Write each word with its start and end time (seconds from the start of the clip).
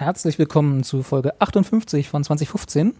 Herzlich 0.00 0.38
willkommen 0.38 0.82
zu 0.82 1.02
Folge 1.02 1.38
58 1.42 2.08
von 2.08 2.24
2015 2.24 2.94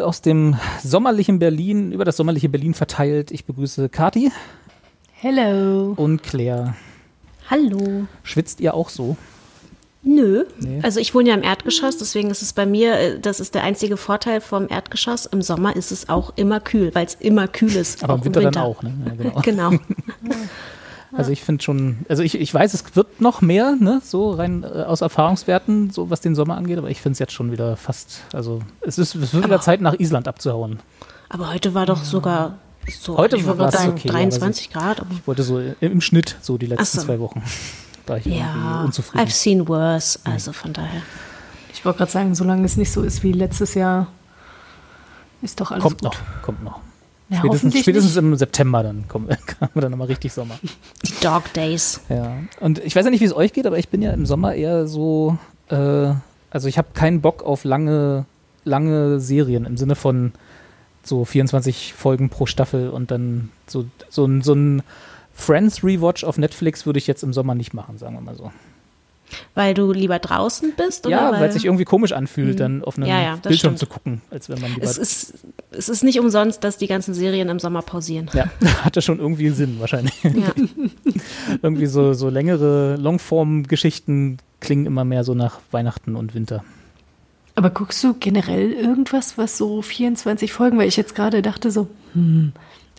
aus 0.00 0.20
dem 0.20 0.56
sommerlichen 0.82 1.38
Berlin, 1.38 1.92
über 1.92 2.04
das 2.04 2.16
sommerliche 2.16 2.48
Berlin 2.48 2.74
verteilt. 2.74 3.30
Ich 3.30 3.44
begrüße 3.44 3.88
Kati. 3.88 4.32
Hello. 5.12 5.92
Und 5.94 6.24
Claire. 6.24 6.74
Hallo. 7.48 8.08
Schwitzt 8.24 8.58
ihr 8.58 8.74
auch 8.74 8.88
so? 8.88 9.16
Nö. 10.02 10.44
Nee. 10.58 10.80
Also 10.82 10.98
ich 10.98 11.14
wohne 11.14 11.28
ja 11.28 11.36
im 11.36 11.44
Erdgeschoss, 11.44 11.98
deswegen 11.98 12.32
ist 12.32 12.42
es 12.42 12.52
bei 12.52 12.66
mir, 12.66 12.94
äh, 12.98 13.20
das 13.20 13.38
ist 13.38 13.54
der 13.54 13.62
einzige 13.62 13.96
Vorteil 13.96 14.40
vom 14.40 14.68
Erdgeschoss. 14.68 15.24
Im 15.26 15.40
Sommer 15.40 15.76
ist 15.76 15.92
es 15.92 16.08
auch 16.08 16.32
immer 16.34 16.58
kühl, 16.58 16.92
weil 16.96 17.06
es 17.06 17.14
immer 17.14 17.46
kühl 17.46 17.76
ist. 17.76 18.02
Aber 18.02 18.14
im 18.14 18.24
Winter, 18.24 18.40
Winter, 18.40 18.50
dann 18.50 18.64
auch, 18.64 18.82
ne? 18.82 18.92
Ja, 19.06 19.40
genau. 19.40 19.70
genau. 19.70 19.70
Also 21.12 21.30
ich 21.30 21.42
finde 21.42 21.62
schon, 21.62 21.98
also 22.08 22.22
ich, 22.22 22.38
ich 22.38 22.52
weiß, 22.52 22.74
es 22.74 22.84
wird 22.94 23.20
noch 23.20 23.40
mehr, 23.40 23.76
ne, 23.80 24.00
so 24.04 24.30
rein 24.32 24.62
äh, 24.62 24.82
aus 24.82 25.00
Erfahrungswerten, 25.00 25.90
so 25.90 26.10
was 26.10 26.20
den 26.20 26.34
Sommer 26.34 26.56
angeht, 26.56 26.78
aber 26.78 26.90
ich 26.90 27.00
finde 27.00 27.14
es 27.14 27.18
jetzt 27.18 27.32
schon 27.32 27.50
wieder 27.50 27.76
fast, 27.76 28.24
also 28.32 28.60
es 28.82 28.98
ist, 28.98 29.14
es 29.14 29.32
wird 29.32 29.44
wieder 29.44 29.60
Zeit 29.60 29.80
nach 29.80 29.98
Island 29.98 30.28
abzuhauen. 30.28 30.80
Aber 31.30 31.52
heute 31.52 31.74
war 31.74 31.86
doch 31.86 32.04
sogar 32.04 32.58
so, 32.90 33.16
heute 33.16 33.44
war 33.58 33.68
es 33.68 33.86
okay, 33.86 34.08
23 34.08 34.70
Grad. 34.70 35.02
Ich 35.10 35.26
wollte 35.26 35.42
so 35.42 35.60
im 35.80 36.00
Schnitt 36.00 36.36
so 36.40 36.56
die 36.58 36.66
letzten 36.66 36.98
so. 36.98 37.04
zwei 37.06 37.18
Wochen. 37.20 37.42
Da 38.06 38.16
ich 38.16 38.24
ja, 38.24 38.84
unzufrieden. 38.86 39.22
I've 39.22 39.30
seen 39.30 39.68
worse, 39.68 40.18
also 40.24 40.54
von 40.54 40.72
daher. 40.72 41.02
Ich 41.74 41.84
wollte 41.84 41.98
gerade 41.98 42.10
sagen, 42.10 42.34
solange 42.34 42.64
es 42.64 42.78
nicht 42.78 42.90
so 42.90 43.02
ist 43.02 43.22
wie 43.22 43.32
letztes 43.32 43.74
Jahr, 43.74 44.06
ist 45.42 45.60
doch 45.60 45.72
alles 45.72 45.82
kommt 45.82 46.00
gut. 46.00 46.04
noch, 46.04 46.42
kommt 46.42 46.64
noch. 46.64 46.80
Ja, 47.30 47.38
spätestens, 47.38 47.78
spätestens 47.78 48.16
im 48.16 48.34
September 48.36 48.82
dann 48.82 49.06
kommen, 49.06 49.28
wir 49.28 49.38
dann 49.82 49.90
nochmal 49.90 50.06
richtig 50.06 50.32
Sommer. 50.32 50.58
Die 50.62 51.12
Dog 51.22 51.52
Days. 51.52 52.00
Ja. 52.08 52.38
Und 52.60 52.78
ich 52.78 52.96
weiß 52.96 53.04
ja 53.04 53.10
nicht, 53.10 53.20
wie 53.20 53.26
es 53.26 53.36
euch 53.36 53.52
geht, 53.52 53.66
aber 53.66 53.78
ich 53.78 53.88
bin 53.88 54.00
ja 54.00 54.12
im 54.12 54.24
Sommer 54.24 54.54
eher 54.54 54.86
so, 54.86 55.36
äh, 55.68 56.12
also 56.50 56.68
ich 56.68 56.78
habe 56.78 56.88
keinen 56.94 57.20
Bock 57.20 57.42
auf 57.42 57.64
lange, 57.64 58.24
lange 58.64 59.20
Serien 59.20 59.66
im 59.66 59.76
Sinne 59.76 59.94
von 59.94 60.32
so 61.02 61.24
24 61.24 61.92
Folgen 61.94 62.30
pro 62.30 62.46
Staffel 62.46 62.88
und 62.88 63.10
dann 63.10 63.50
so, 63.66 63.84
so, 64.08 64.28
so 64.40 64.54
ein 64.54 64.82
Friends 65.34 65.84
Rewatch 65.84 66.24
auf 66.24 66.38
Netflix 66.38 66.86
würde 66.86 66.98
ich 66.98 67.06
jetzt 67.06 67.22
im 67.22 67.32
Sommer 67.32 67.54
nicht 67.54 67.74
machen, 67.74 67.98
sagen 67.98 68.14
wir 68.14 68.20
mal 68.20 68.36
so. 68.36 68.50
Weil 69.54 69.74
du 69.74 69.92
lieber 69.92 70.18
draußen 70.18 70.72
bist? 70.76 71.06
Oder 71.06 71.16
ja, 71.16 71.32
weil 71.32 71.48
es 71.48 71.54
sich 71.54 71.64
irgendwie 71.64 71.84
komisch 71.84 72.12
anfühlt, 72.12 72.54
mhm. 72.54 72.58
dann 72.58 72.84
auf 72.84 72.96
einem 72.96 73.08
ja, 73.08 73.20
ja, 73.20 73.36
Bildschirm 73.36 73.76
stimmt. 73.76 73.78
zu 73.78 73.86
gucken, 73.86 74.22
als 74.30 74.48
wenn 74.48 74.60
man 74.60 74.72
lieber. 74.72 74.84
Es 74.84 74.96
ist, 74.96 75.34
es 75.70 75.88
ist 75.88 76.02
nicht 76.02 76.18
umsonst, 76.18 76.64
dass 76.64 76.78
die 76.78 76.86
ganzen 76.86 77.14
Serien 77.14 77.48
im 77.48 77.58
Sommer 77.58 77.82
pausieren. 77.82 78.30
Ja, 78.32 78.50
hatte 78.84 79.02
schon 79.02 79.18
irgendwie 79.18 79.50
Sinn, 79.50 79.76
wahrscheinlich. 79.80 80.14
Ja. 80.22 80.52
irgendwie 81.62 81.86
so, 81.86 82.14
so 82.14 82.28
längere 82.28 82.96
Longform-Geschichten 82.96 84.38
klingen 84.60 84.86
immer 84.86 85.04
mehr 85.04 85.24
so 85.24 85.34
nach 85.34 85.60
Weihnachten 85.70 86.16
und 86.16 86.34
Winter. 86.34 86.64
Aber 87.54 87.70
guckst 87.70 88.04
du 88.04 88.14
generell 88.14 88.72
irgendwas, 88.72 89.36
was 89.36 89.58
so 89.58 89.82
24 89.82 90.52
Folgen, 90.52 90.78
weil 90.78 90.86
ich 90.86 90.96
jetzt 90.96 91.16
gerade 91.16 91.42
dachte 91.42 91.72
so, 91.72 91.88
hm, 92.12 92.52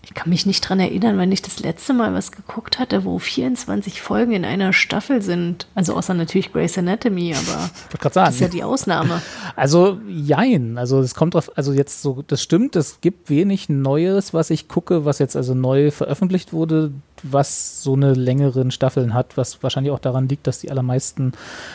ich 0.04 0.14
kann 0.14 0.30
mich 0.30 0.46
nicht 0.46 0.62
dran 0.62 0.80
erinnern, 0.80 1.18
wenn 1.18 1.32
ich 1.32 1.42
das 1.42 1.60
letzte 1.60 1.94
Mal 1.94 2.14
was 2.14 2.32
geguckt 2.32 2.80
hatte, 2.80 3.04
wo 3.04 3.20
24 3.20 4.02
Folgen 4.02 4.32
in 4.32 4.46
einer 4.46 4.74
Staffel 4.74 5.22
sind. 5.22 5.68
Also 5.76 5.94
außer 5.96 6.14
natürlich 6.14 6.54
Grey's 6.54 6.78
Anatomy, 6.78 7.36
aber 7.36 7.70
das 8.02 8.36
ist 8.36 8.40
ja 8.40 8.48
die 8.48 8.64
Ausnahme. 8.64 9.22
Also 9.56 10.00
jein, 10.08 10.78
also 10.78 11.00
es 11.02 11.16
kommt 11.16 11.34
drauf, 11.34 11.52
also 11.56 11.74
jetzt 11.74 12.02
so, 12.02 12.24
das 12.26 12.42
stimmt, 12.42 12.76
es 12.76 13.02
gibt 13.02 13.30
wenig 13.30 13.70
Neues, 13.70 14.34
was 14.34 14.50
ich 14.50 14.68
gucke, 14.68 15.06
was 15.06 15.20
jetzt 15.20 15.36
also 15.36 15.54
neu 15.54 15.92
veröffentlicht 15.92 16.54
wurde, 16.54 16.92
was 17.24 17.84
so 17.84 17.94
eine 17.94 18.14
längeren 18.14 18.72
Staffeln 18.72 19.14
hat, 19.14 19.38
was 19.38 19.62
wahrscheinlich 19.62 19.92
auch 19.92 20.00
daran 20.00 20.30
liegt, 20.30 20.48
dass 20.48 20.60
die 20.60 20.72
allermeisten 20.72 21.34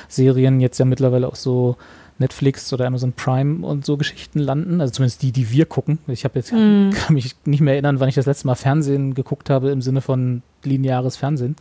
Serien 0.09 0.61
jetzt 0.61 0.79
ja 0.79 0.85
mittlerweile 0.85 1.29
auch 1.29 1.37
so 1.37 1.77
Netflix 2.19 2.73
oder 2.73 2.87
Amazon 2.87 3.13
Prime 3.13 3.67
und 3.67 3.85
so 3.85 3.97
Geschichten 3.97 4.39
landen. 4.39 4.81
Also 4.81 4.93
zumindest 4.93 5.23
die, 5.23 5.33
die 5.33 5.51
wir 5.51 5.67
gucken. 5.67 5.99
Ich 6.07 6.25
habe 6.25 6.39
jetzt 6.39 6.53
mm. 6.53 6.91
kann 6.95 7.15
mich 7.15 7.35
nicht 7.45 7.61
mehr 7.61 7.75
erinnern, 7.75 8.01
wann 8.01 8.09
ich 8.09 8.15
das 8.15 8.27
letzte 8.27 8.47
Mal 8.47 8.55
Fernsehen 8.55 9.15
geguckt 9.15 9.51
habe 9.51 9.71
im 9.71 9.83
Sinne 9.83 10.01
von 10.01 10.43
lineares 10.63 11.17
Fernsehen. 11.17 11.57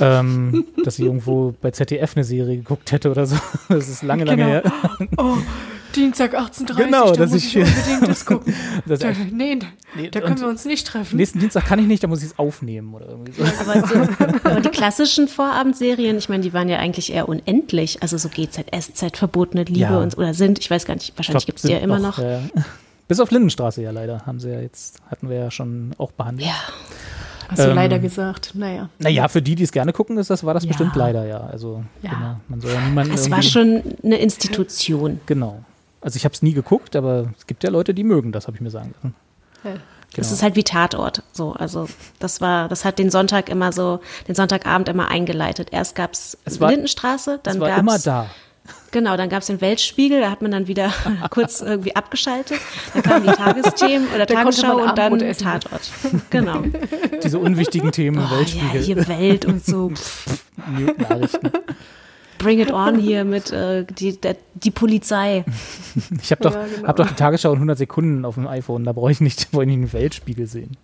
ähm, 0.00 0.64
dass 0.84 0.98
ich 0.98 1.04
irgendwo 1.04 1.54
bei 1.60 1.70
ZDF 1.70 2.16
eine 2.16 2.24
Serie 2.24 2.56
geguckt 2.56 2.92
hätte 2.92 3.10
oder 3.10 3.26
so. 3.26 3.36
Das 3.68 3.88
ist 3.88 4.02
lange, 4.02 4.24
lange 4.24 4.44
genau. 4.44 4.50
her. 4.50 4.72
Oh, 5.16 5.36
Dienstag 5.94 6.34
18.30 6.34 6.74
genau, 6.76 7.06
da 7.06 7.12
dass 7.12 7.30
muss 7.30 7.44
ich, 7.44 7.56
ich 7.56 7.64
unbedingt 7.64 8.08
das 8.08 8.26
gucken. 8.26 8.54
das 8.86 8.98
da, 9.00 9.12
nee, 9.30 9.58
nee, 9.94 10.10
da 10.10 10.20
können 10.20 10.40
wir 10.40 10.48
uns 10.48 10.64
nicht 10.64 10.86
treffen. 10.86 11.16
Nächsten 11.16 11.38
Dienstag 11.38 11.66
kann 11.66 11.78
ich 11.78 11.86
nicht, 11.86 12.02
da 12.02 12.08
muss 12.08 12.20
ich 12.20 12.30
es 12.30 12.38
aufnehmen 12.38 12.94
oder 12.94 13.08
irgendwie 13.08 13.32
so. 13.32 13.44
Aber, 13.44 13.86
so, 13.86 13.94
aber 14.44 14.60
die 14.60 14.68
klassischen 14.70 15.28
Vorabendserien, 15.28 16.18
ich 16.18 16.28
meine, 16.28 16.42
die 16.42 16.52
waren 16.52 16.68
ja 16.68 16.78
eigentlich 16.78 17.12
eher 17.12 17.28
unendlich. 17.28 18.02
Also 18.02 18.18
so 18.18 18.28
GZSZ, 18.28 19.16
verbotene 19.16 19.64
Liebe 19.64 19.80
ja. 19.80 19.98
und, 19.98 20.16
oder 20.18 20.34
sind, 20.34 20.58
ich 20.58 20.70
weiß 20.70 20.84
gar 20.84 20.94
nicht, 20.94 21.16
wahrscheinlich 21.16 21.46
gibt 21.46 21.58
es 21.58 21.62
die 21.62 21.72
ja 21.72 21.78
immer 21.78 21.98
noch. 21.98 22.18
noch. 22.18 22.24
Äh, 22.24 22.40
bis 23.08 23.20
auf 23.20 23.30
Lindenstraße 23.30 23.82
ja 23.82 23.90
leider, 23.90 24.24
haben 24.26 24.40
sie 24.40 24.50
ja 24.50 24.60
jetzt, 24.60 25.00
hatten 25.10 25.28
wir 25.28 25.36
ja 25.36 25.50
schon 25.50 25.92
auch 25.98 26.12
behandelt. 26.12 26.48
Ja. 26.48 26.56
Hast 27.48 27.58
du 27.58 27.68
ähm, 27.68 27.74
leider 27.74 27.98
gesagt, 27.98 28.52
naja. 28.54 28.88
Naja, 28.98 29.28
für 29.28 29.42
die, 29.42 29.54
die 29.54 29.64
es 29.64 29.72
gerne 29.72 29.92
gucken, 29.92 30.16
ist 30.18 30.30
das, 30.30 30.44
war 30.44 30.54
das 30.54 30.64
ja. 30.64 30.68
bestimmt 30.68 30.96
leider, 30.96 31.26
ja. 31.26 31.40
Also, 31.40 31.84
ja. 32.02 32.10
Genau, 32.10 32.36
man 32.48 32.60
soll 32.60 32.72
ja 32.72 32.80
niemanden. 32.80 33.12
Es 33.12 33.30
war 33.30 33.42
schon 33.42 33.82
eine 34.02 34.16
Institution. 34.16 35.20
Genau. 35.26 35.62
Also 36.04 36.18
ich 36.18 36.24
habe 36.26 36.34
es 36.34 36.42
nie 36.42 36.52
geguckt, 36.52 36.96
aber 36.96 37.32
es 37.38 37.46
gibt 37.46 37.64
ja 37.64 37.70
Leute, 37.70 37.94
die 37.94 38.04
mögen 38.04 38.30
das, 38.30 38.46
habe 38.46 38.58
ich 38.58 38.60
mir 38.60 38.70
sagen 38.70 38.94
lassen. 38.94 39.14
Ja. 39.64 39.70
Genau. 39.70 39.82
Das 40.16 40.30
ist 40.30 40.42
halt 40.42 40.54
wie 40.54 40.62
Tatort. 40.62 41.22
So, 41.32 41.54
also 41.54 41.88
das 42.20 42.42
war, 42.42 42.68
das 42.68 42.84
hat 42.84 42.98
den 42.98 43.10
Sonntag 43.10 43.48
immer 43.48 43.72
so, 43.72 44.00
den 44.28 44.34
Sonntagabend 44.34 44.88
immer 44.90 45.08
eingeleitet. 45.08 45.68
Erst 45.72 45.96
gab 45.96 46.12
es 46.12 46.36
Lindenstraße, 46.46 47.40
dann 47.42 47.58
gab 47.58 47.70
es. 47.70 47.78
immer 47.78 47.98
da. 47.98 48.26
Genau, 48.92 49.16
dann 49.16 49.28
gab 49.30 49.40
es 49.40 49.46
den 49.46 49.60
Weltspiegel, 49.62 50.20
da 50.20 50.30
hat 50.30 50.40
man 50.42 50.50
dann 50.50 50.68
wieder 50.68 50.92
kurz 51.30 51.62
irgendwie 51.62 51.96
abgeschaltet. 51.96 52.60
Dann 52.92 53.02
kamen 53.02 53.26
die 53.26 53.32
Tagesthemen 53.32 54.08
oder 54.14 54.26
da 54.26 54.34
Tagesschau 54.34 54.76
und 54.82 54.96
dann 54.98 55.18
Tatort. 55.18 55.90
Genau. 56.28 56.62
Diese 57.22 57.38
unwichtigen 57.38 57.90
Themen 57.92 58.18
im 58.18 58.30
Weltspiegel. 58.30 58.80
Ja, 58.80 58.86
hier 58.86 59.08
Welt 59.08 59.46
und 59.46 59.64
so. 59.64 59.90
Nachrichten. 60.98 61.50
Bring 62.38 62.60
it 62.60 62.72
on 62.72 62.98
hier 62.98 63.24
mit 63.24 63.52
äh, 63.52 63.84
die, 63.84 64.20
der, 64.20 64.36
die 64.54 64.70
Polizei. 64.70 65.44
Ich 66.22 66.30
habe 66.30 66.42
doch, 66.42 66.54
ja, 66.54 66.66
genau. 66.66 66.88
hab 66.88 66.96
doch 66.96 67.08
die 67.08 67.14
Tagesschau 67.14 67.50
in 67.50 67.56
100 67.56 67.78
Sekunden 67.78 68.24
auf 68.24 68.34
dem 68.34 68.46
iPhone, 68.46 68.84
da 68.84 68.92
brauche 68.92 69.12
ich 69.12 69.20
nicht, 69.20 69.50
brauch 69.52 69.62
ich 69.62 69.68
nicht 69.68 69.76
einen 69.76 69.92
Weltspiegel 69.92 70.46
sehen. 70.46 70.76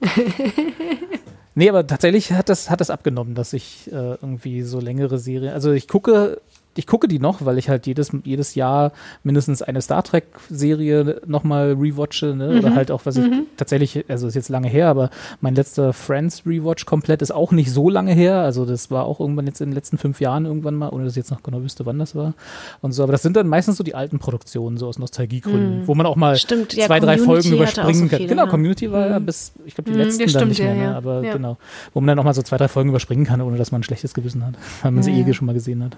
nee, 1.54 1.68
aber 1.68 1.86
tatsächlich 1.86 2.32
hat 2.32 2.48
das, 2.48 2.70
hat 2.70 2.80
das 2.80 2.90
abgenommen, 2.90 3.34
dass 3.34 3.52
ich 3.52 3.90
äh, 3.92 4.14
irgendwie 4.14 4.62
so 4.62 4.80
längere 4.80 5.18
Serien, 5.18 5.52
also 5.52 5.72
ich 5.72 5.88
gucke 5.88 6.40
ich 6.74 6.86
gucke 6.86 7.08
die 7.08 7.18
noch, 7.18 7.44
weil 7.44 7.58
ich 7.58 7.68
halt 7.68 7.86
jedes, 7.86 8.10
jedes 8.24 8.54
Jahr 8.54 8.92
mindestens 9.24 9.60
eine 9.62 9.82
Star 9.82 10.02
Trek-Serie 10.02 11.20
nochmal 11.26 11.72
rewatche, 11.72 12.34
ne? 12.34 12.52
Mhm. 12.52 12.58
Oder 12.58 12.74
halt 12.74 12.90
auch, 12.90 13.04
was 13.04 13.16
ich 13.16 13.24
mhm. 13.24 13.46
tatsächlich, 13.56 14.04
also 14.08 14.26
ist 14.26 14.34
jetzt 14.34 14.48
lange 14.48 14.68
her, 14.68 14.88
aber 14.88 15.10
mein 15.40 15.54
letzter 15.54 15.92
Friends-Rewatch 15.92 16.86
komplett 16.86 17.20
ist 17.20 17.30
auch 17.30 17.52
nicht 17.52 17.70
so 17.70 17.90
lange 17.90 18.14
her. 18.14 18.36
Also 18.36 18.64
das 18.64 18.90
war 18.90 19.04
auch 19.04 19.20
irgendwann 19.20 19.46
jetzt 19.46 19.60
in 19.60 19.70
den 19.70 19.74
letzten 19.74 19.98
fünf 19.98 20.20
Jahren 20.20 20.46
irgendwann 20.46 20.74
mal, 20.74 20.88
ohne 20.88 21.04
dass 21.04 21.12
ich 21.12 21.18
jetzt 21.18 21.30
noch 21.30 21.42
genau 21.42 21.62
wüsste, 21.62 21.84
wann 21.84 21.98
das 21.98 22.14
war. 22.14 22.34
Und 22.80 22.92
so, 22.92 23.02
aber 23.02 23.12
das 23.12 23.22
sind 23.22 23.36
dann 23.36 23.48
meistens 23.48 23.76
so 23.76 23.84
die 23.84 23.94
alten 23.94 24.18
Produktionen, 24.18 24.78
so 24.78 24.88
aus 24.88 24.98
Nostalgiegründen, 24.98 25.80
mhm. 25.80 25.86
wo 25.86 25.94
man 25.94 26.06
auch 26.06 26.16
mal 26.16 26.36
stimmt, 26.36 26.72
ja, 26.72 26.86
zwei, 26.86 27.00
drei 27.00 27.18
Folgen 27.18 27.52
überspringen 27.52 28.08
so 28.08 28.16
kann. 28.16 28.26
Genau, 28.26 28.46
Community 28.46 28.90
war 28.90 29.08
ja 29.08 29.20
mhm. 29.20 29.26
bis, 29.26 29.52
ich 29.66 29.74
glaube, 29.74 29.90
die 29.90 29.96
mhm, 29.96 30.04
letzten 30.04 30.32
dann 30.32 30.48
nicht 30.48 30.60
mehr, 30.60 30.74
ja, 30.74 30.90
ne? 30.90 30.96
aber 30.96 31.22
ja. 31.22 31.34
genau. 31.34 31.58
Wo 31.92 32.00
man 32.00 32.08
dann 32.08 32.18
auch 32.18 32.24
mal 32.24 32.34
so 32.34 32.42
zwei, 32.42 32.56
drei 32.56 32.68
Folgen 32.68 32.88
überspringen 32.88 33.26
kann, 33.26 33.42
ohne 33.42 33.58
dass 33.58 33.72
man 33.72 33.80
ein 33.80 33.84
schlechtes 33.84 34.14
Gewissen 34.14 34.46
hat, 34.46 34.54
weil 34.82 34.92
man 34.92 35.02
sie 35.02 35.12
eh 35.12 35.32
schon 35.34 35.46
mal 35.46 35.52
gesehen 35.52 35.84
hat. 35.84 35.96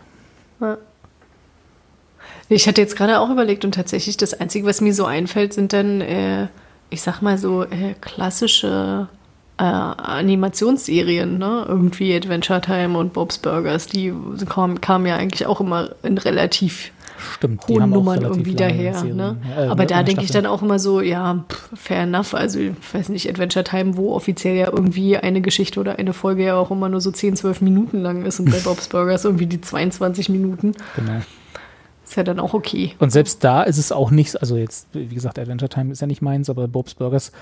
Ja. 0.60 0.78
Ich 2.48 2.68
hatte 2.68 2.80
jetzt 2.80 2.96
gerade 2.96 3.20
auch 3.20 3.30
überlegt 3.30 3.64
und 3.64 3.74
tatsächlich 3.74 4.16
das 4.16 4.34
Einzige, 4.34 4.66
was 4.66 4.80
mir 4.80 4.94
so 4.94 5.06
einfällt, 5.06 5.52
sind 5.52 5.72
dann, 5.72 6.00
äh, 6.00 6.48
ich 6.90 7.02
sag 7.02 7.22
mal 7.22 7.38
so, 7.38 7.64
äh, 7.64 7.94
klassische 8.00 9.08
äh, 9.56 9.62
Animationsserien, 9.62 11.38
ne? 11.38 11.64
Irgendwie 11.68 12.14
Adventure 12.14 12.60
Time 12.60 12.98
und 12.98 13.12
Bob's 13.12 13.38
Burgers, 13.38 13.86
die 13.86 14.12
kamen, 14.48 14.80
kamen 14.80 15.06
ja 15.06 15.16
eigentlich 15.16 15.46
auch 15.46 15.60
immer 15.60 15.90
in 16.02 16.18
relativ 16.18 16.90
Stimmt, 17.16 17.66
hohen 17.69 17.90
Nummern 17.90 18.22
irgendwie 18.22 18.55
daher. 18.55 19.02
Ne? 19.05 19.37
Ja, 19.56 19.70
Aber 19.70 19.87
da 19.87 20.02
denke 20.02 20.25
ich 20.25 20.31
dann 20.31 20.46
auch 20.46 20.62
immer 20.62 20.78
so, 20.78 21.00
ja, 21.00 21.44
pff, 21.49 21.70
fair 21.75 22.02
enough. 22.02 22.34
Also, 22.34 22.58
ich 22.58 22.72
weiß 22.93 23.08
nicht, 23.08 23.28
Adventure 23.28 23.64
Time, 23.64 23.96
wo 23.96 24.14
offiziell 24.14 24.56
ja 24.56 24.66
irgendwie 24.72 25.16
eine 25.16 25.40
Geschichte 25.40 25.78
oder 25.81 25.99
eine 25.99 26.12
Folge 26.12 26.44
ja 26.44 26.56
auch 26.56 26.70
immer 26.70 26.88
nur 26.88 27.00
so 27.00 27.11
10, 27.11 27.37
12 27.37 27.61
Minuten 27.61 28.00
lang 28.00 28.25
ist 28.25 28.40
und 28.40 28.50
bei 28.50 28.58
Bob's 28.64 28.88
Burgers 28.88 29.25
irgendwie 29.25 29.46
die 29.46 29.61
22 29.61 30.28
Minuten. 30.28 30.72
Genau 30.96 31.20
Ist 32.05 32.16
ja 32.16 32.25
dann 32.25 32.40
auch 32.40 32.55
okay. 32.55 32.94
Und 32.99 33.11
selbst 33.11 33.44
da 33.44 33.62
ist 33.62 33.78
es 33.78 33.93
auch 33.93 34.10
nichts, 34.10 34.37
also 34.37 34.56
jetzt, 34.56 34.88
wie 34.93 35.06
gesagt, 35.06 35.38
Adventure 35.38 35.69
Time 35.69 35.93
ist 35.93 36.00
ja 36.00 36.06
nicht 36.06 36.22
meins, 36.22 36.50
aber 36.50 36.67
Bob's 36.69 36.94
Burgers, 36.94 37.32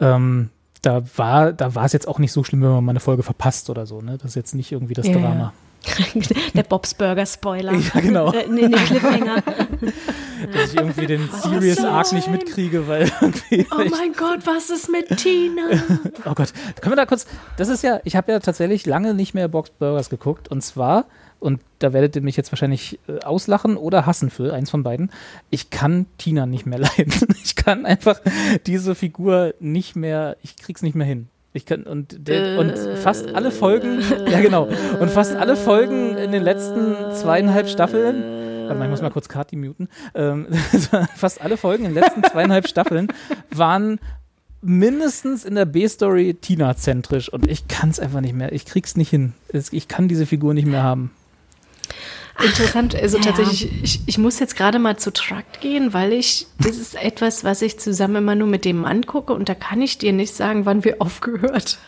ähm, 0.00 0.50
da 0.82 1.02
war, 1.16 1.52
da 1.52 1.74
war 1.74 1.84
es 1.84 1.92
jetzt 1.92 2.08
auch 2.08 2.18
nicht 2.18 2.32
so 2.32 2.42
schlimm, 2.42 2.62
wenn 2.62 2.70
man 2.70 2.84
mal 2.84 2.90
eine 2.90 3.00
Folge 3.00 3.22
verpasst 3.22 3.70
oder 3.70 3.86
so, 3.86 4.00
ne? 4.00 4.18
Das 4.18 4.30
ist 4.30 4.34
jetzt 4.34 4.54
nicht 4.54 4.72
irgendwie 4.72 4.94
das 4.94 5.06
Ja, 5.06 5.14
Drama. 5.14 5.52
Der 6.54 6.62
Bob's 6.62 6.94
Burger 6.94 7.26
Spoiler. 7.26 7.72
Ja, 7.72 8.00
genau. 8.00 8.32
Äh, 8.32 8.46
nee, 8.48 8.68
nee, 8.68 8.76
Cliffhanger. 8.76 9.42
Dass 10.52 10.72
ich 10.72 10.76
irgendwie 10.76 11.06
den 11.06 11.28
Serious 11.30 11.84
Arc 11.84 12.12
nicht 12.12 12.28
mitkriege, 12.28 12.88
weil 12.88 13.10
irgendwie. 13.20 13.66
Oh 13.70 13.84
mein 13.90 14.12
Gott, 14.12 14.46
was 14.46 14.70
ist 14.70 14.90
mit 14.90 15.16
Tina? 15.16 15.62
Oh 16.24 16.34
Gott, 16.34 16.52
können 16.80 16.92
wir 16.92 16.96
da 16.96 17.06
kurz, 17.06 17.26
das 17.56 17.68
ist 17.68 17.82
ja, 17.82 18.00
ich 18.04 18.16
habe 18.16 18.32
ja 18.32 18.38
tatsächlich 18.38 18.86
lange 18.86 19.14
nicht 19.14 19.34
mehr 19.34 19.48
Box 19.48 19.70
Burgers 19.70 20.10
geguckt 20.10 20.48
und 20.48 20.62
zwar, 20.62 21.06
und 21.40 21.60
da 21.80 21.92
werdet 21.92 22.14
ihr 22.14 22.22
mich 22.22 22.36
jetzt 22.36 22.52
wahrscheinlich 22.52 23.00
äh, 23.08 23.18
auslachen 23.24 23.76
oder 23.76 24.06
hassen 24.06 24.30
für, 24.30 24.52
eins 24.52 24.70
von 24.70 24.82
beiden, 24.82 25.10
ich 25.50 25.70
kann 25.70 26.06
Tina 26.18 26.46
nicht 26.46 26.66
mehr 26.66 26.78
leiden. 26.96 27.12
Ich 27.42 27.56
kann 27.56 27.86
einfach 27.86 28.20
diese 28.66 28.94
Figur 28.94 29.54
nicht 29.58 29.96
mehr, 29.96 30.36
ich 30.42 30.56
krieg's 30.56 30.82
nicht 30.82 30.94
mehr 30.94 31.06
hin. 31.06 31.28
Ich 31.54 31.66
kann, 31.66 31.82
und, 31.82 32.28
der, 32.28 32.58
und 32.58 32.78
fast 32.98 33.34
alle 33.34 33.50
Folgen, 33.50 34.00
ja 34.30 34.40
genau, 34.40 34.68
und 35.00 35.10
fast 35.10 35.36
alle 35.36 35.56
Folgen 35.56 36.16
in 36.16 36.32
den 36.32 36.42
letzten 36.42 36.94
zweieinhalb 37.14 37.68
Staffeln, 37.68 38.22
warte 38.66 38.78
mal, 38.78 38.84
ich 38.86 38.90
muss 38.90 39.02
mal 39.02 39.10
kurz 39.10 39.28
Kati 39.28 39.56
muten, 39.56 39.88
ähm, 40.14 40.46
fast 41.16 41.42
alle 41.42 41.58
Folgen 41.58 41.84
in 41.84 41.94
den 41.94 42.02
letzten 42.02 42.22
zweieinhalb 42.24 42.68
Staffeln 42.68 43.08
waren 43.50 44.00
mindestens 44.62 45.44
in 45.44 45.56
der 45.56 45.66
B-Story 45.66 46.34
Tina-zentrisch 46.40 47.28
und 47.28 47.50
ich 47.50 47.68
kann 47.68 47.90
es 47.90 48.00
einfach 48.00 48.20
nicht 48.20 48.34
mehr. 48.34 48.52
Ich 48.52 48.64
krieg's 48.64 48.96
nicht 48.96 49.10
hin. 49.10 49.34
Ich 49.52 49.88
kann 49.88 50.08
diese 50.08 50.24
Figur 50.24 50.54
nicht 50.54 50.66
mehr 50.66 50.82
haben. 50.82 51.10
Interessant, 52.40 52.94
also 52.94 53.18
Ja. 53.18 53.24
tatsächlich, 53.24 53.68
ich, 53.82 54.00
ich 54.06 54.18
muss 54.18 54.38
jetzt 54.38 54.56
gerade 54.56 54.78
mal 54.78 54.96
zu 54.96 55.12
Truck 55.12 55.44
gehen, 55.60 55.92
weil 55.92 56.12
ich, 56.12 56.46
das 56.58 56.76
ist 56.78 56.94
etwas, 56.94 57.44
was 57.44 57.60
ich 57.62 57.78
zusammen 57.78 58.16
immer 58.16 58.34
nur 58.34 58.48
mit 58.48 58.64
dem 58.64 58.84
angucke 58.84 59.32
und 59.32 59.48
da 59.48 59.54
kann 59.54 59.82
ich 59.82 59.98
dir 59.98 60.12
nicht 60.12 60.34
sagen, 60.34 60.64
wann 60.66 60.84
wir 60.84 60.96
aufgehört 61.00 61.78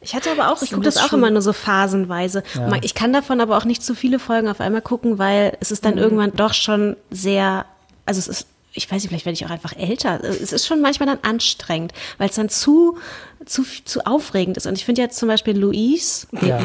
Ich 0.00 0.14
hatte 0.14 0.30
aber 0.32 0.50
auch, 0.50 0.62
ich 0.62 0.70
gucke 0.70 0.82
das 0.82 0.94
das 0.94 1.04
auch 1.04 1.12
immer 1.12 1.30
nur 1.30 1.42
so 1.42 1.52
phasenweise. 1.52 2.42
Ja. 2.54 2.70
Ich 2.82 2.94
kann 2.94 3.12
davon 3.12 3.40
aber 3.40 3.56
auch 3.56 3.64
nicht 3.64 3.84
zu 3.84 3.94
viele 3.94 4.18
Folgen 4.18 4.48
auf 4.48 4.60
einmal 4.60 4.82
gucken, 4.82 5.18
weil 5.18 5.56
es 5.60 5.70
ist 5.70 5.84
dann 5.84 5.96
irgendwann 5.96 6.32
doch 6.34 6.54
schon 6.54 6.96
sehr, 7.10 7.66
also 8.04 8.18
es 8.18 8.26
ist, 8.26 8.46
ich 8.72 8.90
weiß 8.90 9.02
nicht, 9.02 9.08
vielleicht 9.10 9.26
werde 9.26 9.34
ich 9.34 9.44
auch 9.46 9.50
einfach 9.50 9.76
älter. 9.76 10.24
Es 10.24 10.52
ist 10.52 10.66
schon 10.66 10.80
manchmal 10.80 11.06
dann 11.06 11.18
anstrengend, 11.22 11.92
weil 12.18 12.30
es 12.30 12.34
dann 12.34 12.48
zu, 12.48 12.96
zu, 13.44 13.64
zu 13.84 14.04
aufregend 14.06 14.56
ist. 14.56 14.66
Und 14.66 14.76
ich 14.76 14.84
finde 14.84 15.02
jetzt 15.02 15.18
zum 15.18 15.28
Beispiel 15.28 15.56
Louise, 15.56 16.26
Ja. 16.40 16.60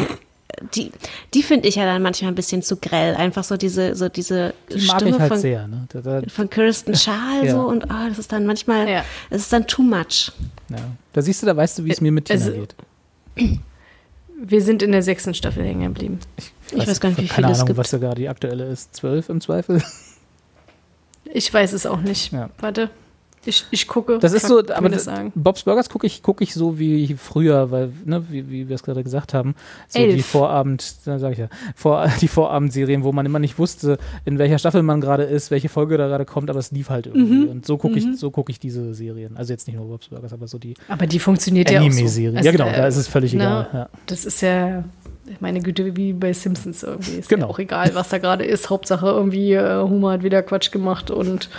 Die, 0.75 0.91
die 1.33 1.43
finde 1.43 1.67
ich 1.67 1.75
ja 1.75 1.85
dann 1.85 2.01
manchmal 2.01 2.31
ein 2.31 2.35
bisschen 2.35 2.61
zu 2.63 2.77
grell. 2.77 3.15
Einfach 3.15 3.43
so 3.43 3.57
diese, 3.57 3.95
so 3.95 4.09
diese 4.09 4.53
Die 4.73 4.79
Stimme 4.79 5.09
ich 5.11 5.19
halt 5.19 5.29
von, 5.33 5.39
sehr. 5.39 5.67
Ne? 5.67 5.87
Da, 5.91 6.01
da, 6.01 6.21
von 6.29 6.49
Kirsten 6.49 6.95
Schaal 6.97 7.45
Ja. 7.45 7.51
so 7.51 7.61
und 7.67 7.89
ah, 7.91 8.07
das 8.09 8.17
ist 8.19 8.31
dann 8.31 8.45
manchmal, 8.45 8.87
Ja. 8.89 9.03
es 9.29 9.41
ist 9.41 9.53
dann 9.53 9.67
too 9.67 9.83
much. 9.83 10.31
ja. 10.69 10.77
da 11.13 11.21
siehst 11.21 11.41
du, 11.41 11.45
da 11.47 11.55
weißt 11.55 11.79
du, 11.79 11.85
wie 11.85 11.91
es 11.91 12.01
mir 12.01 12.11
mit 12.11 12.25
Tina 12.25 12.39
Also- 12.45 12.51
geht. 12.53 12.75
Wir 14.39 14.61
sind 14.61 14.83
in 14.83 14.91
der 14.91 15.01
sechsten 15.01 15.33
Staffel 15.33 15.63
hängen 15.65 15.81
geblieben. 15.93 16.19
Ich 16.71 16.87
weiß 16.87 16.99
gar 16.99 17.09
nicht, 17.09 17.19
wie 17.21 17.27
viele 17.27 17.47
es 17.47 17.55
Ahnung, 17.55 17.67
gibt. 17.67 17.79
was 17.79 17.89
da 17.89 17.97
gerade 17.97 18.21
die 18.21 18.29
aktuelle 18.29 18.65
ist. 18.65 18.95
Zwölf 18.95 19.29
im 19.29 19.41
Zweifel. 19.41 19.81
Ich 21.25 21.51
weiß 21.51 21.73
es 21.73 21.87
auch 21.87 22.01
nicht. 22.01 22.31
Ja. 22.31 22.49
Warte, 22.59 22.91
ich, 23.47 23.65
ich 23.71 23.87
gucke. 23.87 24.19
Das 24.19 24.33
ist 24.33 24.47
so, 24.47 24.59
aber 24.59 24.89
das. 24.89 25.09
Bob's 25.35 25.63
Burgers 25.63 25.89
gucke 25.89 26.05
ich, 26.05 26.21
guck 26.21 26.41
ich 26.41 26.53
so 26.53 26.77
wie 26.77 27.15
früher, 27.17 27.71
weil, 27.71 27.91
ne, 28.05 28.23
wie, 28.29 28.49
wie 28.49 28.67
wir 28.69 28.75
es 28.75 28.83
gerade 28.83 29.03
gesagt 29.03 29.33
haben, 29.33 29.55
so 29.87 29.99
Elf. 29.99 30.15
die 30.15 30.21
Vorabend, 30.21 30.95
da 31.05 31.17
sag 31.17 31.31
ich 31.33 31.37
ja, 31.39 31.47
vor, 31.75 32.07
die 32.21 32.27
Vorabendserien, 32.27 33.03
wo 33.03 33.11
man 33.11 33.25
immer 33.25 33.39
nicht 33.39 33.57
wusste, 33.57 33.97
in 34.25 34.37
welcher 34.37 34.59
Staffel 34.59 34.83
man 34.83 35.01
gerade 35.01 35.23
ist, 35.23 35.49
welche 35.51 35.69
Folge 35.69 35.97
da 35.97 36.07
gerade 36.07 36.25
kommt, 36.25 36.49
aber 36.49 36.59
es 36.59 36.71
lief 36.71 36.89
halt 36.89 37.07
irgendwie. 37.07 37.45
Mhm. 37.45 37.49
Und 37.49 37.65
so 37.65 37.77
gucke 37.77 37.97
ich, 37.97 38.05
so 38.19 38.31
gucke 38.31 38.51
ich 38.51 38.59
diese 38.59 38.93
Serien. 38.93 39.37
Also 39.37 39.53
jetzt 39.53 39.67
nicht 39.67 39.77
nur 39.77 39.87
Bob's 39.87 40.09
Burgers, 40.09 40.33
aber 40.33 40.47
so 40.47 40.57
die 40.57 40.73
Aber 40.87 41.07
die 41.07 41.19
funktioniert 41.19 41.71
ja 41.71 41.79
auch 41.79 41.83
so. 41.83 41.89
Anime-Serien. 41.89 42.37
Also, 42.37 42.45
ja, 42.45 42.51
genau, 42.51 42.67
äh, 42.67 42.77
da 42.77 42.87
ist 42.87 42.97
es 42.97 43.07
völlig 43.07 43.33
ne, 43.33 43.43
egal. 43.43 43.67
Ja. 43.73 43.89
Das 44.07 44.25
ist 44.25 44.41
ja, 44.41 44.83
meine 45.39 45.61
Güte, 45.61 45.95
wie 45.95 46.13
bei 46.13 46.33
Simpsons 46.33 46.83
irgendwie. 46.83 47.17
Ist 47.19 47.29
Genau. 47.29 47.45
ja 47.47 47.51
auch 47.53 47.59
egal, 47.59 47.91
was 47.93 48.09
da 48.09 48.17
gerade 48.17 48.43
ist. 48.45 48.69
Hauptsache 48.69 49.07
irgendwie, 49.07 49.53
äh, 49.53 49.81
Homer 49.81 50.11
hat 50.11 50.23
wieder 50.23 50.43
Quatsch 50.43 50.71
gemacht 50.71 51.11
und 51.11 51.49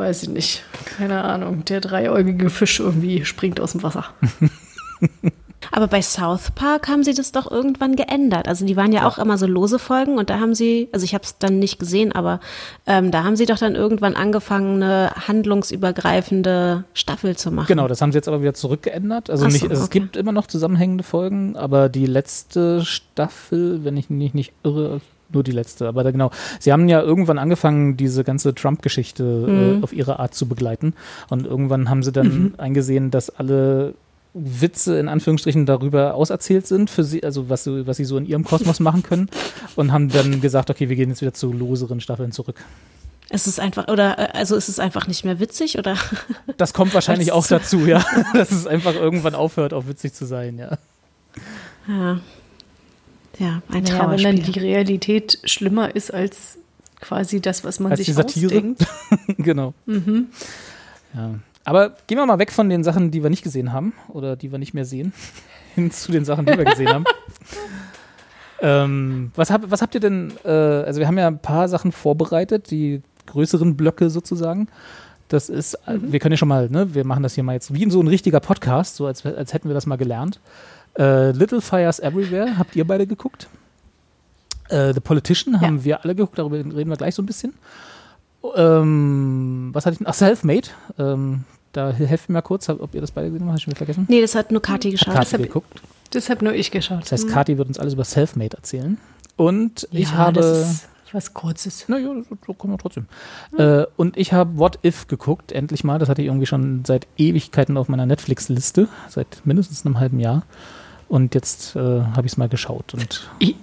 weiß 0.00 0.24
ich 0.24 0.28
nicht. 0.30 0.64
Keine 0.96 1.22
Ahnung. 1.22 1.64
Der 1.66 1.80
dreieugige 1.80 2.50
Fisch 2.50 2.80
irgendwie 2.80 3.24
springt 3.24 3.60
aus 3.60 3.72
dem 3.72 3.82
Wasser. 3.82 4.06
Aber 5.72 5.86
bei 5.86 6.00
South 6.00 6.50
Park 6.52 6.88
haben 6.88 7.04
sie 7.04 7.14
das 7.14 7.32
doch 7.32 7.48
irgendwann 7.48 7.94
geändert. 7.94 8.48
Also 8.48 8.64
die 8.66 8.76
waren 8.76 8.92
ja, 8.92 9.06
auch 9.06 9.18
immer 9.18 9.36
so 9.36 9.46
lose 9.46 9.78
Folgen 9.78 10.18
und 10.18 10.30
da 10.30 10.40
haben 10.40 10.54
sie, 10.54 10.88
also 10.92 11.04
ich 11.04 11.14
habe 11.14 11.22
es 11.22 11.38
dann 11.38 11.58
nicht 11.58 11.78
gesehen, 11.78 12.12
aber 12.12 12.40
ähm, 12.86 13.10
da 13.10 13.24
haben 13.24 13.36
sie 13.36 13.46
doch 13.46 13.58
dann 13.58 13.74
irgendwann 13.74 14.16
angefangen, 14.16 14.82
eine 14.82 15.10
handlungsübergreifende 15.28 16.84
Staffel 16.94 17.36
zu 17.36 17.50
machen. 17.50 17.68
Genau, 17.68 17.86
das 17.88 18.00
haben 18.00 18.10
sie 18.10 18.18
jetzt 18.18 18.26
aber 18.26 18.40
wieder 18.40 18.54
zurückgeändert. 18.54 19.30
Also, 19.30 19.44
so, 19.44 19.50
nicht, 19.50 19.62
also 19.62 19.82
es 19.82 19.88
okay. 19.88 20.00
gibt 20.00 20.16
immer 20.16 20.32
noch 20.32 20.46
zusammenhängende 20.46 21.04
Folgen, 21.04 21.56
aber 21.56 21.88
die 21.90 22.06
letzte 22.06 22.84
Staffel, 22.84 23.84
wenn 23.84 23.96
ich 23.98 24.08
mich 24.08 24.34
nicht 24.34 24.52
irre, 24.64 25.00
nur 25.32 25.42
die 25.44 25.52
letzte, 25.52 25.86
aber 25.88 26.02
da 26.04 26.10
genau. 26.10 26.30
Sie 26.58 26.72
haben 26.72 26.88
ja 26.88 27.00
irgendwann 27.00 27.38
angefangen, 27.38 27.96
diese 27.96 28.24
ganze 28.24 28.54
Trump-Geschichte 28.54 29.22
Mhm. 29.22 29.80
äh, 29.80 29.82
auf 29.84 29.92
ihre 29.92 30.18
Art 30.18 30.34
zu 30.34 30.46
begleiten. 30.46 30.94
Und 31.28 31.46
irgendwann 31.46 31.88
haben 31.88 32.02
sie 32.02 32.12
dann 32.12 32.54
eingesehen, 32.58 33.10
dass 33.10 33.30
alle 33.30 33.94
Witze 34.34 34.98
in 34.98 35.08
Anführungsstrichen 35.08 35.66
darüber 35.66 36.14
auserzählt 36.14 36.66
sind, 36.66 36.88
für 36.88 37.02
sie, 37.04 37.24
also 37.24 37.48
was, 37.48 37.64
sie- 37.64 37.86
was 37.86 37.96
sie 37.96 38.04
so 38.04 38.16
in 38.16 38.26
ihrem 38.26 38.44
Kosmos 38.44 38.78
machen 38.80 39.02
können. 39.02 39.28
Und 39.76 39.92
haben 39.92 40.08
dann 40.08 40.40
gesagt, 40.40 40.70
okay, 40.70 40.88
wir 40.88 40.96
gehen 40.96 41.10
jetzt 41.10 41.20
wieder 41.20 41.34
zu 41.34 41.52
loseren 41.52 42.00
Staffeln 42.00 42.30
zurück. 42.32 42.56
Es 43.32 43.46
ist 43.46 43.60
einfach, 43.60 43.86
oder 43.88 44.18
äh, 44.18 44.38
also 44.38 44.56
ist 44.56 44.68
es 44.68 44.78
einfach 44.80 45.06
nicht 45.06 45.24
mehr 45.24 45.38
witzig 45.40 45.78
oder? 45.78 45.96
Das 46.56 46.74
kommt 46.74 46.94
wahrscheinlich 46.94 47.30
auch 47.32 47.46
dazu, 47.46 47.86
ja. 47.86 48.04
Dass 48.34 48.50
es 48.50 48.66
einfach 48.66 48.94
irgendwann 48.94 49.34
aufhört, 49.34 49.72
auch 49.72 49.86
witzig 49.86 50.12
zu 50.14 50.26
sein, 50.26 50.58
ja. 50.58 50.78
Ja, 51.88 52.18
ja 53.40 53.62
ein 53.68 53.82
Naja, 53.82 54.10
wenn 54.10 54.22
dann 54.22 54.36
Trauerspiel. 54.36 54.52
die 54.52 54.58
Realität 54.60 55.38
schlimmer 55.44 55.94
ist 55.94 56.12
als 56.14 56.58
quasi 57.00 57.40
das, 57.40 57.64
was 57.64 57.80
man 57.80 57.90
Als 57.92 57.98
sich 57.98 58.06
die 58.06 58.12
Satire. 58.12 58.46
ausdenkt. 58.46 58.86
genau. 59.38 59.74
Ja. 61.14 61.34
Aber 61.64 61.96
gehen 62.06 62.18
wir 62.18 62.26
mal 62.26 62.38
weg 62.38 62.52
von 62.52 62.68
den 62.68 62.84
Sachen, 62.84 63.10
die 63.10 63.22
wir 63.22 63.30
nicht 63.30 63.42
gesehen 63.42 63.72
haben 63.72 63.92
oder 64.08 64.36
die 64.36 64.52
wir 64.52 64.58
nicht 64.58 64.74
mehr 64.74 64.84
sehen, 64.84 65.12
hin 65.74 65.90
zu 65.90 66.12
den 66.12 66.24
Sachen, 66.24 66.46
die 66.46 66.56
wir 66.56 66.64
gesehen 66.64 66.88
haben. 66.90 67.04
Ähm, 68.62 69.32
was, 69.36 69.50
hab, 69.50 69.70
was 69.70 69.80
habt 69.80 69.94
ihr 69.94 70.02
denn, 70.02 70.34
äh, 70.44 70.50
also 70.50 71.00
wir 71.00 71.06
haben 71.06 71.16
ja 71.16 71.26
ein 71.26 71.38
paar 71.38 71.66
Sachen 71.68 71.92
vorbereitet, 71.92 72.70
die 72.70 73.00
größeren 73.24 73.74
Blöcke 73.76 74.10
sozusagen. 74.10 74.68
Das 75.28 75.48
ist, 75.48 75.74
äh, 75.86 75.96
wir 75.98 76.18
können 76.18 76.34
ja 76.34 76.36
schon 76.36 76.48
mal, 76.48 76.68
ne, 76.68 76.94
wir 76.94 77.06
machen 77.06 77.22
das 77.22 77.34
hier 77.34 77.42
mal 77.42 77.54
jetzt 77.54 77.72
wie 77.72 77.82
in 77.82 77.90
so 77.90 78.02
ein 78.02 78.06
richtiger 78.06 78.40
Podcast, 78.40 78.96
so 78.96 79.06
als, 79.06 79.24
als 79.24 79.54
hätten 79.54 79.68
wir 79.68 79.74
das 79.74 79.86
mal 79.86 79.96
gelernt. 79.96 80.40
Äh, 80.98 81.30
Little 81.32 81.60
Fires 81.60 82.00
Everywhere, 82.00 82.58
habt 82.58 82.74
ihr 82.76 82.86
beide 82.86 83.06
geguckt? 83.06 83.48
Äh, 84.68 84.92
The 84.92 85.00
Politician 85.00 85.60
haben 85.60 85.84
wir 85.84 86.04
alle 86.04 86.14
geguckt, 86.14 86.38
darüber 86.38 86.56
reden 86.56 86.88
wir 86.88 86.96
gleich 86.96 87.14
so 87.14 87.22
ein 87.22 87.26
bisschen. 87.26 87.54
Ähm, 88.56 89.70
was 89.72 89.86
hatte 89.86 89.94
ich? 89.94 90.00
noch? 90.00 90.10
Ach, 90.10 90.14
Selfmade. 90.14 90.68
Ähm, 90.98 91.44
da 91.72 91.90
helft 91.92 92.28
mir 92.28 92.34
mal 92.34 92.42
kurz, 92.42 92.68
hab- 92.68 92.80
ob 92.80 92.94
ihr 92.94 93.00
das 93.00 93.10
beide 93.12 93.28
gesehen 93.28 93.42
habt, 93.42 93.48
habe 93.50 93.58
ich 93.58 93.62
schon 93.64 93.70
wieder 93.72 93.78
vergessen. 93.78 94.06
Nee, 94.08 94.20
das 94.20 94.34
hat 94.34 94.50
nur 94.50 94.62
Kati 94.62 94.90
geschaut. 94.90 95.14
Kati 95.14 95.32
hab- 95.32 95.42
geguckt. 95.42 95.80
Das 96.12 96.28
habe 96.30 96.44
nur 96.44 96.54
ich 96.54 96.70
geschaut. 96.70 97.02
Das 97.02 97.12
heißt, 97.12 97.28
Kati 97.28 97.56
wird 97.58 97.68
uns 97.68 97.78
alles 97.78 97.94
über 97.94 98.04
Selfmade 98.04 98.56
erzählen. 98.56 98.98
Und 99.36 99.86
ich 99.92 100.10
ja, 100.10 100.16
habe. 100.16 100.40
Das 100.40 100.70
ist 100.70 100.88
was 101.12 101.34
Kurzes. 101.34 101.88
Naja, 101.88 102.06
so, 102.28 102.36
so 102.46 102.54
kommen 102.54 102.72
wir 102.74 102.78
trotzdem. 102.78 103.06
Äh, 103.56 103.84
und 103.96 104.16
ich 104.16 104.32
habe 104.32 104.58
What 104.58 104.78
If 104.84 105.06
geguckt, 105.08 105.52
endlich 105.52 105.82
mal. 105.84 105.98
Das 105.98 106.08
hatte 106.08 106.22
ich 106.22 106.28
irgendwie 106.28 106.46
schon 106.46 106.84
seit 106.84 107.06
Ewigkeiten 107.16 107.76
auf 107.76 107.88
meiner 107.88 108.06
Netflix-Liste, 108.06 108.88
seit 109.08 109.42
mindestens 109.44 109.84
einem 109.84 109.98
halben 110.00 110.18
Jahr. 110.20 110.42
Und 111.10 111.34
jetzt 111.34 111.74
äh, 111.76 111.78
habe 111.80 112.22
ich 112.26 112.32
es 112.32 112.36
mal 112.38 112.48
geschaut. 112.48 112.94
Und 112.94 113.28
E 113.40 113.54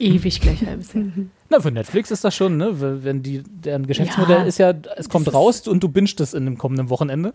ewig 0.00 0.40
gleich 0.40 0.66
halbes 0.66 0.92
Jahr. 0.94 1.04
na, 1.48 1.60
für 1.60 1.70
Netflix 1.70 2.10
ist 2.10 2.24
das 2.24 2.34
schon, 2.34 2.56
ne? 2.58 2.74
Wenn 3.04 3.22
die, 3.22 3.42
deren 3.46 3.86
Geschäftsmodell 3.86 4.38
Ja, 4.40 4.44
ist 4.44 4.58
ja, 4.58 4.74
es 4.96 5.08
kommt 5.08 5.32
raus 5.32 5.66
und 5.68 5.82
du 5.84 5.88
bingst 5.88 6.20
es 6.20 6.34
in 6.34 6.44
dem 6.44 6.58
kommenden 6.58 6.90
Wochenende. 6.90 7.32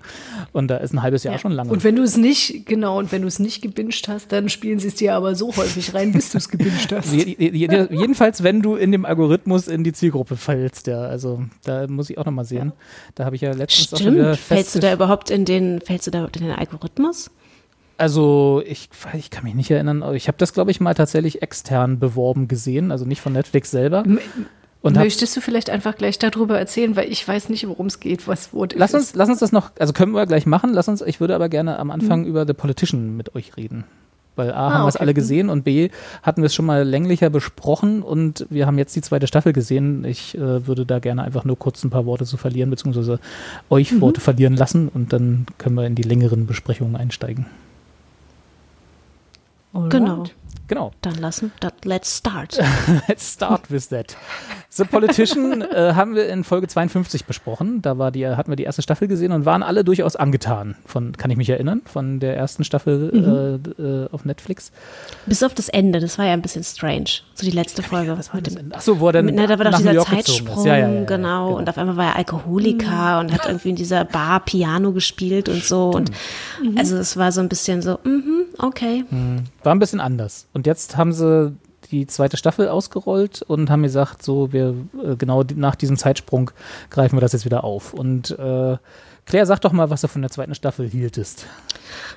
Und 0.52 0.68
da 0.68 0.78
ist 0.78 0.94
ein 0.94 1.02
halbes 1.02 1.24
Jahr 1.24 1.40
schon 1.40 1.54
lange. 1.54 1.72
Und 1.72 1.84
wenn 1.86 1.96
du 1.96 2.04
es 2.04 2.18
nicht, 2.18 2.66
genau, 2.68 3.00
und 3.00 3.12
wenn 3.14 3.22
du 3.24 3.28
es 3.30 3.40
nicht 3.40 3.62
gebinged 3.62 4.08
hast, 4.10 4.32
dann 4.34 4.50
spielen 4.50 4.78
sie 4.78 4.90
es 4.90 4.96
dir 4.96 5.16
aber 5.16 5.36
so 5.36 5.56
häufig 5.56 5.94
rein, 5.96 6.12
bis 6.12 6.32
du 6.32 6.38
es 6.38 6.50
gebinged 6.50 6.92
hast. 6.92 7.12
Je- 7.14 7.36
je- 7.40 7.50
je- 7.56 7.88
Jedenfalls, 7.92 8.44
wenn 8.44 8.62
du 8.62 8.76
in 8.76 8.92
dem 8.92 9.06
Algorithmus 9.06 9.68
in 9.70 9.84
die 9.86 9.94
Zielgruppe 9.94 10.36
fällst, 10.36 10.86
ja. 10.88 11.00
Also 11.02 11.42
da 11.64 11.88
muss 11.88 12.10
ich 12.12 12.18
auch 12.20 12.26
nochmal 12.26 12.46
sehen. 12.46 12.74
Da 13.16 13.24
habe 13.26 13.36
ich 13.38 13.42
ja 13.42 13.54
letztens 13.54 13.94
auch 13.94 14.00
schon 14.00 14.16
wieder 14.16 14.36
Stimmt. 14.36 14.48
Fällst 14.48 14.76
du 14.76 14.80
da 14.80 14.94
überhaupt 14.94 15.32
in 15.32 15.46
den, 15.46 15.80
fällst 15.82 16.06
du 16.08 16.12
da 16.12 16.26
in 16.26 16.42
den 16.44 16.52
Algorithmus? 16.52 17.32
Also 18.00 18.64
ich, 18.66 18.90
ich 19.18 19.30
kann 19.30 19.44
mich 19.44 19.56
nicht 19.56 19.70
erinnern, 19.70 20.04
aber 20.04 20.14
ich 20.14 20.30
habe 20.30 20.38
das, 20.38 20.54
glaube 20.54 20.72
ich, 20.72 20.80
mal 20.80 20.94
tatsächlich 20.94 21.42
extern 21.42 22.00
beworben 22.00 22.48
gesehen, 22.48 22.92
also 22.92 23.04
nicht 23.04 23.20
von 23.20 23.34
Netflix 23.34 23.72
selber. 23.72 24.06
Und 24.82 24.98
hab, 24.98 25.04
Möchtest 25.04 25.36
du 25.36 25.42
vielleicht 25.42 25.70
einfach 25.70 25.98
gleich 25.98 26.18
darüber 26.18 26.58
erzählen, 26.58 26.96
weil 26.96 27.12
ich 27.12 27.28
weiß 27.28 27.50
nicht, 27.50 27.68
worum 27.68 27.88
es 27.88 28.00
geht, 28.00 28.26
was 28.26 28.52
If 28.54 28.70
lass 28.76 28.94
uns, 28.94 29.16
lass 29.16 29.28
uns 29.28 29.40
das 29.40 29.52
noch, 29.52 29.72
also 29.78 29.92
können 29.92 30.14
wir 30.14 30.26
gleich 30.26 30.46
machen, 30.46 30.72
lass 30.74 30.88
uns, 30.88 31.02
ich 31.02 31.20
würde 31.20 31.36
aber 31.36 31.50
gerne 31.50 31.78
am 31.78 31.92
Anfang 31.92 32.24
über 32.24 32.48
The 32.48 32.54
Politician 32.54 33.18
mit 33.18 33.36
euch 33.36 33.58
reden. 33.58 33.84
Weil 34.38 34.54
A, 34.54 34.72
haben 34.72 34.84
wir 34.86 34.88
es 34.88 34.96
okay. 34.96 35.04
alle 35.04 35.14
gesehen 35.14 35.50
und 35.50 35.66
B, 35.66 35.90
hatten 36.24 36.42
wir 36.42 36.46
es 36.46 36.56
schon 36.56 36.66
mal 36.66 36.88
länglicher 36.88 37.30
besprochen 37.30 38.02
und 38.02 38.48
wir 38.50 38.66
haben 38.66 38.78
jetzt 38.78 38.96
die 38.96 39.02
zweite 39.02 39.28
Staffel 39.28 39.52
gesehen. 39.52 40.06
Ich 40.06 40.36
äh, 40.36 40.66
würde 40.66 40.86
da 40.86 41.00
gerne 41.00 41.24
einfach 41.24 41.44
nur 41.44 41.60
kurz 41.60 41.84
ein 41.84 41.90
paar 41.90 42.06
Worte 42.06 42.24
zu 42.24 42.38
verlieren, 42.38 42.70
beziehungsweise 42.70 43.20
euch 43.70 44.00
Worte 44.00 44.22
verlieren 44.22 44.56
lassen 44.56 44.88
und 44.88 45.12
dann 45.12 45.48
können 45.58 45.76
wir 45.76 45.86
in 45.86 45.96
die 45.96 46.04
längeren 46.04 46.48
Besprechungen 46.48 46.96
einsteigen. 46.96 47.48
Alright. 49.74 49.92
Genau. 49.92 50.26
Genau. 50.70 50.92
Dann 51.02 51.16
lassen, 51.16 51.52
dann, 51.62 51.72
let's 51.84 52.18
start. 52.18 52.60
Let's 53.08 53.34
start 53.34 53.72
with 53.72 53.90
that. 53.90 54.16
The 54.70 54.84
Politician 54.84 55.62
äh, 55.64 55.94
haben 55.96 56.14
wir 56.14 56.30
in 56.30 56.44
Folge 56.44 56.68
52 56.68 57.26
besprochen. 57.26 57.82
Da 57.82 57.98
war 57.98 58.12
die, 58.12 58.28
hatten 58.28 58.52
wir 58.52 58.56
die 58.56 58.64
erste 58.64 58.84
Staffel 58.84 59.08
gesehen 59.08 59.32
und 59.32 59.46
waren 59.46 59.64
alle 59.64 59.84
durchaus 59.84 60.16
angetan. 60.16 60.76
Von, 60.86 61.14
kann 61.14 61.32
ich 61.32 61.38
mich 61.38 61.50
erinnern, 61.50 61.82
von 61.86 62.20
der 62.20 62.38
ersten 62.38 62.64
Staffel 62.64 63.60
äh, 63.80 63.82
äh, 63.82 64.10
auf 64.12 64.26
Netflix. 64.26 64.72
Bis 65.26 65.42
auf 65.42 65.56
das 65.56 65.70
Ende, 65.70 66.00
das 66.00 66.20
war 66.20 66.28
ja 66.28 66.34
ein 66.34 66.44
bisschen 66.44 66.64
strange. 66.64 67.22
So 67.34 67.46
die 67.46 67.52
letzte 67.52 67.82
Folge. 67.82 68.16
mit 68.34 68.46
dem, 68.46 68.72
Achso, 68.72 69.00
wo 69.00 69.08
er 69.08 69.14
dann 69.14 69.26
mit, 69.26 69.36
ne, 69.36 69.48
da 69.48 69.58
war 69.58 69.72
doch 69.72 69.78
dieser 69.80 70.06
Zeitsprung. 70.06 70.68
Ja, 70.68 70.78
ja, 70.78 70.88
ja, 70.88 70.94
ja, 71.00 71.06
genau. 71.06 71.58
Und 71.58 71.68
auf 71.68 71.80
einmal 71.80 71.98
war 71.98 72.06
er 72.10 72.16
Alkoholiker 72.18 73.20
und 73.22 73.34
hat 73.34 73.48
irgendwie 73.48 73.70
in 73.70 73.76
dieser 73.76 74.06
Bar 74.06 74.42
Piano 74.42 74.92
gespielt 74.92 75.50
und 75.50 75.64
so. 75.64 75.90
Und 75.90 76.12
also 76.78 76.96
es 76.98 77.18
war 77.18 77.32
so 77.32 77.42
ein 77.42 77.50
bisschen 77.50 77.82
so, 77.82 77.98
mhm, 78.04 78.44
okay. 78.60 79.04
War 79.64 79.74
ein 79.74 79.80
bisschen 79.80 80.00
anders. 80.00 80.39
Und 80.54 80.68
jetzt 80.68 80.98
haben 80.98 81.14
sie 81.14 81.56
die 81.92 82.08
zweite 82.08 82.38
Staffel 82.38 82.68
ausgerollt 82.68 83.42
und 83.42 83.70
haben 83.70 83.84
gesagt, 83.84 84.24
so, 84.24 84.54
wir 84.54 84.76
äh, 85.04 85.16
genau 85.16 85.44
nach 85.56 85.76
diesem 85.76 85.98
Zeitsprung 85.98 86.52
greifen 86.90 87.16
wir 87.16 87.22
das 87.22 87.34
jetzt 87.34 87.46
wieder 87.46 87.64
auf. 87.64 87.94
Und 87.94 88.32
äh, 88.32 88.78
Claire, 89.26 89.46
sag 89.46 89.60
doch 89.62 89.72
mal, 89.72 89.90
was 89.90 90.02
du 90.02 90.08
von 90.08 90.22
der 90.22 90.32
zweiten 90.32 90.56
Staffel 90.56 90.90
hieltest. 90.90 91.46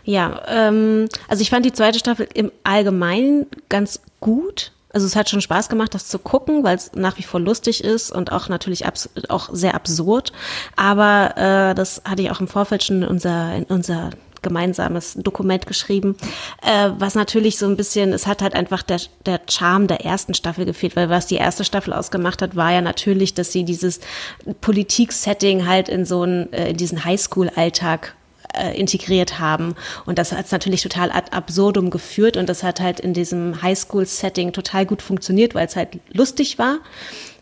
Ja, 0.04 0.42
ähm, 0.48 1.08
also 1.28 1.42
ich 1.42 1.50
fand 1.50 1.64
die 1.64 1.72
zweite 1.72 1.98
Staffel 1.98 2.28
im 2.34 2.50
Allgemeinen 2.64 3.46
ganz 3.68 4.00
gut. 4.20 4.72
Also 4.92 5.06
es 5.06 5.16
hat 5.16 5.30
schon 5.30 5.40
Spaß 5.40 5.68
gemacht, 5.68 5.94
das 5.94 6.08
zu 6.08 6.18
gucken, 6.18 6.64
weil 6.64 6.76
es 6.76 6.92
nach 6.94 7.16
wie 7.16 7.22
vor 7.22 7.40
lustig 7.40 7.82
ist 7.82 8.10
und 8.10 8.30
auch 8.30 8.48
natürlich 8.48 8.84
auch 8.86 9.48
sehr 9.52 9.74
absurd. 9.74 10.32
Aber 10.76 11.36
äh, 11.36 11.74
das 11.74 12.02
hatte 12.04 12.22
ich 12.22 12.30
auch 12.30 12.40
im 12.40 12.48
Vorfeld 12.48 12.82
schon 12.82 13.02
in 13.02 13.08
unser, 13.08 13.54
in 13.54 13.64
unser 13.64 14.10
gemeinsames 14.42 15.14
Dokument 15.14 15.66
geschrieben, 15.66 16.16
äh, 16.62 16.90
was 16.98 17.14
natürlich 17.14 17.58
so 17.58 17.66
ein 17.66 17.76
bisschen, 17.76 18.12
es 18.12 18.26
hat 18.26 18.42
halt 18.42 18.54
einfach 18.54 18.82
der, 18.82 19.00
der 19.26 19.40
Charme 19.48 19.86
der 19.86 20.04
ersten 20.04 20.34
Staffel 20.34 20.64
gefehlt, 20.64 20.96
weil 20.96 21.08
was 21.10 21.26
die 21.26 21.36
erste 21.36 21.64
Staffel 21.64 21.92
ausgemacht 21.92 22.42
hat, 22.42 22.56
war 22.56 22.72
ja 22.72 22.80
natürlich, 22.80 23.34
dass 23.34 23.52
sie 23.52 23.64
dieses 23.64 24.00
Politik-Setting 24.60 25.66
halt 25.66 25.88
in 25.88 26.04
so 26.04 26.22
einen, 26.22 26.52
äh, 26.52 26.70
in 26.70 26.76
diesen 26.76 27.04
Highschool-Alltag 27.04 28.14
äh, 28.56 28.78
integriert 28.78 29.38
haben. 29.38 29.74
Und 30.06 30.18
das 30.18 30.32
hat 30.32 30.50
natürlich 30.52 30.82
total 30.82 31.10
ad 31.10 31.30
absurdum 31.30 31.90
geführt 31.90 32.36
und 32.36 32.48
das 32.48 32.62
hat 32.62 32.80
halt 32.80 33.00
in 33.00 33.14
diesem 33.14 33.62
Highschool-Setting 33.62 34.52
total 34.52 34.86
gut 34.86 35.02
funktioniert, 35.02 35.54
weil 35.54 35.66
es 35.66 35.76
halt 35.76 35.98
lustig 36.12 36.58
war, 36.58 36.78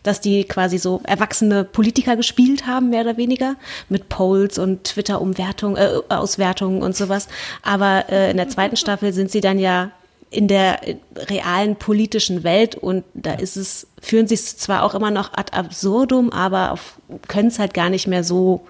dass 0.03 0.21
die 0.21 0.43
quasi 0.45 0.77
so 0.77 1.01
erwachsene 1.03 1.63
Politiker 1.63 2.15
gespielt 2.15 2.65
haben, 2.65 2.89
mehr 2.89 3.01
oder 3.01 3.17
weniger, 3.17 3.55
mit 3.89 4.09
Polls 4.09 4.57
und 4.57 4.83
Twitter-Umwertungen, 4.83 5.77
äh, 5.77 6.13
Auswertungen 6.13 6.81
und 6.81 6.95
sowas. 6.95 7.27
Aber 7.61 8.05
äh, 8.09 8.31
in 8.31 8.37
der 8.37 8.49
zweiten 8.49 8.77
Staffel 8.77 9.13
sind 9.13 9.31
sie 9.31 9.41
dann 9.41 9.59
ja 9.59 9.91
in 10.31 10.47
der 10.47 10.87
äh, 10.87 10.95
realen 11.17 11.75
politischen 11.75 12.43
Welt 12.43 12.75
und 12.75 13.03
da 13.13 13.33
ist 13.33 13.57
es, 13.57 13.87
führen 14.01 14.27
sie 14.27 14.35
es 14.35 14.57
zwar 14.57 14.83
auch 14.83 14.95
immer 14.95 15.11
noch 15.11 15.33
ad 15.33 15.53
absurdum, 15.53 16.31
aber 16.31 16.79
können 17.27 17.49
es 17.49 17.59
halt 17.59 17.73
gar 17.73 17.89
nicht 17.89 18.07
mehr 18.07 18.23
so 18.23 18.65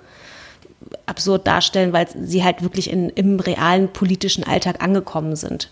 absurd 1.05 1.47
darstellen, 1.47 1.93
weil 1.93 2.07
sie 2.23 2.43
halt 2.43 2.61
wirklich 2.61 2.89
in, 2.89 3.09
im 3.09 3.39
realen 3.39 3.89
politischen 3.89 4.43
Alltag 4.43 4.83
angekommen 4.83 5.35
sind. 5.35 5.69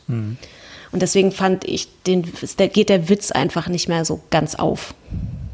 Und 0.92 1.02
deswegen 1.02 1.32
fand 1.32 1.66
ich, 1.66 1.88
den, 2.04 2.32
da 2.58 2.68
geht 2.68 2.90
der 2.90 3.10
Witz 3.10 3.32
einfach 3.32 3.68
nicht 3.68 3.88
mehr 3.88 4.06
so 4.06 4.22
ganz 4.30 4.56
auf. 4.56 4.94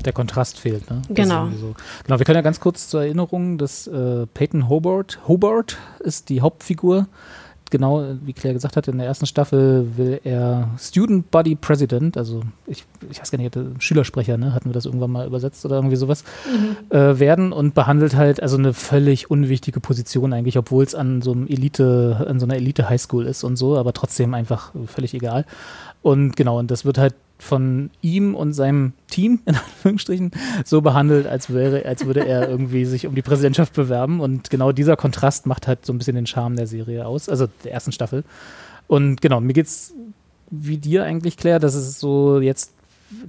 Der 0.04 0.14
Kontrast 0.14 0.60
fehlt, 0.60 0.90
ne? 0.90 1.02
Genau. 1.10 1.50
So. 1.60 1.76
Genau, 2.06 2.20
wir 2.20 2.26
können 2.26 2.38
ja 2.38 2.42
ganz 2.44 2.60
kurz 2.60 2.88
zur 2.88 3.02
Erinnerung, 3.02 3.58
dass 3.58 3.88
äh, 3.88 4.28
Peyton 4.28 4.70
Hobart, 4.70 5.20
Hobart 5.28 5.78
ist 6.00 6.30
die 6.30 6.42
Hauptfigur. 6.42 7.08
Genau, 7.76 8.06
wie 8.24 8.32
Claire 8.32 8.54
gesagt 8.54 8.78
hat, 8.78 8.88
in 8.88 9.00
der 9.00 9.06
ersten 9.06 9.26
Staffel 9.26 9.98
will 9.98 10.22
er 10.24 10.70
Student 10.80 11.30
Body 11.30 11.56
President, 11.56 12.16
also 12.16 12.40
ich, 12.68 12.86
ich 13.12 13.20
weiß 13.20 13.32
gar 13.32 13.38
nicht, 13.38 13.60
Schülersprecher, 13.80 14.38
ne? 14.38 14.54
Hatten 14.54 14.70
wir 14.70 14.74
das 14.74 14.86
irgendwann 14.86 15.12
mal 15.12 15.28
übersetzt 15.28 15.66
oder 15.66 15.76
irgendwie 15.76 15.98
sowas, 15.98 16.24
äh, 16.90 17.20
werden 17.20 17.52
und 17.52 17.74
behandelt 17.74 18.16
halt 18.16 18.42
also 18.42 18.56
eine 18.56 18.72
völlig 18.72 19.30
unwichtige 19.30 19.82
Position 19.82 20.32
eigentlich, 20.32 20.58
obwohl 20.58 20.86
es 20.86 20.96
an 20.96 21.22
so 21.22 21.34
einem 21.34 21.48
Elite, 21.48 22.26
an 22.30 22.40
so 22.40 22.46
einer 22.46 22.56
Elite 22.56 22.88
Highschool 22.88 23.26
ist 23.26 23.44
und 23.44 23.58
so, 23.58 23.76
aber 23.78 23.92
trotzdem 23.92 24.34
einfach 24.36 24.72
völlig 24.86 25.14
egal. 25.14 25.44
Und 26.02 26.38
genau, 26.38 26.60
und 26.60 26.72
das 26.72 26.86
wird 26.86 26.98
halt 26.98 27.14
von 27.38 27.90
ihm 28.02 28.36
und 28.36 28.54
seinem 28.54 28.94
Team, 29.10 29.40
in 29.46 29.56
Anführungsstrichen, 29.56 30.32
so 30.64 30.82
behandelt, 30.82 31.28
als 31.28 31.54
wäre, 31.54 31.86
als 31.86 32.06
würde 32.06 32.26
er 32.26 32.50
irgendwie 32.50 32.86
sich 32.86 33.08
um 33.08 33.16
die 33.16 33.22
Präsidentschaft 33.22 33.74
bewerben. 33.74 34.20
Und 34.20 34.50
genau 34.50 34.72
dieser 34.72 34.96
Kontrast 34.96 35.46
macht 35.46 35.68
halt 35.68 35.86
so 35.86 35.94
ein 35.94 35.98
bisschen 35.98 36.16
den 36.16 36.28
Charme 36.28 36.56
der 36.56 36.68
Serie 36.68 37.06
aus, 37.06 37.30
also 37.30 37.48
der 37.64 37.74
ersten 37.74 37.92
Staffel. 37.92 38.24
Und 38.88 39.22
genau, 39.22 39.42
mir 39.42 39.54
geht's 39.54 39.94
wie 40.52 40.78
dir 40.78 41.04
eigentlich, 41.04 41.38
Claire, 41.38 41.60
dass 41.60 41.76
es 41.76 42.00
so 42.00 42.40
jetzt 42.40 42.75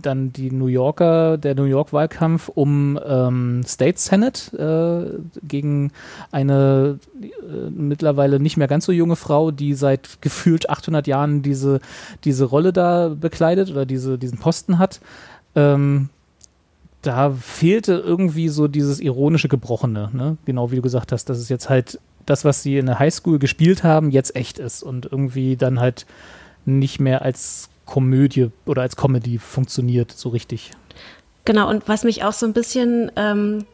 dann 0.00 0.32
die 0.32 0.50
New 0.50 0.66
Yorker, 0.66 1.38
der 1.38 1.54
New 1.54 1.64
York-Wahlkampf 1.64 2.48
um 2.48 2.98
ähm, 3.06 3.62
State 3.64 3.98
Senate 3.98 4.56
äh, 4.56 5.38
gegen 5.46 5.92
eine 6.30 6.98
äh, 7.20 7.70
mittlerweile 7.70 8.40
nicht 8.40 8.56
mehr 8.56 8.68
ganz 8.68 8.86
so 8.86 8.92
junge 8.92 9.16
Frau, 9.16 9.50
die 9.50 9.74
seit 9.74 10.22
gefühlt 10.22 10.70
800 10.70 11.06
Jahren 11.06 11.42
diese, 11.42 11.80
diese 12.24 12.44
Rolle 12.44 12.72
da 12.72 13.08
bekleidet 13.08 13.70
oder 13.70 13.86
diese, 13.86 14.18
diesen 14.18 14.38
Posten 14.38 14.78
hat. 14.78 15.00
Ähm, 15.54 16.10
da 17.02 17.30
fehlte 17.30 17.94
irgendwie 17.94 18.48
so 18.48 18.68
dieses 18.68 19.00
ironische 19.00 19.48
Gebrochene, 19.48 20.10
ne? 20.12 20.36
genau 20.44 20.70
wie 20.70 20.76
du 20.76 20.82
gesagt 20.82 21.12
hast, 21.12 21.26
dass 21.26 21.38
es 21.38 21.48
jetzt 21.48 21.68
halt 21.68 22.00
das, 22.26 22.44
was 22.44 22.62
sie 22.62 22.78
in 22.78 22.86
der 22.86 22.98
Highschool 22.98 23.38
gespielt 23.38 23.84
haben, 23.84 24.10
jetzt 24.10 24.34
echt 24.34 24.58
ist 24.58 24.82
und 24.82 25.06
irgendwie 25.06 25.56
dann 25.56 25.78
halt 25.78 26.06
nicht 26.64 26.98
mehr 26.98 27.22
als 27.22 27.70
Komödie 27.86 28.50
oder 28.66 28.82
als 28.82 28.96
Comedy 28.96 29.38
funktioniert 29.38 30.12
so 30.12 30.28
richtig. 30.28 30.72
Genau, 31.46 31.70
und 31.70 31.88
was 31.88 32.04
mich 32.04 32.24
auch 32.24 32.32
so 32.32 32.44
ein 32.44 32.52
bisschen, 32.52 33.10
ähm, 33.16 33.64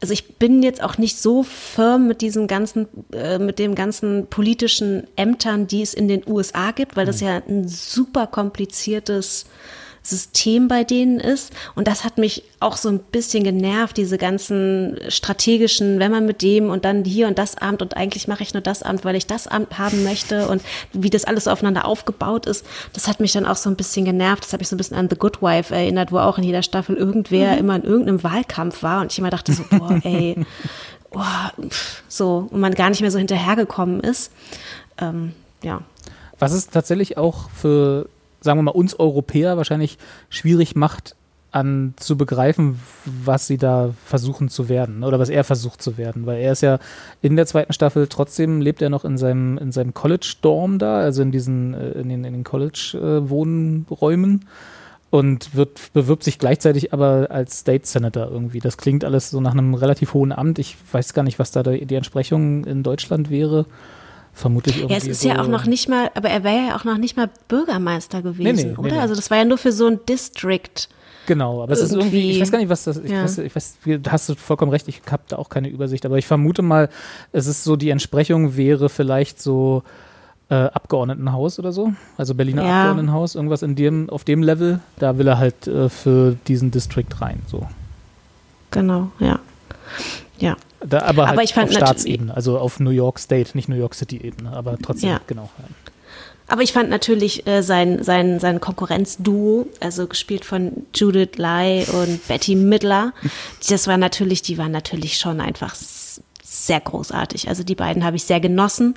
also 0.00 0.12
ich 0.12 0.34
bin 0.36 0.62
jetzt 0.62 0.82
auch 0.82 0.98
nicht 0.98 1.16
so 1.16 1.44
firm 1.44 2.08
mit 2.08 2.20
diesem 2.20 2.48
ganzen, 2.48 2.88
äh, 3.12 3.38
mit 3.38 3.60
dem 3.60 3.74
ganzen 3.74 4.26
politischen 4.26 5.06
Ämtern, 5.16 5.68
die 5.68 5.82
es 5.82 5.94
in 5.94 6.08
den 6.08 6.22
USA 6.26 6.72
gibt, 6.72 6.96
weil 6.96 7.06
das 7.06 7.20
ja 7.20 7.40
ein 7.48 7.68
super 7.68 8.26
kompliziertes 8.26 9.46
System 10.02 10.68
bei 10.68 10.84
denen 10.84 11.20
ist. 11.20 11.52
Und 11.74 11.86
das 11.86 12.04
hat 12.04 12.18
mich 12.18 12.42
auch 12.60 12.76
so 12.76 12.88
ein 12.88 12.98
bisschen 12.98 13.44
genervt, 13.44 13.96
diese 13.96 14.18
ganzen 14.18 14.98
strategischen, 15.08 15.98
wenn 15.98 16.10
man 16.10 16.26
mit 16.26 16.42
dem 16.42 16.70
und 16.70 16.84
dann 16.84 17.04
hier 17.04 17.28
und 17.28 17.38
das 17.38 17.56
Amt 17.56 17.82
und 17.82 17.96
eigentlich 17.96 18.28
mache 18.28 18.42
ich 18.42 18.52
nur 18.52 18.62
das 18.62 18.82
Amt, 18.82 19.04
weil 19.04 19.14
ich 19.14 19.26
das 19.26 19.46
Amt 19.46 19.78
haben 19.78 20.02
möchte 20.04 20.48
und 20.48 20.62
wie 20.92 21.10
das 21.10 21.24
alles 21.24 21.46
aufeinander 21.46 21.84
aufgebaut 21.84 22.46
ist, 22.46 22.66
das 22.92 23.06
hat 23.06 23.20
mich 23.20 23.32
dann 23.32 23.46
auch 23.46 23.56
so 23.56 23.70
ein 23.70 23.76
bisschen 23.76 24.04
genervt. 24.04 24.44
Das 24.44 24.52
habe 24.52 24.62
ich 24.62 24.68
so 24.68 24.74
ein 24.74 24.78
bisschen 24.78 24.96
an 24.96 25.08
The 25.08 25.16
Good 25.16 25.40
Wife 25.40 25.74
erinnert, 25.74 26.12
wo 26.12 26.18
auch 26.18 26.38
in 26.38 26.44
jeder 26.44 26.62
Staffel 26.62 26.96
irgendwer 26.96 27.56
immer 27.58 27.76
in 27.76 27.84
irgendeinem 27.84 28.22
Wahlkampf 28.22 28.82
war 28.82 29.02
und 29.02 29.12
ich 29.12 29.18
immer 29.18 29.30
dachte 29.30 29.52
so, 29.52 29.64
boah, 29.70 30.00
ey, 30.04 30.36
boah, 31.12 31.52
pff, 31.68 32.02
so, 32.08 32.48
und 32.50 32.60
man 32.60 32.74
gar 32.74 32.90
nicht 32.90 33.00
mehr 33.00 33.10
so 33.10 33.18
hinterhergekommen 33.18 34.00
ist. 34.00 34.32
Ähm, 34.98 35.32
ja. 35.62 35.82
Was 36.38 36.52
es 36.52 36.68
tatsächlich 36.68 37.16
auch 37.18 37.50
für, 37.50 38.08
sagen 38.42 38.58
wir 38.58 38.62
mal, 38.62 38.70
uns 38.72 38.98
Europäer 38.98 39.56
wahrscheinlich 39.56 39.98
schwierig 40.28 40.74
macht, 40.76 41.16
an 41.52 41.92
zu 41.96 42.16
begreifen, 42.16 42.80
was 43.04 43.46
sie 43.46 43.58
da 43.58 43.90
versuchen 44.06 44.48
zu 44.48 44.70
werden 44.70 45.04
oder 45.04 45.18
was 45.18 45.28
er 45.28 45.44
versucht 45.44 45.82
zu 45.82 45.98
werden, 45.98 46.24
weil 46.24 46.40
er 46.40 46.52
ist 46.52 46.62
ja 46.62 46.78
in 47.20 47.36
der 47.36 47.46
zweiten 47.46 47.74
Staffel 47.74 48.06
trotzdem 48.06 48.62
lebt 48.62 48.80
er 48.80 48.88
noch 48.88 49.04
in 49.04 49.18
seinem 49.18 49.58
in 49.58 49.70
seinem 49.70 49.92
College 49.92 50.36
Dorm 50.40 50.78
da, 50.78 51.00
also 51.00 51.20
in 51.20 51.30
diesen 51.30 51.74
äh, 51.74 51.90
in 51.90 52.08
den 52.08 52.24
in 52.24 52.32
den 52.32 52.44
College 52.44 53.22
Wohnräumen 53.28 54.46
und 55.10 55.54
wird 55.54 55.92
bewirbt 55.92 56.24
sich 56.24 56.38
gleichzeitig 56.38 56.94
aber 56.94 57.26
als 57.28 57.58
State 57.58 57.86
Senator 57.86 58.30
irgendwie. 58.30 58.60
Das 58.60 58.78
klingt 58.78 59.04
alles 59.04 59.28
so 59.28 59.42
nach 59.42 59.52
einem 59.52 59.74
relativ 59.74 60.14
hohen 60.14 60.32
Amt. 60.32 60.58
Ich 60.58 60.78
weiß 60.90 61.12
gar 61.12 61.22
nicht, 61.22 61.38
was 61.38 61.50
da 61.50 61.62
die 61.62 61.94
Entsprechung 61.94 62.64
in 62.64 62.82
Deutschland 62.82 63.28
wäre. 63.28 63.66
Vermutlich 64.34 64.76
irgendwie 64.78 64.92
Ja, 64.94 64.98
es 64.98 65.06
ist 65.06 65.20
so, 65.20 65.28
ja 65.28 65.40
auch 65.40 65.46
noch 65.46 65.66
nicht 65.66 65.88
mal, 65.88 66.10
aber 66.14 66.30
er 66.30 66.42
wäre 66.42 66.68
ja 66.68 66.76
auch 66.76 66.84
noch 66.84 66.96
nicht 66.96 67.16
mal 67.16 67.28
Bürgermeister 67.48 68.22
gewesen, 68.22 68.56
nee, 68.56 68.72
nee, 68.72 68.76
oder? 68.76 68.92
nee. 68.92 68.98
Also 68.98 69.14
das 69.14 69.30
war 69.30 69.38
ja 69.38 69.44
nur 69.44 69.58
für 69.58 69.72
so 69.72 69.86
ein 69.86 70.00
District. 70.08 70.88
Genau, 71.26 71.62
aber 71.62 71.72
es 71.72 71.80
ist 71.80 71.92
irgendwie, 71.92 72.30
ich 72.30 72.40
weiß 72.40 72.50
gar 72.50 72.58
nicht, 72.58 72.68
was 72.70 72.84
das, 72.84 72.96
ich, 72.96 73.10
Ja. 73.10 73.22
weiß, 73.22 73.38
ich 73.38 73.54
weiß, 73.54 73.78
da 74.00 74.10
hast 74.12 74.28
du 74.28 74.34
vollkommen 74.34 74.72
recht, 74.72 74.88
ich 74.88 75.02
habe 75.10 75.22
da 75.28 75.36
auch 75.36 75.50
keine 75.50 75.68
Übersicht, 75.68 76.04
aber 76.06 76.18
ich 76.18 76.26
vermute 76.26 76.62
mal, 76.62 76.88
es 77.30 77.46
ist 77.46 77.62
so, 77.62 77.76
die 77.76 77.90
Entsprechung 77.90 78.56
wäre 78.56 78.88
vielleicht 78.88 79.40
so 79.40 79.84
äh, 80.48 80.54
Abgeordnetenhaus 80.54 81.58
oder 81.60 81.70
so, 81.70 81.92
also 82.16 82.34
Berliner 82.34 82.64
Ja. 82.64 82.78
Abgeordnetenhaus, 82.80 83.34
irgendwas 83.36 83.62
in 83.62 83.76
dem, 83.76 84.10
auf 84.10 84.24
dem 84.24 84.42
Level, 84.42 84.80
da 84.98 85.16
will 85.18 85.28
er 85.28 85.38
halt 85.38 85.66
äh, 85.68 85.88
für 85.88 86.36
diesen 86.48 86.70
District 86.72 87.06
rein, 87.20 87.40
so. 87.46 87.68
Genau, 88.72 89.12
ja. 89.20 89.38
Ja. 90.38 90.56
Da, 90.86 91.02
aber 91.02 91.26
halt 91.26 91.32
Aber 91.34 91.42
ich 91.42 91.54
fand 91.54 91.70
auf 91.70 91.76
Staatsebene, 91.76 92.34
also 92.34 92.58
auf 92.58 92.80
New 92.80 92.90
York 92.90 93.18
State, 93.18 93.50
nicht 93.54 93.68
New 93.68 93.76
York 93.76 93.94
City 93.94 94.18
Ebene, 94.22 94.52
aber 94.52 94.76
trotzdem, 94.78 95.10
Ja. 95.10 95.20
genau. 95.26 95.50
Ja. 95.58 95.64
Aber 96.48 96.62
ich 96.62 96.72
fand 96.72 96.90
natürlich 96.90 97.46
äh, 97.46 97.62
sein, 97.62 98.02
sein, 98.02 98.38
sein 98.40 98.60
Konkurrenzduo, 98.60 99.68
also 99.80 100.06
gespielt 100.06 100.44
von 100.44 100.86
Judith 100.94 101.36
Lai 101.36 101.86
und 101.92 102.26
Betty 102.28 102.54
Midler, 102.56 103.12
das 103.68 103.86
war 103.86 103.96
natürlich, 103.96 104.42
die 104.42 104.58
waren 104.58 104.72
natürlich 104.72 105.18
schon 105.18 105.40
einfach 105.40 105.74
sehr 106.42 106.80
großartig. 106.80 107.48
Also 107.48 107.62
die 107.64 107.74
beiden 107.74 108.04
habe 108.04 108.16
ich 108.16 108.24
sehr 108.24 108.40
genossen. 108.40 108.94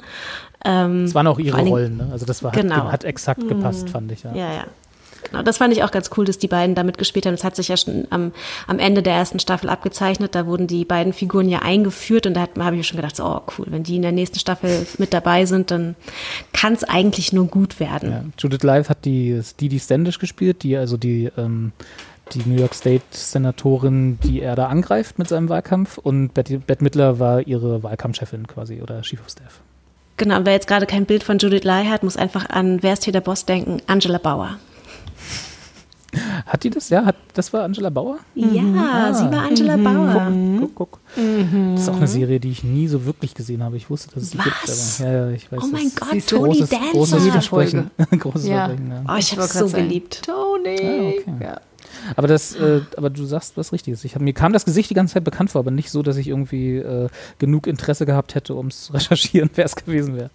Ähm, 0.65 1.05
Das 1.05 1.15
waren 1.15 1.27
auch 1.27 1.39
ihre 1.39 1.61
Rollen, 1.61 1.97
ne? 1.97 2.09
Also 2.11 2.25
das 2.25 2.43
war, 2.43 2.51
hat, 2.51 2.59
Genau. 2.61 2.91
hat 2.91 3.03
exakt 3.05 3.47
gepasst, 3.47 3.89
fand 3.89 4.11
ich, 4.11 4.23
ja. 4.23 4.33
Ja, 4.35 4.53
ja. 4.53 4.63
Genau, 5.29 5.43
das 5.43 5.57
fand 5.57 5.73
ich 5.73 5.83
auch 5.83 5.91
ganz 5.91 6.09
cool, 6.15 6.25
dass 6.25 6.37
die 6.37 6.47
beiden 6.47 6.75
da 6.75 6.83
mitgespielt 6.83 7.25
haben. 7.25 7.33
Das 7.33 7.43
hat 7.43 7.55
sich 7.55 7.67
ja 7.67 7.77
schon 7.77 8.07
am, 8.09 8.31
am 8.67 8.79
Ende 8.79 9.01
der 9.03 9.13
ersten 9.13 9.39
Staffel 9.39 9.69
abgezeichnet. 9.69 10.35
Da 10.35 10.45
wurden 10.45 10.67
die 10.67 10.85
beiden 10.85 11.13
Figuren 11.13 11.49
ja 11.49 11.59
eingeführt 11.59 12.27
und 12.27 12.35
da 12.35 12.47
habe 12.59 12.77
ich 12.77 12.87
schon 12.87 12.97
gedacht, 12.97 13.15
so, 13.15 13.25
oh 13.25 13.41
cool, 13.57 13.65
wenn 13.69 13.83
die 13.83 13.97
in 13.97 14.01
der 14.01 14.11
nächsten 14.11 14.39
Staffel 14.39 14.85
mit 14.97 15.13
dabei 15.13 15.45
sind, 15.45 15.71
dann 15.71 15.95
kann 16.53 16.73
es 16.73 16.83
eigentlich 16.83 17.33
nur 17.33 17.47
gut 17.47 17.79
werden. 17.79 18.11
Ja. 18.11 18.23
Judith 18.37 18.63
Live 18.63 18.89
hat 18.89 19.05
die 19.05 19.41
Didi 19.59 19.79
Standish 19.79 20.19
gespielt, 20.19 20.63
die 20.63 20.77
also 20.77 20.97
die, 20.97 21.31
ähm, 21.37 21.71
die 22.33 22.47
New 22.47 22.59
York 22.59 22.73
State 22.73 23.03
Senatorin, 23.11 24.19
die 24.23 24.41
er 24.41 24.55
da 24.55 24.67
angreift 24.67 25.19
mit 25.19 25.27
seinem 25.27 25.49
Wahlkampf 25.49 25.97
und 25.97 26.33
Betty, 26.33 26.57
Bette 26.57 26.83
Midler 26.83 27.19
war 27.19 27.45
ihre 27.45 27.83
Wahlkampfchefin 27.83 28.47
quasi 28.47 28.81
oder 28.81 29.01
Chief 29.01 29.21
of 29.21 29.29
Staff. 29.29 29.61
Genau, 30.17 30.37
und 30.37 30.45
wer 30.45 30.53
jetzt 30.53 30.67
gerade 30.67 30.85
kein 30.85 31.05
Bild 31.05 31.23
von 31.23 31.39
Judith 31.39 31.63
Lai 31.63 31.85
hat, 31.85 32.03
muss 32.03 32.15
einfach 32.15 32.49
an 32.49 32.81
Wer 32.81 32.93
ist 32.93 33.03
hier 33.03 33.13
der 33.13 33.21
Boss 33.21 33.45
denken? 33.45 33.81
Angela 33.87 34.17
Bauer. 34.17 34.57
Hat 36.45 36.63
die 36.63 36.69
das? 36.69 36.89
Ja, 36.89 37.05
hat, 37.05 37.15
das 37.33 37.51
war 37.53 37.63
Angela 37.63 37.89
Bauer? 37.89 38.17
Ja, 38.35 39.13
sie 39.13 39.25
war 39.31 39.43
Angela 39.43 39.77
Bauer. 39.77 40.31
Guck, 40.59 40.75
guck. 40.75 40.99
Das 41.15 41.81
ist 41.81 41.89
auch 41.89 41.97
eine 41.97 42.07
Serie, 42.07 42.39
die 42.39 42.49
ich 42.49 42.63
nie 42.63 42.87
so 42.87 43.05
wirklich 43.05 43.33
gesehen 43.33 43.63
habe. 43.63 43.77
Ich 43.77 43.89
wusste, 43.89 44.13
dass 44.13 44.23
es 44.23 44.29
die 44.31 44.37
gibt. 44.37 44.55
Was? 44.63 45.01
Aber, 45.01 45.09
ja, 45.09 45.29
ja, 45.29 45.31
ich 45.31 45.51
weiß. 45.51 45.59
Oh 45.63 45.67
mein 45.71 45.91
Gott, 45.95 46.27
Tony 46.27 46.59
großes, 46.59 46.69
großes 46.69 47.11
Dancer. 47.11 47.31
Versprechen. 47.31 47.91
großes 48.19 48.47
Ja. 48.47 48.67
Versprechen, 48.67 48.91
ja. 48.91 49.03
Oh, 49.07 49.17
ich 49.17 49.31
habe 49.31 49.41
wollte 49.41 49.57
so 49.57 49.67
sagen, 49.67 49.87
geliebt. 49.87 50.21
Tony! 50.25 50.79
Ah, 50.81 51.19
okay. 51.19 51.43
Ja. 51.43 51.61
Aber 52.15 52.27
das, 52.27 52.55
äh, 52.55 52.81
aber 52.97 53.09
du 53.09 53.25
sagst 53.25 53.57
was 53.57 53.71
Richtiges. 53.71 54.03
Ich 54.03 54.15
hab, 54.15 54.21
mir 54.21 54.33
kam 54.33 54.53
das 54.53 54.65
Gesicht 54.65 54.89
die 54.89 54.93
ganze 54.93 55.15
Zeit 55.15 55.23
bekannt 55.23 55.51
vor, 55.51 55.59
aber 55.59 55.71
nicht 55.71 55.89
so, 55.91 56.01
dass 56.03 56.17
ich 56.17 56.27
irgendwie 56.27 56.77
äh, 56.77 57.07
genug 57.39 57.67
Interesse 57.67 58.05
gehabt 58.05 58.35
hätte, 58.35 58.55
um 58.55 58.67
es 58.67 58.85
zu 58.85 58.93
recherchieren, 58.93 59.49
wer 59.55 59.65
es 59.65 59.75
gewesen 59.75 60.15
wäre. 60.15 60.29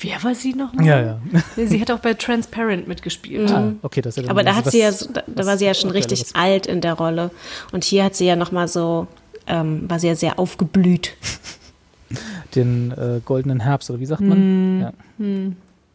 Wer 0.00 0.22
war 0.22 0.34
sie 0.34 0.52
nochmal? 0.52 0.84
Ja, 0.86 1.00
ja. 1.00 1.18
Sie 1.66 1.80
hat 1.80 1.90
auch 1.90 2.00
bei 2.00 2.14
Transparent 2.14 2.86
mitgespielt. 2.88 3.50
Ah, 3.50 3.72
okay, 3.82 4.02
das 4.02 4.12
ist 4.12 4.16
ja 4.16 4.22
dann 4.24 4.30
Aber 4.30 4.42
da 4.42 4.50
was- 4.50 4.56
hat 4.66 4.70
sie 4.72 4.80
ja, 4.80 4.88
was- 4.88 4.98
so- 5.00 5.12
da, 5.12 5.22
da 5.26 5.32
was 5.36 5.46
war 5.46 5.58
sie 5.58 5.64
ja 5.64 5.74
schon 5.74 5.90
richtig 5.90 6.20
Aktuelleres. 6.20 6.52
alt 6.52 6.66
in 6.66 6.80
der 6.82 6.94
Rolle. 6.94 7.30
Und 7.72 7.84
hier 7.84 8.04
hat 8.04 8.14
sie 8.14 8.26
ja 8.26 8.36
nochmal 8.36 8.68
so, 8.68 9.06
ähm, 9.46 9.88
war 9.88 9.98
sie 9.98 10.08
ja 10.08 10.14
sehr 10.16 10.38
aufgeblüht. 10.38 11.12
Den 12.54 12.92
äh, 12.92 13.20
goldenen 13.24 13.60
Herbst, 13.60 13.90
oder 13.90 13.98
wie 14.00 14.06
sagt 14.06 14.20
man? 14.20 14.80
Ja. 14.80 14.92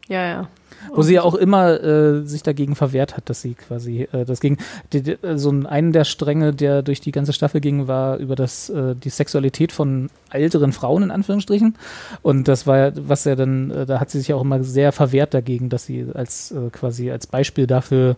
Ja, 0.09 0.27
ja. 0.27 0.47
Wo 0.93 1.01
sie 1.01 1.15
ja 1.15 1.23
auch 1.23 1.35
immer 1.35 1.81
äh, 1.81 2.25
sich 2.25 2.43
dagegen 2.43 2.75
verwehrt 2.75 3.15
hat, 3.15 3.29
dass 3.29 3.41
sie 3.41 3.53
quasi 3.53 4.07
äh, 4.11 4.25
das 4.25 4.39
ging. 4.39 4.57
Die, 4.93 5.01
die, 5.01 5.11
äh, 5.23 5.37
so 5.37 5.49
ein 5.49 5.65
einen 5.65 5.91
der 5.91 6.03
Stränge, 6.03 6.53
der 6.53 6.81
durch 6.81 7.01
die 7.01 7.11
ganze 7.11 7.33
Staffel 7.33 7.61
ging, 7.61 7.87
war 7.87 8.17
über 8.17 8.35
das 8.35 8.69
äh, 8.69 8.95
die 8.95 9.09
Sexualität 9.09 9.71
von 9.71 10.09
älteren 10.31 10.73
Frauen 10.73 11.03
in 11.03 11.11
Anführungsstrichen. 11.11 11.75
Und 12.21 12.47
das 12.47 12.67
war 12.67 12.77
ja, 12.77 12.91
was 12.95 13.25
ja 13.25 13.35
dann, 13.35 13.71
äh, 13.71 13.85
da 13.85 13.99
hat 13.99 14.09
sie 14.09 14.19
sich 14.19 14.33
auch 14.33 14.41
immer 14.41 14.63
sehr 14.63 14.91
verwehrt 14.91 15.33
dagegen, 15.33 15.69
dass 15.69 15.85
sie 15.85 16.05
als 16.13 16.51
äh, 16.51 16.69
quasi 16.71 17.11
als 17.11 17.27
Beispiel 17.27 17.67
dafür, 17.67 18.15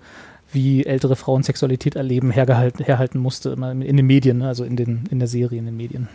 wie 0.51 0.86
ältere 0.86 1.15
Frauen 1.15 1.43
Sexualität 1.43 1.96
erleben, 1.96 2.32
hergehalten, 2.32 2.86
herhalten 2.86 3.20
musste, 3.20 3.50
immer 3.50 3.72
in 3.72 3.98
den 3.98 4.05
Medien, 4.05 4.39
ne? 4.39 4.48
also 4.48 4.63
in 4.63 4.75
den 4.75 5.03
in 5.10 5.20
der 5.20 5.27
Serie, 5.27 5.60
in 5.60 5.65
den 5.65 5.77
Medien. 5.77 6.08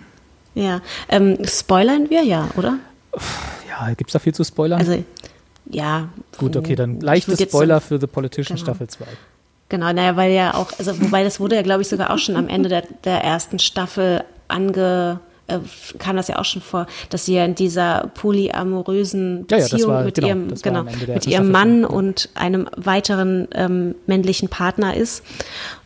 Ja. 0.55 0.81
Ähm, 1.09 1.39
spoilern 1.45 2.11
wir 2.11 2.25
ja, 2.25 2.49
oder? 2.57 2.79
Ja, 3.69 3.95
gibt's 3.95 4.13
da 4.13 4.19
viel 4.19 4.35
zu 4.35 4.45
spoilern? 4.45 4.81
Also, 4.81 5.05
ja. 5.71 6.09
Gut, 6.39 6.57
okay, 6.57 6.75
dann 6.75 6.97
Ich 6.99 7.03
leichte 7.03 7.37
Spoiler 7.37 7.81
so- 7.81 7.87
für 7.87 8.01
The 8.01 8.07
Politician 8.07 8.57
Genau. 8.57 8.65
Staffel 8.67 8.87
2. 8.89 9.05
Genau, 9.71 9.93
naja, 9.93 10.17
weil 10.17 10.33
ja 10.33 10.55
auch, 10.55 10.73
also 10.79 10.99
wobei 11.01 11.25
das 11.25 11.41
wurde 11.41 11.57
ja, 11.57 11.63
glaube 11.63 11.83
ich, 11.83 11.89
sogar 11.89 12.11
auch 12.11 12.19
schon 12.19 12.37
am 12.37 12.49
Ende 12.49 12.69
der, 12.71 12.85
der 13.05 13.23
ersten 13.23 13.59
Staffel 13.59 14.25
ange 14.49 15.21
äh, 15.47 15.59
kam 15.99 16.17
das 16.17 16.29
ja 16.29 16.39
auch 16.39 16.45
schon 16.45 16.61
vor, 16.63 16.87
dass 17.11 17.25
sie 17.25 17.35
ja 17.35 17.45
in 17.45 17.55
dieser 17.55 18.11
polyamorösen 18.15 19.47
Ja, 19.51 19.57
ja, 19.59 19.63
Beziehung 19.65 19.91
war- 19.91 20.05
mit 20.05 20.15
genau, 20.17 20.27
ihrem 20.29 20.49
genau, 20.63 20.83
mit 20.85 21.01
ihrem 21.03 21.23
Staffel 21.23 21.45
Mann 21.51 21.81
ja. 21.83 21.87
und 21.89 22.29
einem 22.35 22.69
weiteren 22.77 23.49
ähm, 23.55 23.95
männlichen 24.07 24.49
Partner 24.49 24.95
ist 24.95 25.23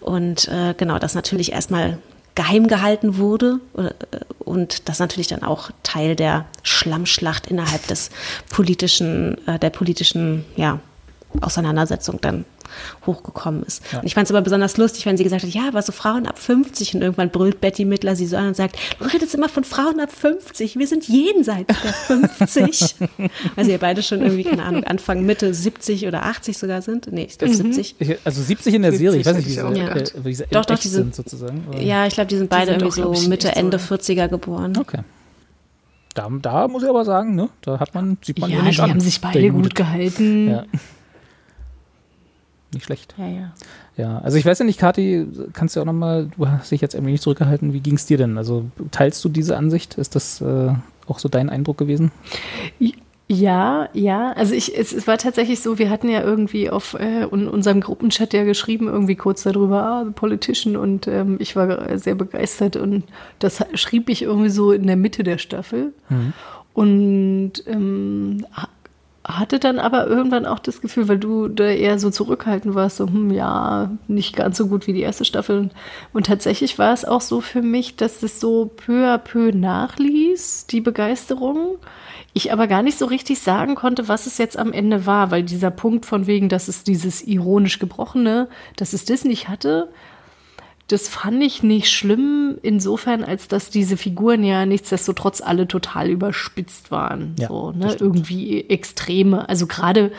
und 0.00 0.48
äh, 0.48 0.74
genau 0.76 0.98
das 0.98 1.14
natürlich 1.14 1.52
erstmal 1.52 1.98
geheim 2.34 2.68
gehalten 2.68 3.18
wurde 3.18 3.60
äh, 3.76 3.90
und 4.38 4.88
das 4.88 4.98
natürlich 4.98 5.28
dann 5.28 5.42
auch 5.42 5.70
Teil 5.82 6.16
der 6.16 6.46
Schlammschlacht 6.62 7.46
innerhalb 7.46 7.86
des 7.86 8.10
politischen 8.50 9.46
äh, 9.46 9.58
der 9.58 9.70
politischen 9.70 10.44
ja 10.56 10.80
Auseinandersetzung 11.40 12.20
dann 12.20 12.44
hochgekommen 13.06 13.62
ist. 13.62 13.82
Und 13.94 14.04
ich 14.04 14.14
fand 14.14 14.26
es 14.26 14.30
aber 14.34 14.42
besonders 14.42 14.76
lustig, 14.76 15.06
wenn 15.06 15.16
sie 15.16 15.24
gesagt 15.24 15.42
hat, 15.42 15.50
ja, 15.50 15.68
aber 15.68 15.82
so 15.82 15.92
Frauen 15.92 16.26
ab 16.26 16.38
50 16.38 16.94
und 16.94 17.02
irgendwann 17.02 17.30
brüllt 17.30 17.60
Betty 17.60 17.84
Midler 17.84 18.16
sie 18.16 18.26
so 18.26 18.36
an 18.36 18.48
und 18.48 18.56
sagt, 18.56 18.76
du 18.98 19.04
redest 19.06 19.34
immer 19.34 19.48
von 19.48 19.64
Frauen 19.64 20.00
ab 20.00 20.10
50, 20.12 20.76
wir 20.76 20.86
sind 20.86 21.08
jenseits 21.08 21.74
der 21.82 21.92
50. 21.92 22.94
Weil 23.56 23.64
sie 23.64 23.70
ja 23.72 23.78
beide 23.78 24.02
schon 24.02 24.20
irgendwie, 24.22 24.44
keine 24.44 24.62
Ahnung, 24.64 24.84
Anfang, 24.84 25.24
Mitte 25.24 25.52
70 25.54 26.06
oder 26.06 26.24
80 26.24 26.56
sogar 26.58 26.82
sind. 26.82 27.10
Nee, 27.12 27.24
ich 27.30 27.38
glaube 27.38 27.54
70. 27.54 27.96
Ich, 27.98 28.16
also 28.24 28.42
70 28.42 28.74
in 28.74 28.82
der 28.82 28.92
70 28.92 29.06
Serie, 29.10 29.20
ich 29.20 29.26
weiß 29.26 29.36
nicht, 29.36 29.46
wie 29.46 29.50
sie, 29.50 29.56
ich 29.56 29.62
auch 29.64 29.72
äh, 29.72 30.24
wie 30.24 30.34
sie 30.34 30.44
Doch, 30.50 30.64
doch, 30.64 30.74
echt 30.74 30.84
die 30.84 30.88
sind- 30.88 31.14
sind 31.14 31.16
sozusagen. 31.16 31.64
aber- 31.68 31.80
Ja, 31.80 32.06
ich 32.06 32.14
glaube, 32.14 32.28
die 32.28 32.36
sind 32.36 32.50
beide 32.50 32.72
sind 32.72 32.82
doch, 32.82 32.96
irgendwie 32.96 33.16
ich, 33.18 33.24
so 33.24 33.28
Mitte, 33.28 33.46
so, 33.48 33.52
Ende 33.60 33.76
ne? 33.76 33.82
40er 33.82 34.28
geboren. 34.28 34.76
Okay. 34.78 35.00
Da, 36.14 36.28
da 36.42 36.68
muss 36.68 36.82
ich 36.82 36.88
aber 36.90 37.04
sagen, 37.06 37.34
ne, 37.34 37.48
da 37.62 37.80
hat 37.80 37.94
man, 37.94 38.18
sieht 38.22 38.38
man 38.38 38.50
ihr 38.50 38.58
Ja, 38.58 38.62
nicht 38.64 38.78
die 38.78 38.82
an. 38.82 38.90
haben 38.90 39.00
sich 39.00 39.20
beide 39.20 39.48
gut 39.50 39.74
gehalten. 39.74 40.50
Ja. 40.50 40.64
Nicht 42.72 42.84
schlecht. 42.84 43.14
ja. 43.18 43.26
ja. 43.26 43.52
Ja, 43.96 44.18
also 44.18 44.38
ich 44.38 44.46
weiß 44.46 44.58
ja 44.58 44.64
nicht, 44.64 44.78
Kathi, 44.78 45.26
kannst 45.52 45.76
du 45.76 45.80
auch 45.80 45.84
nochmal, 45.84 46.30
du 46.36 46.48
hast 46.48 46.70
dich 46.70 46.80
jetzt 46.80 46.94
irgendwie 46.94 47.12
nicht 47.12 47.22
zurückgehalten, 47.22 47.74
wie 47.74 47.80
ging 47.80 47.94
es 47.94 48.06
dir 48.06 48.16
denn? 48.16 48.38
Also 48.38 48.64
teilst 48.90 49.22
du 49.24 49.28
diese 49.28 49.56
Ansicht? 49.56 49.96
Ist 49.96 50.14
das 50.14 50.40
äh, 50.40 50.70
auch 51.06 51.18
so 51.18 51.28
dein 51.28 51.50
Eindruck 51.50 51.76
gewesen? 51.76 52.10
Ja, 53.28 53.88
ja. 53.92 54.32
Also 54.32 54.54
ich, 54.54 54.76
es, 54.76 54.92
es 54.92 55.06
war 55.06 55.18
tatsächlich 55.18 55.60
so, 55.60 55.78
wir 55.78 55.90
hatten 55.90 56.08
ja 56.08 56.22
irgendwie 56.22 56.70
auf 56.70 56.94
äh, 56.94 57.26
un, 57.30 57.48
unserem 57.48 57.82
Gruppenchat 57.82 58.32
ja 58.32 58.44
geschrieben, 58.44 58.88
irgendwie 58.88 59.16
kurz 59.16 59.42
darüber, 59.42 59.82
ah, 59.82 60.04
The 60.06 60.12
Politician 60.12 60.76
und 60.76 61.06
ähm, 61.06 61.36
ich 61.38 61.54
war 61.54 61.98
sehr 61.98 62.14
begeistert 62.14 62.76
und 62.76 63.04
das 63.40 63.62
schrieb 63.74 64.08
ich 64.08 64.22
irgendwie 64.22 64.50
so 64.50 64.72
in 64.72 64.86
der 64.86 64.96
Mitte 64.96 65.22
der 65.22 65.38
Staffel 65.38 65.92
und 66.74 67.52
ähm, 67.66 68.46
hatte 69.24 69.60
dann 69.60 69.78
aber 69.78 70.08
irgendwann 70.08 70.46
auch 70.46 70.58
das 70.58 70.80
Gefühl, 70.80 71.08
weil 71.08 71.18
du 71.18 71.48
da 71.48 71.64
eher 71.64 71.98
so 71.98 72.10
zurückhaltend 72.10 72.74
warst, 72.74 72.96
so, 72.96 73.06
hm, 73.06 73.30
ja, 73.30 73.90
nicht 74.08 74.34
ganz 74.34 74.58
so 74.58 74.66
gut 74.66 74.86
wie 74.86 74.92
die 74.92 75.02
erste 75.02 75.24
Staffel. 75.24 75.70
Und, 76.12 76.26
tatsächlich 76.26 76.78
war 76.78 76.92
es 76.92 77.04
auch 77.04 77.20
so 77.20 77.40
für 77.40 77.62
mich, 77.62 77.96
dass 77.96 78.22
es 78.22 78.40
so 78.40 78.70
peu 78.76 79.06
à 79.06 79.18
peu 79.18 79.52
nachließ, 79.52 80.66
die 80.66 80.80
Begeisterung. 80.80 81.78
Ich 82.34 82.52
aber 82.52 82.66
gar 82.66 82.82
nicht 82.82 82.98
so 82.98 83.06
richtig 83.06 83.40
sagen 83.40 83.74
konnte, 83.74 84.08
was 84.08 84.26
es 84.26 84.38
jetzt 84.38 84.58
am 84.58 84.72
Ende 84.72 85.06
war, 85.06 85.30
weil 85.30 85.42
dieser 85.42 85.70
Punkt 85.70 86.06
von 86.06 86.26
wegen, 86.26 86.48
dass 86.48 86.68
es 86.68 86.82
dieses 86.82 87.22
ironisch 87.22 87.78
Gebrochene, 87.78 88.48
dass 88.76 88.92
es 88.94 89.04
das 89.04 89.24
nicht 89.24 89.48
hatte, 89.48 89.88
das 90.92 91.08
fand 91.08 91.42
ich 91.42 91.62
nicht 91.62 91.90
schlimm, 91.90 92.58
insofern, 92.62 93.24
als 93.24 93.48
dass 93.48 93.70
diese 93.70 93.96
Figuren 93.96 94.44
ja 94.44 94.66
nichtsdestotrotz 94.66 95.40
alle 95.40 95.66
total 95.66 96.10
überspitzt 96.10 96.90
waren. 96.90 97.34
Ja, 97.38 97.48
so, 97.48 97.72
ne? 97.72 97.96
Irgendwie 97.98 98.68
Extreme. 98.68 99.48
Also 99.48 99.66
gerade, 99.66 100.12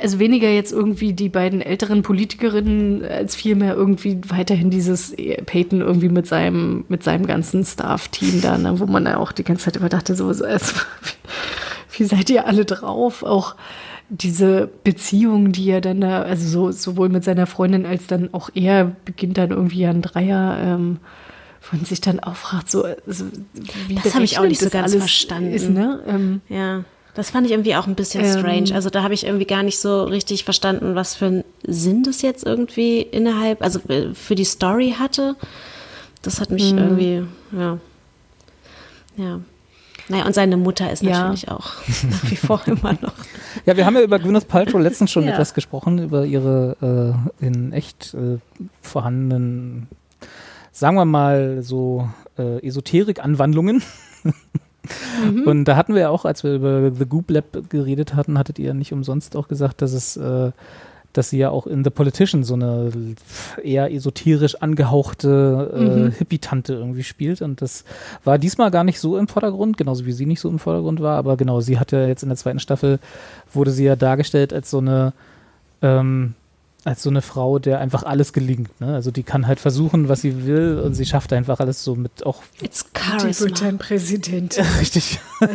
also 0.00 0.20
weniger 0.20 0.48
jetzt 0.48 0.72
irgendwie 0.72 1.12
die 1.12 1.28
beiden 1.28 1.60
älteren 1.60 2.02
Politikerinnen, 2.02 3.04
als 3.04 3.34
vielmehr 3.34 3.74
irgendwie 3.74 4.20
weiterhin 4.28 4.70
dieses 4.70 5.12
Peyton 5.46 5.80
irgendwie 5.80 6.08
mit 6.08 6.28
seinem, 6.28 6.84
mit 6.88 7.02
seinem 7.02 7.26
ganzen 7.26 7.64
Staff-Team 7.64 8.42
da, 8.42 8.58
ne? 8.58 8.78
wo 8.78 8.86
man 8.86 9.06
ja 9.06 9.16
auch 9.16 9.32
die 9.32 9.44
ganze 9.44 9.64
Zeit 9.64 9.76
immer 9.76 9.88
dachte, 9.88 10.14
so, 10.14 10.32
so 10.32 10.44
also, 10.44 10.72
wie, 11.02 11.98
wie 11.98 12.04
seid 12.04 12.30
ihr 12.30 12.46
alle 12.46 12.64
drauf? 12.64 13.24
Auch 13.24 13.56
diese 14.10 14.68
Beziehung, 14.84 15.52
die 15.52 15.70
er 15.70 15.80
dann 15.80 16.00
da, 16.00 16.22
also 16.22 16.46
so, 16.48 16.72
sowohl 16.72 17.08
mit 17.08 17.24
seiner 17.24 17.46
Freundin 17.46 17.86
als 17.86 18.06
dann 18.06 18.34
auch 18.34 18.50
er 18.54 18.96
beginnt 19.04 19.38
dann 19.38 19.50
irgendwie 19.50 19.86
ein 19.86 20.02
Dreier, 20.02 20.58
ähm, 20.60 20.98
von 21.60 21.84
sich 21.84 22.00
dann 22.00 22.20
auch 22.20 22.36
fragt, 22.36 22.70
so, 22.70 22.84
also, 22.84 23.26
wie 23.86 23.94
Das 23.94 24.14
habe 24.14 24.24
ich 24.24 24.38
auch 24.38 24.46
nicht 24.46 24.60
so 24.60 24.70
ganz 24.70 24.94
verstanden. 24.94 25.52
Ist, 25.52 25.70
ne? 25.70 26.00
ähm, 26.06 26.40
Ja, 26.48 26.84
das 27.14 27.30
fand 27.30 27.46
ich 27.46 27.52
irgendwie 27.52 27.76
auch 27.76 27.86
ein 27.86 27.94
bisschen 27.94 28.24
Ähm. 28.24 28.38
strange. 28.38 28.74
Also 28.74 28.90
da 28.90 29.02
habe 29.02 29.14
ich 29.14 29.24
irgendwie 29.26 29.44
gar 29.44 29.62
nicht 29.62 29.78
so 29.78 30.04
richtig 30.04 30.44
verstanden, 30.44 30.94
was 30.94 31.14
für 31.14 31.26
einen 31.26 31.44
Sinn 31.64 32.02
das 32.02 32.22
jetzt 32.22 32.44
irgendwie 32.46 33.00
innerhalb, 33.02 33.62
also 33.62 33.80
äh, 33.88 34.14
für 34.14 34.34
die 34.34 34.44
Story 34.44 34.96
hatte. 34.98 35.36
Das 36.22 36.40
hat 36.40 36.50
mich 36.50 36.72
irgendwie, 36.72 37.22
ja. 37.52 37.78
Ja. 39.16 39.40
Naja, 40.10 40.26
und 40.26 40.34
seine 40.34 40.56
Mutter 40.56 40.90
ist 40.90 41.02
Ja. 41.02 41.22
natürlich 41.22 41.48
auch 41.48 41.74
nach 42.10 42.30
wie 42.30 42.36
vor 42.36 42.60
immer 42.66 42.92
noch. 43.00 43.12
Ja, 43.64 43.76
wir 43.76 43.86
haben 43.86 43.94
ja 43.94 44.02
über 44.02 44.18
Gwyneth 44.18 44.48
Paltrow 44.48 44.80
letztens 44.80 45.10
schon 45.12 45.24
Ja. 45.24 45.32
etwas 45.32 45.54
gesprochen, 45.54 45.98
über 45.98 46.24
ihre 46.26 47.16
äh, 47.40 47.46
in 47.46 47.72
echt 47.72 48.14
äh, 48.14 48.38
vorhandenen, 48.82 49.86
sagen 50.72 50.96
wir 50.96 51.04
mal 51.04 51.62
so, 51.62 52.08
äh, 52.38 52.66
Esoterik-Anwandlungen. 52.66 53.82
Mhm. 54.24 55.42
Und 55.46 55.64
da 55.66 55.76
hatten 55.76 55.94
wir 55.94 56.00
ja 56.02 56.08
auch, 56.10 56.24
als 56.24 56.42
wir 56.42 56.54
über 56.54 56.90
The 56.90 57.06
Goop 57.06 57.30
Lab 57.30 57.44
geredet 57.68 58.14
hatten, 58.14 58.36
hattet 58.38 58.58
ihr 58.58 58.74
nicht 58.74 58.92
umsonst 58.92 59.36
auch 59.36 59.46
gesagt, 59.46 59.82
dass 59.82 59.92
es 59.92 60.16
äh, 60.16 60.50
dass 61.12 61.30
sie 61.30 61.38
ja 61.38 61.50
auch 61.50 61.66
in 61.66 61.82
The 61.84 61.90
Politician 61.90 62.44
so 62.44 62.54
eine 62.54 62.90
eher 63.62 63.92
esoterisch 63.92 64.56
angehauchte 64.56 65.70
äh, 65.74 65.80
mhm. 65.80 66.10
Hippie-Tante 66.12 66.74
irgendwie 66.74 67.02
spielt. 67.02 67.42
Und 67.42 67.62
das 67.62 67.84
war 68.24 68.38
diesmal 68.38 68.70
gar 68.70 68.84
nicht 68.84 69.00
so 69.00 69.18
im 69.18 69.28
Vordergrund, 69.28 69.76
genauso 69.76 70.06
wie 70.06 70.12
sie 70.12 70.26
nicht 70.26 70.40
so 70.40 70.48
im 70.48 70.58
Vordergrund 70.58 71.00
war. 71.00 71.16
Aber 71.16 71.36
genau, 71.36 71.60
sie 71.60 71.78
hat 71.78 71.92
ja 71.92 72.06
jetzt 72.06 72.22
in 72.22 72.28
der 72.28 72.38
zweiten 72.38 72.60
Staffel, 72.60 72.98
wurde 73.52 73.72
sie 73.72 73.84
ja 73.84 73.96
dargestellt 73.96 74.52
als 74.52 74.70
so 74.70 74.78
eine 74.78 75.12
ähm, 75.82 76.34
als 76.84 77.02
so 77.02 77.10
eine 77.10 77.22
Frau, 77.22 77.58
der 77.58 77.78
einfach 77.78 78.02
alles 78.04 78.32
gelingt. 78.32 78.80
Ne? 78.80 78.94
Also 78.94 79.10
die 79.10 79.22
kann 79.22 79.46
halt 79.46 79.60
versuchen, 79.60 80.08
was 80.08 80.22
sie 80.22 80.46
will 80.46 80.80
und 80.84 80.94
sie 80.94 81.04
schafft 81.04 81.32
einfach 81.32 81.60
alles 81.60 81.84
so 81.84 81.94
mit 81.94 82.24
auch. 82.24 82.42
It's 82.62 82.86
Charisma. 82.96 83.72
Präsident. 83.78 84.58
Richtig. 84.80 85.20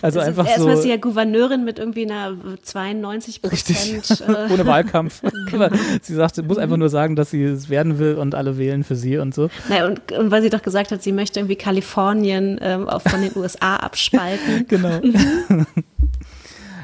Also, 0.00 0.20
also 0.20 0.20
einfach 0.20 0.46
erst 0.46 0.60
so. 0.60 0.68
Erstmal 0.68 0.74
ist 0.74 0.82
sie 0.82 0.88
ja 0.88 0.96
Gouverneurin 0.96 1.64
mit 1.64 1.78
irgendwie 1.78 2.10
einer 2.10 2.34
92 2.62 3.42
Prozent. 3.42 4.20
Äh 4.32 4.52
Ohne 4.52 4.66
Wahlkampf. 4.66 5.20
genau. 5.50 5.68
Sie 6.00 6.14
sagt, 6.14 6.36
sie 6.36 6.42
muss 6.42 6.56
einfach 6.56 6.76
nur 6.76 6.88
sagen, 6.88 7.14
dass 7.14 7.30
sie 7.30 7.42
es 7.44 7.68
werden 7.68 7.98
will 7.98 8.14
und 8.14 8.34
alle 8.34 8.56
wählen 8.56 8.84
für 8.84 8.96
sie 8.96 9.18
und 9.18 9.34
so. 9.34 9.50
Naja, 9.68 9.86
und, 9.86 10.12
und 10.12 10.30
weil 10.30 10.40
sie 10.42 10.50
doch 10.50 10.62
gesagt 10.62 10.92
hat, 10.92 11.02
sie 11.02 11.12
möchte 11.12 11.40
irgendwie 11.40 11.56
Kalifornien 11.56 12.58
ähm, 12.62 12.88
auch 12.88 13.02
von 13.02 13.20
den 13.20 13.36
USA 13.36 13.76
abspalten. 13.76 14.66
genau. 14.68 15.00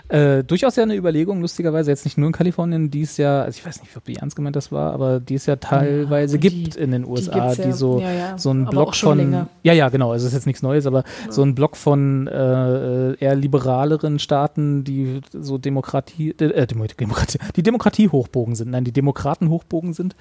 Äh, 0.09 0.42
durchaus 0.42 0.77
ja 0.77 0.85
eine 0.85 0.97
Überlegung, 0.97 1.42
lustigerweise, 1.42 1.90
jetzt 1.90 2.07
nicht 2.07 2.16
nur 2.16 2.29
in 2.29 2.33
Kalifornien, 2.33 2.90
die 2.90 3.03
es 3.03 3.18
ja, 3.18 3.42
also 3.42 3.59
ich 3.59 3.66
weiß 3.66 3.83
nicht, 3.83 3.94
ob 3.97 4.05
die 4.05 4.16
ernst 4.16 4.37
gemeint 4.37 4.57
das 4.57 4.73
war, 4.73 4.94
aber 4.94 5.21
die 5.21 5.35
es 5.35 5.44
ja 5.44 5.57
teilweise 5.57 6.37
ja, 6.37 6.40
gibt 6.40 6.77
in 6.77 6.92
den 6.92 7.05
USA, 7.05 7.55
die, 7.55 7.62
die 7.62 7.73
so, 7.73 8.01
ja, 8.01 8.12
ja. 8.12 8.38
so 8.38 8.51
ein 8.51 8.64
Block 8.64 8.97
von. 8.97 9.18
Länger. 9.18 9.49
Ja, 9.62 9.75
ja, 9.75 9.90
genau, 9.90 10.12
also 10.12 10.27
es 10.27 10.33
ist 10.33 10.38
jetzt 10.38 10.47
nichts 10.47 10.62
Neues, 10.62 10.87
aber 10.87 11.05
so 11.29 11.42
ein 11.42 11.55
Block 11.55 11.77
von 11.77 12.27
äh, 12.27 13.14
eher 13.14 13.35
liberaleren 13.35 14.18
Staaten, 14.18 14.83
die 14.83 15.21
so 15.33 15.59
Demokratie, 15.59 16.31
äh, 16.31 16.66
Demokratie, 16.66 17.38
die 17.57 17.62
Demokratie 17.62 18.09
hochbogen 18.09 18.55
sind, 18.55 18.71
nein, 18.71 18.85
die 18.85 18.92
Demokraten 18.92 19.51
hochbogen 19.51 19.92
sind. 19.92 20.16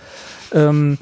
Ähm, 0.54 0.97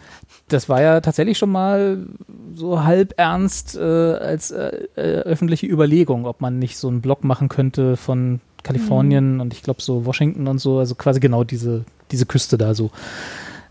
das 0.48 0.69
war 0.69 0.82
ja 0.82 1.02
tatsächlich 1.02 1.39
schon 1.39 1.52
mal 1.52 2.06
so 2.54 2.84
halb 2.84 3.15
ernst 3.17 3.76
äh, 3.76 3.82
als 3.82 4.52
äh, 4.52 4.88
äh, 4.95 5.02
öffentliche 5.21 5.65
Überlegung, 5.65 6.26
ob 6.28 6.39
man 6.39 6.60
nicht 6.60 6.78
so 6.78 6.88
einen 6.88 7.02
Block 7.02 7.24
machen 7.24 7.50
könnte 7.50 7.98
von 7.98 8.41
Kalifornien 8.65 9.36
mhm. 9.36 9.41
und 9.41 9.54
ich 9.54 9.62
glaube 9.62 9.82
so 9.82 10.06
Washington 10.06 10.47
und 10.47 10.58
so, 10.58 10.80
also 10.80 10.95
quasi 10.95 11.19
genau 11.19 11.43
diese, 11.43 11.86
diese 12.12 12.25
Küste 12.25 12.58
da 12.58 12.73
so, 12.73 12.89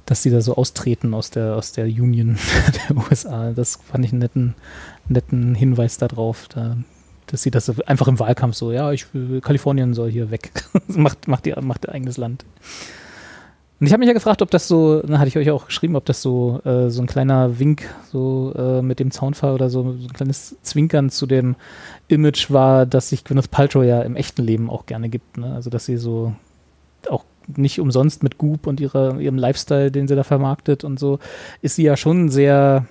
dass 0.07 0.23
die 0.23 0.31
da 0.31 0.41
so 0.41 0.55
austreten 0.55 1.15
aus 1.15 1.31
der, 1.31 1.57
aus 1.57 1.73
der 1.73 1.87
Union 1.87 2.39
der 2.89 2.97
USA. 2.97 3.51
Das 3.51 3.81
fand 3.91 4.05
ich 4.05 4.13
einen 4.13 4.21
netten, 4.21 4.55
netten 5.09 5.55
Hinweis 5.55 5.99
darauf, 5.99 6.49
da, 6.49 6.77
dass 7.27 7.43
sie 7.43 7.51
das 7.51 7.69
einfach 7.81 8.07
im 8.07 8.21
Wahlkampf 8.21 8.55
so, 8.55 8.71
ja, 8.71 8.93
ich 8.93 9.07
Kalifornien 9.43 9.95
soll 9.95 10.11
hier 10.11 10.31
weg. 10.31 10.53
macht, 10.87 11.27
macht, 11.27 11.47
ihr, 11.47 11.61
macht 11.61 11.85
ihr 11.87 11.93
eigenes 11.93 12.17
Land. 12.17 12.45
Und 13.81 13.87
ich 13.89 13.93
habe 13.93 14.01
mich 14.01 14.07
ja 14.07 14.15
gefragt, 14.15 14.41
ob 14.41 14.51
das 14.51 14.69
so, 14.69 15.03
dann 15.03 15.19
hatte 15.19 15.29
ich 15.29 15.37
euch 15.37 15.51
auch 15.51 15.67
geschrieben, 15.67 15.97
ob 15.97 16.05
das 16.05 16.23
so, 16.23 16.61
äh, 16.65 16.91
so 16.91 17.03
ein 17.03 17.07
kleiner 17.07 17.59
Wink 17.59 17.83
so 18.11 18.53
äh, 18.57 18.83
mit 18.83 19.01
dem 19.01 19.11
Zaunfall 19.11 19.53
oder 19.53 19.69
so, 19.69 19.83
so 19.99 20.07
ein 20.07 20.13
kleines 20.13 20.57
Zwinkern 20.63 21.11
zu 21.11 21.27
dem 21.27 21.57
Image 22.09 22.51
war, 22.51 22.87
dass 22.87 23.09
sich 23.09 23.25
Gwyneth 23.25 23.51
Paltrow 23.51 23.85
ja 23.85 24.03
im 24.03 24.15
echten 24.15 24.43
Leben 24.43 24.71
auch 24.71 24.87
gerne 24.87 25.09
gibt. 25.09 25.39
Ne? 25.39 25.53
Also 25.53 25.71
dass 25.71 25.87
sie 25.87 25.97
so 25.97 26.35
auch 27.11 27.25
nicht 27.57 27.81
umsonst 27.81 28.23
mit 28.23 28.39
Goop 28.39 28.67
und 28.67 28.81
ihrer, 28.81 29.19
ihrem 29.19 29.37
Lifestyle, 29.37 29.91
den 29.91 30.09
sie 30.09 30.17
da 30.17 30.23
vermarktet 30.23 30.85
und 30.85 30.99
so, 30.99 31.19
ist 31.61 31.77
sie 31.77 31.83
ja 31.83 31.97
schon 31.97 32.29
sehr 32.29 32.87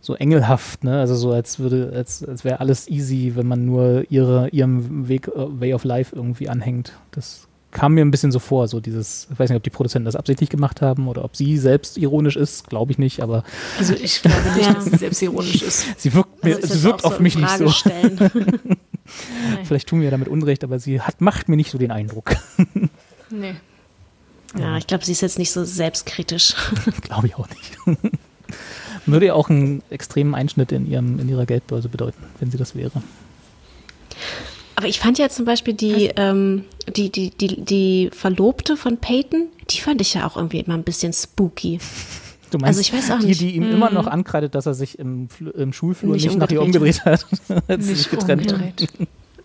so 0.00 0.14
engelhaft, 0.14 0.82
ne? 0.82 0.98
Also 0.98 1.14
so 1.14 1.30
als 1.30 1.60
würde, 1.60 1.92
als, 1.94 2.24
als 2.24 2.44
wäre 2.44 2.58
alles 2.58 2.88
easy, 2.88 3.34
wenn 3.36 3.46
man 3.46 3.64
nur 3.64 4.04
ihre, 4.10 4.48
ihrem 4.48 5.08
Weg, 5.08 5.28
uh, 5.28 5.60
Way 5.60 5.74
of 5.74 5.84
Life 5.84 6.14
irgendwie 6.14 6.48
anhängt. 6.48 6.92
Das 7.12 7.46
kam 7.72 7.94
mir 7.94 8.04
ein 8.04 8.10
bisschen 8.10 8.30
so 8.30 8.38
vor, 8.38 8.68
so 8.68 8.80
dieses, 8.80 9.26
ich 9.32 9.38
weiß 9.38 9.50
nicht, 9.50 9.56
ob 9.56 9.62
die 9.62 9.70
Produzenten 9.70 10.04
das 10.04 10.14
absichtlich 10.14 10.50
gemacht 10.50 10.82
haben 10.82 11.08
oder 11.08 11.24
ob 11.24 11.34
sie 11.34 11.58
selbst 11.58 11.96
ironisch 11.96 12.36
ist, 12.36 12.68
glaube 12.68 12.92
ich 12.92 12.98
nicht, 12.98 13.20
aber. 13.20 13.44
Also 13.78 13.94
ich 13.94 14.22
glaube 14.22 14.52
nicht, 14.54 14.66
ja. 14.66 14.72
dass 14.74 14.84
sie 14.84 14.96
selbst 14.96 15.22
ironisch 15.22 15.62
ist. 15.62 16.00
sie 16.00 16.14
wirkt, 16.14 16.44
mir, 16.44 16.56
also 16.56 16.74
sie 16.74 16.82
wirkt 16.82 17.04
auf 17.04 17.16
so 17.16 17.22
mich 17.22 17.36
nicht 17.36 17.58
so. 17.58 17.68
Vielleicht 19.64 19.88
tun 19.88 20.00
wir 20.00 20.10
damit 20.10 20.28
Unrecht, 20.28 20.64
aber 20.64 20.78
sie 20.78 21.00
hat, 21.00 21.20
macht 21.20 21.48
mir 21.48 21.56
nicht 21.56 21.70
so 21.70 21.78
den 21.78 21.90
Eindruck. 21.90 22.36
nee. 23.30 23.54
Ja, 24.58 24.76
ich 24.76 24.86
glaube, 24.86 25.04
sie 25.04 25.12
ist 25.12 25.22
jetzt 25.22 25.38
nicht 25.38 25.50
so 25.50 25.64
selbstkritisch. 25.64 26.54
glaube 27.00 27.26
ich 27.26 27.36
auch 27.36 27.48
nicht. 27.48 27.78
Würde 29.06 29.26
ja 29.26 29.34
auch 29.34 29.48
einen 29.48 29.82
extremen 29.88 30.34
Einschnitt 30.34 30.72
in, 30.72 30.86
ihrem, 30.86 31.18
in 31.18 31.28
ihrer 31.28 31.46
Geldbörse 31.46 31.88
bedeuten, 31.88 32.22
wenn 32.38 32.50
sie 32.50 32.58
das 32.58 32.74
wäre. 32.74 33.02
Aber 34.82 34.88
ich 34.88 34.98
fand 34.98 35.16
ja 35.16 35.28
zum 35.28 35.44
Beispiel 35.44 35.74
die, 35.74 36.10
ähm, 36.16 36.64
die, 36.96 37.08
die, 37.12 37.30
die, 37.30 37.64
die 37.64 38.10
Verlobte 38.12 38.76
von 38.76 38.96
Peyton, 38.96 39.46
die 39.70 39.78
fand 39.78 40.00
ich 40.00 40.14
ja 40.14 40.26
auch 40.26 40.36
irgendwie 40.36 40.58
immer 40.58 40.74
ein 40.74 40.82
bisschen 40.82 41.12
spooky. 41.12 41.78
Du 42.50 42.58
meinst, 42.58 42.78
also 42.78 42.80
ich 42.82 42.92
weiß 42.92 43.12
auch 43.12 43.20
die, 43.20 43.28
nicht. 43.28 43.40
die 43.40 43.56
ihm 43.56 43.62
hm. 43.62 43.70
immer 43.72 43.90
noch 43.90 44.06
ankreidet, 44.06 44.54
dass 44.54 44.66
er 44.66 44.74
sich 44.74 44.98
im, 44.98 45.28
im 45.56 45.72
Schulflur 45.72 46.12
nicht, 46.12 46.26
nicht 46.26 46.36
nach 46.36 46.50
ihr 46.50 46.60
umgedreht 46.60 47.02
hat, 47.06 47.24
als 47.66 47.86
sie 47.86 47.94
sich 47.94 48.10
getrennt 48.10 48.52
umgedreht. 48.52 48.92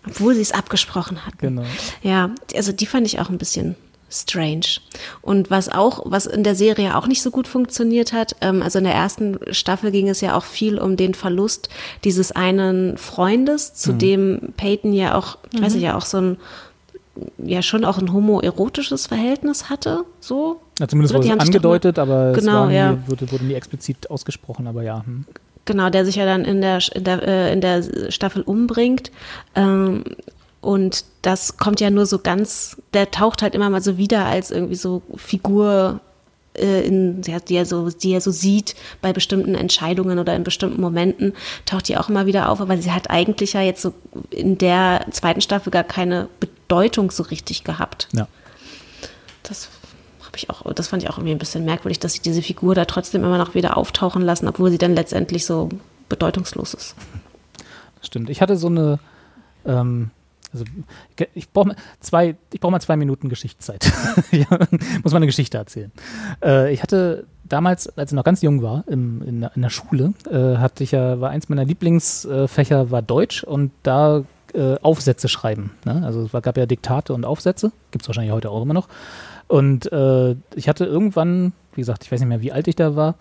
Obwohl 0.06 0.36
sie 0.36 0.41
es 0.41 0.52
abgesprochen 0.52 1.26
hat. 1.26 1.39
Genau. 1.39 1.63
Ja, 2.04 2.32
also 2.54 2.73
die 2.73 2.86
fand 2.86 3.08
ich 3.08 3.21
auch 3.21 3.30
ein 3.30 3.38
bisschen 3.38 3.78
strange. 4.10 4.80
Und 5.22 5.52
was 5.52 5.70
auch, 5.70 6.02
was 6.06 6.26
in 6.26 6.43
der 6.43 6.56
Serie 6.56 6.96
auch 6.96 7.08
nicht 7.08 7.22
so 7.22 7.32
gut 7.32 7.48
funktioniert 7.48 8.13
hat, 8.13 8.36
ähm, 8.41 8.62
also 8.62 8.80
in 8.80 8.86
der 8.86 8.93
ersten 8.93 9.38
Staffel 9.52 9.91
ging 9.91 10.10
es 10.10 10.22
ja 10.22 10.36
auch 10.36 10.46
viel 10.46 10.80
um 10.80 10.98
den 10.98 11.13
Verlust 11.13 11.70
dieses 12.04 12.32
einen 12.32 12.98
Freundes, 12.98 13.74
zu 13.74 13.93
mhm. 13.93 13.98
dem 14.00 14.39
Peyton 14.58 14.93
ja 14.93 15.15
auch, 15.15 15.38
ich 15.52 15.62
weiß 15.62 15.74
nicht, 15.74 15.82
mhm. 15.82 15.88
ja 15.88 15.98
auch 15.98 16.06
so 16.06 16.17
ein, 16.17 16.38
ja 17.38 17.62
schon 17.62 17.84
auch 17.84 17.98
ein 17.98 18.13
homoerotisches 18.13 19.08
Verhältnis 19.08 19.70
hatte, 19.70 20.04
so. 20.20 20.62
Ja, 20.80 20.88
zumindest 20.88 21.15
wurde 21.15 21.28
es 21.28 21.39
angedeutet, 21.39 22.00
aber 22.00 22.34
genau, 22.34 22.65
es 22.65 22.70
nie, 22.70 22.76
ja. 22.76 22.98
wurde, 23.08 23.32
wurde 23.32 23.46
nie 23.46 23.56
explizit 23.56 24.10
ausgesprochen, 24.10 24.67
aber 24.67 24.84
ja. 24.84 25.04
Hm. 25.06 25.26
Genau, 25.65 25.89
der 25.89 26.06
sich 26.06 26.15
ja 26.15 26.26
dann 26.26 26.46
in 26.46 26.62
der, 26.62 26.80
in 26.96 27.04
der, 27.04 27.28
äh, 27.28 27.52
in 27.52 27.60
der 27.60 27.84
Staffel 28.10 28.41
umbringt. 28.41 29.12
Ähm, 29.54 30.04
und 30.68 31.06
das 31.22 31.56
kommt 31.56 31.80
ja 31.80 31.90
nur 31.90 32.06
so 32.06 32.20
ganz, 32.20 32.76
der 32.94 33.10
taucht 33.10 33.42
halt 33.42 33.56
immer 33.56 33.70
mal 33.70 33.82
so 33.82 33.98
wieder 33.98 34.26
als 34.26 34.52
irgendwie 34.52 34.76
so 34.76 35.02
Figur 35.16 36.02
äh, 36.56 36.86
in, 36.86 37.22
die 37.22 37.56
er 37.56 37.66
so, 37.66 37.90
die 37.90 38.12
er 38.12 38.20
so 38.20 38.32
sieht 38.32 38.76
bei 39.02 39.14
bestimmten 39.14 39.56
Entscheidungen 39.56 40.20
oder 40.20 40.36
in 40.36 40.44
bestimmten 40.44 40.82
Momenten, 40.82 41.32
taucht 41.66 41.88
die 41.88 41.96
auch 41.96 42.10
immer 42.10 42.26
wieder 42.26 42.50
auf, 42.50 42.60
aber 42.60 42.78
sie 42.80 42.92
hat 42.92 43.10
eigentlich 43.10 43.54
ja 43.54 43.62
jetzt 43.62 43.82
so 43.82 43.94
in 44.30 44.58
der 44.58 45.06
zweiten 45.12 45.40
Staffel 45.40 45.72
gar 45.72 45.86
keine 45.86 46.28
Bedeutung 46.42 47.12
so 47.12 47.24
richtig 47.24 47.64
gehabt. 47.64 48.10
Ja. 48.12 48.28
Das 49.44 49.70
habe 50.26 50.36
ich 50.36 50.50
auch, 50.50 50.74
das 50.74 50.90
fand 50.90 51.02
ich 51.02 51.10
auch 51.10 51.18
irgendwie 51.18 51.32
ein 51.32 51.40
bisschen 51.40 51.64
merkwürdig, 51.64 52.00
dass 52.00 52.12
sie 52.12 52.22
diese 52.22 52.42
Figur 52.42 52.76
da 52.76 52.84
trotzdem 52.84 53.24
immer 53.24 53.38
noch 53.38 53.56
wieder 53.56 53.78
auftauchen 53.78 54.22
lassen, 54.22 54.50
obwohl 54.50 54.70
sie 54.70 54.78
dann 54.78 54.96
letztendlich 54.96 55.46
so 55.46 55.70
bedeutungslos 56.10 56.74
ist. 56.74 56.94
Stimmt. 58.02 58.30
Ich 58.30 58.42
hatte 58.42 58.58
so 58.58 58.68
eine 58.68 59.00
ähm, 59.66 60.12
also 60.54 60.66
ich 61.34 61.50
brauche 61.50 61.76
zwei, 62.00 62.36
ich 62.54 62.62
mal 62.62 62.80
zwei 62.80 62.96
Minuten 62.96 63.30
Geschichtszeit. 63.30 63.92
muss 65.04 65.12
mal 65.12 65.18
eine 65.18 65.26
Geschichte 65.26 65.58
erzählen. 65.58 65.92
Äh, 66.44 66.74
ich 66.74 66.84
hatte 66.84 67.26
damals, 67.44 67.88
als 67.98 68.12
ich 68.12 68.16
noch 68.16 68.24
ganz 68.24 68.42
jung 68.42 68.62
war, 68.62 68.84
im, 68.88 69.22
in, 69.22 69.44
in, 69.44 69.62
der 69.62 69.70
Schule, 69.70 70.14
äh, 70.30 70.58
hatte 70.58 70.84
ich 70.84 70.92
ja, 70.92 71.20
war 71.20 71.30
eins 71.30 71.50
meiner 71.50 71.66
Lieblingsfächer 71.66 72.92
war 72.92 73.02
Deutsch 73.02 73.44
und 73.44 73.72
da 73.84 74.24
äh, 74.54 74.76
Aufsätze 74.82 75.28
schreiben. 75.28 75.72
Ne? 75.86 76.02
Also 76.06 76.24
es 76.24 76.32
gab 76.32 76.58
ja 76.58 76.66
Diktate 76.66 77.14
und 77.14 77.26
Aufsätze, 77.26 77.72
gibt 77.92 78.04
es 78.04 78.10
wahrscheinlich 78.10 78.34
heute 78.34 78.50
auch 78.50 78.62
immer 78.62 78.74
noch. 78.74 78.88
Und 79.48 79.92
äh, 79.92 80.36
ich 80.56 80.68
hatte 80.68 80.86
irgendwann, 80.86 81.54
wie 81.74 81.82
gesagt, 81.82 82.04
ich 82.04 82.12
weiß 82.12 82.20
nicht 82.20 82.30
mehr, 82.30 82.42
wie 82.42 82.52
alt 82.52 82.68
ich 82.68 82.76
da 82.76 82.96
war, 82.96 83.16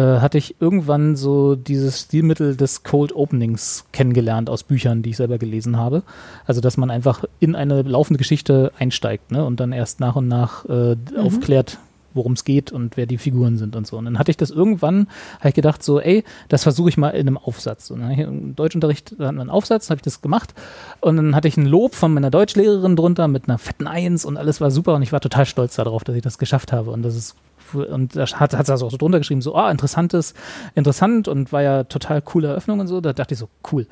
hatte 0.00 0.38
ich 0.38 0.56
irgendwann 0.60 1.16
so 1.16 1.56
dieses 1.56 2.00
Stilmittel 2.02 2.56
des 2.56 2.82
Cold 2.82 3.14
Openings 3.14 3.86
kennengelernt 3.92 4.50
aus 4.50 4.62
Büchern, 4.62 5.02
die 5.02 5.10
ich 5.10 5.16
selber 5.16 5.38
gelesen 5.38 5.76
habe. 5.76 6.02
Also, 6.46 6.60
dass 6.60 6.76
man 6.76 6.90
einfach 6.90 7.24
in 7.40 7.54
eine 7.54 7.82
laufende 7.82 8.18
Geschichte 8.18 8.72
einsteigt 8.78 9.32
ne, 9.32 9.44
und 9.44 9.60
dann 9.60 9.72
erst 9.72 10.00
nach 10.00 10.16
und 10.16 10.28
nach 10.28 10.64
äh, 10.66 10.94
mhm. 10.94 10.98
aufklärt, 11.18 11.78
worum 12.16 12.32
es 12.32 12.44
geht 12.44 12.72
und 12.72 12.96
wer 12.96 13.06
die 13.06 13.18
Figuren 13.18 13.58
sind 13.58 13.76
und 13.76 13.86
so. 13.86 13.96
Und 13.96 14.06
dann 14.06 14.18
hatte 14.18 14.30
ich 14.30 14.36
das 14.36 14.50
irgendwann, 14.50 15.06
habe 15.38 15.50
ich 15.50 15.54
gedacht, 15.54 15.82
so, 15.82 16.00
ey, 16.00 16.24
das 16.48 16.64
versuche 16.64 16.88
ich 16.88 16.96
mal 16.96 17.10
in 17.10 17.28
einem 17.28 17.38
Aufsatz. 17.38 17.90
Und 17.90 18.00
dann 18.00 18.10
im 18.12 18.56
Deutschunterricht 18.56 19.12
hatten 19.12 19.36
wir 19.36 19.42
einen 19.42 19.50
Aufsatz, 19.50 19.90
habe 19.90 19.98
ich 19.98 20.02
das 20.02 20.22
gemacht. 20.22 20.54
Und 21.00 21.16
dann 21.16 21.36
hatte 21.36 21.48
ich 21.48 21.56
ein 21.56 21.66
Lob 21.66 21.94
von 21.94 22.12
meiner 22.12 22.30
Deutschlehrerin 22.30 22.96
drunter 22.96 23.28
mit 23.28 23.48
einer 23.48 23.58
fetten 23.58 23.86
Eins 23.86 24.24
und 24.24 24.36
alles 24.36 24.60
war 24.60 24.70
super 24.70 24.94
und 24.94 25.02
ich 25.02 25.12
war 25.12 25.20
total 25.20 25.46
stolz 25.46 25.76
darauf, 25.76 26.04
dass 26.04 26.16
ich 26.16 26.22
das 26.22 26.38
geschafft 26.38 26.72
habe. 26.72 26.90
Und 26.90 27.02
das 27.02 27.14
ist 27.16 27.36
und 27.74 28.16
da 28.16 28.26
hat, 28.26 28.56
hat 28.56 28.68
das 28.68 28.82
auch 28.82 28.90
so 28.90 28.96
drunter 28.96 29.18
geschrieben, 29.18 29.42
so, 29.42 29.54
ah, 29.54 29.70
interessantes, 29.70 30.34
interessant 30.74 31.28
und 31.28 31.52
war 31.52 31.62
ja 31.62 31.84
total 31.84 32.22
coole 32.22 32.48
Eröffnung 32.48 32.80
und 32.80 32.86
so. 32.86 33.00
Da 33.00 33.12
dachte 33.12 33.34
ich 33.34 33.40
so, 33.40 33.48
cool. 33.72 33.86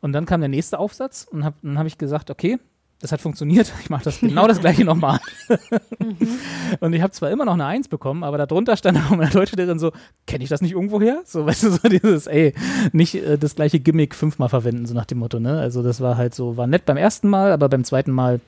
Und 0.00 0.12
dann 0.12 0.26
kam 0.26 0.40
der 0.40 0.48
nächste 0.48 0.78
Aufsatz 0.78 1.26
und 1.30 1.44
hab, 1.44 1.54
dann 1.62 1.78
habe 1.78 1.88
ich 1.88 1.98
gesagt, 1.98 2.30
okay, 2.30 2.58
das 3.00 3.10
hat 3.10 3.20
funktioniert. 3.20 3.72
Ich 3.82 3.90
mache 3.90 4.04
das 4.04 4.20
genau 4.20 4.46
das 4.46 4.60
gleiche 4.60 4.84
nochmal. 4.84 5.18
und 6.80 6.92
ich 6.92 7.02
habe 7.02 7.12
zwar 7.12 7.30
immer 7.30 7.44
noch 7.44 7.54
eine 7.54 7.66
Eins 7.66 7.88
bekommen, 7.88 8.22
aber 8.22 8.38
darunter 8.38 8.76
stand 8.76 8.96
auch 8.98 9.10
meine 9.10 9.30
deutsche 9.30 9.56
Lehrerin 9.56 9.78
so, 9.78 9.92
kenne 10.26 10.44
ich 10.44 10.50
das 10.50 10.62
nicht 10.62 10.72
irgendwo 10.72 11.00
her? 11.00 11.22
So, 11.24 11.44
weißt 11.44 11.64
du, 11.64 11.70
so 11.70 11.88
dieses, 11.88 12.28
ey, 12.28 12.54
nicht 12.92 13.16
äh, 13.16 13.38
das 13.38 13.56
gleiche 13.56 13.80
Gimmick 13.80 14.14
fünfmal 14.14 14.48
verwenden, 14.48 14.86
so 14.86 14.94
nach 14.94 15.06
dem 15.06 15.18
Motto, 15.18 15.40
ne? 15.40 15.58
Also 15.58 15.82
das 15.82 16.00
war 16.00 16.16
halt 16.16 16.34
so, 16.34 16.56
war 16.56 16.68
nett 16.68 16.84
beim 16.84 16.96
ersten 16.96 17.28
Mal, 17.28 17.50
aber 17.50 17.68
beim 17.68 17.84
zweiten 17.84 18.12
Mal 18.12 18.40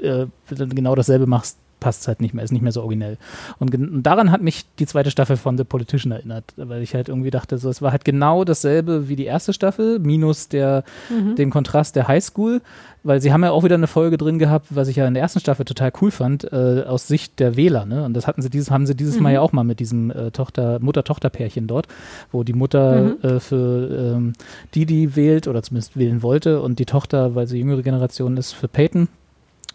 äh, 0.00 0.26
wenn 0.48 0.68
du 0.68 0.74
genau 0.74 0.94
dasselbe 0.94 1.26
machst, 1.26 1.58
passt 1.82 2.06
halt 2.06 2.20
nicht 2.20 2.32
mehr, 2.32 2.44
ist 2.44 2.52
nicht 2.52 2.62
mehr 2.62 2.70
so 2.70 2.80
originell. 2.80 3.18
Und, 3.58 3.74
und, 3.74 4.04
daran 4.04 4.30
hat 4.30 4.40
mich 4.40 4.64
die 4.78 4.86
zweite 4.86 5.10
Staffel 5.10 5.36
von 5.36 5.58
The 5.58 5.64
Politician 5.64 6.12
erinnert, 6.12 6.44
weil 6.56 6.80
ich 6.80 6.94
halt 6.94 7.08
irgendwie 7.08 7.32
dachte, 7.32 7.58
so, 7.58 7.68
es 7.68 7.82
war 7.82 7.90
halt 7.90 8.04
genau 8.04 8.44
dasselbe 8.44 9.08
wie 9.08 9.16
die 9.16 9.24
erste 9.24 9.52
Staffel, 9.52 9.98
minus 9.98 10.48
der, 10.48 10.84
mhm. 11.10 11.34
dem 11.34 11.50
Kontrast 11.50 11.96
der 11.96 12.06
Highschool, 12.06 12.62
weil 13.02 13.20
sie 13.20 13.32
haben 13.32 13.42
ja 13.42 13.50
auch 13.50 13.64
wieder 13.64 13.74
eine 13.74 13.88
Folge 13.88 14.16
drin 14.16 14.38
gehabt, 14.38 14.68
was 14.70 14.86
ich 14.86 14.94
ja 14.94 15.08
in 15.08 15.14
der 15.14 15.24
ersten 15.24 15.40
Staffel 15.40 15.64
total 15.64 15.90
cool 16.00 16.12
fand, 16.12 16.52
äh, 16.52 16.84
aus 16.86 17.08
Sicht 17.08 17.40
der 17.40 17.56
Wähler, 17.56 17.84
ne? 17.84 18.04
Und 18.04 18.14
das 18.14 18.28
hatten 18.28 18.42
sie 18.42 18.50
dieses, 18.50 18.70
haben 18.70 18.86
sie 18.86 18.94
dieses 18.94 19.16
mhm. 19.16 19.24
Mal 19.24 19.32
ja 19.32 19.40
auch 19.40 19.50
mal 19.50 19.64
mit 19.64 19.80
diesem 19.80 20.12
äh, 20.12 20.30
Tochter, 20.30 20.78
Mutter-Tochter-Pärchen 20.78 21.66
dort, 21.66 21.88
wo 22.30 22.44
die 22.44 22.52
Mutter 22.52 23.02
mhm. 23.02 23.28
äh, 23.28 23.40
für 23.40 24.14
ähm, 24.14 24.32
die, 24.74 24.86
die 24.86 25.16
wählt 25.16 25.48
oder 25.48 25.64
zumindest 25.64 25.96
wählen 25.96 26.22
wollte 26.22 26.62
und 26.62 26.78
die 26.78 26.86
Tochter, 26.86 27.34
weil 27.34 27.48
sie 27.48 27.58
jüngere 27.58 27.82
Generation 27.82 28.36
ist, 28.36 28.52
für 28.52 28.68
Peyton 28.68 29.08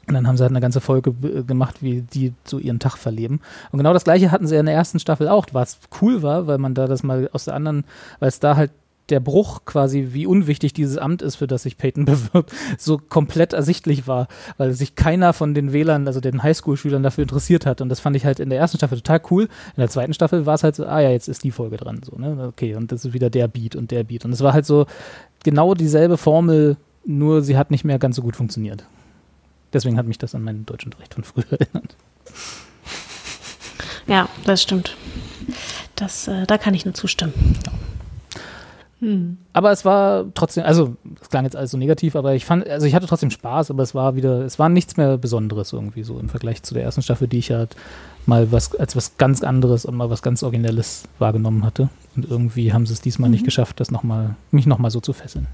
und 0.08 0.13
dann 0.13 0.26
haben 0.26 0.38
sie 0.38 0.43
halt 0.43 0.52
eine 0.52 0.62
ganze 0.62 0.80
Folge 0.80 1.13
gemacht, 1.43 1.78
wie 1.82 2.02
die 2.02 2.34
so 2.46 2.60
ihren 2.60 2.80
Tag 2.80 2.98
verleben. 2.98 3.41
Und 3.72 3.78
genau 3.78 3.91
das 3.91 4.06
gleiche 4.06 4.32
hatten 4.32 4.48
sie 4.48 4.56
in 4.56 4.65
der 4.65 4.76
ersten 4.76 5.00
Staffel 5.00 5.28
auch, 5.28 5.48
was 5.52 5.80
cool 6.02 6.24
war, 6.24 6.48
weil 6.48 6.58
man 6.58 6.74
da 6.74 6.88
das 6.88 7.04
mal 7.04 7.30
aus 7.34 7.46
der 7.46 7.56
anderen, 7.56 7.84
weil 8.20 8.30
es 8.30 8.39
da 8.39 8.56
halt 8.56 8.72
der 9.10 9.20
Bruch 9.20 9.62
quasi, 9.65 10.10
wie 10.12 10.26
unwichtig 10.26 10.74
dieses 10.74 10.98
Amt 10.98 11.22
ist, 11.22 11.36
für 11.36 11.48
das 11.48 11.63
sich 11.63 11.78
Peyton 11.78 12.06
bewirbt, 12.06 12.54
so 12.78 12.98
komplett 12.98 13.54
ersichtlich 13.54 14.08
war, 14.08 14.28
weil 14.58 14.74
sich 14.74 14.96
keiner 14.96 15.34
von 15.34 15.54
den 15.54 15.74
Wählern, 15.74 16.08
also 16.08 16.20
den 16.20 16.43
Highschool-Schülern 16.43 17.04
dafür 17.04 17.24
interessiert 17.24 17.65
hat. 17.65 17.82
Und 17.82 17.89
das 17.89 18.00
fand 18.00 18.15
ich 18.15 18.26
halt 18.26 18.39
in 18.39 18.50
der 18.50 18.60
ersten 18.60 18.78
Staffel 18.78 18.98
total 18.98 19.22
cool. 19.32 19.43
In 19.43 19.82
der 19.82 19.89
zweiten 19.89 20.13
Staffel 20.13 20.46
war 20.46 20.56
es 20.56 20.63
halt 20.63 20.76
so, 20.76 20.86
ah 20.86 21.00
ja, 21.00 21.10
jetzt 21.10 21.28
ist 21.28 21.43
die 21.43 21.52
Folge 21.52 21.78
dran, 21.78 22.02
so, 22.04 22.17
ne? 22.17 22.48
Okay, 22.48 22.76
und 22.76 22.91
das 22.91 23.06
ist 23.06 23.13
wieder 23.13 23.30
der 23.30 23.48
Beat 23.48 23.76
und 23.76 23.91
der 23.91 24.04
Beat. 24.04 24.26
Und 24.26 24.32
es 24.32 24.41
war 24.41 24.54
halt 24.54 24.65
so 24.65 24.86
genau 25.43 25.74
dieselbe 25.74 26.17
Formel, 26.17 26.78
nur 27.06 27.41
sie 27.41 27.58
hat 27.58 27.72
nicht 27.72 27.86
mehr 27.86 28.00
ganz 28.00 28.15
so 28.15 28.22
gut 28.22 28.36
funktioniert. 28.36 28.86
Deswegen 29.73 29.97
hat 29.97 30.06
mich 30.08 30.17
das 30.17 30.36
an 30.36 30.43
meinen 30.43 30.65
Deutschunterricht 30.65 31.13
von 31.13 31.23
früher 31.23 31.51
erinnert. 31.51 31.95
Ja, 34.08 34.30
das 34.45 34.62
stimmt. 34.62 34.95
Das, 35.95 36.27
äh, 36.27 36.45
da 36.45 36.58
kann 36.58 36.73
ich 36.73 36.86
nur 36.86 36.93
zustimmen. 36.93 37.34
Ja. 37.65 37.73
Hm. 38.99 39.38
Aber 39.53 39.71
es 39.71 39.86
war 39.86 40.25
trotzdem, 40.34 40.63
also 40.63 40.95
es 41.21 41.30
klang 41.30 41.43
jetzt 41.43 41.56
alles 41.56 41.69
so 41.69 41.77
negativ, 41.77 42.15
aber 42.15 42.34
ich 42.34 42.45
fand, 42.45 42.67
also 42.67 42.88
ich 42.88 42.95
hatte 42.95 43.06
trotzdem 43.06 43.30
Spaß, 43.30 43.69
aber 43.69 43.84
es 43.84 43.93
war 43.93 44.15
wieder, 44.15 44.41
es 44.41 44.58
war 44.58 44.69
nichts 44.69 44.97
mehr 44.97 45.17
Besonderes 45.17 45.71
irgendwie 45.71 46.03
so 46.03 46.19
im 46.19 46.30
Vergleich 46.30 46.63
zu 46.63 46.73
der 46.73 46.84
ersten 46.84 47.03
Staffel, 47.03 47.27
die 47.27 47.38
ich 47.38 47.51
halt 47.51 47.75
mal 48.25 48.51
was 48.51 48.75
als 48.75 48.95
was 48.95 49.17
ganz 49.17 49.43
anderes 49.43 49.86
und 49.86 49.95
mal 49.95 50.10
was 50.10 50.23
ganz 50.23 50.41
Originelles 50.41 51.03
wahrgenommen 51.19 51.63
hatte. 51.63 51.89
Und 52.15 52.30
irgendwie 52.30 52.73
haben 52.73 52.88
sie 52.88 52.93
es 52.93 53.01
diesmal 53.01 53.30
mhm. 53.30 53.34
nicht 53.34 53.45
geschafft, 53.45 53.80
das 53.80 53.91
noch 53.91 54.01
mal, 54.01 54.36
mich 54.49 54.65
nochmal 54.65 54.89
so 54.89 54.99
zu 54.99 55.13
fesseln. 55.13 55.47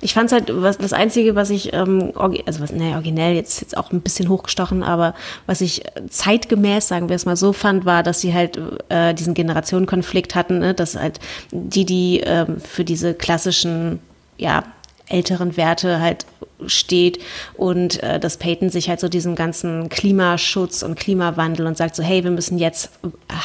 Ich 0.00 0.14
fand 0.14 0.26
es 0.26 0.32
halt, 0.32 0.50
was, 0.50 0.78
das 0.78 0.92
Einzige, 0.92 1.34
was 1.34 1.50
ich, 1.50 1.72
ähm, 1.72 2.12
also 2.16 2.60
was, 2.60 2.72
naja, 2.72 2.94
originell 2.94 3.34
jetzt, 3.34 3.60
jetzt 3.60 3.76
auch 3.76 3.92
ein 3.92 4.00
bisschen 4.00 4.28
hochgestochen, 4.28 4.82
aber 4.82 5.14
was 5.46 5.60
ich 5.60 5.82
zeitgemäß, 6.08 6.88
sagen 6.88 7.08
wir 7.08 7.16
es 7.16 7.26
mal 7.26 7.36
so, 7.36 7.52
fand, 7.52 7.84
war, 7.84 8.02
dass 8.02 8.20
sie 8.20 8.34
halt 8.34 8.58
äh, 8.88 9.14
diesen 9.14 9.34
Generationenkonflikt 9.34 10.34
hatten, 10.34 10.58
ne? 10.58 10.74
dass 10.74 10.96
halt 10.96 11.20
die, 11.50 11.84
die 11.84 12.20
ähm, 12.20 12.60
für 12.60 12.84
diese 12.84 13.14
klassischen, 13.14 14.00
ja, 14.36 14.64
älteren 15.06 15.56
Werte 15.56 16.00
halt 16.00 16.24
steht 16.66 17.20
und 17.54 18.02
äh, 18.02 18.18
dass 18.18 18.38
Peyton 18.38 18.70
sich 18.70 18.88
halt 18.88 19.00
so 19.00 19.08
diesen 19.08 19.34
ganzen 19.34 19.88
Klimaschutz 19.90 20.82
und 20.82 20.98
Klimawandel 20.98 21.66
und 21.66 21.76
sagt 21.76 21.94
so, 21.94 22.02
hey, 22.02 22.24
wir 22.24 22.30
müssen 22.30 22.58
jetzt 22.58 22.90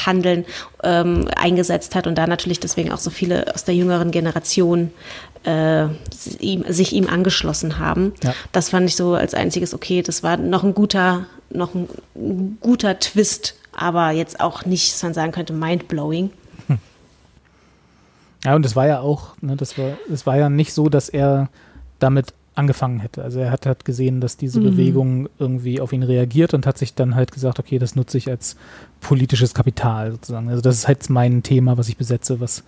handeln, 0.05 0.45
ähm, 0.83 1.27
eingesetzt 1.35 1.95
hat 1.95 2.07
und 2.07 2.17
da 2.17 2.27
natürlich 2.27 2.59
deswegen 2.59 2.91
auch 2.91 2.97
so 2.97 3.09
viele 3.09 3.53
aus 3.53 3.65
der 3.65 3.75
jüngeren 3.75 4.11
Generation 4.11 4.91
äh, 5.43 5.85
ihm, 6.39 6.65
sich 6.67 6.93
ihm 6.93 7.07
angeschlossen 7.07 7.79
haben. 7.79 8.13
Ja. 8.23 8.33
Das 8.51 8.69
fand 8.69 8.89
ich 8.89 8.95
so 8.95 9.13
als 9.13 9.33
einziges 9.33 9.73
okay. 9.73 10.01
Das 10.01 10.23
war 10.23 10.37
noch 10.37 10.63
ein 10.63 10.73
guter, 10.73 11.25
noch 11.49 11.73
ein 11.75 12.57
guter 12.61 12.99
Twist, 12.99 13.55
aber 13.71 14.11
jetzt 14.11 14.39
auch 14.39 14.65
nicht, 14.65 14.93
dass 14.93 15.03
man 15.03 15.13
sagen 15.13 15.31
könnte, 15.31 15.53
mindblowing. 15.53 16.31
Hm. 16.67 16.77
Ja, 18.45 18.55
und 18.55 18.65
es 18.65 18.75
war 18.75 18.87
ja 18.87 18.99
auch, 18.99 19.35
ne, 19.41 19.55
das 19.55 19.77
war, 19.77 19.97
es 20.11 20.25
war 20.25 20.37
ja 20.37 20.49
nicht 20.49 20.73
so, 20.73 20.89
dass 20.89 21.09
er 21.09 21.49
damit 21.99 22.33
angefangen 22.59 22.99
hätte. 22.99 23.23
Also 23.23 23.39
er 23.39 23.51
hat 23.51 23.65
halt 23.65 23.85
gesehen, 23.85 24.21
dass 24.21 24.37
diese 24.37 24.59
mhm. 24.59 24.63
Bewegung 24.65 25.29
irgendwie 25.39 25.79
auf 25.79 25.93
ihn 25.93 26.03
reagiert 26.03 26.53
und 26.53 26.67
hat 26.67 26.77
sich 26.77 26.93
dann 26.93 27.15
halt 27.15 27.31
gesagt, 27.31 27.57
okay, 27.57 27.79
das 27.79 27.95
nutze 27.95 28.17
ich 28.17 28.29
als 28.29 28.57
politisches 28.99 29.53
Kapital 29.53 30.11
sozusagen. 30.11 30.49
Also 30.49 30.61
das 30.61 30.75
ist 30.75 30.87
halt 30.87 31.09
mein 31.09 31.41
Thema, 31.41 31.77
was 31.77 31.87
ich 31.87 31.97
besetze, 31.97 32.39
was 32.39 32.63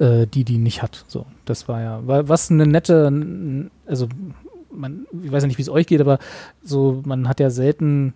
äh, 0.00 0.26
die, 0.26 0.44
die 0.44 0.58
nicht 0.58 0.82
hat. 0.82 1.04
So, 1.06 1.26
das 1.44 1.68
war 1.68 1.80
ja, 1.80 2.06
war, 2.06 2.28
was 2.28 2.50
eine 2.50 2.66
nette, 2.66 3.70
also 3.86 4.08
man, 4.72 5.06
ich 5.22 5.30
weiß 5.30 5.42
ja 5.42 5.46
nicht, 5.46 5.58
wie 5.58 5.62
es 5.62 5.68
euch 5.68 5.86
geht, 5.86 6.00
aber 6.00 6.18
so, 6.62 7.02
man 7.04 7.28
hat 7.28 7.38
ja 7.38 7.50
selten, 7.50 8.14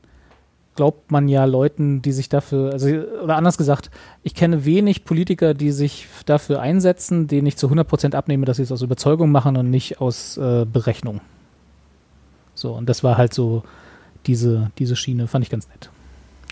glaubt 0.77 1.13
man 1.13 1.29
ja 1.29 1.45
Leuten, 1.45 2.03
die 2.03 2.13
sich 2.13 2.29
dafür, 2.29 2.73
also, 2.73 2.89
oder 2.89 3.37
anders 3.37 3.59
gesagt, 3.59 3.91
ich 4.23 4.35
kenne 4.35 4.65
wenig 4.65 5.05
Politiker, 5.05 5.55
die 5.55 5.71
sich 5.71 6.09
dafür 6.27 6.61
einsetzen, 6.61 7.29
denen 7.29 7.47
ich 7.47 7.57
zu 7.57 7.69
100% 7.69 8.15
abnehme, 8.15 8.47
dass 8.47 8.57
sie 8.57 8.63
es 8.63 8.73
aus 8.73 8.83
Überzeugung 8.83 9.31
machen 9.31 9.57
und 9.57 9.71
nicht 9.71 10.01
aus 10.01 10.37
äh, 10.37 10.65
Berechnung. 10.65 11.21
So, 12.55 12.73
und 12.73 12.89
das 12.89 13.05
war 13.05 13.19
halt 13.19 13.35
so 13.35 13.63
diese, 14.27 14.71
diese 14.79 14.97
Schiene, 14.97 15.27
fand 15.27 15.45
ich 15.45 15.51
ganz 15.51 15.69
nett. 15.69 15.91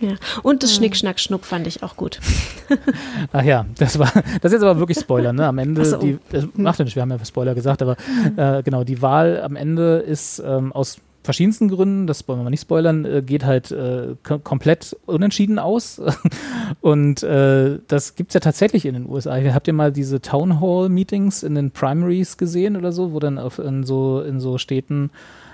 Ja. 0.01 0.15
Und 0.43 0.63
das 0.63 0.75
Schnick, 0.75 0.97
Schnack, 0.97 1.21
Schnuck 1.21 1.45
fand 1.45 1.67
ich 1.67 1.83
auch 1.83 1.97
gut. 1.97 2.21
Ach 3.33 3.45
ja, 3.45 3.67
das 3.79 3.99
war, 3.99 4.11
das 4.13 4.51
ist 4.51 4.53
jetzt 4.53 4.63
aber 4.63 4.79
wirklich 4.79 4.99
Spoiler, 4.99 5.33
ne? 5.33 5.47
Am 5.47 5.59
Ende, 5.59 5.85
so. 5.85 5.99
die, 5.99 6.19
das 6.31 6.49
macht 6.55 6.79
ja 6.79 6.85
nicht, 6.85 6.97
wir 6.97 7.03
haben 7.03 7.11
ja 7.11 7.25
Spoiler 7.25 7.55
gesagt, 7.55 7.83
aber 7.83 7.97
äh, 8.37 8.63
genau, 8.63 8.85
die 8.85 9.03
Wahl 9.03 9.41
am 9.43 9.57
Ende 9.57 9.99
ist 9.99 10.43
ähm, 10.45 10.73
aus 10.73 10.99
verschiedensten 11.23 11.69
Gründen, 11.69 12.07
das 12.07 12.27
wollen 12.27 12.41
wir 12.41 12.45
mal 12.45 12.51
nicht 12.51 12.63
spoilern, 12.63 13.05
äh, 13.05 13.23
geht 13.23 13.45
halt 13.45 13.71
äh, 13.71 14.17
komplett 14.23 14.97
unentschieden 15.07 15.59
aus. 15.59 16.01
Und 16.81 17.23
äh, 17.23 17.79
das 17.87 18.15
gibt's 18.17 18.35
ja 18.35 18.41
tatsächlich 18.41 18.87
in 18.87 18.95
den 18.95 19.09
USA. 19.09 19.37
Habt 19.37 19.69
ihr 19.69 19.75
mal 19.75 19.93
diese 19.93 20.21
Town 20.21 20.61
Hall 20.61 20.89
Meetings 20.89 21.43
in 21.43 21.55
den 21.55 21.71
Primaries 21.71 22.37
gesehen 22.37 22.77
oder 22.77 22.93
so, 22.93 23.13
wo 23.13 23.21
dann 23.21 23.39
auf, 23.39 23.59
in 23.59 23.85
so 23.85 24.21
in 24.21 24.41
so 24.41 24.59
Städten 24.59 25.11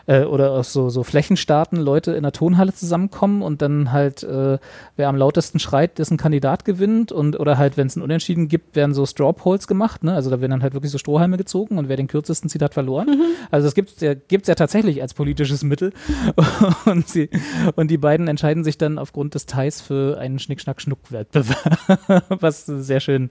äh, 0.09 0.25
oder 0.25 0.53
aus 0.53 0.73
so, 0.73 0.89
so 0.89 1.05
Flächenstaaten 1.05 1.77
Leute 1.77 2.13
in 2.13 2.23
der 2.23 2.33
Tonhalle 2.33 2.73
zusammenkommen 2.73 3.43
und 3.43 3.63
dann 3.63 3.93
halt, 3.93 4.23
äh, 4.25 4.59
wer 4.97 5.09
am 5.09 5.17
lautesten 5.17 5.61
schreit, 5.61 5.99
dessen 5.99 6.17
Kandidat 6.17 6.65
gewinnt 6.65 7.13
und 7.13 7.39
oder 7.39 7.59
halt, 7.59 7.77
wenn 7.77 7.87
es 7.87 7.95
ein 7.95 8.03
Unentschieden 8.03 8.49
gibt, 8.49 8.75
werden 8.75 8.95
so 8.95 9.07
Straw 9.07 9.33
Polls 9.33 9.69
gemacht, 9.69 10.03
ne? 10.03 10.15
Also 10.15 10.31
da 10.31 10.41
werden 10.41 10.51
dann 10.51 10.63
halt 10.63 10.75
wirklich 10.75 10.91
so 10.91 10.99
Strohhalme 10.99 11.37
gezogen 11.37 11.79
und 11.79 11.89
wer 11.89 11.97
den 11.97 12.09
kürzesten 12.09 12.49
zieht, 12.49 12.63
hat 12.63 12.75
verloren. 12.75 13.09
Mhm. 13.09 13.23
Also 13.51 13.67
das 13.67 13.75
gibt's 13.75 14.01
ja, 14.01 14.15
gibt's 14.15 14.49
ja 14.49 14.55
tatsächlich 14.55 15.03
als 15.03 15.15
politisches 15.15 15.63
Mittel. 15.63 15.93
und, 16.87 17.07
sie, 17.07 17.29
und 17.77 17.91
die 17.91 17.99
beiden 17.99 18.29
entscheiden 18.29 18.65
sich 18.65 18.79
dann 18.79 18.99
aufgrund 18.99 19.35
des 19.35 19.47
Ties 19.47 19.83
für 19.83 20.19
einen 20.19 20.39
Schnick-Schnack-Schnuck-Wettbewerb, 20.39 22.25
was 22.41 22.65
sehr 22.67 23.01
schön 23.01 23.31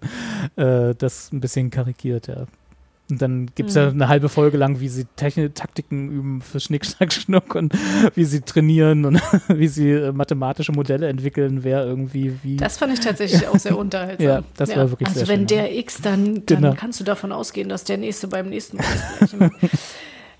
äh, 0.55 0.93
das 0.95 1.31
ein 1.33 1.41
bisschen 1.41 1.71
karikiert, 1.71 2.27
ja. 2.27 2.45
Und 3.09 3.21
dann 3.21 3.47
gibt 3.55 3.69
es 3.69 3.75
mhm. 3.75 3.81
ja 3.81 3.87
eine 3.89 4.07
halbe 4.09 4.27
Folge 4.27 4.57
lang, 4.57 4.79
wie 4.79 4.89
sie 4.89 5.05
Technik 5.15 5.55
Taktiken 5.55 6.11
üben 6.11 6.41
für 6.41 6.59
Schnick, 6.59 6.85
Schnack, 6.85 7.13
Schnuck 7.13 7.55
und 7.55 7.73
wie 8.15 8.25
sie 8.25 8.41
trainieren 8.41 9.05
und 9.05 9.21
wie 9.47 9.67
sie 9.67 9.91
äh, 9.91 10.11
mathematische 10.11 10.73
Modelle 10.73 11.07
entwickeln, 11.07 11.63
wer 11.63 11.85
irgendwie 11.85 12.35
wie. 12.43 12.57
Das 12.57 12.77
fand 12.77 12.93
ich 12.93 12.99
tatsächlich 12.99 13.47
auch 13.47 13.57
sehr 13.57 13.77
unterhaltsam. 13.77 14.27
ja, 14.27 14.43
das 14.57 14.69
ja. 14.69 14.77
war 14.77 14.89
wirklich 14.89 15.07
also 15.07 15.19
sehr 15.19 15.27
wenn 15.29 15.47
schön, 15.47 15.57
der 15.57 15.77
X, 15.77 16.01
dann, 16.01 16.45
dann 16.45 16.61
genau. 16.61 16.73
kannst 16.75 16.99
du 16.99 17.03
davon 17.03 17.31
ausgehen, 17.31 17.69
dass 17.69 17.83
der 17.85 17.97
nächste 17.97 18.27
beim 18.27 18.49
nächsten 18.49 18.77
ist. 18.77 19.35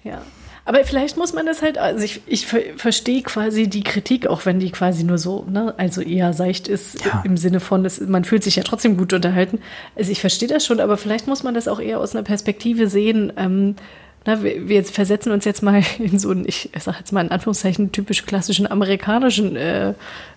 ja. 0.04 0.22
Aber 0.68 0.84
vielleicht 0.84 1.16
muss 1.16 1.32
man 1.32 1.46
das 1.46 1.62
halt, 1.62 1.78
also 1.78 2.04
ich, 2.04 2.20
ich 2.26 2.46
verstehe 2.46 3.22
quasi 3.22 3.70
die 3.70 3.84
Kritik, 3.84 4.28
auch 4.28 4.46
wenn 4.46 4.60
die 4.60 4.70
quasi 4.70 5.06
nur 5.06 5.18
so, 5.18 5.46
ne, 5.50 5.74
also 5.78 6.02
eher 6.02 6.34
seicht 6.34 6.68
ist 6.68 7.06
ja. 7.06 7.22
im 7.24 7.38
Sinne 7.38 7.62
von, 7.62 7.86
das, 7.86 8.02
man 8.02 8.26
fühlt 8.26 8.44
sich 8.44 8.58
ja 8.58 8.64
trotzdem 8.64 8.98
gut 8.98 9.14
unterhalten. 9.14 9.60
Also 9.96 10.12
ich 10.12 10.20
verstehe 10.20 10.50
das 10.50 10.66
schon, 10.66 10.82
aber 10.82 10.98
vielleicht 10.98 11.26
muss 11.26 11.42
man 11.42 11.54
das 11.54 11.70
auch 11.70 11.80
eher 11.80 12.02
aus 12.02 12.14
einer 12.14 12.26
Perspektive 12.26 12.90
sehen. 12.90 13.32
Ähm, 13.38 13.76
na, 14.26 14.44
wir, 14.44 14.68
wir 14.68 14.84
versetzen 14.84 15.32
uns 15.32 15.46
jetzt 15.46 15.64
mal 15.64 15.84
in 16.00 16.20
so 16.20 16.32
einen, 16.32 16.46
ich 16.46 16.70
sage 16.78 16.98
jetzt 17.00 17.14
mal 17.14 17.24
in 17.24 17.32
Anführungszeichen, 17.32 17.94
typisch 17.94 18.26
klassischen 18.26 18.70
amerikanischen 18.70 19.56
äh, 19.56 19.92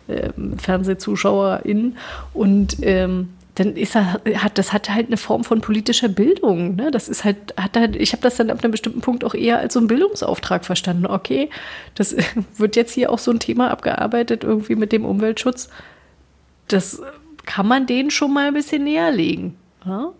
äh, 0.07 0.31
FernsehzuschauerInnen 0.59 1.97
und 2.35 2.77
ähm, 2.83 3.31
dann 3.61 3.77
ist 3.77 3.94
er, 3.94 4.14
hat, 4.42 4.57
das 4.57 4.73
hat 4.73 4.88
halt 4.88 5.09
eine 5.09 5.18
Form 5.18 5.44
von 5.44 5.61
politischer 5.61 6.09
Bildung. 6.09 6.77
Ne? 6.77 6.90
Das 6.90 7.11
ist 7.11 7.25
halt, 7.25 7.55
hat 7.59 7.77
halt, 7.77 7.94
ich 7.94 8.12
habe 8.12 8.23
das 8.23 8.37
dann 8.37 8.49
ab 8.49 8.64
einem 8.64 8.70
bestimmten 8.70 9.03
Punkt 9.03 9.23
auch 9.23 9.35
eher 9.35 9.59
als 9.59 9.75
so 9.75 9.81
einen 9.81 9.87
Bildungsauftrag 9.87 10.64
verstanden. 10.64 11.05
Okay, 11.05 11.51
das 11.94 12.16
wird 12.57 12.75
jetzt 12.75 12.92
hier 12.94 13.12
auch 13.12 13.18
so 13.18 13.31
ein 13.31 13.38
Thema 13.38 13.70
abgearbeitet, 13.70 14.44
irgendwie 14.44 14.77
mit 14.77 14.92
dem 14.92 15.05
Umweltschutz. 15.05 15.68
Das 16.68 17.03
kann 17.44 17.68
man 17.68 17.87
denen 17.87 18.11
schon 18.11 18.33
mal 18.33 18.49
ein 18.49 18.55
bisschen 18.55 18.85
näher 18.85 19.12
legen. 19.12 19.57
Ja, 19.85 20.12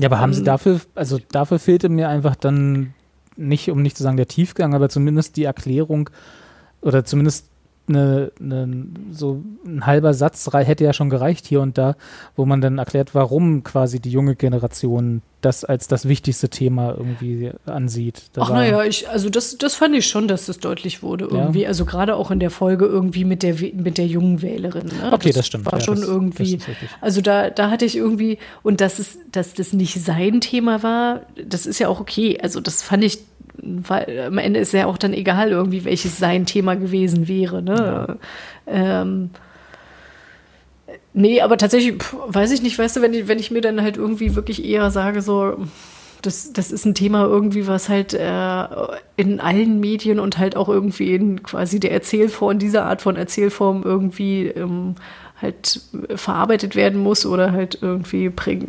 ja 0.00 0.08
aber 0.08 0.18
haben 0.18 0.34
sie 0.34 0.40
ähm, 0.40 0.46
dafür, 0.46 0.80
also 0.96 1.20
dafür 1.30 1.60
fehlte 1.60 1.88
mir 1.88 2.08
einfach 2.08 2.34
dann 2.34 2.94
nicht, 3.36 3.70
um 3.70 3.80
nicht 3.80 3.96
zu 3.96 4.02
sagen 4.02 4.16
der 4.16 4.26
Tiefgang, 4.26 4.74
aber 4.74 4.88
zumindest 4.88 5.36
die 5.36 5.44
Erklärung 5.44 6.10
oder 6.80 7.04
zumindest 7.04 7.46
eine, 7.88 8.32
eine, 8.40 8.86
so 9.10 9.42
ein 9.64 9.86
halber 9.86 10.14
Satz 10.14 10.48
hätte 10.52 10.84
ja 10.84 10.92
schon 10.92 11.10
gereicht 11.10 11.46
hier 11.46 11.60
und 11.60 11.78
da, 11.78 11.96
wo 12.36 12.44
man 12.46 12.60
dann 12.60 12.78
erklärt, 12.78 13.14
warum 13.14 13.64
quasi 13.64 14.00
die 14.00 14.10
junge 14.10 14.36
Generation 14.36 15.22
das 15.40 15.64
als 15.64 15.88
das 15.88 16.06
wichtigste 16.06 16.48
Thema 16.48 16.94
irgendwie 16.96 17.50
ansieht. 17.66 18.26
Da 18.32 18.42
Ach 18.42 18.50
naja, 18.50 18.84
ich, 18.84 19.08
also 19.08 19.28
das, 19.28 19.58
das 19.58 19.74
fand 19.74 19.94
ich 19.96 20.06
schon, 20.06 20.28
dass 20.28 20.46
das 20.46 20.60
deutlich 20.60 21.02
wurde 21.02 21.24
irgendwie. 21.24 21.66
Also 21.66 21.84
gerade 21.84 22.14
auch 22.14 22.30
in 22.30 22.38
der 22.38 22.50
Folge 22.50 22.84
irgendwie 22.86 23.24
mit 23.24 23.42
der, 23.42 23.56
mit 23.74 23.98
der 23.98 24.06
jungen 24.06 24.40
Wählerin. 24.40 24.86
Ne? 24.86 25.12
Okay, 25.12 25.32
das 25.32 25.48
stimmt. 25.48 25.66
War 25.66 25.80
Ja, 25.80 25.84
schon 25.84 25.96
das- 25.96 26.06
irgendwie. 26.08 26.58
das 26.58 26.66
also 27.00 27.20
da, 27.20 27.50
da 27.50 27.70
hatte 27.70 27.84
ich 27.84 27.96
irgendwie, 27.96 28.38
und 28.62 28.80
dass, 28.80 29.00
es, 29.00 29.18
dass 29.32 29.52
das 29.54 29.72
nicht 29.72 30.00
sein 30.00 30.40
Thema 30.40 30.84
war, 30.84 31.22
das 31.44 31.66
ist 31.66 31.80
ja 31.80 31.88
auch 31.88 31.98
okay. 31.98 32.38
Also 32.40 32.60
das 32.60 32.82
fand 32.82 33.02
ich, 33.02 33.18
weil 33.56 34.24
am 34.26 34.38
Ende 34.38 34.60
ist 34.60 34.72
ja 34.72 34.86
auch 34.86 34.98
dann 34.98 35.12
egal 35.12 35.50
irgendwie, 35.50 35.84
welches 35.84 36.18
sein 36.18 36.46
Thema 36.46 36.74
gewesen 36.74 37.28
wäre. 37.28 37.62
Ne? 37.62 38.18
Ähm, 38.66 39.30
Nee, 41.14 41.42
aber 41.42 41.58
tatsächlich, 41.58 42.02
pff, 42.02 42.16
weiß 42.26 42.52
ich 42.52 42.62
nicht, 42.62 42.78
weißt 42.78 42.96
du, 42.96 43.02
wenn 43.02 43.12
ich, 43.12 43.28
wenn 43.28 43.38
ich 43.38 43.50
mir 43.50 43.60
dann 43.60 43.82
halt 43.82 43.96
irgendwie 43.98 44.34
wirklich 44.34 44.64
eher 44.64 44.90
sage, 44.90 45.20
so, 45.20 45.56
das, 46.22 46.52
das 46.52 46.70
ist 46.72 46.86
ein 46.86 46.94
Thema 46.94 47.24
irgendwie, 47.24 47.66
was 47.66 47.88
halt 47.88 48.14
äh, 48.14 48.66
in 49.16 49.40
allen 49.40 49.80
Medien 49.80 50.20
und 50.20 50.38
halt 50.38 50.56
auch 50.56 50.68
irgendwie 50.68 51.14
in 51.14 51.42
quasi 51.42 51.80
der 51.80 51.92
Erzählform, 51.92 52.58
dieser 52.58 52.86
Art 52.86 53.02
von 53.02 53.16
Erzählform 53.16 53.82
irgendwie 53.84 54.46
ähm, 54.46 54.94
halt 55.40 55.80
verarbeitet 56.14 56.76
werden 56.76 57.02
muss 57.02 57.26
oder 57.26 57.52
halt 57.52 57.78
irgendwie 57.82 58.30
präg, 58.30 58.64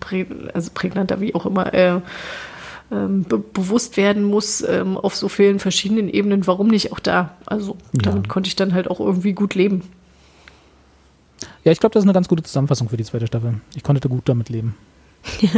prä, 0.00 0.26
also 0.54 0.70
prägnanter, 0.72 1.20
wie 1.20 1.34
auch 1.34 1.44
immer, 1.44 1.74
äh, 1.74 2.00
ähm, 2.90 3.24
be 3.24 3.38
bewusst 3.38 3.96
werden 3.96 4.24
muss 4.24 4.62
ähm, 4.62 4.96
auf 4.96 5.16
so 5.16 5.28
vielen 5.28 5.58
verschiedenen 5.58 6.08
Ebenen, 6.08 6.46
warum 6.46 6.68
nicht 6.68 6.92
auch 6.92 7.00
da? 7.00 7.36
Also 7.46 7.76
damit 7.92 8.28
konnte 8.28 8.48
ich 8.48 8.56
dann 8.56 8.74
halt 8.74 8.88
auch 8.88 9.00
irgendwie 9.00 9.32
gut 9.32 9.54
leben. 9.54 9.82
Ja, 11.64 11.72
ich 11.72 11.80
glaube, 11.80 11.94
das 11.94 12.02
ist 12.02 12.06
eine 12.06 12.14
ganz 12.14 12.28
gute 12.28 12.42
Zusammenfassung 12.42 12.88
für 12.88 12.96
die 12.96 13.04
zweite 13.04 13.26
Staffel. 13.26 13.54
Ich 13.74 13.82
konnte 13.82 14.00
da 14.00 14.08
gut 14.08 14.28
damit 14.28 14.48
leben. 14.48 14.76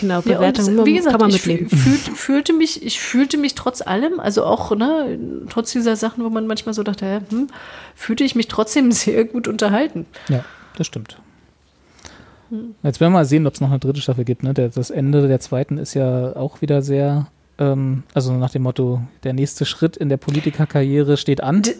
Genau, 0.00 0.14
Ja, 0.14 0.20
Bewertung 0.20 0.78
und 0.78 0.86
wie 0.86 0.94
gesagt, 0.94 1.12
kann 1.12 1.20
man 1.20 1.30
ich 1.30 1.44
mitleben. 1.44 1.68
Fühlt, 1.68 2.16
fühlte 2.16 2.52
mich, 2.52 2.82
ich 2.84 3.00
fühlte 3.00 3.36
mich 3.36 3.54
trotz 3.54 3.82
allem, 3.82 4.20
also 4.20 4.44
auch 4.44 4.74
ne, 4.76 5.18
trotz 5.50 5.72
dieser 5.72 5.96
Sachen, 5.96 6.24
wo 6.24 6.30
man 6.30 6.46
manchmal 6.46 6.74
so 6.74 6.82
dachte, 6.82 7.04
hä, 7.04 7.20
hm, 7.28 7.48
fühlte 7.94 8.24
ich 8.24 8.34
mich 8.34 8.48
trotzdem 8.48 8.92
sehr 8.92 9.24
gut 9.24 9.48
unterhalten. 9.48 10.06
Ja, 10.28 10.44
das 10.76 10.86
stimmt. 10.86 11.18
Jetzt 12.82 13.00
werden 13.00 13.12
wir 13.12 13.18
mal 13.18 13.24
sehen, 13.24 13.46
ob 13.46 13.54
es 13.54 13.60
noch 13.60 13.70
eine 13.70 13.78
dritte 13.78 14.00
Staffel 14.00 14.24
gibt. 14.24 14.42
Ne? 14.42 14.54
Der, 14.54 14.68
das 14.68 14.90
Ende 14.90 15.26
der 15.28 15.40
zweiten 15.40 15.78
ist 15.78 15.94
ja 15.94 16.36
auch 16.36 16.60
wieder 16.62 16.82
sehr, 16.82 17.26
ähm, 17.58 18.02
also 18.14 18.32
nach 18.32 18.50
dem 18.50 18.62
Motto, 18.62 19.00
der 19.24 19.32
nächste 19.32 19.64
Schritt 19.64 19.96
in 19.96 20.08
der 20.08 20.16
Politikerkarriere 20.16 21.16
steht 21.16 21.42
an. 21.42 21.62
D- 21.62 21.74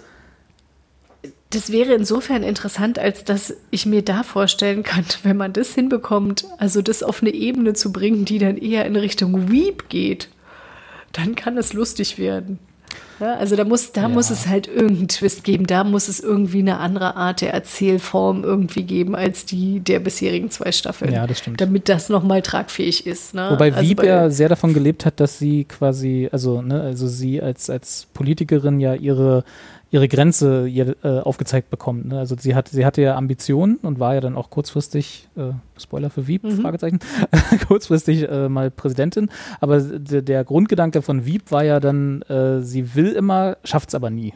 Das 1.50 1.70
wäre 1.70 1.94
insofern 1.94 2.42
interessant, 2.42 2.98
als 2.98 3.22
dass 3.24 3.54
ich 3.70 3.86
mir 3.86 4.02
da 4.02 4.22
vorstellen 4.24 4.82
kann, 4.82 5.04
wenn 5.22 5.36
man 5.36 5.52
das 5.52 5.74
hinbekommt, 5.74 6.46
also 6.58 6.82
das 6.82 7.02
auf 7.04 7.22
eine 7.22 7.32
Ebene 7.32 7.72
zu 7.74 7.92
bringen, 7.92 8.24
die 8.24 8.38
dann 8.38 8.56
eher 8.56 8.84
in 8.86 8.96
Richtung 8.96 9.50
Weep 9.50 9.88
geht, 9.88 10.28
dann 11.12 11.34
kann 11.36 11.56
es 11.56 11.72
lustig 11.72 12.18
werden. 12.18 12.58
Ja, 13.18 13.36
also 13.36 13.56
da 13.56 13.64
muss, 13.64 13.92
da 13.92 14.08
muss 14.08 14.30
es 14.30 14.46
halt 14.46 14.68
irgendeinen 14.68 15.08
Twist 15.08 15.42
geben, 15.44 15.66
da 15.66 15.84
muss 15.84 16.08
es 16.08 16.20
irgendwie 16.20 16.58
eine 16.58 16.78
andere 16.78 17.16
Art 17.16 17.40
der 17.40 17.54
Erzählform 17.54 18.44
irgendwie 18.44 18.82
geben 18.82 19.14
als 19.16 19.46
die 19.46 19.80
der 19.80 20.00
bisherigen 20.00 20.50
zwei 20.50 20.70
Staffeln. 20.72 21.12
Ja, 21.12 21.26
das 21.26 21.38
stimmt. 21.38 21.60
Damit 21.60 21.88
das 21.88 22.08
nochmal 22.08 22.42
tragfähig 22.42 23.06
ist. 23.06 23.34
Ne? 23.34 23.48
Wobei 23.50 23.72
also 23.72 23.88
Wieb 23.88 23.98
bei- 23.98 24.06
ja 24.06 24.28
sehr 24.30 24.48
davon 24.50 24.74
gelebt 24.74 25.06
hat, 25.06 25.18
dass 25.20 25.38
sie 25.38 25.64
quasi, 25.64 26.28
also, 26.30 26.60
ne, 26.60 26.80
also 26.82 27.06
sie 27.06 27.40
als, 27.40 27.70
als 27.70 28.06
Politikerin 28.12 28.80
ja 28.80 28.94
ihre, 28.94 29.44
ihre 29.90 30.08
Grenze 30.08 30.66
ihr, 30.66 30.96
äh, 31.04 31.20
aufgezeigt 31.20 31.70
bekommt. 31.70 32.06
Ne? 32.06 32.18
Also 32.18 32.34
sie 32.38 32.54
hat, 32.54 32.68
sie 32.68 32.84
hatte 32.84 33.02
ja 33.02 33.16
Ambitionen 33.16 33.76
und 33.76 34.00
war 34.00 34.14
ja 34.14 34.20
dann 34.20 34.36
auch 34.36 34.50
kurzfristig, 34.50 35.28
äh, 35.36 35.52
Spoiler 35.78 36.10
für 36.10 36.26
Wieb, 36.26 36.42
Mhm. 36.44 36.60
Fragezeichen, 36.60 36.98
kurzfristig 37.68 38.28
äh, 38.28 38.48
mal 38.48 38.70
Präsidentin. 38.70 39.30
Aber 39.60 39.80
der, 39.80 40.22
der 40.22 40.44
Grundgedanke 40.44 41.02
von 41.02 41.24
Wieb 41.24 41.50
war 41.52 41.64
ja 41.64 41.78
dann, 41.78 42.22
äh, 42.22 42.60
sie 42.62 42.94
will 42.94 43.12
immer, 43.12 43.56
schafft's 43.62 43.94
aber 43.94 44.10
nie. 44.10 44.34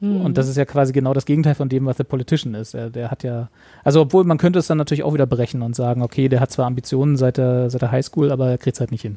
Mhm. 0.00 0.20
Und 0.20 0.38
das 0.38 0.48
ist 0.48 0.56
ja 0.56 0.64
quasi 0.64 0.92
genau 0.92 1.14
das 1.14 1.24
Gegenteil 1.24 1.54
von 1.54 1.68
dem, 1.68 1.86
was 1.86 1.96
der 1.96 2.04
Politician 2.04 2.54
ist. 2.54 2.74
Er, 2.74 2.90
der 2.90 3.10
hat 3.10 3.22
ja, 3.22 3.48
also 3.82 4.02
obwohl 4.02 4.24
man 4.24 4.38
könnte 4.38 4.58
es 4.58 4.66
dann 4.66 4.78
natürlich 4.78 5.02
auch 5.02 5.14
wieder 5.14 5.26
brechen 5.26 5.62
und 5.62 5.74
sagen, 5.74 6.02
okay, 6.02 6.28
der 6.28 6.40
hat 6.40 6.50
zwar 6.50 6.66
Ambitionen 6.66 7.16
seit 7.16 7.38
der, 7.38 7.70
seit 7.70 7.82
der 7.82 7.90
Highschool, 7.90 8.30
aber 8.30 8.50
er 8.50 8.58
kriegt 8.58 8.76
es 8.76 8.80
halt 8.80 8.92
nicht 8.92 9.02
hin. 9.02 9.16